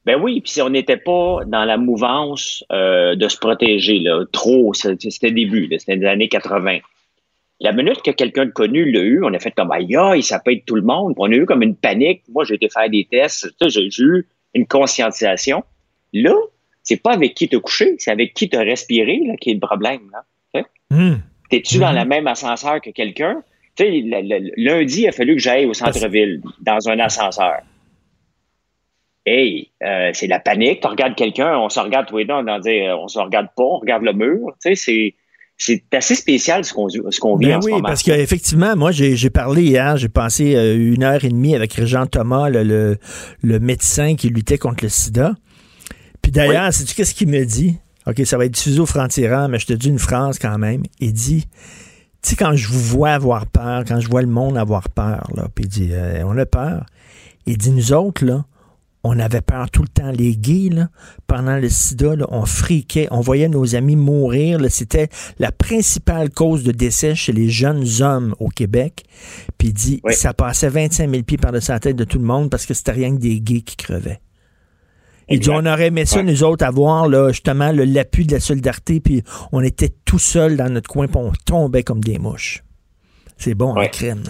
Ben 0.05 0.19
oui, 0.21 0.41
puis 0.41 0.51
si 0.51 0.61
on 0.61 0.69
n'était 0.69 0.97
pas 0.97 1.39
dans 1.45 1.65
la 1.65 1.77
mouvance 1.77 2.63
euh, 2.71 3.15
de 3.15 3.27
se 3.27 3.37
protéger 3.37 3.99
là, 3.99 4.25
trop, 4.31 4.73
c'était 4.73 5.31
début, 5.31 5.67
c'était 5.77 5.95
les 5.95 6.05
années 6.07 6.29
80. 6.29 6.79
La 7.61 7.73
minute 7.73 8.01
que 8.01 8.11
quelqu'un 8.11 8.45
de 8.45 8.51
connu 8.51 8.89
l'a 8.89 9.01
eu, 9.01 9.21
on 9.23 9.33
a 9.33 9.39
fait 9.39 9.51
comme 9.51 9.71
aïe, 9.71 9.93
aïe, 9.95 10.23
ça 10.23 10.39
peut 10.39 10.53
être 10.53 10.65
tout 10.65 10.75
le 10.75 10.81
monde. 10.81 11.13
Puis 11.13 11.21
on 11.27 11.31
a 11.31 11.35
eu 11.35 11.45
comme 11.45 11.61
une 11.61 11.75
panique. 11.75 12.21
Moi, 12.31 12.45
j'ai 12.45 12.55
été 12.55 12.69
faire 12.69 12.89
des 12.89 13.05
tests, 13.11 13.49
j'ai 13.67 13.89
eu 13.99 14.25
une 14.55 14.65
conscientisation. 14.65 15.63
Là, 16.13 16.33
c'est 16.83 17.03
pas 17.03 17.11
avec 17.11 17.35
qui 17.35 17.49
te 17.49 17.57
coucher, 17.57 17.95
c'est 17.99 18.11
avec 18.11 18.33
qui 18.33 18.47
te 18.49 18.55
respirer 18.57 19.19
là, 19.27 19.35
qui 19.35 19.51
est 19.51 19.55
le 19.55 19.59
problème. 19.59 19.99
Là. 20.11 20.63
Tu 20.91 20.97
T'es-tu 21.49 21.77
dans 21.79 21.91
le 21.91 22.05
même 22.05 22.27
ascenseur 22.27 22.79
que 22.81 22.89
quelqu'un? 22.91 23.41
Tu 23.75 23.83
sais, 23.85 24.51
lundi, 24.57 25.01
il 25.01 25.07
a 25.07 25.11
fallu 25.11 25.35
que 25.35 25.41
j'aille 25.41 25.65
au 25.65 25.73
centre-ville, 25.73 26.41
dans 26.61 26.89
un 26.89 26.99
ascenseur. 26.99 27.61
hey, 29.25 29.69
euh, 29.83 30.09
c'est 30.13 30.27
la 30.27 30.39
panique. 30.39 30.81
Tu 30.81 30.87
regardes 30.87 31.15
quelqu'un, 31.15 31.57
on 31.57 31.69
se 31.69 31.79
regarde 31.79 32.07
tous 32.07 32.17
les 32.17 32.25
deux, 32.25 32.33
on 32.33 32.47
en 32.47 32.59
dit, 32.59 32.69
euh, 32.81 32.97
on 32.97 33.07
se 33.07 33.19
regarde 33.19 33.47
pas, 33.55 33.63
on 33.63 33.77
regarde 33.79 34.03
le 34.03 34.13
mur. 34.13 34.47
Tu 34.63 34.69
sais, 34.69 34.75
c'est 34.75 35.15
c'est 35.61 35.83
assez 35.93 36.15
spécial 36.15 36.63
ce 36.63 36.73
qu'on 36.73 36.87
qu'on 37.19 37.35
vit 37.35 37.47
Ben 37.47 37.57
en 37.57 37.61
ce 37.61 37.65
oui, 37.65 37.73
moment. 37.73 37.83
parce 37.89 38.01
qu'effectivement, 38.01 38.77
moi, 38.77 38.91
j'ai 38.91 39.29
parlé 39.29 39.63
hier, 39.63 39.97
j'ai 39.97 40.07
passé 40.07 40.55
euh, 40.55 40.75
une 40.93 41.03
heure 41.03 41.23
et 41.25 41.29
demie 41.29 41.53
avec 41.53 41.73
Régent 41.73 42.05
Thomas, 42.05 42.49
le, 42.49 42.63
le, 42.63 42.97
le 43.43 43.59
médecin 43.59 44.15
qui 44.15 44.29
luttait 44.29 44.57
contre 44.57 44.83
le 44.85 44.89
sida. 44.89 45.33
Puis 46.21 46.31
d'ailleurs, 46.31 46.71
sais-tu 46.73 46.95
qu'est-ce 46.95 47.13
qu'il 47.13 47.27
me 47.27 47.43
dit? 47.45 47.75
OK, 48.09 48.25
ça 48.25 48.37
va 48.37 48.45
être 48.45 48.53
diffusé 48.53 48.79
au 48.79 48.85
franc-tirant, 48.85 49.47
mais 49.49 49.59
je 49.59 49.67
te 49.67 49.73
dis 49.73 49.89
une 49.89 49.99
phrase 49.99 50.39
quand 50.39 50.57
même. 50.57 50.83
Il 50.99 51.13
dit, 51.13 51.47
tu 52.21 52.29
sais, 52.31 52.35
quand 52.35 52.55
je 52.55 52.67
vous 52.67 52.79
vois 52.79 53.11
avoir 53.11 53.45
peur, 53.45 53.83
quand 53.87 53.99
je 53.99 54.09
vois 54.09 54.21
le 54.21 54.27
monde 54.27 54.57
avoir 54.57 54.89
peur, 54.89 55.29
là, 55.35 55.47
puis 55.53 55.65
il 55.65 55.67
dit, 55.67 55.89
euh, 55.91 56.23
on 56.25 56.37
a 56.37 56.45
peur. 56.45 56.85
Il 57.45 57.57
dit, 57.57 57.71
nous 57.71 57.93
autres, 57.93 58.25
là, 58.25 58.45
on 59.03 59.17
avait 59.19 59.41
peur 59.41 59.69
tout 59.69 59.81
le 59.81 59.87
temps. 59.87 60.11
Les 60.11 60.35
gays, 60.35 60.69
là, 60.69 60.89
pendant 61.27 61.55
le 61.55 61.69
sida, 61.69 62.15
là, 62.15 62.25
on 62.29 62.45
friquait, 62.45 63.07
on 63.11 63.21
voyait 63.21 63.47
nos 63.47 63.75
amis 63.75 63.95
mourir. 63.95 64.59
C'était 64.69 65.09
la 65.37 65.51
principale 65.51 66.29
cause 66.29 66.63
de 66.63 66.71
décès 66.71 67.15
chez 67.15 67.31
les 67.31 67.49
jeunes 67.49 67.85
hommes 68.01 68.35
au 68.39 68.49
Québec. 68.49 69.03
Puis 69.57 69.69
il 69.69 69.73
dit, 69.73 70.01
ça 70.11 70.33
passait 70.33 70.69
25 70.69 71.09
000 71.09 71.23
pieds 71.23 71.37
par-dessus 71.37 71.71
la 71.71 71.79
tête 71.79 71.95
de 71.95 72.03
tout 72.03 72.17
le 72.17 72.25
monde 72.25 72.49
parce 72.49 72.65
que 72.65 72.73
c'était 72.73 72.91
rien 72.91 73.15
que 73.15 73.21
des 73.21 73.39
gays 73.39 73.61
qui 73.61 73.77
crevaient. 73.77 74.19
Il 75.29 75.39
dit, 75.39 75.49
on 75.49 75.65
aurait 75.65 75.87
aimé 75.87 76.05
ça, 76.05 76.23
nous 76.23 76.43
autres, 76.43 76.65
avoir 76.65 77.07
là, 77.07 77.29
justement 77.31 77.71
le- 77.71 77.83
l'appui 77.85 78.25
de 78.25 78.33
la 78.33 78.39
solidarité, 78.39 78.99
puis 78.99 79.21
on 79.51 79.61
était 79.61 79.89
tout 80.05 80.19
seuls 80.19 80.57
dans 80.57 80.69
notre 80.69 80.89
coin, 80.89 81.07
puis 81.07 81.17
on 81.17 81.31
tombait 81.45 81.83
comme 81.83 82.03
des 82.03 82.17
mouches. 82.17 82.63
C'est 83.37 83.53
bon, 83.55 83.75
en 83.77 83.87
crème. 83.87 84.23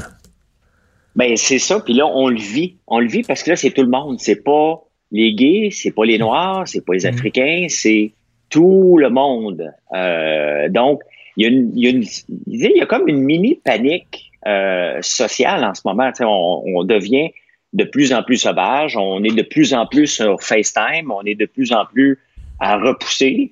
Ben, 1.15 1.35
c'est 1.37 1.59
ça. 1.59 1.79
Puis 1.79 1.93
là, 1.93 2.05
on 2.07 2.27
le 2.29 2.37
vit. 2.39 2.77
On 2.87 2.99
le 2.99 3.07
vit 3.07 3.23
parce 3.23 3.43
que 3.43 3.51
là, 3.51 3.55
c'est 3.55 3.71
tout 3.71 3.81
le 3.81 3.89
monde. 3.89 4.19
C'est 4.19 4.43
pas 4.43 4.81
les 5.11 5.33
gays, 5.33 5.69
c'est 5.71 5.91
pas 5.91 6.05
les 6.05 6.17
Noirs, 6.17 6.67
c'est 6.67 6.85
pas 6.85 6.93
les 6.93 7.05
Africains, 7.05 7.65
c'est 7.69 8.13
tout 8.49 8.97
le 8.97 9.09
monde. 9.09 9.71
Euh, 9.95 10.69
donc, 10.69 11.01
il 11.37 11.43
y, 11.43 11.45
a 11.45 11.49
une, 11.49 11.71
il, 11.75 11.83
y 11.83 11.87
a 11.87 11.89
une- 11.91 12.05
il 12.47 12.77
y 12.77 12.81
a 12.81 12.85
comme 12.85 13.07
une 13.07 13.21
mini 13.21 13.55
panique 13.63 14.31
euh, 14.47 14.97
sociale 15.01 15.63
en 15.63 15.73
ce 15.73 15.81
moment. 15.85 16.11
On 16.21 16.83
devient 16.83 17.31
de 17.73 17.83
plus 17.83 18.13
en 18.13 18.23
plus 18.23 18.37
sauvage. 18.37 18.97
On 18.97 19.23
est 19.23 19.35
de 19.35 19.41
plus 19.43 19.73
en 19.73 19.85
plus 19.85 20.07
sur 20.07 20.41
FaceTime. 20.41 21.11
On 21.11 21.23
est 21.23 21.35
de 21.35 21.45
plus 21.45 21.71
en 21.71 21.85
plus 21.85 22.17
à 22.59 22.77
repousser. 22.77 23.51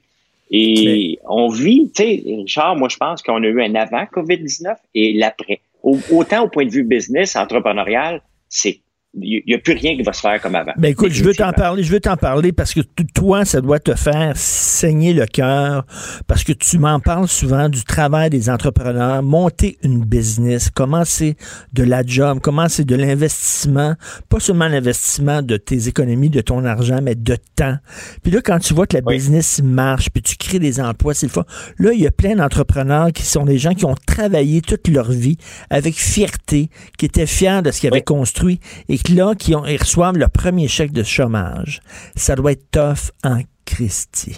Et 0.49 1.19
on 1.27 1.49
vit, 1.49 1.91
tu 1.93 2.03
sais, 2.03 2.23
Richard, 2.25 2.75
moi, 2.77 2.87
je 2.89 2.97
pense 2.97 3.21
qu'on 3.21 3.43
a 3.43 3.47
eu 3.47 3.61
un 3.61 3.75
avant 3.75 4.03
COVID-19 4.05 4.75
et 4.95 5.13
l'après. 5.13 5.59
Au- 5.83 5.99
Autant 6.11 6.43
au 6.45 6.47
point 6.47 6.65
de 6.65 6.71
vue 6.71 6.83
business, 6.83 7.35
entrepreneurial, 7.35 8.21
c'est 8.49 8.79
il 9.21 9.43
n'y 9.47 9.53
a 9.53 9.57
plus 9.57 9.73
rien 9.73 9.95
qui 9.95 10.03
va 10.03 10.13
se 10.13 10.21
faire 10.21 10.41
comme 10.41 10.55
avant. 10.55 10.73
Ben 10.77 10.91
écoute, 10.91 11.11
je 11.11 11.23
veux 11.23 11.33
t'en 11.33 11.51
parler, 11.51 11.83
je 11.83 11.91
veux 11.91 11.99
t'en 11.99 12.17
parler 12.17 12.51
parce 12.51 12.73
que 12.73 12.81
toi, 13.13 13.45
ça 13.45 13.61
doit 13.61 13.79
te 13.79 13.95
faire 13.95 14.33
saigner 14.35 15.13
le 15.13 15.25
cœur 15.25 15.85
parce 16.27 16.43
que 16.43 16.53
tu 16.53 16.77
m'en 16.77 16.99
parles 16.99 17.27
souvent 17.27 17.69
du 17.69 17.83
travail 17.83 18.29
des 18.29 18.49
entrepreneurs, 18.49 19.23
monter 19.23 19.77
une 19.83 20.03
business, 20.03 20.69
comment 20.73 21.05
c'est 21.05 21.35
de 21.73 21.83
la 21.83 22.03
job, 22.05 22.39
comment 22.41 22.69
c'est 22.69 22.85
de 22.85 22.95
l'investissement, 22.95 23.95
pas 24.29 24.39
seulement 24.39 24.67
l'investissement 24.67 25.41
de 25.41 25.57
tes 25.57 25.87
économies, 25.87 26.29
de 26.29 26.41
ton 26.41 26.65
argent, 26.65 26.99
mais 27.01 27.15
de 27.15 27.37
temps. 27.55 27.77
Puis 28.23 28.31
là, 28.31 28.41
quand 28.43 28.59
tu 28.59 28.73
vois 28.73 28.87
que 28.87 28.97
la 28.97 29.01
business 29.01 29.61
marche, 29.63 30.09
puis 30.09 30.21
tu 30.21 30.35
crées 30.35 30.59
des 30.59 30.79
emplois, 30.79 31.13
c'est 31.13 31.27
le 31.27 31.31
fun. 31.31 31.45
Là, 31.79 31.93
il 31.93 32.01
y 32.01 32.07
a 32.07 32.11
plein 32.11 32.35
d'entrepreneurs 32.35 33.11
qui 33.11 33.23
sont 33.23 33.45
des 33.45 33.57
gens 33.57 33.73
qui 33.73 33.85
ont 33.85 33.95
travaillé 34.05 34.61
toute 34.61 34.87
leur 34.87 35.11
vie 35.11 35.37
avec 35.69 35.95
fierté, 35.95 36.69
qui 36.97 37.05
étaient 37.05 37.25
fiers 37.25 37.61
de 37.63 37.71
ce 37.71 37.79
qu'ils 37.79 37.89
avaient 37.89 38.01
construit 38.01 38.59
et 38.89 38.97
là, 39.09 39.33
qui 39.35 39.55
ont, 39.55 39.65
ils 39.65 39.77
reçoivent 39.77 40.17
leur 40.17 40.29
premier 40.29 40.67
chèque 40.67 40.91
de 40.91 41.03
chômage. 41.03 41.81
Ça 42.15 42.35
doit 42.35 42.51
être 42.53 42.69
tough 42.71 43.11
en 43.23 43.41
Christie. 43.65 44.37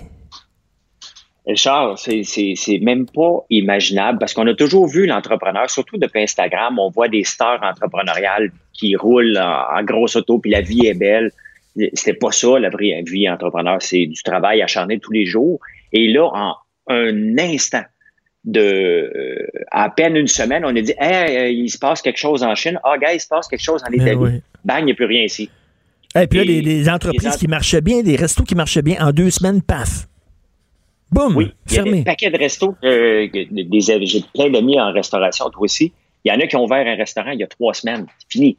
Richard, 1.47 1.97
c'est- 1.97 2.79
même 2.81 3.07
pas 3.07 3.43
imaginable 3.49 4.19
parce 4.19 4.33
qu'on 4.33 4.45
a 4.47 4.53
toujours 4.53 4.87
vu 4.87 5.07
l'entrepreneur, 5.07 5.69
surtout 5.69 5.97
depuis 5.97 6.21
Instagram, 6.21 6.77
on 6.77 6.89
voit 6.91 7.07
des 7.07 7.23
stars 7.23 7.59
entrepreneuriales 7.63 8.51
qui 8.73 8.95
roulent 8.95 9.37
en, 9.37 9.77
en 9.79 9.83
grosse 9.83 10.15
auto, 10.15 10.37
puis 10.39 10.51
la 10.51 10.61
vie 10.61 10.85
est 10.85 10.93
belle. 10.93 11.31
C'était 11.93 12.13
pas 12.13 12.31
ça, 12.31 12.59
la 12.59 12.69
vraie 12.69 13.01
vie 13.05 13.27
entrepreneur, 13.29 13.81
c'est 13.81 14.05
du 14.05 14.21
travail 14.21 14.61
acharné 14.61 14.99
tous 14.99 15.11
les 15.11 15.25
jours. 15.25 15.59
Et 15.91 16.11
là, 16.11 16.29
en 16.33 16.55
un 16.87 17.37
instant, 17.39 17.83
de 18.45 18.61
euh, 18.61 19.47
à 19.71 19.89
peine 19.89 20.15
une 20.15 20.27
semaine, 20.27 20.63
on 20.63 20.69
a 20.75 20.81
dit 20.81 20.93
hey, 20.97 21.37
euh, 21.37 21.49
il 21.49 21.69
se 21.69 21.77
passe 21.77 22.01
quelque 22.01 22.17
chose 22.17 22.41
en 22.41 22.55
Chine. 22.55 22.79
Ah, 22.85 22.97
gars, 22.97 23.13
il 23.13 23.19
se 23.19 23.27
passe 23.27 23.47
quelque 23.49 23.61
chose 23.63 23.83
en 23.83 23.89
Ben 23.91 24.01
Italie. 24.01 24.15
oui. 24.15 24.41
Bang, 24.65 24.79
il 24.81 24.85
n'y 24.85 24.91
a 24.91 24.95
plus 24.95 25.05
rien 25.05 25.23
ici. 25.23 25.49
Et 26.19 26.27
puis 26.27 26.39
là, 26.39 26.45
des, 26.45 26.61
des 26.61 26.89
entreprises 26.89 27.37
qui 27.37 27.47
marchaient 27.47 27.81
bien, 27.81 28.01
des 28.01 28.15
restos 28.15 28.43
qui 28.43 28.55
marchaient 28.55 28.81
bien, 28.81 28.97
en 29.05 29.11
deux 29.11 29.29
semaines, 29.29 29.61
paf. 29.61 30.07
Boum, 31.11 31.35
Oui, 31.37 31.51
il 31.69 31.75
y 31.75 31.79
a 31.79 31.83
des 31.83 31.89
fermé. 31.89 32.03
paquets 32.03 32.29
de 32.29 32.37
restos. 32.37 32.75
euh, 32.83 33.27
J'ai 33.33 34.23
plein 34.33 34.49
d'amis 34.49 34.79
en 34.79 34.91
restauration, 34.91 35.49
toi 35.49 35.61
aussi. 35.63 35.91
Il 36.23 36.31
y 36.31 36.35
en 36.35 36.39
a 36.39 36.45
qui 36.47 36.55
ont 36.55 36.63
ouvert 36.65 36.85
un 36.85 36.95
restaurant 36.95 37.31
il 37.31 37.39
y 37.39 37.43
a 37.43 37.47
trois 37.47 37.73
semaines. 37.73 38.05
C'est 38.19 38.31
fini. 38.31 38.57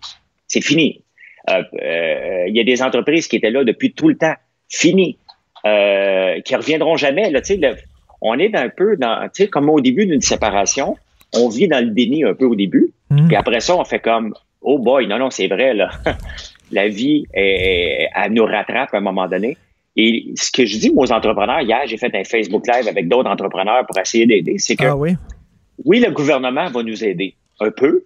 C'est 0.48 0.60
fini. 0.60 1.02
Euh, 1.50 1.62
euh, 1.82 2.44
il 2.48 2.56
y 2.56 2.60
a 2.60 2.64
des 2.64 2.82
entreprises 2.82 3.28
qui 3.28 3.36
étaient 3.36 3.50
là 3.50 3.62
depuis 3.64 3.92
tout 3.92 4.08
le 4.08 4.16
temps. 4.16 4.34
Fini. 4.68 5.18
Euh, 5.66 6.40
qui 6.40 6.56
reviendront 6.56 6.96
jamais. 6.96 7.30
Là, 7.30 7.40
le- 7.48 7.76
on 8.22 8.38
est 8.38 8.54
un 8.56 8.68
peu 8.68 8.96
dans, 8.96 9.28
comme 9.50 9.68
au 9.68 9.80
début 9.80 10.06
d'une 10.06 10.20
séparation, 10.22 10.96
on 11.34 11.48
vit 11.48 11.68
dans 11.68 11.84
le 11.84 11.90
déni 11.90 12.24
un 12.24 12.34
peu 12.34 12.46
au 12.46 12.54
début. 12.56 12.92
Puis 13.28 13.36
après 13.36 13.60
ça, 13.60 13.76
on 13.76 13.84
fait 13.84 13.98
comme, 14.00 14.34
oh 14.62 14.78
boy, 14.78 15.06
non, 15.06 15.18
non, 15.18 15.30
c'est 15.30 15.48
vrai, 15.48 15.74
là. 15.74 15.90
La 16.72 16.86
vie, 16.88 17.26
est- 17.34 18.08
elle 18.14 18.32
nous 18.32 18.44
rattrape 18.44 18.94
à 18.94 18.98
un 18.98 19.00
moment 19.00 19.26
donné. 19.26 19.56
Et 19.96 20.32
ce 20.36 20.52
que 20.52 20.64
je 20.64 20.78
dis 20.78 20.90
moi, 20.92 21.04
aux 21.06 21.12
entrepreneurs, 21.12 21.60
hier, 21.62 21.80
j'ai 21.86 21.96
fait 21.96 22.14
un 22.14 22.22
Facebook 22.22 22.64
Live 22.68 22.86
avec 22.86 23.08
d'autres 23.08 23.28
entrepreneurs 23.28 23.84
pour 23.86 23.98
essayer 23.98 24.24
d'aider, 24.24 24.56
c'est 24.58 24.76
que 24.76 24.84
Ah 24.86 24.96
oui? 24.96 25.14
oui, 25.84 25.98
le 26.00 26.10
gouvernement 26.12 26.68
va 26.70 26.82
nous 26.84 27.04
aider 27.04 27.34
un 27.58 27.70
peu, 27.72 28.04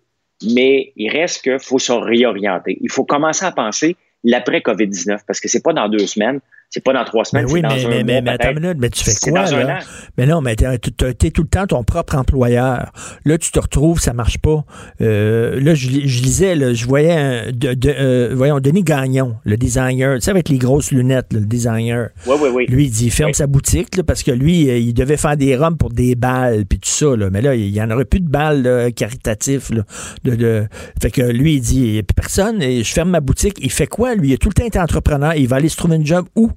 mais 0.55 0.93
il 0.97 1.11
reste 1.11 1.43
qu'il 1.43 1.59
faut 1.59 1.79
se 1.79 1.93
réorienter. 1.93 2.79
Il 2.81 2.91
faut 2.91 3.05
commencer 3.05 3.45
à 3.45 3.53
penser 3.53 3.97
l'après-COVID-19 4.25 5.19
parce 5.27 5.41
que 5.41 5.49
c'est 5.49 5.63
pas 5.63 5.75
dans 5.75 5.89
deux 5.89 6.07
semaines, 6.07 6.41
c'est 6.71 6.83
pas 6.83 6.93
dans 6.93 7.05
trois 7.05 7.25
semaines, 7.25 7.47
Mais 7.47 7.53
oui, 7.53 7.61
c'est 7.63 7.69
dans 7.69 7.75
mais, 7.77 7.85
un 7.85 7.89
mais, 7.89 8.05
mais, 8.05 8.13
mois 8.15 8.23
mais 8.23 8.31
attends 8.33 8.51
une 8.51 8.61
minute, 8.61 8.77
mais 8.81 8.91
tu 8.91 9.05
fais 9.05 9.13
C'est 9.13 9.31
quoi, 9.31 9.41
un 9.43 9.65
là? 9.65 9.79
Mais 10.19 10.27
non, 10.27 10.41
mais 10.41 10.57
t'es 10.57 10.77
t'es- 10.79 11.31
tout 11.31 11.43
le 11.43 11.49
temps 11.49 11.67
ton 11.69 11.85
propre 11.85 12.17
employeur. 12.17 12.91
Là, 13.25 13.39
tu 13.39 13.51
te 13.53 13.61
retrouves, 13.61 14.01
ça 14.01 14.13
marche 14.13 14.39
pas. 14.39 14.65
Euh, 15.01 15.61
là, 15.61 15.75
je, 15.75 15.89
je 15.89 16.23
lisais, 16.23 16.57
là, 16.57 16.75
je 16.75 16.85
voyais, 16.87 17.13
un, 17.13 17.53
de, 17.53 17.75
de- 17.75 17.95
euh, 17.97 18.33
voyons, 18.35 18.59
Denis 18.59 18.83
Gagnon, 18.83 19.37
le 19.45 19.57
designer, 19.57 20.17
tu 20.17 20.23
sais, 20.25 20.31
avec 20.33 20.49
les 20.49 20.59
grosses 20.59 20.91
lunettes, 20.91 21.33
là, 21.33 21.39
le 21.41 21.47
designer. 21.47 22.09
Oui, 22.27 22.35
oui, 22.43 22.49
oui. 22.53 22.67
Lui, 22.69 22.85
il 22.87 22.91
dit, 22.91 23.11
ferme 23.11 23.35
sa 23.35 23.47
boutique, 23.47 23.97
là, 23.97 24.03
parce 24.03 24.23
que 24.25 24.33
lui, 24.33 24.69
euh, 24.69 24.77
il 24.79 24.95
devait 24.95 25.17
faire 25.17 25.37
des 25.37 25.55
rums 25.55 25.77
pour 25.77 25.91
des 25.91 26.17
balles, 26.17 26.65
puis 26.67 26.81
tout 26.81 26.89
ça, 26.91 27.15
là. 27.17 27.31
Mais 27.31 27.41
là, 27.41 27.55
il 27.55 27.71
y 27.71 27.81
en 27.81 27.91
aurait 27.91 28.05
plus 28.05 28.21
de 28.21 28.29
balles 28.29 28.93
caritatives, 28.97 29.73
là. 29.73 29.83
De, 30.25 30.35
de... 30.35 30.65
Fait 31.01 31.11
que 31.11 31.23
lui, 31.23 31.55
il 31.55 31.61
dit, 31.61 31.81
il 31.81 31.95
y 31.95 31.99
a 31.99 32.03
plus 32.03 32.15
personne, 32.15 32.61
et 32.63 32.83
je 32.83 32.93
ferme 32.93 33.11
ma 33.11 33.21
boutique. 33.21 33.59
Il 33.61 33.71
fait 33.71 33.87
quoi, 33.87 34.15
lui? 34.17 34.31
Il 34.31 34.35
a 34.35 34.39
tout 34.39 34.49
le 34.49 34.55
temps 34.55 34.65
été 34.67 34.79
entrepreneur. 34.81 35.35
Il 35.35 35.47
va 35.47 35.57
aller 35.57 35.69
se 35.69 35.77
trouver 35.77 35.97
une 35.97 36.07
job 36.07 36.27
où? 36.35 36.51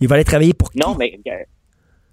Il 0.00 0.08
va 0.08 0.16
aller 0.16 0.24
travailler 0.24 0.54
pour 0.54 0.70
qui? 0.70 0.78
Non, 0.78 0.94
mais, 0.98 1.18
euh, 1.26 1.32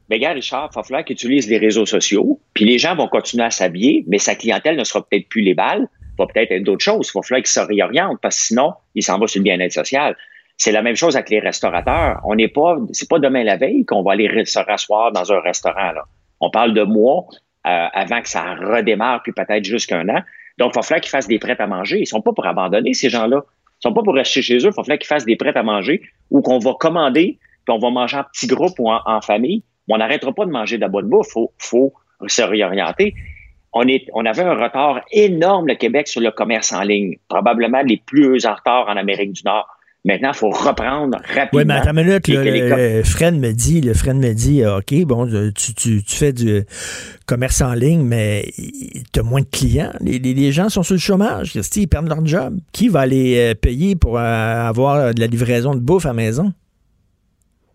mais 0.09 0.19
gars, 0.19 0.31
Richard, 0.31 0.69
il 0.71 0.75
va 0.75 0.83
falloir 0.83 1.05
qu'il 1.05 1.13
utilise 1.13 1.49
les 1.49 1.57
réseaux 1.57 1.85
sociaux, 1.85 2.39
puis 2.53 2.65
les 2.65 2.77
gens 2.77 2.95
vont 2.95 3.07
continuer 3.07 3.43
à 3.43 3.51
s'habiller, 3.51 4.03
mais 4.07 4.17
sa 4.17 4.35
clientèle 4.35 4.77
ne 4.77 4.83
sera 4.83 5.05
peut-être 5.05 5.27
plus 5.29 5.41
les 5.41 5.53
balles, 5.53 5.87
va 6.17 6.25
peut-être 6.27 6.51
être 6.51 6.63
d'autres 6.63 6.83
choses. 6.83 7.09
Il 7.13 7.17
va 7.17 7.21
falloir 7.21 7.41
qu'il 7.41 7.51
se 7.51 7.59
réoriente, 7.59 8.19
parce 8.21 8.37
que 8.37 8.43
sinon, 8.43 8.73
il 8.95 9.03
s'en 9.03 9.17
va 9.17 9.27
sur 9.27 9.39
le 9.39 9.43
bien-être 9.43 9.73
social. 9.73 10.15
C'est 10.57 10.71
la 10.71 10.81
même 10.81 10.95
chose 10.95 11.15
avec 11.15 11.29
les 11.29 11.39
restaurateurs. 11.39 12.19
On 12.23 12.35
n'est 12.35 12.47
pas, 12.47 12.77
c'est 12.91 13.09
pas 13.09 13.19
demain 13.19 13.43
la 13.43 13.57
veille 13.57 13.85
qu'on 13.85 14.03
va 14.03 14.13
aller 14.13 14.45
se 14.45 14.59
rasseoir 14.59 15.11
dans 15.11 15.31
un 15.31 15.39
restaurant, 15.39 15.91
là. 15.91 16.03
On 16.39 16.49
parle 16.49 16.73
de 16.73 16.83
mois 16.83 17.25
euh, 17.67 17.87
avant 17.93 18.21
que 18.21 18.29
ça 18.29 18.55
redémarre, 18.55 19.21
puis 19.23 19.31
peut-être 19.31 19.63
jusqu'un 19.63 20.07
an. 20.09 20.21
Donc, 20.57 20.71
il 20.73 20.75
va 20.75 20.81
falloir 20.81 21.01
qu'ils 21.01 21.09
fassent 21.09 21.27
des 21.27 21.39
prêts 21.39 21.55
à 21.59 21.67
manger. 21.67 21.99
Ils 21.99 22.07
sont 22.07 22.21
pas 22.21 22.33
pour 22.33 22.45
abandonner, 22.45 22.93
ces 22.93 23.09
gens-là. 23.09 23.43
Ils 23.45 23.87
sont 23.87 23.93
pas 23.93 24.03
pour 24.03 24.13
rester 24.13 24.41
chez 24.41 24.57
eux. 24.57 24.59
Il 24.59 24.65
va 24.65 24.83
falloir 24.83 24.97
qu'ils 24.97 25.07
fassent 25.07 25.25
des 25.25 25.35
prêts 25.35 25.55
à 25.55 25.63
manger 25.63 26.01
ou 26.29 26.41
qu'on 26.41 26.59
va 26.59 26.73
commander, 26.79 27.39
puis 27.65 27.75
on 27.75 27.79
va 27.79 27.89
manger 27.89 28.17
en 28.17 28.23
petits 28.23 28.47
groupes 28.47 28.79
ou 28.79 28.89
en, 28.89 28.99
en 29.05 29.21
famille. 29.21 29.63
Mais 29.87 29.95
on 29.95 29.97
n'arrêtera 29.97 30.31
pas 30.33 30.45
de 30.45 30.51
manger 30.51 30.77
de 30.77 30.81
la 30.81 30.87
bonne 30.89 31.07
bouffe. 31.09 31.27
Faut, 31.31 31.51
faut 31.57 31.93
se 32.27 32.41
réorienter. 32.41 33.13
On, 33.73 33.87
est, 33.87 34.05
on 34.13 34.25
avait 34.25 34.43
un 34.43 34.53
retard 34.55 35.01
énorme, 35.11 35.67
le 35.67 35.75
Québec, 35.75 36.07
sur 36.07 36.21
le 36.21 36.31
commerce 36.31 36.71
en 36.73 36.81
ligne. 36.81 37.15
Probablement 37.29 37.81
les 37.81 38.01
plus 38.05 38.45
en 38.45 38.53
retard 38.53 38.87
en 38.89 38.97
Amérique 38.97 39.31
du 39.33 39.41
Nord. 39.45 39.67
Maintenant, 40.03 40.31
il 40.33 40.37
faut 40.37 40.49
reprendre 40.49 41.15
rapidement. 41.19 41.49
Oui, 41.53 41.63
mais 41.65 41.75
attends 41.75 41.91
une 41.91 42.03
minute, 42.07 42.27
là, 42.33 42.43
le- 42.97 43.03
Fred 43.03 43.35
me 43.39 43.51
dit, 43.51 43.81
le 43.81 43.93
Fred 43.93 44.15
me 44.17 44.33
dit, 44.33 44.63
euh, 44.63 44.79
OK, 44.79 44.95
bon, 45.05 45.31
euh, 45.31 45.51
tu, 45.55 45.75
tu, 45.75 46.03
tu 46.03 46.15
fais 46.15 46.33
du 46.33 46.63
commerce 47.27 47.61
en 47.61 47.73
ligne, 47.73 48.01
mais 48.01 48.45
tu 49.13 49.19
as 49.19 49.23
moins 49.23 49.41
de 49.41 49.45
clients. 49.45 49.91
Les, 50.01 50.17
les- 50.17 50.33
les 50.33 50.51
gens 50.51 50.69
sont 50.69 50.81
sur 50.81 50.95
le 50.95 50.99
chômage. 50.99 51.53
Ils 51.75 51.87
perdent 51.87 52.07
leur 52.09 52.25
job. 52.25 52.57
Qui 52.71 52.87
va 52.87 53.05
les 53.05 53.51
euh, 53.51 53.53
payer 53.53 53.95
pour 53.95 54.17
euh, 54.17 54.21
avoir 54.67 55.13
de 55.13 55.19
la 55.19 55.27
livraison 55.27 55.75
de 55.75 55.79
bouffe 55.79 56.05
à 56.05 56.09
la 56.09 56.13
maison? 56.15 56.51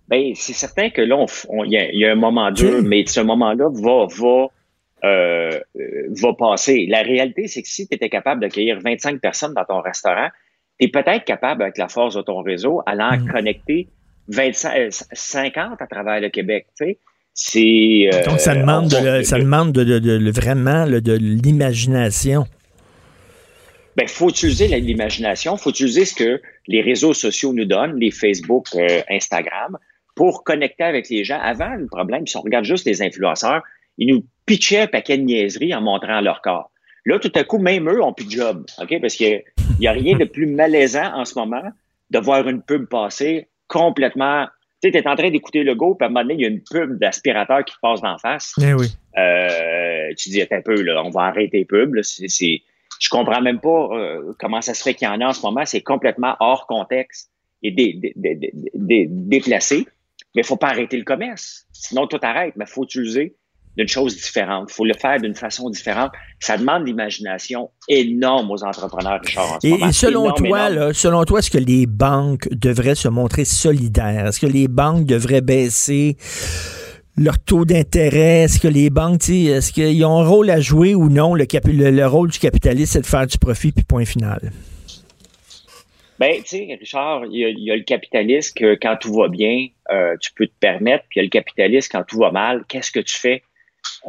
Ben, 0.08 0.32
c'est 0.34 0.52
certain 0.52 0.90
que 0.90 1.00
là, 1.02 1.24
il 1.64 1.72
y, 1.72 1.76
a- 1.76 1.90
il 1.90 1.98
y 1.98 2.04
a 2.06 2.12
un 2.12 2.16
moment 2.16 2.50
dur, 2.52 2.82
mais 2.82 3.04
ce 3.06 3.20
moment-là 3.20 3.68
va, 3.72 4.06
va, 4.06 4.46
euh, 5.04 5.60
euh, 5.80 6.08
va 6.22 6.32
passer. 6.34 6.86
La 6.88 7.02
réalité, 7.02 7.48
c'est 7.48 7.62
que 7.62 7.68
si 7.68 7.88
tu 7.88 7.94
étais 7.94 8.08
capable 8.08 8.40
d'accueillir 8.40 8.78
25 8.80 9.20
personnes 9.20 9.52
dans 9.54 9.64
ton 9.64 9.80
restaurant, 9.80 10.28
tu 10.78 10.86
es 10.86 10.88
peut-être 10.88 11.24
capable, 11.24 11.62
avec 11.62 11.76
la 11.78 11.88
force 11.88 12.14
de 12.16 12.22
ton 12.22 12.40
réseau, 12.42 12.82
à 12.86 12.92
en 12.94 13.18
Mm. 13.18 13.28
connecter 13.32 13.88
25, 14.28 14.76
euh, 14.78 14.88
50 14.90 15.80
à 15.82 15.86
travers 15.86 16.20
le 16.20 16.28
Québec. 16.28 16.66
C'est. 17.34 18.08
euh, 18.12 18.22
Donc, 18.24 18.40
ça 18.40 18.54
demande, 18.54 18.88
de, 18.88 18.96
le- 19.18 19.22
ça 19.24 19.38
demande 19.38 19.72
de, 19.72 19.84
de- 19.84 19.98
de- 19.98 20.30
vraiment 20.30 20.86
de 20.86 21.12
l'imagination. 21.12 22.46
Ben, 23.96 24.06
faut 24.08 24.28
utiliser 24.28 24.68
l'imagination, 24.68 25.56
faut 25.56 25.70
utiliser 25.70 26.04
ce 26.04 26.14
que 26.14 26.40
les 26.68 26.82
réseaux 26.82 27.14
sociaux 27.14 27.52
nous 27.54 27.64
donnent, 27.64 27.98
les 27.98 28.10
Facebook, 28.10 28.66
euh, 28.74 29.00
Instagram, 29.10 29.78
pour 30.16 30.42
connecter 30.42 30.82
avec 30.82 31.08
les 31.08 31.22
gens. 31.22 31.38
Avant, 31.40 31.74
le 31.74 31.86
problème, 31.86 32.26
si 32.26 32.36
on 32.36 32.40
regarde 32.40 32.64
juste 32.64 32.86
les 32.86 33.02
influenceurs, 33.02 33.62
ils 33.98 34.12
nous 34.12 34.24
pitchaient 34.46 34.80
un 34.80 34.86
paquet 34.88 35.18
de 35.18 35.22
niaiseries 35.22 35.74
en 35.74 35.80
montrant 35.82 36.20
leur 36.20 36.42
corps. 36.42 36.72
Là, 37.04 37.20
tout 37.20 37.30
à 37.36 37.44
coup, 37.44 37.58
même 37.58 37.88
eux 37.88 38.02
ont 38.02 38.12
plus 38.12 38.26
de 38.26 38.30
job, 38.32 38.66
OK? 38.82 39.00
Parce 39.00 39.14
qu'il 39.14 39.44
n'y 39.78 39.86
a, 39.86 39.92
rien 39.92 40.16
de 40.18 40.24
plus 40.24 40.46
malaisant 40.46 41.14
en 41.14 41.24
ce 41.24 41.38
moment 41.38 41.62
de 42.10 42.18
voir 42.18 42.48
une 42.48 42.62
pub 42.62 42.86
passer 42.86 43.46
complètement... 43.68 44.46
Tu 44.82 44.88
sais, 44.88 44.92
tu 44.92 44.98
es 44.98 45.08
en 45.08 45.16
train 45.16 45.30
d'écouter 45.30 45.62
le 45.62 45.74
go, 45.74 45.94
puis 45.94 46.04
à 46.04 46.08
un 46.08 46.12
moment 46.12 46.22
donné, 46.22 46.34
il 46.34 46.40
y 46.40 46.44
a 46.44 46.48
une 46.48 46.62
pub 46.62 46.98
d'aspirateur 46.98 47.64
qui 47.64 47.74
te 47.74 47.80
passe 47.80 48.00
d'en 48.00 48.18
face. 48.18 48.54
Eh 48.60 48.74
oui. 48.74 48.88
Euh, 49.18 50.12
tu 50.16 50.30
dis, 50.30 50.42
un 50.42 50.60
peu, 50.62 50.80
là, 50.82 51.02
on 51.04 51.10
va 51.10 51.22
arrêter 51.22 51.58
les 51.58 51.64
pubs. 51.64 51.94
Là, 51.94 52.02
c'est- 52.02 52.62
je 52.98 53.08
comprends 53.08 53.40
même 53.40 53.60
pas 53.60 53.88
euh, 53.92 54.32
comment 54.40 54.60
ça 54.62 54.74
se 54.74 54.82
fait 54.82 54.94
qu'il 54.94 55.06
y 55.06 55.10
en 55.10 55.20
a 55.20 55.26
en 55.26 55.32
ce 55.32 55.42
moment. 55.42 55.64
C'est 55.64 55.82
complètement 55.82 56.36
hors 56.40 56.66
contexte 56.66 57.30
et 57.62 57.70
dé- 57.70 58.12
dé- 58.16 58.52
dé- 58.74 59.06
déplacé. 59.10 59.86
Mais 60.36 60.42
il 60.42 60.46
faut 60.46 60.56
pas 60.56 60.68
arrêter 60.68 60.96
le 60.98 61.04
commerce. 61.04 61.64
Sinon, 61.72 62.06
tout 62.06 62.20
arrête. 62.22 62.52
Mais 62.56 62.66
il 62.68 62.70
faut 62.72 62.84
utiliser 62.84 63.34
d'une 63.76 63.88
chose 63.88 64.14
différente. 64.16 64.68
Il 64.70 64.74
faut 64.74 64.84
le 64.84 64.94
faire 64.94 65.20
d'une 65.20 65.34
façon 65.34 65.68
différente. 65.70 66.10
Ça 66.40 66.56
demande 66.56 66.86
l'imagination 66.86 67.70
énorme 67.88 68.50
aux 68.50 68.62
entrepreneurs, 68.64 69.20
Richard, 69.22 69.52
en 69.54 69.60
ce 69.60 69.66
Et, 69.66 69.70
moment. 69.72 69.88
et 69.88 69.92
selon 69.92 70.24
Énorme, 70.24 70.46
toi, 70.46 70.70
énorme. 70.70 70.74
là, 70.88 70.94
selon 70.94 71.24
toi, 71.24 71.38
est-ce 71.40 71.50
que 71.50 71.58
les 71.58 71.86
banques 71.86 72.48
devraient 72.52 72.94
se 72.94 73.08
montrer 73.08 73.44
solidaires? 73.44 74.26
Est-ce 74.26 74.40
que 74.40 74.46
les 74.46 74.68
banques 74.68 75.04
devraient 75.04 75.42
baisser 75.42 76.16
leur 77.18 77.38
taux 77.38 77.64
d'intérêt? 77.66 78.42
Est-ce 78.44 78.60
que 78.60 78.68
les 78.68 78.88
banques, 78.88 79.28
est-ce 79.28 79.72
qu'ils 79.72 80.04
ont 80.06 80.20
un 80.20 80.26
rôle 80.26 80.48
à 80.50 80.60
jouer 80.60 80.94
ou 80.94 81.08
non? 81.10 81.34
Le- 81.34 81.44
le 81.44 82.06
rôle 82.06 82.30
du 82.30 82.38
capitaliste, 82.38 82.94
c'est 82.94 83.00
de 83.02 83.06
faire 83.06 83.26
du 83.26 83.36
profit, 83.38 83.72
puis 83.72 83.84
point 83.84 84.04
final? 84.06 84.52
Ben, 86.18 86.42
tu 86.42 86.48
sais, 86.48 86.76
Richard, 86.80 87.26
il 87.26 87.38
y, 87.38 87.44
a, 87.44 87.48
il 87.48 87.58
y 87.62 87.70
a 87.70 87.76
le 87.76 87.82
capitaliste 87.82 88.56
que 88.56 88.74
quand 88.80 88.96
tout 89.00 89.12
va 89.14 89.28
bien, 89.28 89.66
euh, 89.92 90.16
tu 90.20 90.32
peux 90.34 90.46
te 90.46 90.58
permettre, 90.58 91.04
puis 91.10 91.18
il 91.18 91.20
y 91.20 91.22
a 91.22 91.24
le 91.24 91.30
capitaliste 91.30 91.92
quand 91.92 92.04
tout 92.04 92.18
va 92.18 92.30
mal, 92.30 92.64
qu'est-ce 92.68 92.90
que 92.90 93.00
tu 93.00 93.16
fais? 93.16 93.42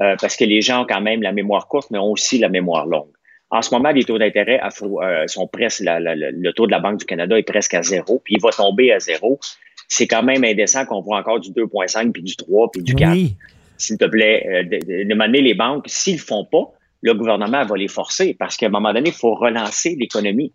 Euh, 0.01 0.15
parce 0.21 0.35
que 0.35 0.43
les 0.45 0.61
gens 0.61 0.84
ont 0.84 0.85
quand 0.88 1.01
même 1.01 1.21
la 1.21 1.31
mémoire 1.31 1.67
courte, 1.67 1.91
mais 1.91 1.97
ont 1.97 2.11
aussi 2.11 2.38
la 2.39 2.49
mémoire 2.49 2.85
longue. 2.85 3.09
En 3.49 3.61
ce 3.61 3.73
moment, 3.73 3.91
les 3.91 4.03
taux 4.03 4.17
d'intérêt 4.17 4.59
euh, 4.63 5.27
sont 5.27 5.47
presque, 5.47 5.81
la- 5.81 5.99
la- 5.99 6.15
la- 6.15 6.31
le 6.31 6.53
taux 6.53 6.65
de 6.65 6.71
la 6.71 6.79
Banque 6.79 6.99
du 6.99 7.05
Canada 7.05 7.38
est 7.38 7.43
presque 7.43 7.73
à 7.73 7.81
zéro, 7.84 8.21
puis 8.23 8.35
il 8.35 8.41
va 8.41 8.49
tomber 8.51 8.91
à 8.91 8.99
zéro. 8.99 9.39
C'est 9.88 10.07
quand 10.07 10.23
même 10.23 10.43
indécent 10.43 10.85
qu'on 10.85 11.01
voit 11.01 11.17
encore 11.19 11.39
du 11.39 11.51
2,5, 11.51 12.11
puis 12.11 12.23
du 12.23 12.35
3, 12.35 12.71
puis 12.71 12.81
du 12.84 12.93
4. 12.95 13.11
Oui. 13.13 13.35
S'il 13.77 13.97
te 13.97 14.05
plaît, 14.05 14.45
euh, 14.47 14.63
de, 14.63 14.77
de, 15.03 15.03
de 15.07 15.13
mener 15.13 15.41
les 15.41 15.53
banques, 15.53 15.85
s'ils 15.88 16.15
le 16.15 16.21
font 16.21 16.45
pas, 16.45 16.71
le 17.01 17.13
gouvernement 17.13 17.63
va 17.63 17.77
les 17.77 17.88
forcer, 17.88 18.34
parce 18.38 18.57
qu'à 18.57 18.65
un 18.65 18.69
moment 18.69 18.91
donné, 18.93 19.09
il 19.09 19.15
faut 19.15 19.35
relancer 19.35 19.95
l'économie. 19.99 20.51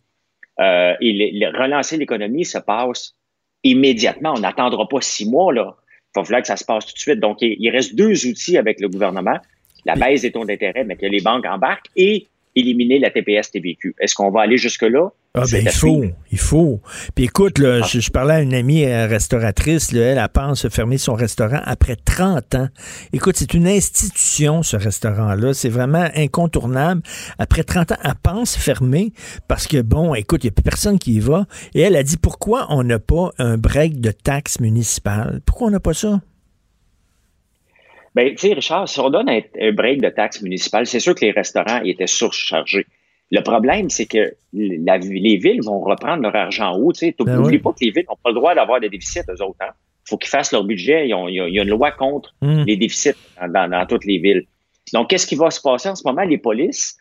Euh, 0.60 0.94
et 1.00 1.12
le- 1.12 1.46
le- 1.50 1.58
relancer 1.58 1.96
l'économie 1.96 2.44
se 2.44 2.58
passe 2.58 3.14
immédiatement. 3.64 4.34
On 4.36 4.40
n'attendra 4.40 4.86
pas 4.88 5.00
six 5.00 5.28
mois, 5.28 5.52
là. 5.52 5.76
Il 6.14 6.20
va 6.20 6.24
falloir 6.24 6.42
que 6.42 6.48
ça 6.48 6.56
se 6.56 6.64
passe 6.64 6.86
tout 6.86 6.92
de 6.94 6.98
suite. 6.98 7.20
Donc, 7.20 7.38
il, 7.40 7.56
il 7.58 7.70
reste 7.70 7.94
deux 7.94 8.26
outils 8.26 8.58
avec 8.58 8.80
le 8.80 8.88
gouvernement. 8.88 9.38
La 9.84 9.94
baisse 9.94 10.22
des 10.22 10.30
taux 10.30 10.44
d'intérêt, 10.44 10.84
mais 10.84 10.96
que 10.96 11.06
les 11.06 11.20
banques 11.20 11.46
embarquent 11.46 11.88
et 11.96 12.28
éliminer 12.54 12.98
la 12.98 13.10
TPS 13.10 13.50
TVQ. 13.50 13.94
Est-ce 14.00 14.14
qu'on 14.14 14.30
va 14.30 14.42
aller 14.42 14.58
jusque-là? 14.58 15.12
Ah 15.34 15.44
ben 15.50 15.62
il 15.62 15.70
faut, 15.70 16.04
il 16.30 16.38
faut. 16.38 16.82
Puis 17.14 17.24
écoute, 17.24 17.58
là, 17.58 17.80
je, 17.80 18.00
je 18.00 18.10
parlais 18.10 18.34
à 18.34 18.40
une 18.42 18.52
amie 18.52 18.84
euh, 18.84 19.06
restauratrice, 19.06 19.92
là, 19.92 20.02
elle, 20.02 20.18
elle 20.18 20.28
pense 20.28 20.68
fermer 20.68 20.98
son 20.98 21.14
restaurant 21.14 21.60
après 21.64 21.96
30 21.96 22.54
ans. 22.54 22.68
Écoute, 23.14 23.36
c'est 23.38 23.54
une 23.54 23.66
institution, 23.66 24.62
ce 24.62 24.76
restaurant-là. 24.76 25.54
C'est 25.54 25.70
vraiment 25.70 26.06
incontournable. 26.14 27.00
Après 27.38 27.64
30 27.64 27.92
ans, 27.92 27.98
elle 28.04 28.12
pense 28.22 28.56
fermer 28.56 29.14
parce 29.48 29.66
que, 29.66 29.80
bon, 29.80 30.14
écoute, 30.14 30.44
il 30.44 30.48
n'y 30.48 30.50
a 30.50 30.52
plus 30.52 30.62
personne 30.62 30.98
qui 30.98 31.14
y 31.14 31.20
va. 31.20 31.46
Et 31.74 31.80
elle 31.80 31.96
a 31.96 32.02
dit, 32.02 32.18
pourquoi 32.18 32.66
on 32.68 32.82
n'a 32.82 32.98
pas 32.98 33.30
un 33.38 33.56
break 33.56 34.02
de 34.02 34.10
taxes 34.10 34.60
municipales? 34.60 35.40
Pourquoi 35.46 35.68
on 35.68 35.70
n'a 35.70 35.80
pas 35.80 35.94
ça? 35.94 36.20
Ben, 38.14 38.30
tu 38.30 38.48
sais, 38.48 38.52
Richard, 38.54 38.88
si 38.88 39.00
on 39.00 39.08
donne 39.10 39.28
un, 39.28 39.40
un 39.60 39.72
break 39.72 40.00
de 40.02 40.08
taxes 40.10 40.42
municipales, 40.42 40.86
c'est 40.86 41.00
sûr 41.00 41.14
que 41.14 41.24
les 41.24 41.30
restaurants 41.30 41.82
étaient 41.82 42.06
surchargés. 42.06 42.86
Le 43.30 43.40
problème, 43.42 43.88
c'est 43.88 44.04
que 44.06 44.34
la- 44.52 44.98
les 44.98 45.36
villes 45.36 45.62
vont 45.62 45.80
reprendre 45.80 46.22
leur 46.22 46.36
argent 46.36 46.72
en 46.72 46.78
haut. 46.78 46.92
Tu 46.92 46.98
sais, 47.00 47.14
Ben 47.18 47.36
n'oublie 47.36 47.56
oui. 47.56 47.62
pas 47.62 47.70
que 47.72 47.78
les 47.82 47.90
villes 47.90 48.04
n'ont 48.08 48.18
pas 48.22 48.28
le 48.30 48.34
droit 48.34 48.54
d'avoir 48.54 48.80
des 48.80 48.90
déficits, 48.90 49.20
eux 49.30 49.42
autres. 49.42 49.56
Hein. 49.62 49.72
faut 50.04 50.18
qu'ils 50.18 50.30
fassent 50.30 50.52
leur 50.52 50.64
budget. 50.64 51.06
Il 51.06 51.10
y, 51.10 51.12
a- 51.14 51.48
il 51.48 51.56
une 51.58 51.68
loi 51.68 51.92
contre 51.92 52.34
Mm. 52.42 52.64
les 52.66 52.76
déficits 52.76 53.12
dans, 53.40 53.48
dans- 53.52 53.70
dans 53.70 53.86
toutes 53.86 54.04
les 54.04 54.18
villes. 54.18 54.42
Donc, 54.92 55.08
qu'est-ce 55.08 55.28
qui 55.28 55.36
va 55.36 55.48
se 55.50 55.60
passer 55.60 55.88
en 55.88 55.94
ce 55.94 56.02
moment? 56.06 56.22
Les 56.24 56.38
polices 56.38 56.98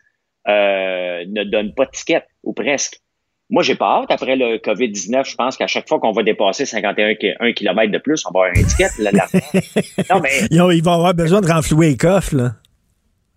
euh, 0.48 1.24
ne 1.28 1.44
donnent 1.44 1.74
pas 1.74 1.84
de 1.86 1.90
tickets, 1.90 2.24
ou 2.44 2.52
presque. 2.52 3.00
Moi, 3.50 3.62
j'ai 3.62 3.74
pas 3.74 4.00
hâte. 4.00 4.10
Après 4.10 4.36
le 4.36 4.56
COVID-19, 4.58 5.28
je 5.28 5.34
pense 5.36 5.56
qu'à 5.56 5.66
chaque 5.66 5.86
fois 5.88 5.98
qu'on 6.00 6.12
va 6.12 6.22
dépasser 6.22 6.64
51 6.64 7.14
ki- 7.16 7.34
un 7.38 7.52
km 7.52 7.92
de 7.92 7.98
plus, 7.98 8.24
on 8.26 8.30
va 8.32 8.46
avoir 8.46 8.56
un 8.56 8.64
ticket. 8.66 8.88
là, 8.98 9.10
là. 9.12 9.26
non, 10.10 10.20
mais 10.22 10.30
Ils, 10.50 10.60
ont- 10.62 10.70
ils 10.70 10.82
vont 10.82 10.92
avoir 10.92 11.12
besoin 11.14 11.40
de 11.42 11.48
renflouer 11.48 11.90
les 11.90 11.96
coffres, 11.96 12.34
là. 12.34 12.52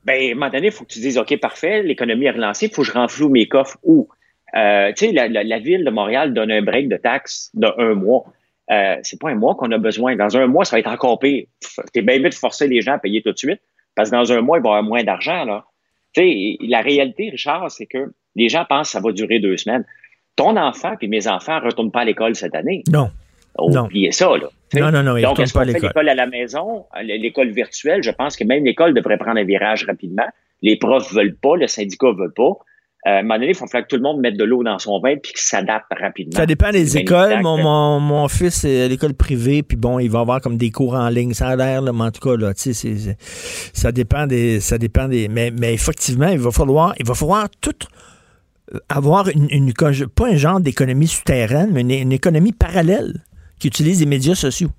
ben, 0.05 0.13
à 0.13 0.31
un 0.31 0.33
moment 0.35 0.49
donné, 0.49 0.67
il 0.67 0.71
faut 0.71 0.85
que 0.85 0.93
tu 0.93 0.99
dises, 0.99 1.17
OK, 1.17 1.37
parfait, 1.39 1.83
l'économie 1.83 2.25
est 2.25 2.31
relancée, 2.31 2.67
il 2.67 2.73
faut 2.73 2.83
que 2.83 2.87
je 2.87 2.93
renfloue 2.93 3.29
mes 3.29 3.47
coffres 3.47 3.77
où? 3.83 4.07
Euh, 4.55 4.93
tu 4.95 5.07
sais, 5.07 5.11
la, 5.11 5.27
la- 5.27 5.43
la 5.43 5.59
ville 5.59 5.83
de 5.83 5.89
Montréal 5.91 6.33
donne 6.33 6.51
un 6.51 6.61
break 6.61 6.87
de 6.87 6.95
taxes 6.97 7.49
de 7.53 7.67
un 7.77 7.93
mois. 7.95 8.23
Euh, 8.71 8.95
c'est 9.03 9.19
pas 9.19 9.29
un 9.31 9.35
mois 9.35 9.55
qu'on 9.55 9.69
a 9.71 9.77
besoin. 9.77 10.15
Dans 10.15 10.37
un 10.37 10.47
mois, 10.47 10.63
ça 10.63 10.77
va 10.77 10.79
être 10.79 10.87
encore 10.87 11.19
pire. 11.19 11.45
T'es 11.93 12.01
bien 12.01 12.19
mieux 12.19 12.29
de 12.29 12.33
forcer 12.35 12.67
les 12.69 12.81
gens 12.81 12.93
à 12.93 12.99
payer 12.99 13.21
tout 13.21 13.33
de 13.33 13.37
suite, 13.37 13.59
parce 13.95 14.09
que 14.11 14.15
dans 14.15 14.31
un 14.31 14.39
mois, 14.41 14.59
il 14.59 14.61
va 14.63 14.69
y 14.69 14.71
avoir 14.71 14.83
moins 14.83 15.03
d'argent, 15.03 15.43
là. 15.43 15.65
Tu 16.13 16.21
sais, 16.21 16.57
la 16.61 16.79
réalité, 16.79 17.29
Richard, 17.31 17.69
c'est 17.69 17.85
que 17.85 18.13
les 18.35 18.49
gens 18.49 18.65
pensent 18.67 18.87
que 18.87 18.91
ça 18.93 18.99
va 18.99 19.11
durer 19.11 19.39
deux 19.39 19.57
semaines. 19.57 19.85
Ton 20.35 20.57
enfant 20.57 20.95
puis 20.97 21.07
mes 21.07 21.27
enfants 21.27 21.59
ne 21.59 21.65
retournent 21.65 21.91
pas 21.91 22.01
à 22.01 22.05
l'école 22.05 22.35
cette 22.35 22.55
année. 22.55 22.83
Non. 22.91 23.09
Non. 23.57 23.85
Oubliez 23.85 24.11
ça, 24.11 24.27
là. 24.37 24.49
Non, 24.73 24.91
non, 24.91 25.01
non, 25.03 25.15
ils 25.15 25.21
Donc, 25.21 25.31
retournent 25.37 25.43
est-ce 25.45 25.53
pas 25.53 25.61
à 25.61 25.65
qu'on 25.65 25.71
fait 25.71 25.73
l'école. 25.75 25.87
l'école 25.89 26.09
à 26.09 26.15
la 26.15 26.27
maison, 26.27 26.85
à 26.91 27.03
l'école 27.03 27.51
virtuelle? 27.51 28.03
Je 28.03 28.11
pense 28.11 28.35
que 28.35 28.43
même 28.43 28.65
l'école 28.65 28.93
devrait 28.93 29.17
prendre 29.17 29.39
un 29.39 29.45
virage 29.45 29.85
rapidement. 29.85 30.25
Les 30.61 30.75
profs 30.77 31.13
veulent 31.13 31.35
pas, 31.41 31.55
le 31.55 31.67
syndicat 31.67 32.07
veut 32.17 32.31
pas. 32.35 32.43
Euh, 33.07 33.11
à 33.11 33.19
un 33.19 33.21
moment 33.21 33.35
donné, 33.35 33.49
il 33.49 33.55
faut 33.55 33.67
falloir 33.67 33.87
que 33.87 33.95
tout 33.95 34.01
le 34.01 34.01
monde 34.01 34.19
mette 34.19 34.35
de 34.35 34.43
l'eau 34.43 34.63
dans 34.63 34.79
son 34.79 34.99
vin 34.99 35.15
puis 35.15 35.31
qu'il 35.31 35.39
s'adapte 35.41 35.85
rapidement. 35.97 36.35
Ça 36.35 36.45
dépend 36.47 36.71
des 36.71 36.97
écoles. 36.97 37.39
Mon, 37.43 37.57
mon, 37.57 37.99
mon 38.01 38.27
fils 38.27 38.65
est 38.65 38.83
à 38.83 38.87
l'école 38.89 39.13
privée, 39.13 39.61
puis 39.63 39.77
bon, 39.77 39.99
il 39.99 40.09
va 40.09 40.19
avoir 40.21 40.41
comme 40.41 40.57
des 40.57 40.71
cours 40.71 40.95
en 40.95 41.07
ligne. 41.09 41.33
Ça 41.33 41.49
a 41.49 41.55
l'air, 41.55 41.81
mais 41.83 41.89
en 42.03 42.11
tout 42.11 42.27
cas, 42.27 42.35
là, 42.35 42.53
tu 42.55 42.61
sais, 42.61 42.73
c'est- 42.73 42.95
c'est- 42.97 43.17
ça 43.73 43.91
dépend 43.93 44.25
des. 44.27 44.59
Ça 44.59 44.77
dépend 44.79 45.07
des. 45.07 45.27
Mais, 45.29 45.51
mais 45.51 45.73
effectivement, 45.73 46.27
il 46.29 46.39
va 46.39 46.51
falloir, 46.51 46.93
il 46.99 47.05
va 47.05 47.13
falloir 47.13 47.47
tout 47.61 47.69
euh, 47.69 48.14
avoir 48.89 49.29
une, 49.29 49.73
pas 50.15 50.27
un 50.27 50.35
genre 50.35 50.59
d'économie 50.59 51.07
souterraine, 51.07 51.71
mais 51.71 51.81
une, 51.81 52.11
économie 52.11 52.51
parallèle 52.51 53.23
qui 53.59 53.67
utilise 53.67 53.99
les 53.99 54.05
médias 54.05 54.35
sociaux. 54.35 54.69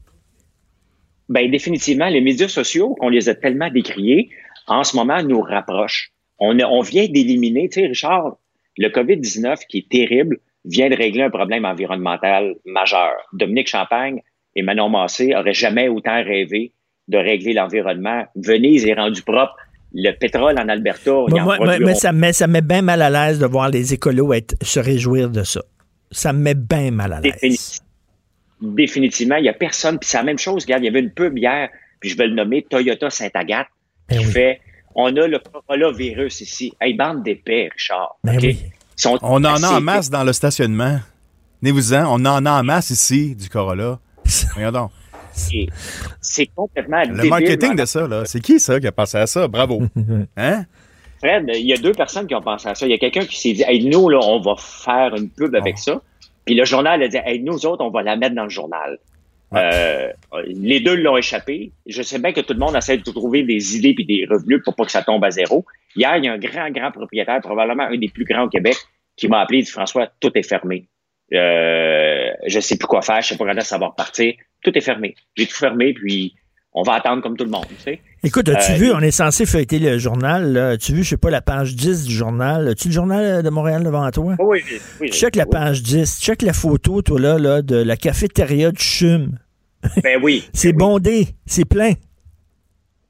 Ben, 1.29 1.51
définitivement, 1.51 2.09
les 2.09 2.21
médias 2.21 2.49
sociaux, 2.49 2.95
qu'on 2.95 3.09
les 3.09 3.29
a 3.29 3.35
tellement 3.35 3.71
décriés, 3.71 4.31
en 4.67 4.85
ce 4.85 4.97
moment, 4.97 5.23
nous 5.23 5.41
rapprochent. 5.41 6.13
On, 6.39 6.59
on 6.61 6.81
vient 6.81 7.07
d'éliminer, 7.07 7.69
tu 7.69 7.81
sais, 7.81 7.87
Richard, 7.87 8.37
le 8.77 8.89
COVID-19, 8.89 9.67
qui 9.69 9.79
est 9.79 9.89
terrible, 9.89 10.39
vient 10.65 10.91
de 10.91 10.97
régler 10.97 11.23
un 11.23 11.31
problème 11.31 11.65
environnemental 11.65 12.57
majeur. 12.65 13.13
Dominique 13.33 13.69
Champagne 13.69 14.21
et 14.55 14.63
Manon 14.63 14.89
Massé 14.89 15.35
auraient 15.35 15.55
jamais 15.55 15.89
autant 15.89 16.23
rêvé 16.23 16.73
de 17.09 17.19
régler 17.19 17.53
l'environnement. 17.53 18.25
Venise 18.35 18.87
est 18.87 18.95
rendu 18.95 19.23
propre. 19.23 19.57
Le 19.99 20.13
pétrole 20.13 20.59
en 20.59 20.69
Alberta, 20.69 21.11
il 21.29 21.43
Moi, 21.43 21.57
en 21.59 21.79
mais 21.81 21.95
ça, 21.95 22.13
me 22.13 22.19
met, 22.19 22.33
ça 22.35 22.47
me 22.47 22.53
met 22.55 22.61
bien 22.61 22.83
mal 22.83 23.01
à 23.01 23.09
l'aise 23.09 23.39
de 23.39 23.47
voir 23.47 23.71
les 23.71 23.95
écolos 23.95 24.35
être, 24.35 24.55
se 24.63 24.79
réjouir 24.79 25.31
de 25.31 25.43
ça. 25.43 25.63
Ça 26.11 26.35
me 26.35 26.39
met 26.41 26.55
bien 26.55 26.91
mal 26.91 27.15
à 27.15 27.21
l'aise. 27.21 27.33
Défini- 27.43 27.81
Définitivement, 28.61 29.37
il 29.37 29.43
n'y 29.43 29.49
a 29.49 29.53
personne. 29.55 29.99
Puis 29.99 30.09
c'est 30.09 30.17
la 30.19 30.23
même 30.25 30.39
chose. 30.39 30.65
Regarde, 30.65 30.83
il 30.83 30.87
y 30.87 30.89
avait 30.89 31.01
une 31.01 31.13
pub 31.13 31.37
hier, 31.39 31.69
puis 32.01 32.11
je 32.11 32.17
vais 32.17 32.27
le 32.27 32.35
nommer 32.35 32.63
Toyota 32.69 33.11
Saint-Agathe, 33.11 33.69
Ben 34.09 34.19
qui 34.19 34.25
fait 34.25 34.61
On 34.95 35.15
a 35.17 35.27
le 35.27 35.39
coronavirus 35.39 36.41
ici. 36.41 36.73
Hey, 36.81 36.95
bande 36.95 37.23
d'épais, 37.23 37.69
Richard. 37.73 38.17
Ben 38.25 38.39
oui. 38.41 38.59
Sont 38.97 39.19
On 39.23 39.45
en 39.45 39.63
a 39.63 39.69
en 39.77 39.81
masse 39.81 40.09
dans 40.09 40.25
le 40.25 40.33
stationnement. 40.33 40.99
Venez-vous-en, 41.63 42.05
on 42.07 42.25
en 42.25 42.45
a 42.47 42.51
en 42.51 42.63
masse 42.63 42.91
ici, 42.91 43.35
du 43.35 43.49
Corolla. 43.49 43.99
Épais. 44.57 44.91
C'est 46.21 46.47
complètement 46.55 47.01
Le 47.03 47.15
débile, 47.17 47.31
marketing 47.31 47.61
madame. 47.61 47.77
de 47.77 47.85
ça, 47.85 48.09
là. 48.09 48.25
C'est 48.25 48.41
qui 48.41 48.59
ça 48.59 48.81
qui 48.81 48.87
a 48.87 48.93
pensé 48.93 49.19
à 49.19 49.27
ça? 49.27 49.47
Bravo. 49.49 49.83
Hein? 50.37 50.65
Fred, 51.19 51.51
il 51.55 51.67
y 51.67 51.73
a 51.73 51.77
deux 51.77 51.93
personnes 51.93 52.27
qui 52.27 52.35
ont 52.35 52.43
pensé 52.43 52.69
à 52.69 52.75
ça. 52.75 52.87
Il 52.87 52.91
y 52.91 52.95
a 52.95 52.99
quelqu'un 52.99 53.25
qui 53.25 53.39
s'est 53.39 53.53
dit, 53.53 53.65
hey, 53.67 53.85
nous, 53.87 54.09
là, 54.09 54.19
on 54.23 54.41
va 54.41 54.55
faire 54.59 55.15
une 55.17 55.31
pub 55.31 55.55
avec 55.55 55.79
ça. 55.79 56.01
Puis 56.45 56.55
le 56.55 56.65
journal 56.65 57.03
a 57.03 57.09
dit, 57.09 57.17
hey, 57.25 57.43
nous 57.43 57.65
autres, 57.67 57.85
on 57.85 57.91
va 57.91 58.03
la 58.03 58.17
mettre 58.17 58.35
dans 58.35 58.45
le 58.45 58.51
journal. 58.51 58.99
Euh, 59.55 60.13
les 60.47 60.81
deux 60.81 60.97
l'ont 60.97 61.17
échappé. 61.17 61.73
Je 61.87 62.03
sais 62.03 62.19
bien 62.19 62.33
que 62.33 62.41
tout 62.41 62.53
le 62.53 62.59
monde 62.59 62.77
essaie 62.77 62.99
de 62.99 63.11
trouver 63.11 63.45
des 63.45 63.77
idées 63.77 63.95
puis 63.95 64.05
des 64.05 64.27
revenus 64.29 64.61
pour 64.65 64.75
pas 64.75 64.85
que 64.85 64.91
ça 64.91 65.03
tombe 65.03 65.25
à 65.25 65.31
zéro. 65.31 65.65
Hier, 65.95 66.17
il 66.17 66.25
y 66.25 66.29
a 66.29 66.33
un 66.33 66.39
grand, 66.39 66.71
grand 66.71 66.91
propriétaire, 66.91 67.41
probablement 67.41 67.85
un 67.85 67.97
des 67.97 68.09
plus 68.09 68.25
grands 68.25 68.45
au 68.45 68.49
Québec, 68.49 68.77
qui 69.17 69.29
m'a 69.29 69.41
appelé 69.41 69.61
et 69.61 69.63
dit 69.63 69.71
François, 69.71 70.09
tout 70.21 70.31
est 70.35 70.47
fermé. 70.47 70.87
Euh, 71.35 72.31
je 72.47 72.61
sais 72.61 72.77
plus 72.77 72.87
quoi 72.87 73.03
faire, 73.03 73.21
je 73.21 73.29
sais 73.29 73.37
pas 73.37 73.45
quand 73.53 73.61
ça 73.63 73.79
va 73.79 73.89
repartir. 73.89 74.35
Tout 74.63 74.77
est 74.77 74.81
fermé. 74.81 75.15
J'ai 75.37 75.47
tout 75.47 75.57
fermé, 75.57 75.93
puis 75.95 76.35
on 76.73 76.83
va 76.83 76.95
attendre 76.95 77.23
comme 77.23 77.37
tout 77.37 77.45
le 77.45 77.51
monde. 77.51 77.67
Tu 77.69 77.83
sais. 77.83 78.01
Écoute, 78.23 78.49
as-tu 78.49 78.73
Euh, 78.73 78.77
vu, 78.77 78.93
on 78.93 79.01
est 79.01 79.11
censé 79.11 79.47
feuilleter 79.47 79.79
le 79.79 79.99
journal. 79.99 80.57
As-tu 80.57 80.93
vu, 80.95 81.03
je 81.05 81.11
sais 81.11 81.17
pas, 81.17 81.31
la 81.31 81.41
page 81.41 81.75
10 81.75 82.05
du 82.05 82.15
journal? 82.15 82.69
As-tu 82.69 82.89
le 82.89 82.95
journal 82.95 83.43
de 83.43 83.51
Montréal 83.51 83.83
devant 83.85 84.11
toi? 84.11 84.35
Oui, 84.39 84.63
oui, 84.71 84.79
oui. 85.01 85.11
Check 85.11 85.37
la 85.37 85.47
page 85.47 85.83
10, 85.83 86.21
check 86.21 86.43
la 86.43 86.53
photo, 86.53 87.03
toi, 87.03 87.21
là, 87.21 87.39
là 87.39 87.63
de 87.63 87.77
la 87.77 87.97
cafétéria 87.97 88.71
de 88.73 88.77
Chum. 88.79 89.39
Ben 90.03 90.19
oui. 90.23 90.49
C'est 90.53 90.73
bondé, 90.73 91.29
c'est 91.47 91.65
plein. 91.65 91.93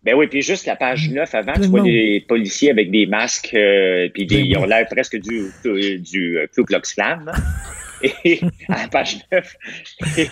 Ben 0.05 0.14
oui, 0.14 0.26
puis 0.28 0.40
juste 0.43 0.66
la 0.66 0.76
page 0.76 1.10
9 1.10 1.34
avant, 1.34 1.52
Plein 1.55 1.62
tu 1.62 1.68
vois 1.68 1.82
des 1.82 2.24
policiers 2.28 2.70
avec 2.70 2.90
des 2.93 3.06
masques, 3.06 3.52
euh, 3.55 4.09
puis 4.14 4.24
des- 4.26 4.36
Ben 4.36 4.47
ils 4.47 4.56
ont 4.59 4.64
l'air 4.66 4.86
presque 4.88 5.16
du, 5.16 5.47
du, 5.64 5.98
du 5.98 6.38
euh, 6.38 6.47
Ku 6.55 6.62
Klux 6.64 6.80
Klan. 6.94 7.18
Et 8.02 8.40
à 8.68 8.82
la 8.82 8.89
page 8.89 9.18
9. 9.32 9.56
Et, 10.18 10.28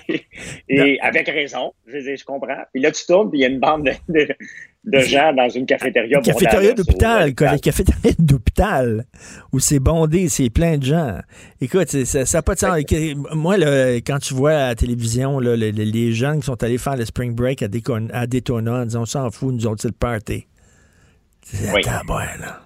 et 0.68 1.00
avec 1.00 1.26
raison, 1.28 1.72
je 1.86 1.98
dire, 1.98 2.16
je 2.16 2.24
comprends. 2.24 2.62
Puis 2.72 2.82
là, 2.82 2.90
tu 2.90 3.04
tournes, 3.06 3.30
puis 3.30 3.38
il 3.38 3.42
y 3.42 3.44
a 3.44 3.48
une 3.48 3.60
bande 3.60 3.84
de, 3.84 3.92
de, 4.08 4.28
de 4.84 4.98
gens 5.00 5.32
dans 5.32 5.48
une 5.48 5.64
cafétéria. 5.66 6.20
Cafétéria 6.20 6.70
bondale, 6.70 6.74
d'hôpital, 6.74 7.34
la 7.40 7.58
cafétéria 7.58 8.12
d'hôpital, 8.18 9.04
où 9.52 9.58
c'est 9.60 9.78
bondé, 9.78 10.28
c'est 10.28 10.50
plein 10.50 10.76
de 10.78 10.84
gens. 10.84 11.18
Écoute, 11.60 11.88
ça 11.88 12.24
n'a 12.32 12.42
pas 12.42 12.54
de 12.54 12.58
sens. 12.60 12.76
Moi, 13.32 13.56
là, 13.56 13.94
quand 13.96 14.18
tu 14.18 14.34
vois 14.34 14.52
à 14.52 14.68
la 14.68 14.74
télévision 14.74 15.38
là, 15.40 15.56
les, 15.56 15.72
les- 15.72 15.84
les 15.86 16.12
gens 16.12 16.36
qui 16.38 16.42
sont 16.46 16.62
allés 16.62 16.78
faire 16.78 16.96
le 16.96 17.04
spring 17.06 17.34
break 17.34 17.62
à, 17.62 17.68
Décon- 17.68 18.10
à 18.12 18.26
Daytona 18.26 18.82
en 18.82 18.84
disant 18.84 19.02
on 19.02 19.06
s'en 19.06 19.30
fout, 19.30 19.54
nous 19.54 19.66
autres, 19.66 19.80
c'est 19.82 19.88
le 19.88 19.94
party. 19.94 20.46
C'est 21.42 21.72
Oui. 21.72 21.82
là. 21.84 22.63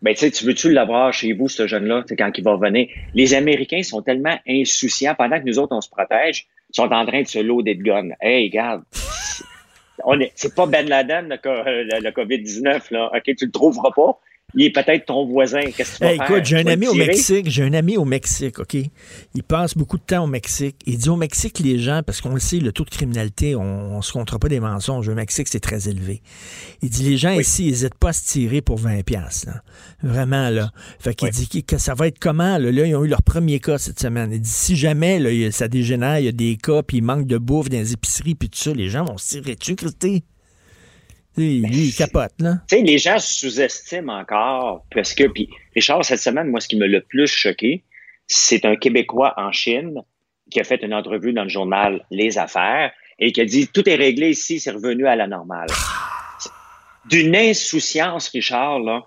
Ben, 0.00 0.14
tu 0.14 0.20
sais, 0.20 0.30
tu 0.30 0.44
veux-tu 0.44 0.70
l'avoir 0.72 1.12
chez 1.12 1.32
vous, 1.32 1.48
ce 1.48 1.66
jeune-là, 1.66 2.04
quand 2.16 2.30
il 2.36 2.44
va 2.44 2.52
revenir? 2.52 2.88
Les 3.14 3.34
Américains 3.34 3.82
sont 3.82 4.00
tellement 4.00 4.38
insouciants, 4.48 5.14
pendant 5.16 5.40
que 5.40 5.44
nous 5.44 5.58
autres, 5.58 5.74
on 5.74 5.80
se 5.80 5.90
protège, 5.90 6.46
ils 6.70 6.76
sont 6.76 6.92
en 6.92 7.04
train 7.04 7.22
de 7.22 7.26
se 7.26 7.38
loader 7.40 7.74
de 7.74 7.82
guns. 7.82 8.10
Hey, 8.20 8.48
regarde, 8.48 8.82
on 10.04 10.20
est, 10.20 10.30
c'est 10.36 10.54
pas 10.54 10.66
Ben 10.66 10.88
Laden, 10.88 11.28
le, 11.28 11.38
le- 11.44 12.00
le 12.00 12.10
COVID-19, 12.10 12.92
là. 12.92 13.10
OK, 13.14 13.22
tu 13.36 13.46
le 13.46 13.50
trouveras 13.50 13.90
pas. 13.90 14.20
Il 14.54 14.64
est 14.64 14.70
peut-être 14.70 15.04
ton 15.04 15.26
voisin. 15.26 15.60
Qu'est-ce 15.60 15.92
que 15.92 15.96
tu 15.98 16.04
vas 16.04 16.10
Hey, 16.12 16.16
faire? 16.16 16.30
écoute, 16.30 16.44
j'ai 16.46 16.56
un 16.56 16.66
ami 16.66 16.88
au? 16.88 16.94
Mexique, 16.94 17.50
j'ai 17.50 17.62
un 17.64 17.74
ami 17.74 17.98
au 17.98 18.06
Mexique, 18.06 18.58
OK? 18.58 18.76
Il 19.34 19.42
passe 19.42 19.76
beaucoup 19.76 19.98
de 19.98 20.02
temps 20.02 20.24
au 20.24 20.26
Mexique. 20.26 20.76
Il 20.86 20.96
dit 20.96 21.10
au 21.10 21.16
Mexique, 21.16 21.58
les 21.58 21.78
gens, 21.78 22.00
parce 22.04 22.22
qu'on 22.22 22.32
le 22.32 22.40
sait, 22.40 22.56
le 22.58 22.72
taux 22.72 22.84
de 22.84 22.90
criminalité, 22.90 23.54
on, 23.54 23.96
on 23.96 24.00
se 24.02 24.10
comptera 24.10 24.38
pas 24.38 24.48
des 24.48 24.58
mensonges. 24.60 25.06
Au 25.06 25.14
Mexique, 25.14 25.48
c'est 25.48 25.60
très 25.60 25.90
élevé. 25.90 26.22
Il 26.80 26.88
dit, 26.88 27.02
les 27.02 27.18
gens 27.18 27.32
ici, 27.32 27.64
ils 27.66 27.70
n'hésitent 27.72 27.94
pas 27.96 28.08
à 28.08 28.12
se 28.14 28.24
tirer 28.26 28.62
pour 28.62 28.78
20 28.78 29.02
pièces 29.04 29.44
Vraiment, 30.02 30.48
là. 30.48 30.70
Fait 30.98 31.14
qu'il 31.14 31.28
dit 31.28 31.62
que, 31.64 31.76
ça 31.76 31.92
va 31.92 32.06
être 32.06 32.18
comment, 32.18 32.56
là? 32.56 32.72
Là, 32.72 32.86
ils 32.86 32.96
ont 32.96 33.04
eu 33.04 33.08
leur 33.08 33.22
premier 33.22 33.60
cas 33.60 33.76
cette 33.76 34.00
semaine. 34.00 34.30
Il 34.32 34.40
dit, 34.40 34.48
si 34.48 34.76
jamais, 34.76 35.18
là, 35.18 35.50
ça 35.52 35.68
dégénère, 35.68 36.20
il 36.20 36.24
y 36.24 36.28
a 36.28 36.32
des 36.32 36.56
cas, 36.56 36.82
puis 36.82 36.98
il 36.98 37.02
manque 37.04 37.26
de 37.26 37.36
bouffe 37.36 37.68
dans 37.68 37.76
les 37.76 37.92
épiceries, 37.92 38.34
puis 38.34 38.48
tout 38.48 38.58
ça, 38.58 38.72
les 38.72 38.88
gens 38.88 39.04
vont 39.04 39.18
se 39.18 39.28
tirer 39.28 39.56
dessus, 39.56 39.76
Christy? 39.76 40.24
Il 41.38 41.94
capote, 41.94 42.32
là. 42.38 42.60
Tu 42.68 42.76
sais, 42.76 42.82
les 42.82 42.98
gens 42.98 43.18
sous-estiment 43.18 44.18
encore 44.18 44.84
parce 44.94 45.14
que, 45.14 45.24
puis 45.24 45.48
Richard, 45.74 46.04
cette 46.04 46.20
semaine, 46.20 46.48
moi, 46.48 46.60
ce 46.60 46.68
qui 46.68 46.76
m'a 46.76 46.86
le 46.86 47.00
plus 47.00 47.28
choqué, 47.28 47.84
c'est 48.26 48.64
un 48.64 48.76
Québécois 48.76 49.34
en 49.36 49.52
Chine 49.52 50.02
qui 50.50 50.60
a 50.60 50.64
fait 50.64 50.82
une 50.82 50.94
entrevue 50.94 51.32
dans 51.32 51.42
le 51.42 51.48
journal 51.48 52.04
Les 52.10 52.38
Affaires 52.38 52.92
et 53.18 53.32
qui 53.32 53.40
a 53.40 53.44
dit 53.44 53.68
tout 53.68 53.88
est 53.88 53.96
réglé 53.96 54.30
ici, 54.30 54.60
c'est 54.60 54.70
revenu 54.70 55.06
à 55.06 55.16
la 55.16 55.26
normale. 55.26 55.68
D'une 57.10 57.34
insouciance, 57.34 58.28
Richard, 58.28 58.80
là, 58.80 59.04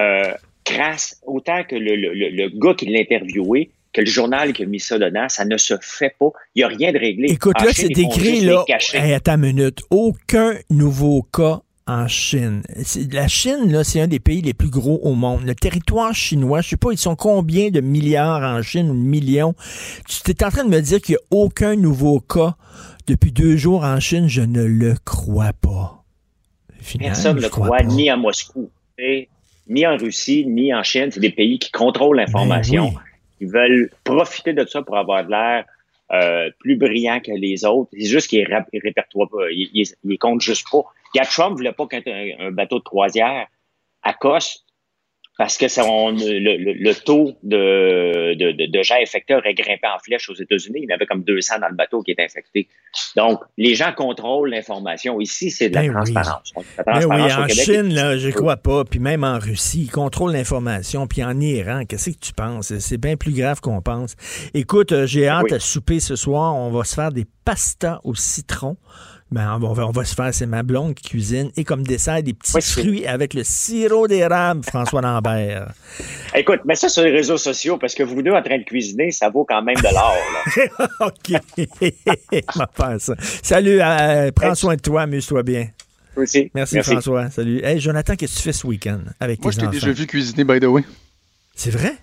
euh, 0.00 0.34
crasse, 0.64 1.20
autant 1.26 1.62
que 1.64 1.76
le, 1.76 1.94
le, 1.94 2.48
gars 2.58 2.74
qui 2.74 2.86
l'a 2.86 3.00
interviewé, 3.00 3.70
que 3.92 4.00
le 4.00 4.06
journal 4.06 4.52
qui 4.52 4.64
a 4.64 4.66
mis 4.66 4.80
ça 4.80 4.98
dedans, 4.98 5.28
ça 5.28 5.44
ne 5.44 5.56
se 5.56 5.74
fait 5.80 6.16
pas. 6.18 6.30
Il 6.54 6.60
n'y 6.60 6.64
a 6.64 6.68
rien 6.68 6.92
de 6.92 6.98
réglé. 6.98 7.28
Écoute, 7.30 7.54
En 7.60 7.64
là, 7.64 7.70
c'est 7.72 7.86
ils 7.88 8.02
font 8.02 8.10
écrit, 8.10 8.40
juste 8.40 8.46
là. 8.46 8.64
Hey, 8.94 9.12
attends 9.12 9.34
une 9.34 9.40
minute. 9.42 9.80
Aucun 9.90 10.56
nouveau 10.70 11.22
cas 11.22 11.60
en 11.86 12.08
Chine. 12.08 12.62
La 13.12 13.28
Chine, 13.28 13.70
là, 13.70 13.84
c'est 13.84 14.00
un 14.00 14.06
des 14.06 14.18
pays 14.20 14.40
les 14.40 14.54
plus 14.54 14.70
gros 14.70 15.00
au 15.02 15.14
monde. 15.14 15.44
Le 15.44 15.54
territoire 15.54 16.14
chinois, 16.14 16.60
je 16.62 16.70
sais 16.70 16.76
pas, 16.76 16.92
ils 16.92 16.98
sont 16.98 17.16
combien 17.16 17.70
de 17.70 17.80
milliards 17.80 18.42
en 18.42 18.62
Chine 18.62 18.90
ou 18.90 18.94
de 18.94 19.06
millions? 19.06 19.54
Tu 20.08 20.30
es 20.30 20.44
en 20.44 20.50
train 20.50 20.64
de 20.64 20.70
me 20.70 20.80
dire 20.80 21.00
qu'il 21.00 21.14
n'y 21.14 21.18
a 21.18 21.42
aucun 21.42 21.76
nouveau 21.76 22.20
cas 22.20 22.54
depuis 23.06 23.32
deux 23.32 23.56
jours 23.56 23.84
en 23.84 24.00
Chine? 24.00 24.28
Je 24.28 24.40
ne 24.42 24.64
le 24.64 24.94
crois 25.04 25.52
pas. 25.52 26.02
Finalement, 26.80 27.14
Personne 27.14 27.36
ne 27.36 27.42
le 27.42 27.48
croit, 27.48 27.68
pas. 27.68 27.82
ni 27.82 28.08
à 28.10 28.16
Moscou, 28.16 28.70
ni 29.68 29.86
en 29.86 29.96
Russie, 29.96 30.46
ni 30.46 30.72
en 30.74 30.82
Chine. 30.82 31.08
C'est 31.10 31.20
des 31.20 31.30
pays 31.30 31.58
qui 31.58 31.70
contrôlent 31.70 32.16
l'information, 32.16 32.84
Ben 32.88 32.92
oui. 32.94 33.00
qui 33.38 33.44
veulent 33.46 33.90
profiter 34.04 34.52
de 34.52 34.64
ça 34.66 34.82
pour 34.82 34.96
avoir 34.96 35.24
de 35.24 35.30
l'air 35.30 35.64
euh, 36.12 36.50
plus 36.60 36.76
brillant 36.76 37.20
que 37.20 37.32
les 37.32 37.64
autres. 37.64 37.90
C'est 37.92 38.04
juste 38.06 38.28
qu'ils 38.28 38.40
ils 38.72 38.80
répertoient 38.82 39.28
pas, 39.30 39.50
ils, 39.50 39.70
ils, 39.74 39.86
ils 40.04 40.10
les 40.10 40.18
comptent 40.18 40.42
juste 40.42 40.66
pas. 40.70 40.82
Regarde, 41.14 41.30
Trump 41.30 41.56
voulait 41.56 41.72
pas 41.72 41.86
qu'un 41.86 42.00
un 42.40 42.50
bateau 42.50 42.78
de 42.78 42.84
croisière 42.84 43.46
accoste 44.02 44.60
parce 45.36 45.58
que 45.58 45.66
ça, 45.66 45.84
on- 45.84 46.12
le, 46.12 46.38
le- 46.38 46.72
le 46.74 46.94
taux 46.94 47.32
de, 47.42 48.34
de, 48.34 48.70
de, 48.70 48.82
gens 48.84 48.94
infectés 49.02 49.34
aurait 49.34 49.52
grimpé 49.54 49.88
en 49.92 49.98
flèche 49.98 50.28
aux 50.30 50.34
États-Unis. 50.34 50.78
Il 50.84 50.88
y 50.88 50.92
en 50.92 50.94
avait 50.94 51.06
comme 51.06 51.24
200 51.24 51.58
dans 51.58 51.66
le 51.68 51.74
bateau 51.74 52.02
qui 52.02 52.12
étaient 52.12 52.22
infectés. 52.24 52.68
Donc, 53.16 53.40
les 53.58 53.74
gens 53.74 53.92
contrôlent 53.92 54.50
l'information. 54.50 55.20
Ici, 55.20 55.50
c'est 55.50 55.70
de 55.70 55.74
la 55.74 55.80
Ben 55.82 55.88
oui. 55.88 55.94
transparence. 55.94 56.52
Ben 56.86 57.04
oui, 57.06 57.32
en 57.32 57.46
Québec 57.48 57.64
Chine, 57.64 57.92
là, 57.94 58.16
je 58.16 58.28
crois 58.30 58.58
pas. 58.58 58.84
Puis 58.84 59.00
même 59.00 59.24
en 59.24 59.40
Russie, 59.40 59.82
ils 59.86 59.90
contrôlent 59.90 60.32
l'information. 60.34 61.08
Puis 61.08 61.24
en 61.24 61.40
Iran, 61.40 61.82
qu'est-ce 61.84 62.10
que 62.10 62.18
tu 62.20 62.32
penses? 62.32 62.72
C'est 62.78 62.98
bien 62.98 63.16
plus 63.16 63.32
grave 63.32 63.60
qu'on 63.60 63.82
pense. 63.82 64.14
Écoute, 64.54 64.92
euh, 64.92 65.04
j'ai 65.04 65.26
hâte 65.26 65.46
Oui. 65.50 65.54
à 65.54 65.58
souper 65.58 65.98
ce 65.98 66.14
soir. 66.14 66.54
On 66.54 66.70
va 66.70 66.84
se 66.84 66.94
faire 66.94 67.10
des 67.10 67.24
pastas 67.44 67.98
au 68.04 68.14
citron. 68.14 68.76
Ben, 69.30 69.58
on, 69.60 69.72
va, 69.72 69.86
on 69.88 69.90
va 69.90 70.04
se 70.04 70.14
faire, 70.14 70.32
c'est 70.32 70.46
ma 70.46 70.62
blonde 70.62 70.94
qui 70.94 71.08
cuisine. 71.08 71.50
Et 71.56 71.64
comme 71.64 71.82
dessert, 71.82 72.22
des 72.22 72.34
petits 72.34 72.52
Oui, 72.54 72.62
fruits 72.62 73.06
avec 73.06 73.34
le 73.34 73.42
sirop 73.42 74.06
d'érable, 74.06 74.62
François 74.64 75.00
Lambert. 75.00 75.72
Écoute, 76.34 76.60
mets 76.64 76.76
ça 76.76 76.88
sur 76.88 77.02
les 77.02 77.10
réseaux 77.10 77.36
sociaux 77.38 77.76
parce 77.76 77.94
que 77.94 78.04
vous 78.04 78.22
deux 78.22 78.30
en 78.30 78.42
train 78.42 78.58
de 78.58 78.62
cuisiner, 78.64 79.10
ça 79.10 79.30
vaut 79.30 79.44
quand 79.44 79.62
même 79.62 79.76
de 79.76 79.92
l'or. 79.92 80.16
OK. 81.00 81.32
faire 82.76 83.00
ça. 83.00 83.14
Salut, 83.42 83.80
euh, 83.80 84.30
prends 84.30 84.54
soin 84.54 84.76
de 84.76 84.80
toi, 84.80 85.02
amuse-toi 85.02 85.42
bien. 85.42 85.68
Aussi. 86.16 86.50
Merci, 86.54 86.80
François. 86.82 87.28
Salut. 87.30 87.60
Hey, 87.64 87.80
Jonathan, 87.80 88.14
qu'est-ce 88.14 88.34
que 88.34 88.38
tu 88.38 88.44
fais 88.44 88.52
ce 88.52 88.66
week-end 88.68 89.00
avec 89.18 89.42
Moi, 89.42 89.50
tes 89.50 89.56
je 89.56 89.60
t'ai 89.60 89.66
enfants? 89.66 89.74
déjà 89.74 89.92
vu 89.92 90.06
cuisiner, 90.06 90.44
by 90.44 90.60
the 90.60 90.64
way. 90.66 90.84
C'est 91.56 91.70
vrai? 91.70 91.96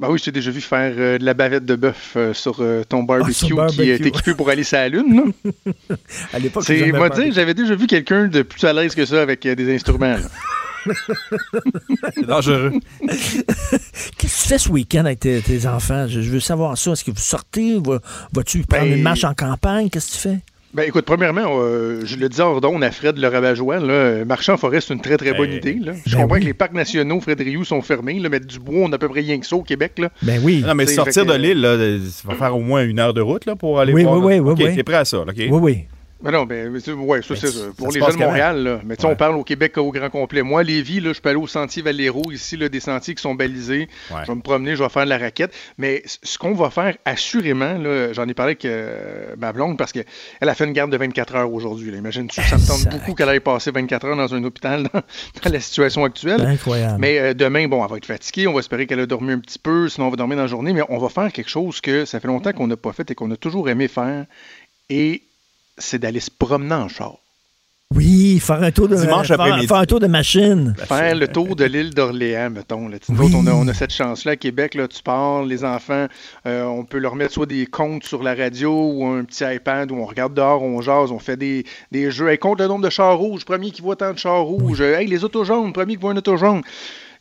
Ben 0.00 0.08
oui, 0.10 0.18
je 0.18 0.24
t'ai 0.24 0.32
déjà 0.32 0.50
vu 0.50 0.60
faire 0.60 0.92
euh, 0.98 1.18
de 1.18 1.24
la 1.24 1.34
bavette 1.34 1.64
de 1.64 1.76
bœuf 1.76 2.14
euh, 2.16 2.34
sur 2.34 2.56
euh, 2.60 2.82
ton 2.88 3.04
barbecue, 3.04 3.32
sur 3.32 3.46
qui 3.48 3.54
barbecue. 3.54 3.82
est 3.90 4.04
équipé 4.06 4.34
pour 4.34 4.50
aller 4.50 4.64
sur 4.64 4.76
la 4.78 4.88
lune. 4.88 5.32
À 6.32 6.38
l'époque, 6.40 6.64
C'est, 6.66 6.90
moi 6.90 7.08
dire, 7.10 7.32
j'avais 7.32 7.54
déjà 7.54 7.76
vu 7.76 7.86
quelqu'un 7.86 8.26
de 8.26 8.42
plus 8.42 8.64
à 8.64 8.72
l'aise 8.72 8.94
que 8.94 9.04
ça 9.06 9.22
avec 9.22 9.46
des 9.46 9.74
instruments. 9.74 10.16
C'est 12.14 12.26
dangereux. 12.26 12.72
Qu'est-ce 13.06 14.16
que 14.16 14.20
tu 14.20 14.28
fais 14.28 14.58
ce 14.58 14.68
week-end 14.68 15.04
avec 15.04 15.20
tes, 15.20 15.40
tes 15.40 15.66
enfants? 15.66 16.06
Je, 16.08 16.20
je 16.20 16.30
veux 16.30 16.40
savoir 16.40 16.76
ça. 16.76 16.92
Est-ce 16.92 17.04
que 17.04 17.10
vous 17.10 17.16
sortez? 17.18 17.78
Va- 17.78 18.00
Vas-tu 18.32 18.62
prendre 18.64 18.84
Ben- 18.84 18.96
une 18.98 19.02
marche 19.02 19.24
en 19.24 19.32
campagne? 19.34 19.88
Qu'est-ce 19.90 20.08
que 20.08 20.12
tu 20.14 20.18
fais? 20.18 20.38
Ben 20.74 20.82
écoute, 20.88 21.04
premièrement, 21.04 21.44
euh, 21.60 22.00
je 22.04 22.16
le 22.16 22.28
dis 22.28 22.40
hors 22.40 22.60
d'onde 22.60 22.82
à 22.82 22.90
Fred 22.90 23.16
le 23.16 23.28
rabat-joie, 23.28 23.78
là, 23.78 23.92
euh, 23.92 24.24
marcher 24.24 24.50
en 24.50 24.56
forêt, 24.56 24.80
c'est 24.80 24.92
une 24.92 25.00
très 25.00 25.16
très 25.16 25.32
bonne 25.32 25.50
Ben, 25.50 25.56
idée. 25.58 25.78
Là. 25.80 25.92
Je 26.04 26.16
ben 26.16 26.22
comprends 26.22 26.34
oui. 26.34 26.40
que 26.40 26.46
les 26.46 26.54
parcs 26.54 26.72
nationaux, 26.72 27.20
Fred 27.20 27.40
Rioux, 27.40 27.64
sont 27.64 27.80
fermés, 27.80 28.18
là, 28.18 28.28
mais 28.28 28.40
du 28.40 28.58
bois, 28.58 28.80
on 28.80 28.90
a 28.92 28.96
à 28.96 28.98
peu 28.98 29.08
près 29.08 29.20
rien 29.20 29.38
que 29.38 29.46
ça 29.46 29.54
au 29.54 29.62
Québec. 29.62 29.92
Là. 29.98 30.10
Ben 30.22 30.40
oui. 30.42 30.64
Non, 30.66 30.74
mais 30.74 30.86
sortir 30.86 31.24
que- 31.24 31.30
de 31.30 31.36
l'île, 31.36 31.60
là, 31.60 31.76
ça 32.10 32.26
va 32.28 32.34
faire 32.34 32.56
au 32.56 32.60
moins 32.60 32.82
une 32.84 32.98
heure 32.98 33.14
de 33.14 33.20
route 33.20 33.46
là, 33.46 33.54
pour 33.54 33.78
aller 33.78 33.92
Oui, 33.92 34.02
voir. 34.02 34.18
oui, 34.18 34.40
oui, 34.40 34.50
OK, 34.52 34.58
oui, 34.64 34.74
t'es 34.74 34.82
prêt 34.82 34.96
à 34.96 35.04
ça, 35.04 35.18
là, 35.18 35.26
OK? 35.30 35.36
Oui, 35.38 35.48
oui. 35.62 35.78
Ben 36.24 36.30
non, 36.32 36.44
ben, 36.46 36.70
mais 36.70 36.80
c'est- 36.80 36.92
ouais, 36.92 37.20
ça, 37.22 37.26
Mais 37.30 37.36
c'est 37.36 37.46
ça- 37.48 37.52
ça. 37.52 37.58
ça 37.66 37.72
Pour 37.76 37.92
les 37.92 38.00
gens 38.00 38.08
de? 38.08 38.16
Montréal, 38.16 38.62
là. 38.64 38.80
Mais 38.84 38.96
tu 38.96 39.02
sais, 39.02 39.06
Ouais. 39.06 39.12
on 39.12 39.16
parle 39.16 39.36
au 39.36 39.44
Québec 39.44 39.76
au 39.78 39.92
grand 39.92 40.08
complet. 40.10 40.42
Moi, 40.42 40.62
Lévis, 40.62 41.00
là, 41.00 41.12
je 41.12 41.20
peux 41.20 41.28
aller 41.28 41.38
au 41.38 41.46
sentier 41.46 41.82
Valero 41.82 42.22
ici, 42.32 42.56
là, 42.56 42.68
des 42.68 42.80
sentiers 42.80 43.14
qui 43.14 43.22
sont 43.22 43.34
balisés. 43.34 43.88
Ouais. 44.10 44.20
Je 44.22 44.28
vais 44.28 44.34
me 44.34 44.40
promener, 44.40 44.74
je 44.74 44.82
vais 44.82 44.88
faire 44.88 45.04
de 45.04 45.10
la 45.10 45.18
raquette. 45.18 45.52
Mais 45.78 46.02
ce 46.06 46.38
qu'on 46.38 46.54
va 46.54 46.70
faire, 46.70 46.96
assurément, 47.04 47.76
là, 47.78 48.12
j'en 48.12 48.26
ai 48.26 48.34
parlé 48.34 48.50
avec 48.52 48.64
euh, 48.64 49.34
ma 49.38 49.52
blonde 49.52 49.76
parce 49.76 49.92
qu'elle 49.92 50.04
a 50.40 50.54
fait 50.54 50.64
une 50.64 50.72
garde 50.72 50.90
de 50.90 50.96
24 50.96 51.34
heures 51.36 51.52
aujourd'hui. 51.52 51.94
Imagine-tu, 51.94 52.40
ça 52.42 52.56
me 52.56 52.66
tente 52.66 52.90
beaucoup 52.90 53.14
qu'elle 53.14 53.28
aille 53.28 53.40
passer 53.40 53.70
24 53.70 54.06
heures 54.06 54.16
dans 54.16 54.34
un 54.34 54.42
hôpital 54.44 54.84
dans, 54.84 55.00
dans 55.44 55.52
la 55.52 55.60
situation 55.60 56.04
actuelle. 56.04 56.40
Incroyable. 56.40 56.96
Mais 57.00 57.18
euh, 57.18 57.34
demain, 57.34 57.68
bon, 57.68 57.84
elle 57.84 57.90
va 57.90 57.96
être 57.98 58.06
fatiguée. 58.06 58.46
On 58.46 58.52
va 58.54 58.60
espérer 58.60 58.86
qu'elle 58.86 59.00
a 59.00 59.06
dormi 59.06 59.32
un 59.32 59.38
petit 59.40 59.58
peu. 59.58 59.88
Sinon, 59.90 60.06
on 60.06 60.10
va 60.10 60.16
dormir 60.16 60.36
dans 60.36 60.42
la 60.44 60.48
journée. 60.48 60.72
Mais 60.72 60.82
on 60.88 60.98
va 60.98 61.08
faire 61.10 61.30
quelque 61.32 61.50
chose 61.50 61.80
que 61.82 62.04
ça 62.06 62.18
fait 62.18 62.28
longtemps 62.28 62.52
qu'on 62.52 62.66
n'a 62.66 62.76
pas 62.76 62.92
fait 62.92 63.10
et 63.10 63.14
qu'on 63.14 63.30
a 63.30 63.36
toujours 63.36 63.68
aimé 63.68 63.88
faire. 63.88 64.24
Et 64.88 65.22
c'est 65.78 65.98
d'aller 65.98 66.20
se 66.20 66.30
promener 66.30 66.74
en 66.74 66.88
char. 66.88 67.16
Oui, 67.94 68.40
faire 68.40 68.60
un 68.62 68.72
tour 68.72 68.88
de, 68.88 68.96
Dimanche 68.96 69.28
faire, 69.28 69.40
un 69.76 69.84
tour 69.84 70.00
de 70.00 70.08
machine. 70.08 70.74
Faire 70.88 71.14
le 71.14 71.28
tour 71.28 71.54
de 71.54 71.64
l'île 71.64 71.90
d'Orléans, 71.90 72.50
mettons. 72.50 72.88
Là. 72.88 72.96
Oui. 73.10 73.26
autres, 73.26 73.36
on 73.36 73.46
a, 73.46 73.52
on 73.52 73.68
a 73.68 73.74
cette 73.74 73.92
chance-là 73.92 74.32
à 74.32 74.36
Québec. 74.36 74.74
Là, 74.74 74.88
tu 74.88 75.00
pars, 75.00 75.44
les 75.44 75.64
enfants, 75.64 76.06
euh, 76.46 76.64
on 76.64 76.84
peut 76.84 76.98
leur 76.98 77.14
mettre 77.14 77.34
soit 77.34 77.46
des 77.46 77.66
comptes 77.66 78.04
sur 78.04 78.22
la 78.24 78.34
radio 78.34 78.72
ou 78.72 79.06
un 79.06 79.22
petit 79.22 79.44
iPad 79.44 79.92
où 79.92 79.96
on 79.96 80.06
regarde 80.06 80.34
dehors, 80.34 80.62
on 80.62 80.80
jase, 80.80 81.12
on 81.12 81.20
fait 81.20 81.36
des, 81.36 81.64
des 81.92 82.10
jeux. 82.10 82.30
Hey, 82.30 82.38
compte 82.38 82.58
le 82.58 82.66
nombre 82.66 82.84
de 82.84 82.90
chars 82.90 83.16
rouges, 83.16 83.44
premier 83.44 83.70
qui 83.70 83.82
voit 83.82 83.96
tant 83.96 84.12
de 84.12 84.18
chars 84.18 84.42
rouges. 84.42 84.80
Hey, 84.80 85.06
les 85.06 85.22
autos 85.22 85.44
jaunes, 85.44 85.72
premier 85.72 85.94
qui 85.94 86.00
voit 86.00 86.12
un 86.12 86.16
auto 86.16 86.36
jaune. 86.36 86.62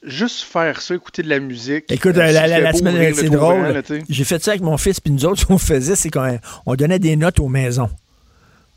juste 0.02 0.42
faire 0.42 0.82
ça, 0.82 0.96
écouter 0.96 1.22
de 1.22 1.30
la 1.30 1.40
musique. 1.40 1.92
Écoute, 1.92 2.18
euh, 2.18 2.32
la, 2.32 2.48
la- 2.48 2.74
semaine, 2.74 3.14
c'est 3.14 3.30
drôle. 3.30 3.80
sais. 3.86 4.04
J'ai 4.10 4.24
fait 4.24 4.42
ça 4.44 4.52
avec 4.52 4.64
mon 4.64 4.78
fils, 4.78 5.00
puis 5.00 5.14
nous 5.14 5.26
autres, 5.26 5.42
ce 5.42 5.46
qu'on 5.46 5.60
faisait, 5.60 5.96
c'est 5.96 6.10
qu'on 6.10 6.40
on 6.66 6.74
donnait 6.76 7.00
des 7.00 7.16
notes 7.16 7.40
aux 7.40 7.50
maisons. 7.50 7.90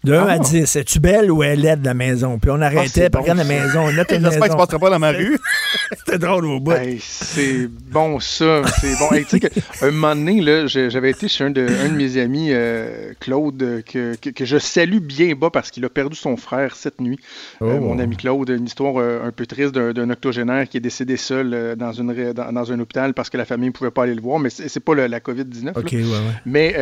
De 0.07 0.13
1 0.15 0.27
Ah. 0.29 0.33
à 0.35 0.39
10. 0.39 0.77
Es-tu 0.77 1.01
belle 1.01 1.31
ou 1.33 1.43
elle 1.43 1.59
est 1.59 1.63
laide, 1.71 1.85
la 1.85 1.95
maison? 1.95 2.39
Puis 2.39 2.51
on 2.51 2.61
arrêtait, 2.61 2.89
c'est 2.89 3.11
puis 3.11 3.21
regarde 3.21 3.39
bon, 3.39 3.45
la 3.49 3.61
maison, 3.67 3.91
une 3.91 3.97
J'espère 4.09 4.41
que 4.41 4.51
tu 4.53 4.57
passeras 4.57 4.79
pas 4.79 4.91
dans 4.91 4.99
ma 5.01 5.11
rue. 5.11 5.37
C'était 5.99 6.19
drôle 6.19 6.47
au 6.47 6.61
bout. 6.61 6.73
Hey, 6.73 6.99
c'est 7.01 7.67
bon 7.69 8.21
ça, 8.21 8.63
c'est 8.81 8.97
bon. 8.99 9.11
Hey, 9.13 9.25
tu 9.25 9.39
sais 9.39 9.51
un 9.83 9.91
moment 9.91 10.15
donné, 10.15 10.41
là, 10.41 10.67
j'avais 10.67 11.11
été 11.11 11.27
chez 11.29 11.45
un 11.45 11.51
de, 11.51 11.67
un 11.67 11.89
de 11.89 11.95
mes 11.97 12.19
amis, 12.19 12.49
euh, 12.53 13.13
Claude, 13.21 13.83
que, 13.85 14.15
que, 14.17 14.31
que 14.31 14.45
je 14.45 14.59
salue 14.59 14.99
bien 14.99 15.35
bas 15.35 15.51
parce 15.51 15.71
qu'il 15.71 15.85
a 15.85 15.89
perdu 15.89 16.17
son 16.17 16.37
frère 16.37 16.77
cette 16.77 17.01
nuit. 17.01 17.19
Euh, 17.63 17.77
Oh. 17.77 17.81
mon 17.81 17.99
ami 17.99 18.17
Claude, 18.17 18.49
une 18.49 18.67
histoire 18.67 18.95
euh, 18.99 19.27
un 19.27 19.33
peu 19.33 19.45
triste 19.47 19.75
d'un 19.75 20.09
octogénaire 20.11 20.69
qui 20.69 20.77
est 20.77 20.81
décédé 20.81 21.17
seul 21.17 21.75
dans, 21.77 21.93
une, 21.93 22.33
dans, 22.33 22.53
dans 22.53 22.73
un 22.73 22.79
hôpital 22.81 23.13
parce 23.13 23.29
que 23.29 23.37
la 23.37 23.45
famille 23.45 23.69
ne 23.69 23.73
pouvait 23.73 23.91
pas 23.91 24.05
aller 24.05 24.15
le 24.15 24.23
voir, 24.23 24.39
mais 24.39 24.51
c'est 24.51 24.79
pas 24.81 24.95
le- 24.95 25.07
la 25.09 25.19
COVID-19. 25.21 25.65
là. 25.65 25.73
OK, 25.77 25.93
ouais, 25.93 26.03
ouais. 26.03 26.07
Mais 26.47 26.75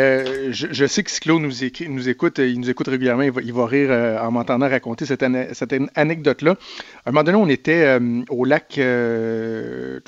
je, 0.52 0.66
je 0.70 0.84
sais 0.86 1.02
que 1.02 1.10
si 1.10 1.20
Claude 1.20 1.40
nous, 1.42 1.64
écrit- 1.64 1.88
nous 1.88 2.08
écoute, 2.08 2.38
il 2.38 2.60
nous 2.60 2.68
écoute 2.70 2.88
régulièrement, 2.88 3.13
il 3.22 3.52
va, 3.52 3.66
rire 3.66 3.88
euh, 3.90 4.18
en 4.18 4.30
m'entendant 4.30 4.68
raconter 4.68 5.06
cette, 5.06 5.24
cette 5.52 5.72
an- 5.72 5.86
anecdote-là. 5.94 6.56
À 7.06 7.10
un 7.10 7.12
moment 7.12 7.24
donné, 7.24 7.36
on 7.36 7.48
était 7.48 7.84
euh, 7.84 8.22
au 8.30 8.46
lac, 8.46 8.78
euh, 8.78 10.00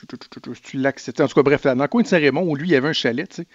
lac, 0.74 0.98
c'était 0.98 1.22
en 1.22 1.28
tout 1.28 1.34
cas 1.34 1.42
bref, 1.42 1.62
dans 1.64 1.74
le 1.74 1.88
coin 1.88 2.00
de 2.02 2.06
Saint-Raymond, 2.06 2.42
où 2.48 2.56
lui, 2.56 2.68
il 2.68 2.72
y 2.72 2.76
avait 2.76 2.88
un 2.88 2.92
chalet, 2.94 3.28
tu 3.28 3.36
sais. 3.42 3.46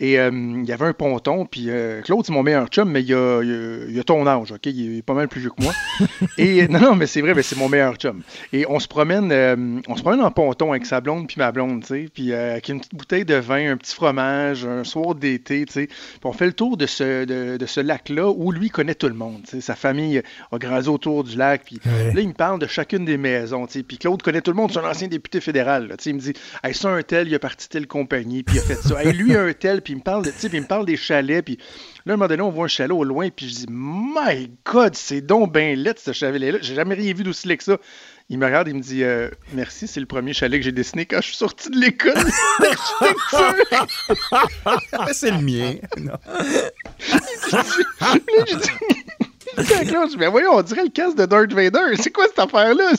Et 0.00 0.18
euh, 0.18 0.30
il 0.32 0.64
y 0.68 0.72
avait 0.72 0.86
un 0.86 0.92
ponton, 0.92 1.46
puis 1.46 1.66
euh, 1.68 2.00
Claude, 2.02 2.24
c'est 2.26 2.32
mon 2.32 2.42
meilleur 2.42 2.66
chum, 2.66 2.90
mais 2.90 3.02
il 3.02 3.14
a, 3.14 3.42
il 3.42 3.52
a- 3.52 3.90
il 3.90 4.00
a 4.00 4.02
ton 4.02 4.26
âge, 4.26 4.50
OK? 4.50 4.66
Il 4.66 4.98
est 4.98 5.02
pas 5.02 5.14
mal 5.14 5.28
plus 5.28 5.40
vieux 5.40 5.50
que 5.56 5.62
moi. 5.62 5.72
Et 6.38 6.66
non, 6.66 6.80
non, 6.80 6.94
mais 6.96 7.06
c'est 7.06 7.20
vrai, 7.20 7.32
mais 7.34 7.42
c'est 7.42 7.56
mon 7.56 7.68
meilleur 7.68 7.94
chum. 7.94 8.22
Et 8.52 8.66
on 8.68 8.80
se 8.80 8.88
promène, 8.88 9.30
euh, 9.30 9.80
on 9.86 9.94
se 9.96 10.02
promène 10.02 10.20
en 10.22 10.30
ponton 10.32 10.72
avec 10.72 10.84
sa 10.84 11.00
blonde 11.00 11.28
puis 11.28 11.36
ma 11.38 11.52
blonde, 11.52 11.82
tu 11.82 11.86
sais, 11.86 12.08
puis 12.12 12.32
avec 12.34 12.68
une 12.68 12.78
petite 12.80 12.94
bouteille 12.96 13.24
de 13.24 13.36
vin, 13.36 13.70
un 13.72 13.76
petit 13.76 13.94
fromage, 13.94 14.64
un 14.66 14.82
soir 14.82 15.14
d'été, 15.14 15.64
tu 15.66 15.72
sais. 15.74 15.86
Puis 15.86 15.96
on 16.24 16.32
fait 16.32 16.46
le 16.46 16.52
tour 16.54 16.76
de 16.76 16.86
ce, 16.86 17.24
de, 17.24 17.56
de 17.56 17.66
ce 17.66 17.80
lac-là 17.80 18.30
où 18.30 18.50
lui 18.50 18.68
connaît 18.70 18.96
tout 18.96 19.08
le 19.08 19.14
monde, 19.14 19.42
tu 19.44 19.50
sais. 19.52 19.60
Sa 19.60 19.76
famille 19.76 20.20
a 20.50 20.58
grandi 20.58 20.88
autour 20.88 21.22
du 21.22 21.36
lac, 21.36 21.62
puis 21.64 21.78
Ouais. 21.86 22.12
là, 22.14 22.20
il 22.20 22.28
me 22.28 22.34
parle 22.34 22.58
de 22.58 22.66
chacune 22.80 23.04
des 23.04 23.18
maisons. 23.18 23.66
Puis 23.66 23.98
Claude 23.98 24.22
connaît 24.22 24.40
tout 24.40 24.50
le 24.50 24.56
monde, 24.56 24.70
c'est 24.72 24.78
un 24.78 24.88
ancien 24.88 25.06
député 25.06 25.40
fédéral, 25.40 25.88
là. 25.88 25.96
Il 26.06 26.14
me 26.14 26.20
dit, 26.20 26.32
hey, 26.64 26.74
ça, 26.74 26.88
un 26.88 27.02
tel, 27.02 27.28
il 27.28 27.34
a 27.34 27.38
parti 27.38 27.68
telle 27.68 27.86
compagnie, 27.86 28.42
puis 28.42 28.56
il 28.56 28.60
a 28.60 28.62
fait 28.62 28.76
ça. 28.76 29.02
Hey, 29.02 29.12
lui, 29.12 29.36
un 29.36 29.52
tel, 29.52 29.82
puis 29.82 29.92
il 29.92 29.96
me 29.96 30.02
parle 30.02 30.24
de, 30.24 30.30
puis 30.30 30.48
il 30.50 30.62
me 30.62 30.66
parle 30.66 30.86
des 30.86 30.96
chalets, 30.96 31.44
puis 31.44 31.58
Là, 32.06 32.12
à 32.12 32.14
un 32.14 32.16
moment 32.16 32.28
donné, 32.28 32.42
on 32.42 32.50
voit 32.50 32.64
un 32.64 32.68
chalet 32.68 32.96
au 32.96 33.04
loin, 33.04 33.28
puis 33.28 33.48
je 33.48 33.54
dis, 33.54 33.66
My 33.68 34.50
God, 34.64 34.94
c'est 34.94 35.20
donc 35.20 35.52
ben 35.52 35.78
laid, 35.78 35.98
ce 35.98 36.12
chalet-là. 36.12 36.58
J'ai 36.62 36.74
jamais 36.74 36.94
rien 36.94 37.12
vu 37.12 37.24
d'aussi 37.24 37.46
laid 37.46 37.58
que 37.58 37.64
ça. 37.64 37.76
Il 38.30 38.38
me 38.38 38.46
regarde, 38.46 38.68
il 38.68 38.76
me 38.76 38.80
dit, 38.80 39.04
euh, 39.04 39.28
Merci, 39.52 39.86
c'est 39.86 40.00
le 40.00 40.06
premier 40.06 40.32
chalet 40.32 40.58
que 40.58 40.64
j'ai 40.64 40.72
dessiné 40.72 41.04
quand 41.04 41.20
je 41.20 41.26
suis 41.26 41.36
sorti 41.36 41.68
de 41.68 41.78
l'école 41.78 42.14
c'est 45.12 45.30
le 45.30 45.42
mien. 45.42 45.74
Non. 45.98 46.14
Quand 47.50 47.62
Claude, 48.46 48.62
je 49.58 50.18
mais 50.18 50.28
voyons, 50.28 50.54
on 50.54 50.62
dirait 50.62 50.84
le 50.84 50.90
casque 50.90 51.16
de 51.16 51.26
Darth 51.26 51.52
Vader. 51.52 51.96
C'est 51.98 52.10
quoi 52.10 52.26
cette 52.26 52.38
affaire-là? 52.38 52.92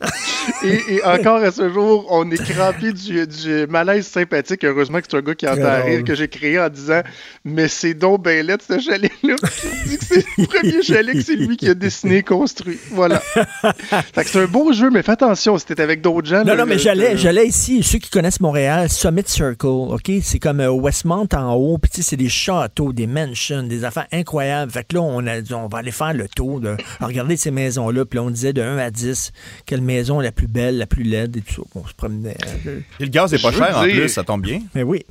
et, 0.64 0.94
et 0.94 1.04
encore 1.04 1.38
à 1.38 1.50
ce 1.50 1.72
jour, 1.72 2.06
on 2.10 2.30
est 2.30 2.42
crampé 2.42 2.92
du, 2.92 3.26
du 3.26 3.66
malaise 3.68 4.06
sympathique. 4.06 4.64
Heureusement 4.64 4.98
que 4.98 5.06
c'est 5.10 5.16
un 5.16 5.22
gars 5.22 5.34
qui 5.34 5.48
entend 5.48 5.56
Très 5.56 5.82
rire 5.82 6.04
que 6.04 6.14
j'ai 6.14 6.28
créé 6.28 6.60
en 6.60 6.68
disant 6.68 7.00
Mais 7.44 7.68
c'est 7.68 7.94
donc 7.94 8.22
ben 8.22 8.46
laid, 8.46 8.58
ce 8.66 8.78
chalet-là. 8.78 9.36
Que 9.36 10.04
c'est 10.04 10.24
le 10.38 10.46
premier 10.46 10.82
chalet 10.82 11.14
que 11.14 11.22
c'est 11.22 11.36
lui 11.36 11.56
qui 11.56 11.68
a 11.68 11.74
dessiné 11.74 12.18
et 12.18 12.22
construit. 12.22 12.78
Voilà. 12.92 13.20
fait 13.20 14.24
que 14.24 14.28
c'est 14.28 14.42
un 14.42 14.46
beau 14.46 14.72
jeu, 14.72 14.90
mais 14.90 15.02
fais 15.02 15.12
attention, 15.12 15.58
c'était 15.58 15.80
avec 15.80 16.00
d'autres 16.00 16.28
gens. 16.28 16.40
Non, 16.40 16.54
là, 16.54 16.56
non, 16.56 16.66
mais 16.66 16.78
j'allais, 16.78 17.16
j'allais 17.16 17.46
ici, 17.46 17.82
ceux 17.82 17.98
qui 17.98 18.10
connaissent 18.10 18.40
Montréal, 18.40 18.88
Summit 18.90 19.24
Circle, 19.26 19.66
OK? 19.66 20.10
C'est 20.22 20.38
comme 20.38 20.60
euh, 20.60 20.70
Westmont 20.70 21.28
en 21.34 21.54
haut, 21.54 21.78
puis 21.78 21.90
c'est 22.02 22.16
des 22.16 22.28
châteaux, 22.28 22.92
des 22.92 23.06
mansions, 23.06 23.62
des 23.62 23.84
affaires 23.84 24.06
incroyables. 24.12 24.70
Fait 24.70 24.84
que 24.84 24.96
là, 24.96 25.02
on 25.02 25.26
a 25.26 25.36
on 25.54 25.68
va 25.68 25.78
aller 25.78 25.85
faire 25.90 26.14
le 26.14 26.28
tour, 26.28 26.60
de 26.60 26.76
regarder 27.00 27.36
ces 27.36 27.50
maisons-là, 27.50 28.04
puis 28.04 28.18
là, 28.18 28.22
on 28.24 28.30
disait 28.30 28.52
de 28.52 28.62
1 28.62 28.78
à 28.78 28.90
10, 28.90 29.32
quelle 29.66 29.80
maison 29.82 30.20
la 30.20 30.32
plus 30.32 30.46
belle, 30.48 30.78
la 30.78 30.86
plus 30.86 31.02
laide, 31.02 31.36
et 31.36 31.40
tout 31.40 31.54
ça. 31.54 31.62
On 31.74 31.86
se 31.86 31.94
promenait. 31.94 32.36
euh, 32.66 32.80
Et 33.00 33.04
le 33.04 33.10
gaz 33.10 33.32
est 33.34 33.42
pas 33.42 33.52
cher 33.52 33.76
en 33.78 33.82
plus, 33.82 34.08
ça 34.08 34.24
tombe 34.24 34.42
bien. 34.42 34.60
Mais 34.74 34.82
oui. 34.82 35.04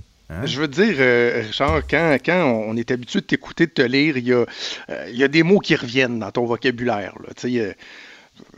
Je 0.45 0.59
veux 0.59 0.67
dire, 0.67 0.95
euh, 0.97 1.43
Richard, 1.45 1.81
quand, 1.87 2.17
quand 2.25 2.43
on 2.67 2.75
est 2.77 2.89
habitué 2.89 3.19
de 3.21 3.25
t'écouter, 3.25 3.67
de 3.67 3.71
te 3.71 3.81
lire, 3.83 4.17
il 4.17 4.27
y, 4.27 4.33
a, 4.33 4.43
euh, 4.89 5.05
il 5.11 5.15
y 5.17 5.23
a 5.23 5.27
des 5.27 5.43
mots 5.43 5.59
qui 5.59 5.75
reviennent 5.75 6.17
dans 6.17 6.31
ton 6.31 6.45
vocabulaire. 6.45 7.13
Là. 7.21 7.29
Tu 7.37 7.51
sais, 7.53 7.59
euh, 7.59 7.73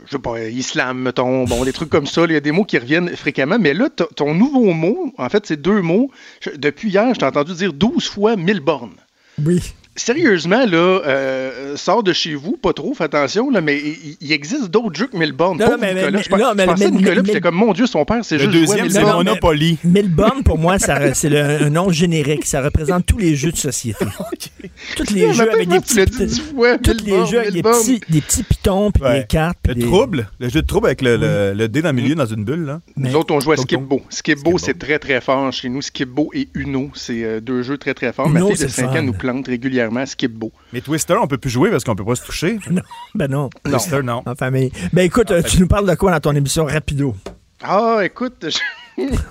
je 0.06 0.12
sais 0.12 0.18
pas, 0.18 0.40
islam, 0.48 0.98
mettons, 1.02 1.44
bon, 1.44 1.64
des 1.64 1.74
trucs 1.74 1.90
comme 1.90 2.06
ça, 2.06 2.24
il 2.24 2.32
y 2.32 2.36
a 2.36 2.40
des 2.40 2.52
mots 2.52 2.64
qui 2.64 2.78
reviennent 2.78 3.14
fréquemment. 3.14 3.58
Mais 3.60 3.74
là, 3.74 3.90
ton 3.90 4.34
nouveau 4.34 4.72
mot, 4.72 5.12
en 5.18 5.28
fait, 5.28 5.44
c'est 5.46 5.60
deux 5.60 5.82
mots. 5.82 6.10
Je- 6.40 6.56
depuis 6.56 6.88
hier, 6.88 7.12
je 7.12 7.18
t'ai 7.20 7.26
entendu 7.26 7.52
dire 7.52 7.74
12 7.74 8.08
fois 8.08 8.34
1000 8.36 8.60
bornes. 8.60 8.96
Oui. 9.44 9.60
Sérieusement, 9.98 10.64
là, 10.64 11.00
euh, 11.06 11.76
sors 11.76 12.02
de 12.02 12.12
chez 12.12 12.34
vous, 12.34 12.56
pas 12.56 12.72
trop, 12.72 12.94
fais 12.94 13.04
attention, 13.04 13.50
là, 13.50 13.60
mais 13.60 13.78
il, 14.20 14.32
existe 14.32 14.68
d'autres 14.70 14.94
jeux 14.94 15.08
que 15.08 15.16
1000 15.16 15.32
bornes. 15.32 15.58
Non, 15.58 15.76
mais- 15.78 15.92
Nicolas, 15.94 16.10
mais- 16.12 16.22
je, 16.22 16.28
pense- 16.28 16.40
non, 16.40 16.52
mais- 16.56 16.62
je 16.62 16.68
pensais 16.68 16.84
à 16.86 16.90
Nicolas, 16.90 17.22
j'étais 17.24 17.40
comme, 17.40 17.54
mon 17.56 17.72
Dieu, 17.72 17.86
son 17.86 18.04
père, 18.04 18.20
c'est 18.24 18.36
Le 18.36 18.44
juste 18.44 18.52
deuxième, 18.54 18.78
jouer 18.78 18.86
à 18.86 18.90
c'est 18.90 18.98
1000 19.00 19.06
bornes. 19.12 19.26
Monopoly. 19.26 19.78
1000 19.84 20.08
bornes, 20.08 20.42
pour 20.44 20.56
moi, 20.58 20.78
c'est 20.78 21.28
le- 21.28 21.64
un 21.64 21.70
nom 21.70 21.90
générique. 21.90 22.46
Ça 22.46 22.62
représente 22.62 23.06
tous 23.06 23.18
les 23.18 23.34
jeux 23.36 23.50
de 23.52 23.56
société. 23.56 24.04
Tous 24.96 25.12
les 25.12 25.28
Je 25.28 25.32
jeux 25.32 25.52
avec 25.52 25.68
des 25.68 25.80
petits, 25.80 26.04
dit 26.04 26.26
dix 26.26 26.40
fois, 26.40 26.78
tous 26.78 27.04
1000 27.04 27.14
les 27.14 27.26
jeux 27.26 27.38
avec 27.40 27.52
1000 27.54 27.62
des 27.62 27.62
petits, 27.62 28.00
des 28.08 28.20
petits 28.20 28.42
pitons, 28.44 28.90
puis 28.92 29.02
Ouais. 29.02 29.20
des 29.20 29.26
cartes. 29.26 29.58
puis 29.62 29.74
Le 29.74 29.80
des- 29.80 29.86
trouble, 29.86 30.28
le 30.38 30.48
jeu 30.48 30.62
de 30.62 30.66
trouble 30.66 30.86
avec 30.86 31.02
le, 31.02 31.16
le- 31.16 31.52
le 31.54 31.68
dé 31.68 31.82
dans 31.82 31.88
le 31.90 31.94
milieu 32.00 32.14
dans 32.14 32.26
une 32.26 32.44
bulle. 32.44 32.64
Là. 32.64 32.80
Nous 32.96 33.14
autres, 33.16 33.34
on 33.34 33.40
joue 33.40 33.52
à. 33.52 33.56
Skipbo. 33.56 34.02
Skipbo, 34.08 34.58
c'est 34.58 34.78
très, 34.78 34.98
très 34.98 35.20
fort 35.20 35.52
chez 35.52 35.68
nous. 35.68 35.82
Skipbo 35.82 36.30
et 36.34 36.48
Uno, 36.54 36.90
c'est 36.94 37.24
euh, 37.24 37.40
deux 37.40 37.62
jeux 37.62 37.76
très, 37.78 37.94
très 37.94 38.12
forts. 38.12 38.28
Ma 38.28 38.40
fille 38.40 38.56
de 38.56 38.62
le 38.62 38.68
5 38.68 38.90
fun. 38.92 38.98
ans 38.98 39.02
nous 39.02 39.12
plante 39.12 39.46
régulièrement 39.48 39.87
Skipbo. 40.06 40.52
Mais 40.72 40.80
Twister, 40.80 41.14
on 41.20 41.26
peut 41.26 41.38
plus 41.38 41.50
jouer 41.50 41.70
parce 41.70 41.84
qu'on 41.84 41.94
peut 41.96 42.04
pas 42.04 42.14
se 42.16 42.24
toucher. 42.24 42.58
Non, 42.70 42.82
ben 43.14 43.30
non. 43.30 43.50
Twister, 43.64 44.02
non. 44.02 44.22
En 44.26 44.34
famille. 44.34 44.70
Ben 44.92 45.02
écoute, 45.02 45.30
euh, 45.30 45.42
tu 45.42 45.58
nous 45.60 45.66
parles 45.68 45.88
de 45.88 45.94
quoi 45.94 46.10
dans 46.12 46.20
ton 46.20 46.34
émission 46.36 46.64
Rapido? 46.66 47.14
Ah, 47.62 48.00
écoute, 48.04 48.34
je... 48.48 48.58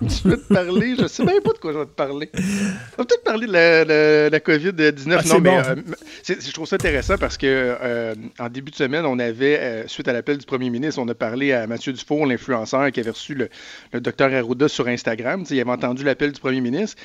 je 0.01 0.27
vais 0.29 0.35
te 0.37 0.53
parler, 0.53 0.95
je 0.99 1.07
sais 1.07 1.23
même 1.23 1.39
pas 1.41 1.53
de 1.53 1.57
quoi 1.59 1.71
je 1.73 1.77
vais 1.77 1.85
te 1.85 1.91
parler. 1.91 2.29
On 2.35 2.39
va 3.01 3.05
peut-être 3.05 3.23
parler 3.23 3.47
de 3.47 3.51
la, 3.53 3.85
la- 3.85 4.29
la 4.29 4.39
COVID-19. 4.39 5.17
Ah, 5.17 5.27
non, 5.27 5.39
mais 5.39 5.49
bon. 5.49 5.57
euh, 5.57 5.75
c'est- 6.23 6.45
je 6.45 6.51
trouve 6.53 6.67
ça 6.67 6.75
intéressant 6.75 7.17
parce 7.17 7.37
que 7.37 7.45
euh, 7.47 8.15
en 8.39 8.49
début 8.49 8.71
de 8.71 8.75
semaine, 8.75 9.05
on 9.05 9.17
avait, 9.19 9.59
euh, 9.59 9.87
suite 9.87 10.07
à 10.09 10.13
l'appel 10.13 10.37
du 10.37 10.45
premier 10.45 10.69
ministre, 10.69 10.99
on 11.01 11.07
a 11.07 11.15
parlé 11.15 11.53
à 11.53 11.67
Mathieu 11.67 11.93
Dufour, 11.93 12.25
l'influenceur 12.25 12.91
qui 12.91 12.99
avait 12.99 13.11
reçu 13.11 13.33
le, 13.33 13.49
le 13.93 14.01
docteur 14.01 14.33
Arruda 14.33 14.67
sur 14.67 14.87
Instagram. 14.89 15.43
Tu 15.43 15.49
sais, 15.49 15.55
il 15.55 15.61
avait 15.61 15.71
entendu 15.71 16.03
l'appel 16.03 16.33
du 16.33 16.39
premier 16.41 16.59
ministre. 16.61 17.01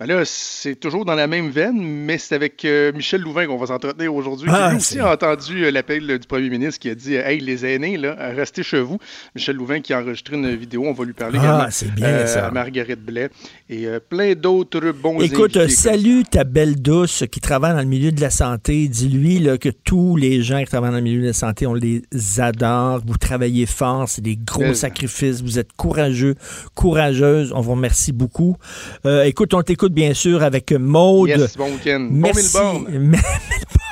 Ben 0.00 0.06
là, 0.06 0.22
c'est 0.24 0.74
toujours 0.74 1.04
dans 1.04 1.14
la 1.14 1.28
même 1.28 1.50
veine, 1.50 1.80
mais 1.80 2.18
c'est 2.18 2.34
avec 2.34 2.64
euh, 2.64 2.90
Michel 2.92 3.20
Louvain 3.20 3.46
qu'on 3.46 3.58
va 3.58 3.66
s'entretenir 3.66 4.12
aujourd'hui. 4.12 4.50
Ah, 4.52 4.70
qui 4.70 4.76
aussi 4.76 4.98
a 4.98 5.12
entendu 5.12 5.64
euh, 5.64 5.70
l'appel 5.70 6.10
euh, 6.10 6.18
du 6.18 6.26
premier 6.26 6.50
ministre 6.50 6.80
qui 6.80 6.90
a 6.90 6.96
dit 6.96 7.14
Hey, 7.14 7.38
les 7.38 7.64
aînés, 7.64 7.96
là, 7.96 8.16
restez 8.34 8.64
chez 8.64 8.80
vous. 8.80 8.98
Michel 9.36 9.54
Louvain 9.54 9.80
qui 9.80 9.92
a 9.92 10.00
enregistré 10.00 10.34
une 10.34 10.52
vidéo, 10.56 10.82
on 10.84 10.94
va 10.94 11.04
lui 11.04 11.12
parler 11.12 11.38
Ah, 11.40 11.44
également. 11.44 11.66
c'est 11.70 11.94
bien, 11.94 12.26
ça. 12.26 12.48
à 12.48 12.50
Marguerite 12.50 13.04
Blais 13.04 13.30
et 13.70 13.86
plein 14.10 14.34
d'autres 14.34 14.90
bons 14.90 15.20
Écoute, 15.20 15.68
salut 15.68 16.24
ta 16.24 16.42
belle 16.42 16.74
douce 16.74 17.22
qui 17.30 17.38
travaille 17.38 17.74
dans 17.74 17.80
le 17.80 17.84
milieu 17.84 18.10
de 18.10 18.20
la 18.20 18.30
santé. 18.30 18.88
Dis-lui 18.88 19.46
que 19.60 19.68
tous 19.68 20.16
les 20.16 20.42
gens 20.42 20.58
qui 20.58 20.66
travaillent 20.66 20.90
dans 20.90 20.96
le 20.96 21.02
milieu 21.04 21.20
de 21.22 21.26
la 21.28 21.32
santé, 21.32 21.68
on 21.68 21.74
les 21.74 22.02
adore. 22.38 23.00
Vous 23.06 23.16
travaillez 23.16 23.66
fort, 23.66 24.08
c'est 24.08 24.22
des 24.22 24.36
gros 24.36 24.74
sacrifices. 24.74 25.40
Vous 25.40 25.60
êtes 25.60 25.72
courageux, 25.76 26.34
courageuse. 26.74 27.52
On 27.54 27.60
vous 27.60 27.72
remercie 27.72 28.10
beaucoup. 28.10 28.56
Écoute, 29.04 29.54
on 29.54 29.62
t'écoute 29.62 29.83
bien 29.92 30.14
sûr 30.14 30.42
avec 30.42 30.72
Maude. 30.72 31.28
Yes, 31.28 31.56
bon 31.56 31.70
Merci. 32.10 32.56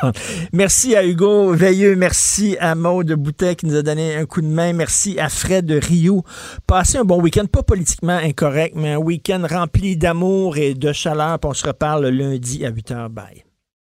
Merci 0.53 0.97
à 0.97 1.05
Hugo 1.05 1.53
Veilleux. 1.53 1.97
Merci 1.97 2.57
à 2.61 2.75
Maude 2.75 3.13
Boutet 3.13 3.57
qui 3.57 3.67
nous 3.67 3.77
a 3.77 3.83
donné 3.83 4.17
un 4.17 4.27
coup 4.27 4.41
de 4.41 4.47
main. 4.47 4.73
Merci 4.73 5.19
à 5.19 5.29
Fred 5.29 5.71
Rio. 5.71 6.25
Passez 6.67 6.99
un 6.99 7.05
bon 7.05 7.21
week-end, 7.21 7.47
pas 7.47 7.63
politiquement 7.63 8.17
incorrect, 8.17 8.75
mais 8.77 8.93
un 8.93 8.99
week-end 8.99 9.47
rempli 9.49 9.97
d'amour 9.97 10.57
et 10.57 10.75
de 10.75 10.93
chaleur. 10.93 11.39
Puis 11.39 11.51
on 11.51 11.55
se 11.55 11.67
reparle 11.67 12.09
lundi 12.09 12.65
à 12.65 12.71
8h. 12.71 13.09
Bye. 13.09 13.45